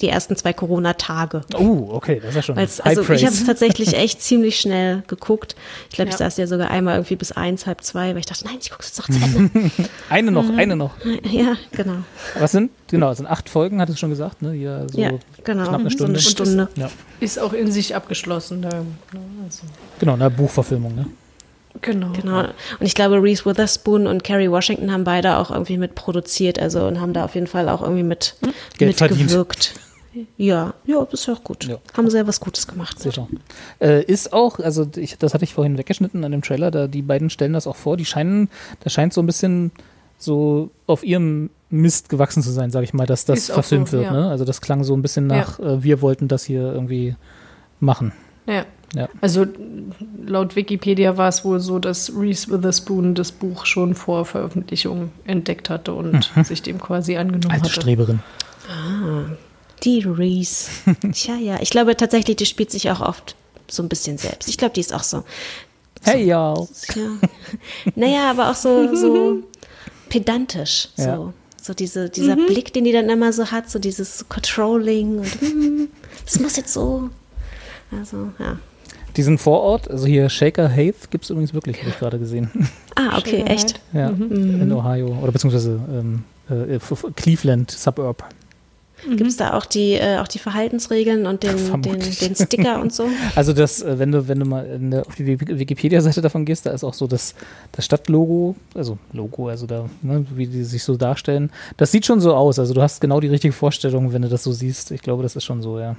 die 0.00 0.08
ersten 0.08 0.34
zwei 0.34 0.52
Corona-Tage. 0.52 1.42
Oh, 1.56 1.88
okay, 1.92 2.16
das 2.20 2.30
ist 2.30 2.34
ja 2.36 2.42
schon 2.42 2.56
Weil's, 2.56 2.78
High 2.80 2.86
also 2.86 3.00
ich 3.02 3.06
Praise. 3.06 3.26
habe 3.26 3.34
es 3.36 3.44
tatsächlich 3.44 3.94
echt 3.96 4.20
ziemlich 4.20 4.58
schnell 4.58 5.04
geguckt. 5.06 5.54
Ich 5.88 5.94
glaube, 5.94 6.08
ich 6.08 6.14
Ja. 6.14 6.18
saß 6.18 6.36
ja 6.36 6.46
sogar 6.48 6.70
einmal 6.70 6.96
irgendwie 6.96 7.14
bis 7.16 7.30
eins, 7.32 7.66
halb 7.66 7.82
zwei, 7.82 8.10
weil 8.10 8.18
ich 8.18 8.26
dachte, 8.26 8.44
nein, 8.44 8.56
ich 8.60 8.70
gucke 8.70 8.82
es 8.82 8.88
jetzt 8.88 8.98
noch 8.98 9.06
zu 9.08 9.24
Ende. 9.24 9.70
eine 10.10 10.30
noch, 10.32 10.44
Mhm. 10.50 10.58
eine 10.58 10.74
noch. 10.76 10.92
ja, 11.30 11.54
genau. 11.72 11.98
Was 12.38 12.50
sind, 12.52 12.72
genau, 12.88 13.10
es 13.12 13.18
sind 13.18 13.26
acht 13.26 13.48
Folgen, 13.48 13.80
hattest 13.80 13.98
du 13.98 14.00
schon 14.00 14.10
gesagt, 14.10 14.42
ne? 14.42 14.54
Ja, 14.54 14.88
so 14.88 14.98
Ja, 15.00 15.10
genau. 15.44 15.64
knapp 15.68 15.80
eine 15.80 15.90
So 15.90 16.04
eine 16.06 16.18
Stunde. 16.18 16.20
Stunde. 16.20 16.68
Ja. 16.76 16.90
Ist 17.20 17.38
auch 17.38 17.52
in 17.52 17.70
sich 17.70 17.94
abgeschlossen. 17.94 18.62
Da, 18.62 18.70
ne, 18.70 18.84
also, 19.44 19.62
Genau, 20.00 20.14
eine 20.14 20.28
Buchverfilmung, 20.30 20.94
ne? 20.94 21.06
Genau. 21.80 22.12
Genau. 22.12 22.40
Und 22.40 22.86
ich 22.86 22.94
glaube, 22.94 23.22
Reese 23.22 23.44
Witherspoon 23.44 24.06
und 24.06 24.24
Kerry 24.24 24.50
Washington 24.50 24.92
haben 24.92 25.04
beide 25.04 25.36
auch 25.38 25.50
irgendwie 25.50 25.78
mit 25.78 25.94
produziert, 25.94 26.58
also 26.58 26.86
und 26.86 27.00
haben 27.00 27.12
da 27.12 27.24
auf 27.24 27.34
jeden 27.34 27.46
Fall 27.46 27.68
auch 27.68 27.82
irgendwie 27.82 28.02
mit 28.02 28.36
Geld 28.78 28.96
verdient. 28.96 29.20
mitgewirkt. 29.20 29.74
Ja, 30.36 30.74
ja, 30.86 31.04
das 31.10 31.20
ist 31.20 31.26
ja 31.26 31.34
auch 31.34 31.42
gut. 31.42 31.64
Ja. 31.64 31.78
Haben 31.96 32.08
sehr 32.08 32.26
was 32.26 32.38
Gutes 32.38 32.66
gemacht. 32.68 33.00
Sicher. 33.00 33.26
Äh, 33.80 34.04
ist 34.04 34.32
auch, 34.32 34.60
also 34.60 34.86
ich, 34.96 35.18
das 35.18 35.34
hatte 35.34 35.42
ich 35.44 35.54
vorhin 35.54 35.76
weggeschnitten 35.76 36.24
an 36.24 36.30
dem 36.30 36.42
Trailer, 36.42 36.70
da 36.70 36.86
die 36.86 37.02
beiden 37.02 37.30
stellen 37.30 37.52
das 37.52 37.66
auch 37.66 37.74
vor, 37.76 37.96
die 37.96 38.04
scheinen, 38.04 38.48
das 38.80 38.92
scheint 38.92 39.12
so 39.12 39.20
ein 39.20 39.26
bisschen 39.26 39.72
so 40.16 40.70
auf 40.86 41.04
ihrem 41.04 41.50
Mist 41.70 42.08
gewachsen 42.08 42.42
zu 42.44 42.50
sein, 42.50 42.70
sage 42.70 42.84
ich 42.84 42.94
mal, 42.94 43.06
dass 43.06 43.24
das 43.24 43.40
Ist 43.40 43.50
verfilmt 43.50 43.88
so, 43.88 43.98
wird. 43.98 44.04
ja. 44.04 44.12
Ne? 44.12 44.28
Also 44.30 44.44
das 44.44 44.60
klang 44.60 44.84
so 44.84 44.94
ein 44.94 45.02
bisschen 45.02 45.26
nach, 45.26 45.58
äh, 45.58 45.82
wir 45.82 46.00
wollten 46.00 46.28
das 46.28 46.44
hier 46.44 46.72
irgendwie 46.72 47.16
machen. 47.80 48.12
Ja. 48.46 48.64
Ja. 48.94 49.08
Also 49.20 49.46
laut 50.26 50.56
Wikipedia 50.56 51.16
war 51.16 51.28
es 51.28 51.44
wohl 51.44 51.60
so, 51.60 51.78
dass 51.78 52.12
Reese 52.16 52.50
Witherspoon 52.50 53.14
das 53.14 53.32
Buch 53.32 53.66
schon 53.66 53.94
vor 53.94 54.24
Veröffentlichung 54.24 55.10
entdeckt 55.24 55.68
hatte 55.70 55.92
und 55.94 56.30
Mhm. 56.36 56.44
sich 56.44 56.62
dem 56.62 56.80
quasi 56.80 57.16
angenommen 57.16 57.50
Alte 57.52 57.64
hatte. 57.64 57.80
Streberin. 57.80 58.20
Ah, 58.70 59.24
die 59.82 60.00
Reese. 60.00 60.70
Tja, 61.12 61.36
ja. 61.36 61.58
Ich 61.60 61.70
glaube 61.70 61.96
tatsächlich, 61.96 62.36
die 62.36 62.46
spielt 62.46 62.70
sich 62.70 62.90
auch 62.90 63.00
oft 63.00 63.36
so 63.68 63.82
ein 63.82 63.88
bisschen 63.88 64.16
selbst. 64.18 64.48
Ich 64.48 64.56
glaube, 64.58 64.74
die 64.74 64.80
ist 64.80 64.94
auch 64.94 65.02
so. 65.02 65.24
Hey, 66.02 66.24
ja. 66.24 66.54
Ja. 66.94 67.10
Naja, 67.94 68.30
aber 68.30 68.50
auch 68.50 68.54
so, 68.54 68.94
so 68.94 69.38
pedantisch. 70.08 70.88
So, 70.96 71.02
Ja. 71.02 71.32
so 71.60 71.74
diese, 71.74 72.10
dieser 72.10 72.36
Blick, 72.36 72.72
den 72.72 72.84
die 72.84 72.92
dann 72.92 73.08
immer 73.08 73.32
so 73.32 73.50
hat, 73.50 73.70
so 73.70 73.78
dieses 73.78 74.28
Controlling 74.28 75.18
und 75.18 75.40
hm, 75.40 75.88
das 76.24 76.40
muss 76.40 76.56
jetzt 76.56 76.72
so. 76.72 77.10
Also, 77.90 78.30
ja. 78.38 78.58
Diesen 79.16 79.38
Vorort, 79.38 79.90
also 79.90 80.06
hier 80.06 80.28
Shaker 80.28 80.68
Heath, 80.68 81.10
gibt 81.10 81.24
es 81.24 81.30
übrigens 81.30 81.54
wirklich, 81.54 81.78
habe 81.80 81.90
ich 81.90 81.98
gerade 81.98 82.18
gesehen. 82.18 82.50
Ah, 82.96 83.18
okay, 83.18 83.38
Shaker 83.40 83.50
echt. 83.50 83.80
ja, 83.92 84.10
Mhm. 84.10 84.60
in 84.62 84.72
Ohio. 84.72 85.16
Oder 85.22 85.32
beziehungsweise 85.32 85.78
ähm, 85.92 86.24
äh, 86.50 86.76
F- 86.76 87.06
Cleveland 87.16 87.70
Suburb. 87.70 88.24
Gibt 89.06 89.28
es 89.28 89.36
da 89.36 89.52
auch 89.52 89.66
die, 89.66 89.92
äh, 89.94 90.16
auch 90.18 90.28
die 90.28 90.38
Verhaltensregeln 90.38 91.26
und 91.26 91.42
den, 91.42 91.82
den, 91.82 92.00
den 92.00 92.34
Sticker 92.34 92.80
und 92.80 92.90
so? 92.94 93.06
Also 93.36 93.52
das, 93.52 93.82
äh, 93.82 93.98
wenn 93.98 94.10
du, 94.12 94.26
wenn 94.28 94.40
du 94.40 94.46
mal 94.46 94.64
in 94.64 94.92
der, 94.92 95.06
auf 95.06 95.14
die 95.14 95.26
Wiki- 95.26 95.58
Wikipedia-Seite 95.58 96.22
davon 96.22 96.46
gehst, 96.46 96.64
da 96.64 96.70
ist 96.70 96.84
auch 96.84 96.94
so 96.94 97.06
das, 97.06 97.34
das 97.72 97.84
Stadtlogo, 97.84 98.56
also 98.74 98.96
Logo, 99.12 99.48
also 99.48 99.66
da, 99.66 99.84
ne, 100.00 100.24
wie 100.34 100.46
die 100.46 100.64
sich 100.64 100.82
so 100.82 100.96
darstellen. 100.96 101.50
Das 101.76 101.92
sieht 101.92 102.06
schon 102.06 102.20
so 102.20 102.34
aus. 102.34 102.58
Also 102.58 102.72
du 102.72 102.80
hast 102.80 103.00
genau 103.02 103.20
die 103.20 103.28
richtige 103.28 103.52
Vorstellung, 103.52 104.12
wenn 104.14 104.22
du 104.22 104.28
das 104.28 104.42
so 104.42 104.52
siehst. 104.52 104.90
Ich 104.90 105.02
glaube, 105.02 105.22
das 105.22 105.36
ist 105.36 105.44
schon 105.44 105.60
so, 105.60 105.78
ja. 105.78 105.96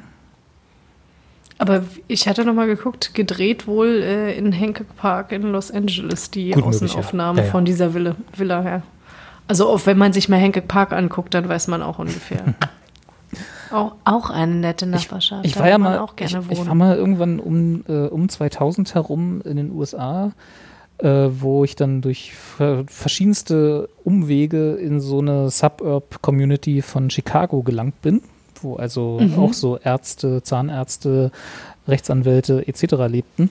Aber 1.57 1.83
ich 2.07 2.27
hatte 2.27 2.43
noch 2.43 2.53
mal 2.53 2.67
geguckt, 2.67 3.13
gedreht 3.13 3.65
wohl 3.65 4.01
äh, 4.01 4.37
in 4.37 4.51
Hancock 4.51 4.95
Park 4.97 5.31
in 5.31 5.43
Los 5.43 5.71
Angeles, 5.71 6.29
die 6.29 6.51
Gut 6.51 6.65
möglich, 6.65 6.81
ja. 6.81 6.99
Außenaufnahme 6.99 7.39
Ja, 7.39 7.45
ja. 7.45 7.51
von 7.51 7.65
dieser 7.65 7.93
Villa, 7.93 8.15
Villa 8.35 8.61
her. 8.61 8.83
Also 9.47 9.69
auch 9.69 9.85
wenn 9.85 9.97
man 9.97 10.11
sich 10.11 10.27
mal 10.27 10.37
Hancock 10.37 10.67
Park 10.67 10.91
anguckt, 10.91 11.33
dann 11.33 11.47
weiß 11.47 11.67
man 11.67 11.81
auch 11.81 11.99
ungefähr. 11.99 12.55
auch, 13.71 13.93
auch 14.03 14.29
eine 14.29 14.55
nette 14.55 14.85
Nachbarschaft. 14.85 15.45
Ich 15.45 15.53
da 15.53 15.61
war 15.61 15.69
ja 15.69 15.77
mal, 15.77 15.99
auch 15.99 16.11
ich, 16.11 16.27
gerne 16.27 16.45
ich 16.49 16.57
wohnen. 16.57 16.67
war 16.67 16.75
mal 16.75 16.97
irgendwann 16.97 17.39
um, 17.39 17.85
äh, 17.87 18.07
um 18.07 18.27
2000 18.27 18.93
herum 18.95 19.41
in 19.45 19.55
den 19.55 19.71
USA, 19.71 20.33
äh, 20.97 21.07
wo 21.29 21.63
ich 21.63 21.75
dann 21.75 22.01
durch 22.01 22.33
ver 22.33 22.83
verschiedenste 22.87 23.89
Umwege 24.03 24.73
in 24.75 24.99
so 24.99 25.19
eine 25.19 25.49
Suburb-Community 25.49 26.81
von 26.81 27.09
Chicago 27.09 27.61
gelangt 27.61 28.01
bin, 28.01 28.21
wo 28.65 28.75
also 28.75 29.19
Mhm. 29.21 29.39
auch 29.39 29.53
so 29.53 29.77
Ärzte, 29.77 30.43
Zahnärzte, 30.43 31.31
Rechtsanwälte 31.87 32.67
etc. 32.67 33.07
lebten. 33.07 33.49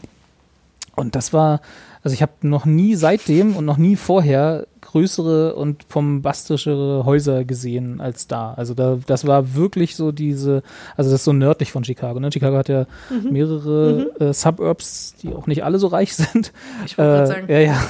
Und 0.97 1.17
das 1.17 1.33
war, 1.33 1.61
also 2.03 2.15
ich 2.15 2.21
habe 2.23 2.33
noch 2.43 2.67
nie 2.67 2.95
seitdem 2.95 3.57
und 3.57 3.65
noch 3.65 3.79
nie 3.79 3.97
vorher 3.97 4.67
größere 4.95 5.57
und 5.57 5.89
bombastischere 5.89 7.05
Häuser 7.05 7.45
gesehen 7.45 8.01
als 8.01 8.29
da. 8.29 8.55
Also 8.55 8.75
da, 8.75 8.99
das 9.07 9.27
war 9.27 9.57
wirklich 9.57 9.97
so 9.97 10.13
diese, 10.13 10.63
also 10.97 11.11
das 11.11 11.21
ist 11.21 11.25
so 11.25 11.33
nördlich 11.33 11.73
von 11.73 11.83
Chicago. 11.83 12.21
Ne? 12.21 12.31
Chicago 12.31 12.57
hat 12.57 12.69
ja 12.69 12.87
Mhm. 13.11 13.33
mehrere 13.33 14.11
äh, 14.21 14.33
Suburbs, 14.33 15.17
die 15.21 15.35
auch 15.35 15.47
nicht 15.49 15.65
alle 15.65 15.79
so 15.81 15.89
reich 15.89 16.15
sind. 16.17 16.53
Ich 16.87 16.97
wollte 16.97 17.11
gerade 17.11 17.27
sagen. 17.27 17.47
Ja, 17.49 17.59
ja. 17.59 17.81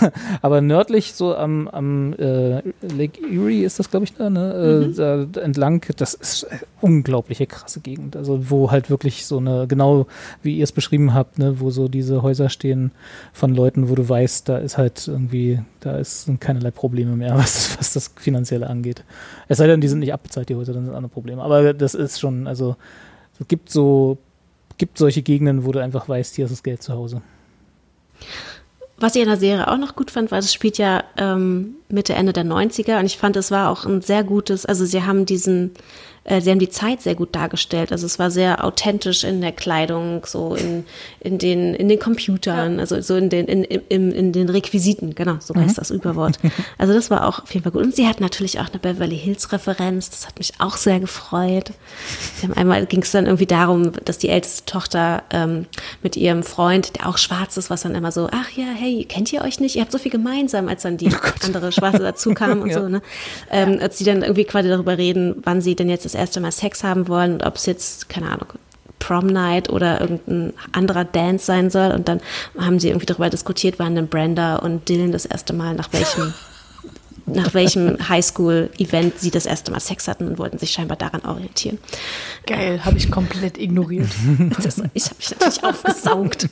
Aber 0.40 0.60
nördlich, 0.62 1.12
so 1.14 1.36
am, 1.36 1.68
am 1.68 2.14
äh, 2.14 2.62
Lake 2.96 3.20
Erie 3.22 3.64
ist 3.64 3.78
das, 3.78 3.90
glaube 3.90 4.04
ich, 4.04 4.14
da, 4.14 4.30
ne? 4.30 4.84
Mhm. 4.86 4.92
Äh, 4.92 4.94
da 4.94 5.40
entlang, 5.42 5.84
das 5.96 6.14
ist 6.14 6.44
äh, 6.44 6.56
unglaubliche 6.80 7.46
krasse 7.46 7.80
Gegend. 7.80 8.16
Also 8.16 8.50
wo 8.50 8.70
halt 8.70 8.88
wirklich 8.88 9.26
so 9.26 9.36
eine, 9.38 9.66
genau 9.66 10.06
wie 10.42 10.56
ihr 10.56 10.64
es 10.64 10.72
beschrieben 10.72 11.12
habt, 11.12 11.38
ne, 11.38 11.60
wo 11.60 11.70
so 11.70 11.88
diese 11.88 12.22
Häuser 12.22 12.48
stehen 12.48 12.92
von 13.34 13.54
Leuten, 13.54 13.88
wo 13.90 13.94
du 13.94 14.08
weißt, 14.08 14.48
da 14.48 14.56
ist 14.58 14.78
halt 14.78 15.06
irgendwie, 15.06 15.60
da 15.84 15.98
ist 15.98 16.24
sind 16.24 16.40
keinerlei 16.40 16.70
Probleme 16.70 17.14
mehr, 17.16 17.34
was 17.36 17.54
das, 17.54 17.78
was 17.78 17.92
das 17.92 18.10
Finanzielle 18.16 18.68
angeht. 18.68 19.04
Es 19.48 19.58
sei 19.58 19.66
denn, 19.66 19.80
die 19.80 19.88
sind 19.88 20.00
nicht 20.00 20.12
abbezahlt, 20.12 20.48
die 20.48 20.54
Häuser, 20.54 20.72
dann 20.72 20.86
sind 20.86 20.94
andere 20.94 21.10
Probleme. 21.10 21.42
Aber 21.42 21.74
das 21.74 21.94
ist 21.94 22.18
schon, 22.18 22.46
also 22.46 22.76
es 23.38 23.46
gibt 23.48 23.70
so, 23.70 24.18
gibt 24.78 24.98
solche 24.98 25.22
Gegenden, 25.22 25.64
wo 25.64 25.72
du 25.72 25.80
einfach 25.80 26.08
weißt, 26.08 26.34
hier 26.34 26.46
ist 26.46 26.52
das 26.52 26.62
Geld 26.62 26.82
zu 26.82 26.94
Hause. 26.94 27.22
Was 28.96 29.14
ich 29.14 29.22
in 29.22 29.28
der 29.28 29.36
Serie 29.36 29.68
auch 29.68 29.76
noch 29.76 29.96
gut 29.96 30.10
fand, 30.10 30.30
war, 30.30 30.38
das 30.38 30.52
spielt 30.52 30.78
ja 30.78 31.04
ähm, 31.16 31.74
Mitte, 31.88 32.14
Ende 32.14 32.32
der 32.32 32.44
90er 32.44 32.98
und 32.98 33.06
ich 33.06 33.18
fand, 33.18 33.36
es 33.36 33.50
war 33.50 33.70
auch 33.70 33.84
ein 33.84 34.00
sehr 34.00 34.24
gutes, 34.24 34.64
also 34.64 34.84
sie 34.84 35.02
haben 35.02 35.26
diesen, 35.26 35.72
äh, 36.24 36.40
sie 36.40 36.50
haben 36.50 36.58
die 36.58 36.70
Zeit 36.70 37.02
sehr 37.02 37.14
gut 37.14 37.34
dargestellt. 37.34 37.92
Also 37.92 38.06
es 38.06 38.18
war 38.18 38.30
sehr 38.30 38.64
authentisch 38.64 39.24
in 39.24 39.40
der 39.40 39.52
Kleidung, 39.52 40.22
so 40.24 40.54
in, 40.54 40.84
in 41.20 41.38
den, 41.38 41.74
in 41.74 41.88
den 41.88 41.98
Computern, 41.98 42.80
also 42.80 43.00
so 43.02 43.14
in 43.14 43.28
den, 43.28 43.46
in, 43.46 43.64
in, 43.64 44.10
in 44.10 44.32
den 44.32 44.48
Requisiten, 44.48 45.14
genau, 45.14 45.36
so 45.40 45.54
heißt 45.54 45.78
das 45.78 45.90
Überwort. 45.90 46.38
Also 46.78 46.92
das 46.92 47.10
war 47.10 47.26
auch 47.26 47.40
auf 47.40 47.52
jeden 47.52 47.62
Fall 47.62 47.72
gut. 47.72 47.82
Und 47.82 47.94
sie 47.94 48.06
hat 48.06 48.20
natürlich 48.20 48.58
auch 48.58 48.68
eine 48.68 48.78
Beverly 48.78 49.16
Hills 49.16 49.52
Referenz, 49.52 50.10
das 50.10 50.26
hat 50.26 50.38
mich 50.38 50.54
auch 50.58 50.76
sehr 50.76 50.98
gefreut. 50.98 51.72
Sie 52.36 52.46
haben 52.46 52.54
einmal 52.54 52.86
ging 52.86 53.02
es 53.02 53.10
dann 53.10 53.26
irgendwie 53.26 53.46
darum, 53.46 53.92
dass 54.04 54.18
die 54.18 54.28
älteste 54.28 54.64
Tochter 54.64 55.22
ähm, 55.30 55.66
mit 56.02 56.16
ihrem 56.16 56.42
Freund, 56.42 56.96
der 56.96 57.08
auch 57.08 57.18
schwarz 57.18 57.56
ist, 57.56 57.70
was 57.70 57.82
dann 57.82 57.94
immer 57.94 58.12
so, 58.12 58.28
ach 58.32 58.50
ja, 58.50 58.66
hey, 58.66 59.04
kennt 59.04 59.32
ihr 59.32 59.42
euch 59.42 59.60
nicht? 59.60 59.76
Ihr 59.76 59.82
habt 59.82 59.92
so 59.92 59.98
viel 59.98 60.10
gemeinsam, 60.10 60.68
als 60.68 60.82
dann 60.82 60.96
die 60.96 61.10
andere 61.42 61.72
Schwarze 61.74 61.98
dazu 61.98 62.32
kam 62.34 62.62
und 62.62 62.70
Ja. 62.74 62.80
so, 62.80 62.88
ne? 62.88 63.02
Ähm, 63.50 63.78
als 63.80 63.98
sie 63.98 64.04
dann 64.04 64.22
irgendwie 64.22 64.44
quasi 64.44 64.68
darüber 64.68 64.96
reden, 64.96 65.36
wann 65.42 65.60
sie 65.60 65.74
denn 65.76 65.90
jetzt 65.90 66.04
das 66.04 66.14
erste 66.14 66.40
Mal 66.40 66.52
Sex 66.52 66.82
haben 66.82 67.08
wollen 67.08 67.34
und 67.34 67.44
ob 67.44 67.56
es 67.56 67.66
jetzt, 67.66 68.08
keine 68.08 68.30
Ahnung, 68.30 68.48
Prom 68.98 69.26
Night 69.26 69.68
oder 69.68 70.00
irgendein 70.00 70.54
anderer 70.72 71.04
Dance 71.04 71.44
sein 71.44 71.68
soll. 71.68 71.90
Und 71.90 72.08
dann 72.08 72.20
haben 72.58 72.80
sie 72.80 72.88
irgendwie 72.88 73.06
darüber 73.06 73.28
diskutiert, 73.28 73.74
wann 73.78 73.94
denn 73.94 74.08
Brenda 74.08 74.56
und 74.56 74.88
Dylan 74.88 75.12
das 75.12 75.26
erste 75.26 75.52
Mal 75.52 75.74
nach 75.74 75.92
welchem 75.92 76.32
nach 77.26 77.54
welchem 77.54 78.06
Highschool-Event 78.08 79.18
sie 79.18 79.30
das 79.30 79.46
erste 79.46 79.70
Mal 79.70 79.80
Sex 79.80 80.08
hatten 80.08 80.28
und 80.28 80.38
wollten 80.38 80.58
sich 80.58 80.72
scheinbar 80.72 80.96
daran 80.98 81.22
orientieren. 81.22 81.78
Geil, 82.46 82.84
habe 82.84 82.98
ich 82.98 83.10
komplett 83.10 83.58
ignoriert. 83.58 84.10
Das, 84.62 84.80
ich 84.92 85.04
habe 85.06 85.16
mich 85.16 85.30
natürlich 85.30 85.64
aufgesaugt. 85.64 86.48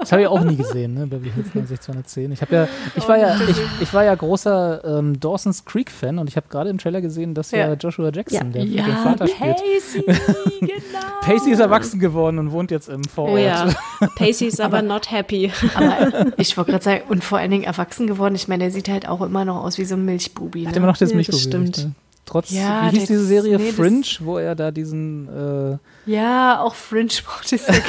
Das 0.00 0.12
habe 0.12 0.22
ich 0.22 0.28
auch 0.28 0.42
nie 0.44 0.56
gesehen, 0.56 0.94
ne? 0.94 1.06
Beverly 1.06 1.30
Hills 1.32 1.54
90210. 1.54 2.32
Ich 2.32 2.40
habe 2.42 2.54
ja, 2.54 2.68
ich 2.94 3.08
war 3.08 3.18
ja, 3.18 3.36
ich, 3.48 3.56
ich 3.80 3.92
war 3.94 4.04
ja 4.04 4.14
großer 4.14 4.98
ähm, 4.98 5.18
Dawson's 5.20 5.64
Creek 5.64 5.90
Fan 5.90 6.18
und 6.18 6.28
ich 6.28 6.36
habe 6.36 6.46
gerade 6.48 6.70
im 6.70 6.78
Trailer 6.78 7.00
gesehen, 7.00 7.34
dass 7.34 7.50
ja, 7.50 7.68
Ja. 7.68 7.72
Joshua 7.74 8.10
Jackson, 8.12 8.52
Ja. 8.52 8.52
der 8.52 8.64
Ja, 8.64 8.84
den 8.84 8.96
Vater 8.96 9.26
spielt. 9.28 9.56
Pacey, 9.56 10.04
genau. 10.60 10.74
Pacey 11.22 11.52
ist 11.52 11.60
erwachsen 11.60 12.00
geworden 12.00 12.38
und 12.38 12.52
wohnt 12.52 12.70
jetzt 12.70 12.88
im 12.88 13.04
Vorort. 13.04 13.34
Oh 13.34 13.38
ja, 13.38 13.68
Pacey 14.16 14.46
ist 14.48 14.60
aber, 14.60 14.82
not 14.82 15.10
happy. 15.10 15.50
Aber 15.74 16.26
ich 16.36 16.56
wollte 16.56 16.70
gerade 16.72 16.84
sagen, 16.84 17.02
und 17.08 17.24
vor 17.24 17.38
allen 17.38 17.50
Dingen 17.50 17.64
erwachsen 17.64 18.06
geworden. 18.06 18.34
Ich 18.34 18.48
meine, 18.48 18.64
der 18.64 18.70
sieht 18.70 18.88
halt 18.88 19.08
auch 19.08 19.20
immer 19.22 19.44
noch 19.44 19.64
aus 19.64 19.78
wie 19.78 19.84
so 19.84 19.94
ein 19.96 20.04
Milchbubi. 20.04 20.64
Hat 20.64 20.72
Ne? 20.72 20.78
immer 20.78 20.86
noch 20.88 20.96
das 20.96 21.10
Ja, 21.10 21.16
das 21.18 21.28
Milchbubi. 21.28 21.40
stimmt. 21.42 21.78
Ne? 21.78 21.92
Trotz, 22.26 22.50
Ja, 22.50 22.90
wie 22.90 22.98
hieß 22.98 23.08
diese 23.08 23.24
Serie 23.26 23.58
nee, 23.58 23.72
Fringe, 23.72 24.06
wo 24.20 24.38
er 24.38 24.54
da 24.54 24.70
diesen 24.70 25.28
äh, 25.28 26.10
Ja, 26.10 26.60
auch 26.60 26.74
Fringe 26.74 27.10
mochte 27.26 27.56
ich 27.56 27.62
sehr 27.62 27.82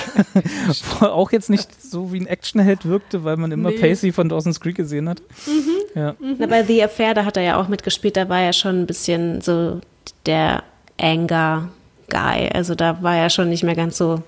er 1.02 1.14
auch 1.14 1.32
jetzt 1.32 1.49
nicht 1.49 1.82
so 1.82 2.12
wie 2.12 2.20
ein 2.20 2.28
Actionheld 2.28 2.86
wirkte, 2.86 3.24
weil 3.24 3.38
man 3.38 3.52
immer 3.52 3.70
Nee. 3.70 3.78
Pacey 3.78 4.12
von 4.12 4.28
Dawson's 4.28 4.60
Creek 4.60 4.76
gesehen 4.76 5.07
hat. 5.07 5.22
Ja. 5.95 6.16
Na, 6.20 6.48
bei 6.48 6.64
The 6.64 6.84
Affair, 6.84 7.14
da 7.14 7.24
hat 7.24 7.38
er 7.38 7.44
ja 7.44 7.62
auch 7.62 7.70
mitgespielt, 7.70 8.18
da 8.18 8.28
war 8.28 8.41
er 8.41 8.52
schon 8.53 8.82
ein 8.82 8.86
bisschen 8.86 9.40
so 9.41 9.80
der 10.26 10.64
Anger-Guy. 10.99 12.49
Also 12.53 12.76
da 12.76 13.02
war 13.02 13.16
er 13.16 13.30
schon 13.30 13.49
nicht 13.49 13.64
mehr 13.64 13.76
ganz 13.76 13.98
so 13.98 14.22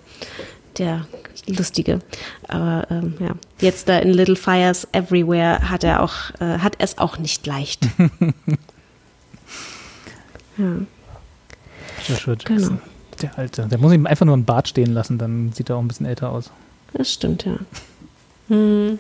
der 0.78 1.06
Lustige. 1.48 2.00
Aber 2.48 2.88
ähm, 2.90 3.16
ja, 3.20 3.32
jetzt 3.60 3.90
da 3.90 4.00
in 4.00 4.14
Little 4.14 4.36
Fires 4.36 4.88
Everywhere 4.92 5.70
hat 5.70 5.84
er 5.84 6.02
auch, 6.04 6.32
äh, 6.40 6.60
hat 6.60 6.76
es 6.80 6.98
auch 6.98 7.18
nicht 7.18 7.46
leicht. 7.46 7.88
ja, 10.58 10.66
Joshua 12.08 12.34
Jackson. 12.34 12.58
Genau. 12.58 12.82
Der 13.22 13.38
Alte. 13.38 13.68
Der 13.68 13.78
muss 13.80 13.94
ihm 13.94 14.06
einfach 14.06 14.26
nur 14.26 14.36
einen 14.36 14.46
Bart 14.46 14.68
stehen 14.68 14.94
lassen, 14.94 15.18
dann 15.18 15.52
sieht 15.52 15.70
er 15.70 15.78
auch 15.78 15.82
ein 15.82 15.88
bisschen 15.88 16.06
älter 16.06 16.32
aus. 16.32 16.52
das 16.94 17.12
stimmt, 17.12 17.46
ja. 17.46 17.58
Hm. 18.50 19.00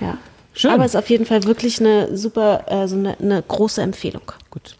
Ja. 0.00 0.18
Schön. 0.54 0.70
Aber 0.70 0.84
es 0.84 0.92
ist 0.92 0.96
auf 0.96 1.10
jeden 1.10 1.26
Fall 1.26 1.44
wirklich 1.44 1.80
eine 1.80 2.16
super, 2.16 2.64
also 2.68 2.96
eine, 2.96 3.18
eine 3.18 3.42
große 3.42 3.80
Empfehlung. 3.82 4.32
Gut. 4.50 4.76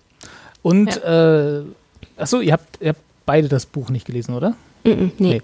Und, 0.62 1.02
äh, 1.02 1.62
achso, 2.16 2.40
ihr 2.40 2.52
habt, 2.52 2.80
ihr 2.80 2.90
habt 2.90 3.00
beide 3.26 3.48
das 3.48 3.66
Buch 3.66 3.90
nicht 3.90 4.06
gelesen, 4.06 4.34
oder? 4.34 4.50
Mm, 4.84 5.10
nee. 5.18 5.42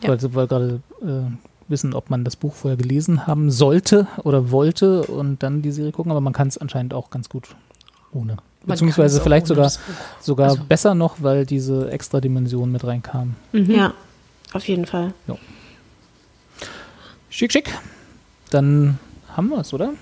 Ich 0.00 0.08
wollte 0.08 0.34
wollte 0.34 0.48
gerade 0.48 0.80
äh, 1.02 1.30
wissen, 1.68 1.94
ob 1.94 2.10
man 2.10 2.24
das 2.24 2.36
Buch 2.36 2.54
vorher 2.54 2.76
gelesen 2.76 3.26
haben 3.26 3.50
sollte 3.50 4.06
oder 4.24 4.50
wollte 4.50 5.04
und 5.04 5.42
dann 5.42 5.62
die 5.62 5.72
Serie 5.72 5.92
gucken, 5.92 6.12
aber 6.12 6.20
man 6.20 6.32
kann 6.32 6.48
es 6.48 6.58
anscheinend 6.58 6.92
auch 6.92 7.10
ganz 7.10 7.28
gut 7.28 7.48
ohne. 8.12 8.36
Beziehungsweise 8.64 9.20
vielleicht 9.20 9.46
sogar, 9.46 9.64
das 9.64 9.80
sogar 10.20 10.50
Also- 10.50 10.64
besser 10.64 10.94
noch, 10.94 11.16
weil 11.18 11.44
diese 11.46 11.90
extra 11.90 12.20
Dimension 12.20 12.70
mit 12.70 12.84
reinkam. 12.84 13.34
Ja, 13.52 13.92
auf 14.52 14.66
jeden 14.68 14.86
Fall. 14.86 15.12
Schick, 17.30 17.52
schick. 17.52 17.72
Dann 18.50 18.98
haben 19.34 19.48
wir 19.48 19.58
es, 19.58 19.72
oder? 19.72 19.92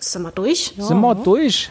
Sind 0.00 0.22
wir 0.22 0.32
durch? 0.32 0.74
Sind 0.76 1.00
wir 1.00 1.14
durch. 1.14 1.70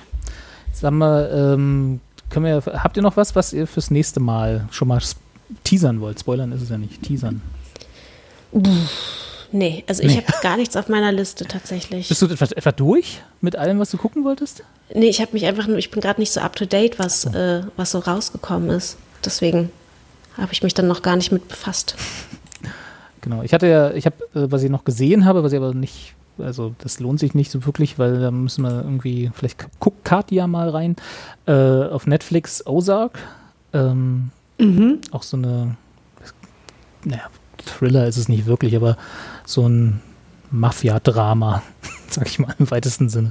Haben 0.81 0.98
wir, 0.99 1.31
ähm, 1.31 1.99
können 2.30 2.45
wir, 2.45 2.61
habt 2.84 2.98
ihr 2.98 3.03
noch 3.03 3.18
was, 3.18 3.35
was 3.35 3.52
ihr 3.53 3.68
fürs 3.68 3.89
nächste 3.91 4.19
Mal 4.19 4.68
schon 4.72 4.88
mal 4.88 5.02
teasern 5.64 5.99
wollt? 6.02 6.19
Spoilern 6.19 6.52
ist 6.52 6.61
es 6.61 6.69
ja 6.69 6.77
nicht, 6.77 7.02
teasern. 7.03 7.41
Nee, 9.52 9.84
also 9.88 10.03
ich 10.03 10.15
Nee. 10.15 10.24
habe 10.28 10.34
gar 10.41 10.57
nichts 10.57 10.76
auf 10.76 10.90
meiner 10.90 11.11
Liste 11.11 11.45
tatsächlich. 11.45 12.10
Bist 12.10 12.22
du 12.22 12.26
etwa, 12.28 12.45
etwa 12.45 12.72
durch 12.72 13.22
mit 13.41 13.56
allem, 13.56 13.80
was 13.80 13.91
du 13.91 13.98
gucken 13.98 14.24
wolltest? 14.24 14.64
Nee, 14.94 15.07
ich 15.07 15.22
habe 15.22 15.32
mich 15.34 15.45
einfach 15.45 15.68
nur, 15.68 15.78
ich 15.78 15.91
bin 15.91 16.02
gerade 16.02 16.19
nicht 16.19 16.32
so 16.32 16.40
up 16.41 16.56
to 16.56 16.65
date, 16.65 16.99
was, 16.99 17.26
äh, 17.26 17.61
was 17.76 17.91
so 17.91 17.99
rausgekommen 17.99 18.69
ist. 18.69 18.98
Deswegen 19.24 19.69
habe 20.38 20.53
ich 20.53 20.64
mich 20.64 20.74
dann 20.74 20.88
noch 20.88 21.02
gar 21.02 21.15
nicht 21.15 21.32
mit 21.32 21.48
befasst. 21.48 21.95
Genau. 23.22 23.41
Ich 23.41 23.53
hatte 23.53 23.68
ja, 23.68 23.91
ich 23.91 24.06
habe, 24.06 24.15
äh, 24.36 24.49
was 24.52 24.64
ich 24.64 24.69
noch 24.69 24.86
gesehen 24.86 25.26
habe, 25.26 25.44
was 25.44 25.52
ich 25.52 25.57
aber 25.57 25.74
nicht, 25.74 26.14
also 26.38 26.74
das 26.80 26.99
lohnt 27.02 27.19
sich 27.19 27.34
nicht 27.34 27.52
so 27.52 27.65
wirklich, 27.65 27.99
weil 27.99 28.22
da 28.22 28.32
müssen 28.32 28.61
wir 28.61 28.72
irgendwie, 28.84 29.32
vielleicht 29.34 29.65
guckt 29.82 30.06
Katja 30.06 30.48
mal 30.48 30.69
rein, 30.69 30.95
äh, 31.45 31.52
auf 31.52 32.07
Netflix 32.07 32.65
Ozark. 32.65 33.19
Ähm, 33.74 34.30
Auch 35.11 35.24
so 35.24 35.36
eine, 35.36 35.76
naja, 37.03 37.24
Thriller 37.65 38.07
ist 38.07 38.15
es 38.15 38.30
nicht 38.30 38.45
wirklich, 38.45 38.78
aber 38.78 38.95
so 39.48 39.68
ein 39.68 40.02
Mafia-Drama, 40.52 41.64
sag 42.10 42.28
ich 42.28 42.38
mal 42.38 42.53
im 42.60 42.69
weitesten 42.69 43.10
Sinne. 43.10 43.30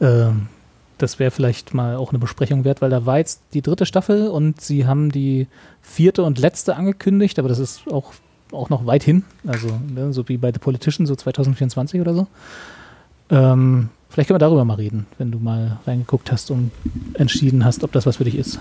Ähm, 0.00 0.48
das 0.96 1.18
wäre 1.20 1.30
vielleicht 1.30 1.74
mal 1.74 1.96
auch 1.96 2.10
eine 2.10 2.18
Besprechung 2.18 2.64
wert, 2.64 2.80
weil 2.82 2.90
da 2.90 3.06
war 3.06 3.18
jetzt 3.18 3.42
die 3.54 3.62
dritte 3.62 3.86
Staffel 3.86 4.28
und 4.28 4.60
sie 4.60 4.86
haben 4.86 5.12
die 5.12 5.46
vierte 5.80 6.24
und 6.24 6.38
letzte 6.38 6.74
angekündigt, 6.74 7.38
aber 7.38 7.48
das 7.48 7.60
ist 7.60 7.86
auch, 7.92 8.12
auch 8.50 8.70
noch 8.70 8.86
weit 8.86 9.04
hin, 9.04 9.24
also 9.46 9.68
ne, 9.94 10.12
so 10.12 10.28
wie 10.28 10.38
bei 10.38 10.50
The 10.52 10.58
Politician, 10.58 11.06
so 11.06 11.14
2024 11.14 12.00
oder 12.00 12.14
so. 12.14 12.26
Ähm, 13.30 13.90
vielleicht 14.08 14.28
können 14.28 14.36
wir 14.36 14.46
darüber 14.46 14.64
mal 14.64 14.74
reden, 14.74 15.06
wenn 15.18 15.30
du 15.30 15.38
mal 15.38 15.78
reingeguckt 15.86 16.32
hast 16.32 16.50
und 16.50 16.72
entschieden 17.14 17.64
hast, 17.64 17.84
ob 17.84 17.92
das 17.92 18.06
was 18.06 18.16
für 18.16 18.24
dich 18.24 18.36
ist. 18.36 18.58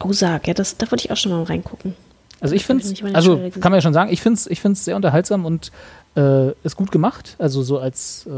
Ozark, 0.00 0.48
ja, 0.48 0.54
das, 0.54 0.76
da 0.76 0.90
wollte 0.90 1.04
ich 1.04 1.10
auch 1.12 1.16
schon 1.16 1.32
mal 1.32 1.42
reingucken. 1.42 1.94
Also 2.40 2.54
ich 2.54 2.66
finde 2.66 2.84
es, 2.84 3.02
also 3.14 3.36
kann 3.36 3.72
man 3.72 3.74
ja 3.74 3.80
schon 3.80 3.94
sagen, 3.94 4.12
ich 4.12 4.20
finde 4.20 4.38
es 4.38 4.46
ich 4.46 4.60
find's 4.60 4.84
sehr 4.84 4.96
unterhaltsam 4.96 5.46
und 5.46 5.72
äh, 6.16 6.52
ist 6.64 6.76
gut 6.76 6.92
gemacht, 6.92 7.36
also 7.38 7.62
so 7.62 7.78
als 7.78 8.26
äh, 8.26 8.30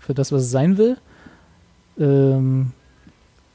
für 0.00 0.14
das, 0.14 0.32
was 0.32 0.42
es 0.42 0.50
sein 0.50 0.78
will. 0.78 0.96
Ähm, 1.98 2.72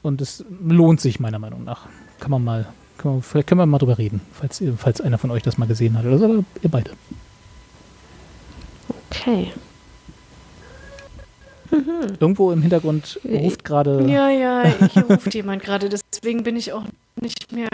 und 0.02 0.20
es 0.20 0.44
lohnt 0.66 1.00
sich 1.00 1.18
meiner 1.18 1.38
Meinung 1.38 1.64
nach. 1.64 1.86
Kann 2.20 2.30
man 2.30 2.44
mal, 2.44 2.66
kann 2.96 3.12
man, 3.12 3.22
vielleicht 3.22 3.48
können 3.48 3.60
wir 3.60 3.66
mal 3.66 3.78
drüber 3.78 3.98
reden, 3.98 4.20
falls, 4.32 4.62
falls 4.76 5.00
einer 5.00 5.18
von 5.18 5.30
euch 5.30 5.42
das 5.42 5.58
mal 5.58 5.66
gesehen 5.66 5.98
hat 5.98 6.06
oder 6.06 6.18
so, 6.18 6.24
aber 6.24 6.44
ihr 6.62 6.70
beide. 6.70 6.90
Okay. 9.10 9.52
Irgendwo 12.20 12.50
im 12.52 12.62
Hintergrund 12.62 13.20
ruft 13.28 13.64
gerade. 13.64 14.04
Ja, 14.08 14.28
ja, 14.30 14.64
hier 14.92 15.04
ruft 15.04 15.34
jemand 15.34 15.62
gerade, 15.62 15.88
deswegen 15.88 16.42
bin 16.42 16.56
ich 16.56 16.72
auch 16.72 16.82
nicht 17.20 17.52
mehr 17.52 17.68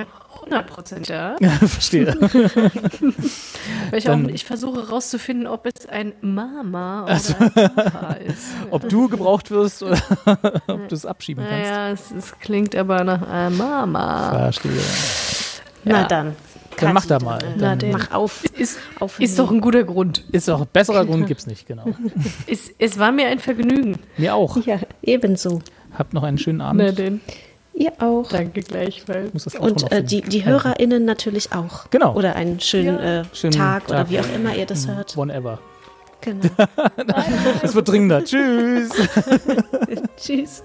100% 0.48 1.06
da. 1.08 1.36
Verstehe. 1.66 2.06
Weil 3.90 3.98
ich, 3.98 4.08
auch, 4.08 4.18
ich 4.28 4.44
versuche 4.44 4.82
herauszufinden, 4.86 5.46
ob 5.46 5.66
es 5.66 5.86
ein 5.86 6.12
Mama 6.22 7.04
oder 7.04 7.12
Ach 7.14 7.18
so. 7.18 7.34
ein 7.38 7.50
Papa 7.52 8.14
ist. 8.14 8.46
ob 8.70 8.88
du 8.88 9.08
gebraucht 9.08 9.50
wirst 9.50 9.82
oder 9.82 9.98
ob 10.66 10.88
du 10.88 10.94
es 10.94 11.04
abschieben 11.06 11.44
kannst. 11.46 11.70
Naja, 11.70 11.90
es, 11.90 12.10
es 12.10 12.38
klingt 12.38 12.74
aber 12.74 13.04
nach 13.04 13.22
einem 13.28 13.56
Mama. 13.58 14.30
Verstehe. 14.30 14.72
Na 15.84 16.00
Ja. 16.00 16.06
dann. 16.06 16.36
Dann 16.78 16.94
mach 16.94 17.06
da 17.06 17.18
mal. 17.18 17.38
Na 17.56 17.76
Dann. 17.76 17.90
Mach 17.90 18.10
auf. 18.12 18.44
Ist, 18.56 18.78
auf 19.00 19.20
ist 19.20 19.38
doch 19.38 19.50
ein 19.50 19.60
guter 19.60 19.84
Grund. 19.84 20.24
ist 20.32 20.48
auch 20.48 20.64
besserer 20.66 21.04
Grund 21.04 21.26
gibt's 21.26 21.46
nicht, 21.46 21.66
genau. 21.66 21.84
Es, 22.46 22.70
es 22.78 22.98
war 22.98 23.12
mir 23.12 23.28
ein 23.28 23.38
Vergnügen. 23.38 23.98
Mir 24.16 24.34
auch. 24.34 24.56
Ja, 24.64 24.78
ebenso. 25.02 25.60
Habt 25.96 26.14
noch 26.14 26.22
einen 26.22 26.38
schönen 26.38 26.60
Abend. 26.60 26.82
Na 26.82 26.92
denn. 26.92 27.20
Ihr 27.74 27.92
auch. 27.98 28.28
Danke 28.28 28.60
gleichfalls. 28.62 29.46
Und 29.56 29.90
äh, 29.90 30.02
die, 30.02 30.20
die 30.22 30.44
HörerInnen 30.44 31.04
natürlich 31.04 31.52
auch. 31.52 31.90
Genau. 31.90 32.14
Oder 32.14 32.36
einen 32.36 32.60
schönen, 32.60 32.98
äh, 32.98 33.24
Schönen 33.32 33.52
Tag, 33.52 33.88
oder 33.88 33.98
Tag. 33.98 34.10
wie 34.10 34.20
auch 34.20 34.34
immer 34.34 34.54
ihr 34.54 34.66
das 34.66 34.86
hört. 34.86 35.16
Whenever. 35.16 35.58
Genau. 36.20 36.48
Es 37.62 37.74
wird 37.74 37.88
dringender. 37.88 38.24
Tschüss. 38.24 38.90
Tschüss. 40.16 40.62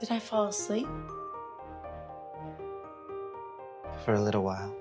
Did 0.00 0.10
I 0.10 0.20
fall 0.20 0.46
asleep? 0.48 0.86
For 4.04 4.14
a 4.14 4.20
little 4.20 4.42
while. 4.42 4.74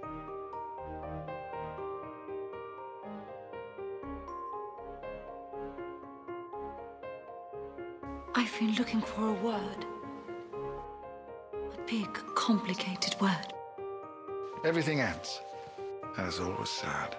I've 8.34 8.58
been 8.58 8.76
looking 8.76 9.02
for 9.02 9.28
a 9.28 9.34
word. 9.34 9.86
A 11.54 11.82
big, 11.86 12.08
complicated 12.36 13.20
word. 13.20 13.54
Everything 14.64 15.02
ends. 15.02 15.41
And 16.18 16.28
it's 16.28 16.40
always 16.40 16.70
sad. 16.70 17.18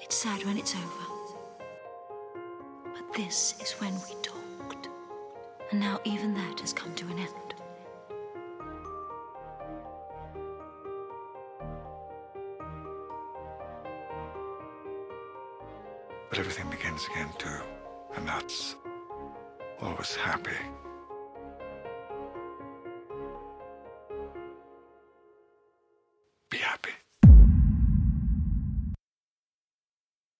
It's 0.00 0.16
sad 0.16 0.42
when 0.44 0.56
it's 0.56 0.74
over. 0.74 1.06
But 2.94 3.12
this 3.14 3.54
is 3.60 3.72
when 3.72 3.92
we 3.94 4.14
talked. 4.22 4.88
And 5.70 5.80
now 5.80 6.00
even 6.04 6.32
that 6.34 6.60
has 6.60 6.72
come 6.72 6.94
to 6.94 7.04
an 7.06 7.18
end. 7.18 7.45
But 16.28 16.38
everything 16.38 16.68
begins 16.70 17.06
again 17.12 17.28
too. 17.38 17.60
And 18.16 18.26
that's 18.26 18.76
always 19.80 20.14
happy. 20.16 20.50
Be 26.50 26.58
happy. 26.58 26.90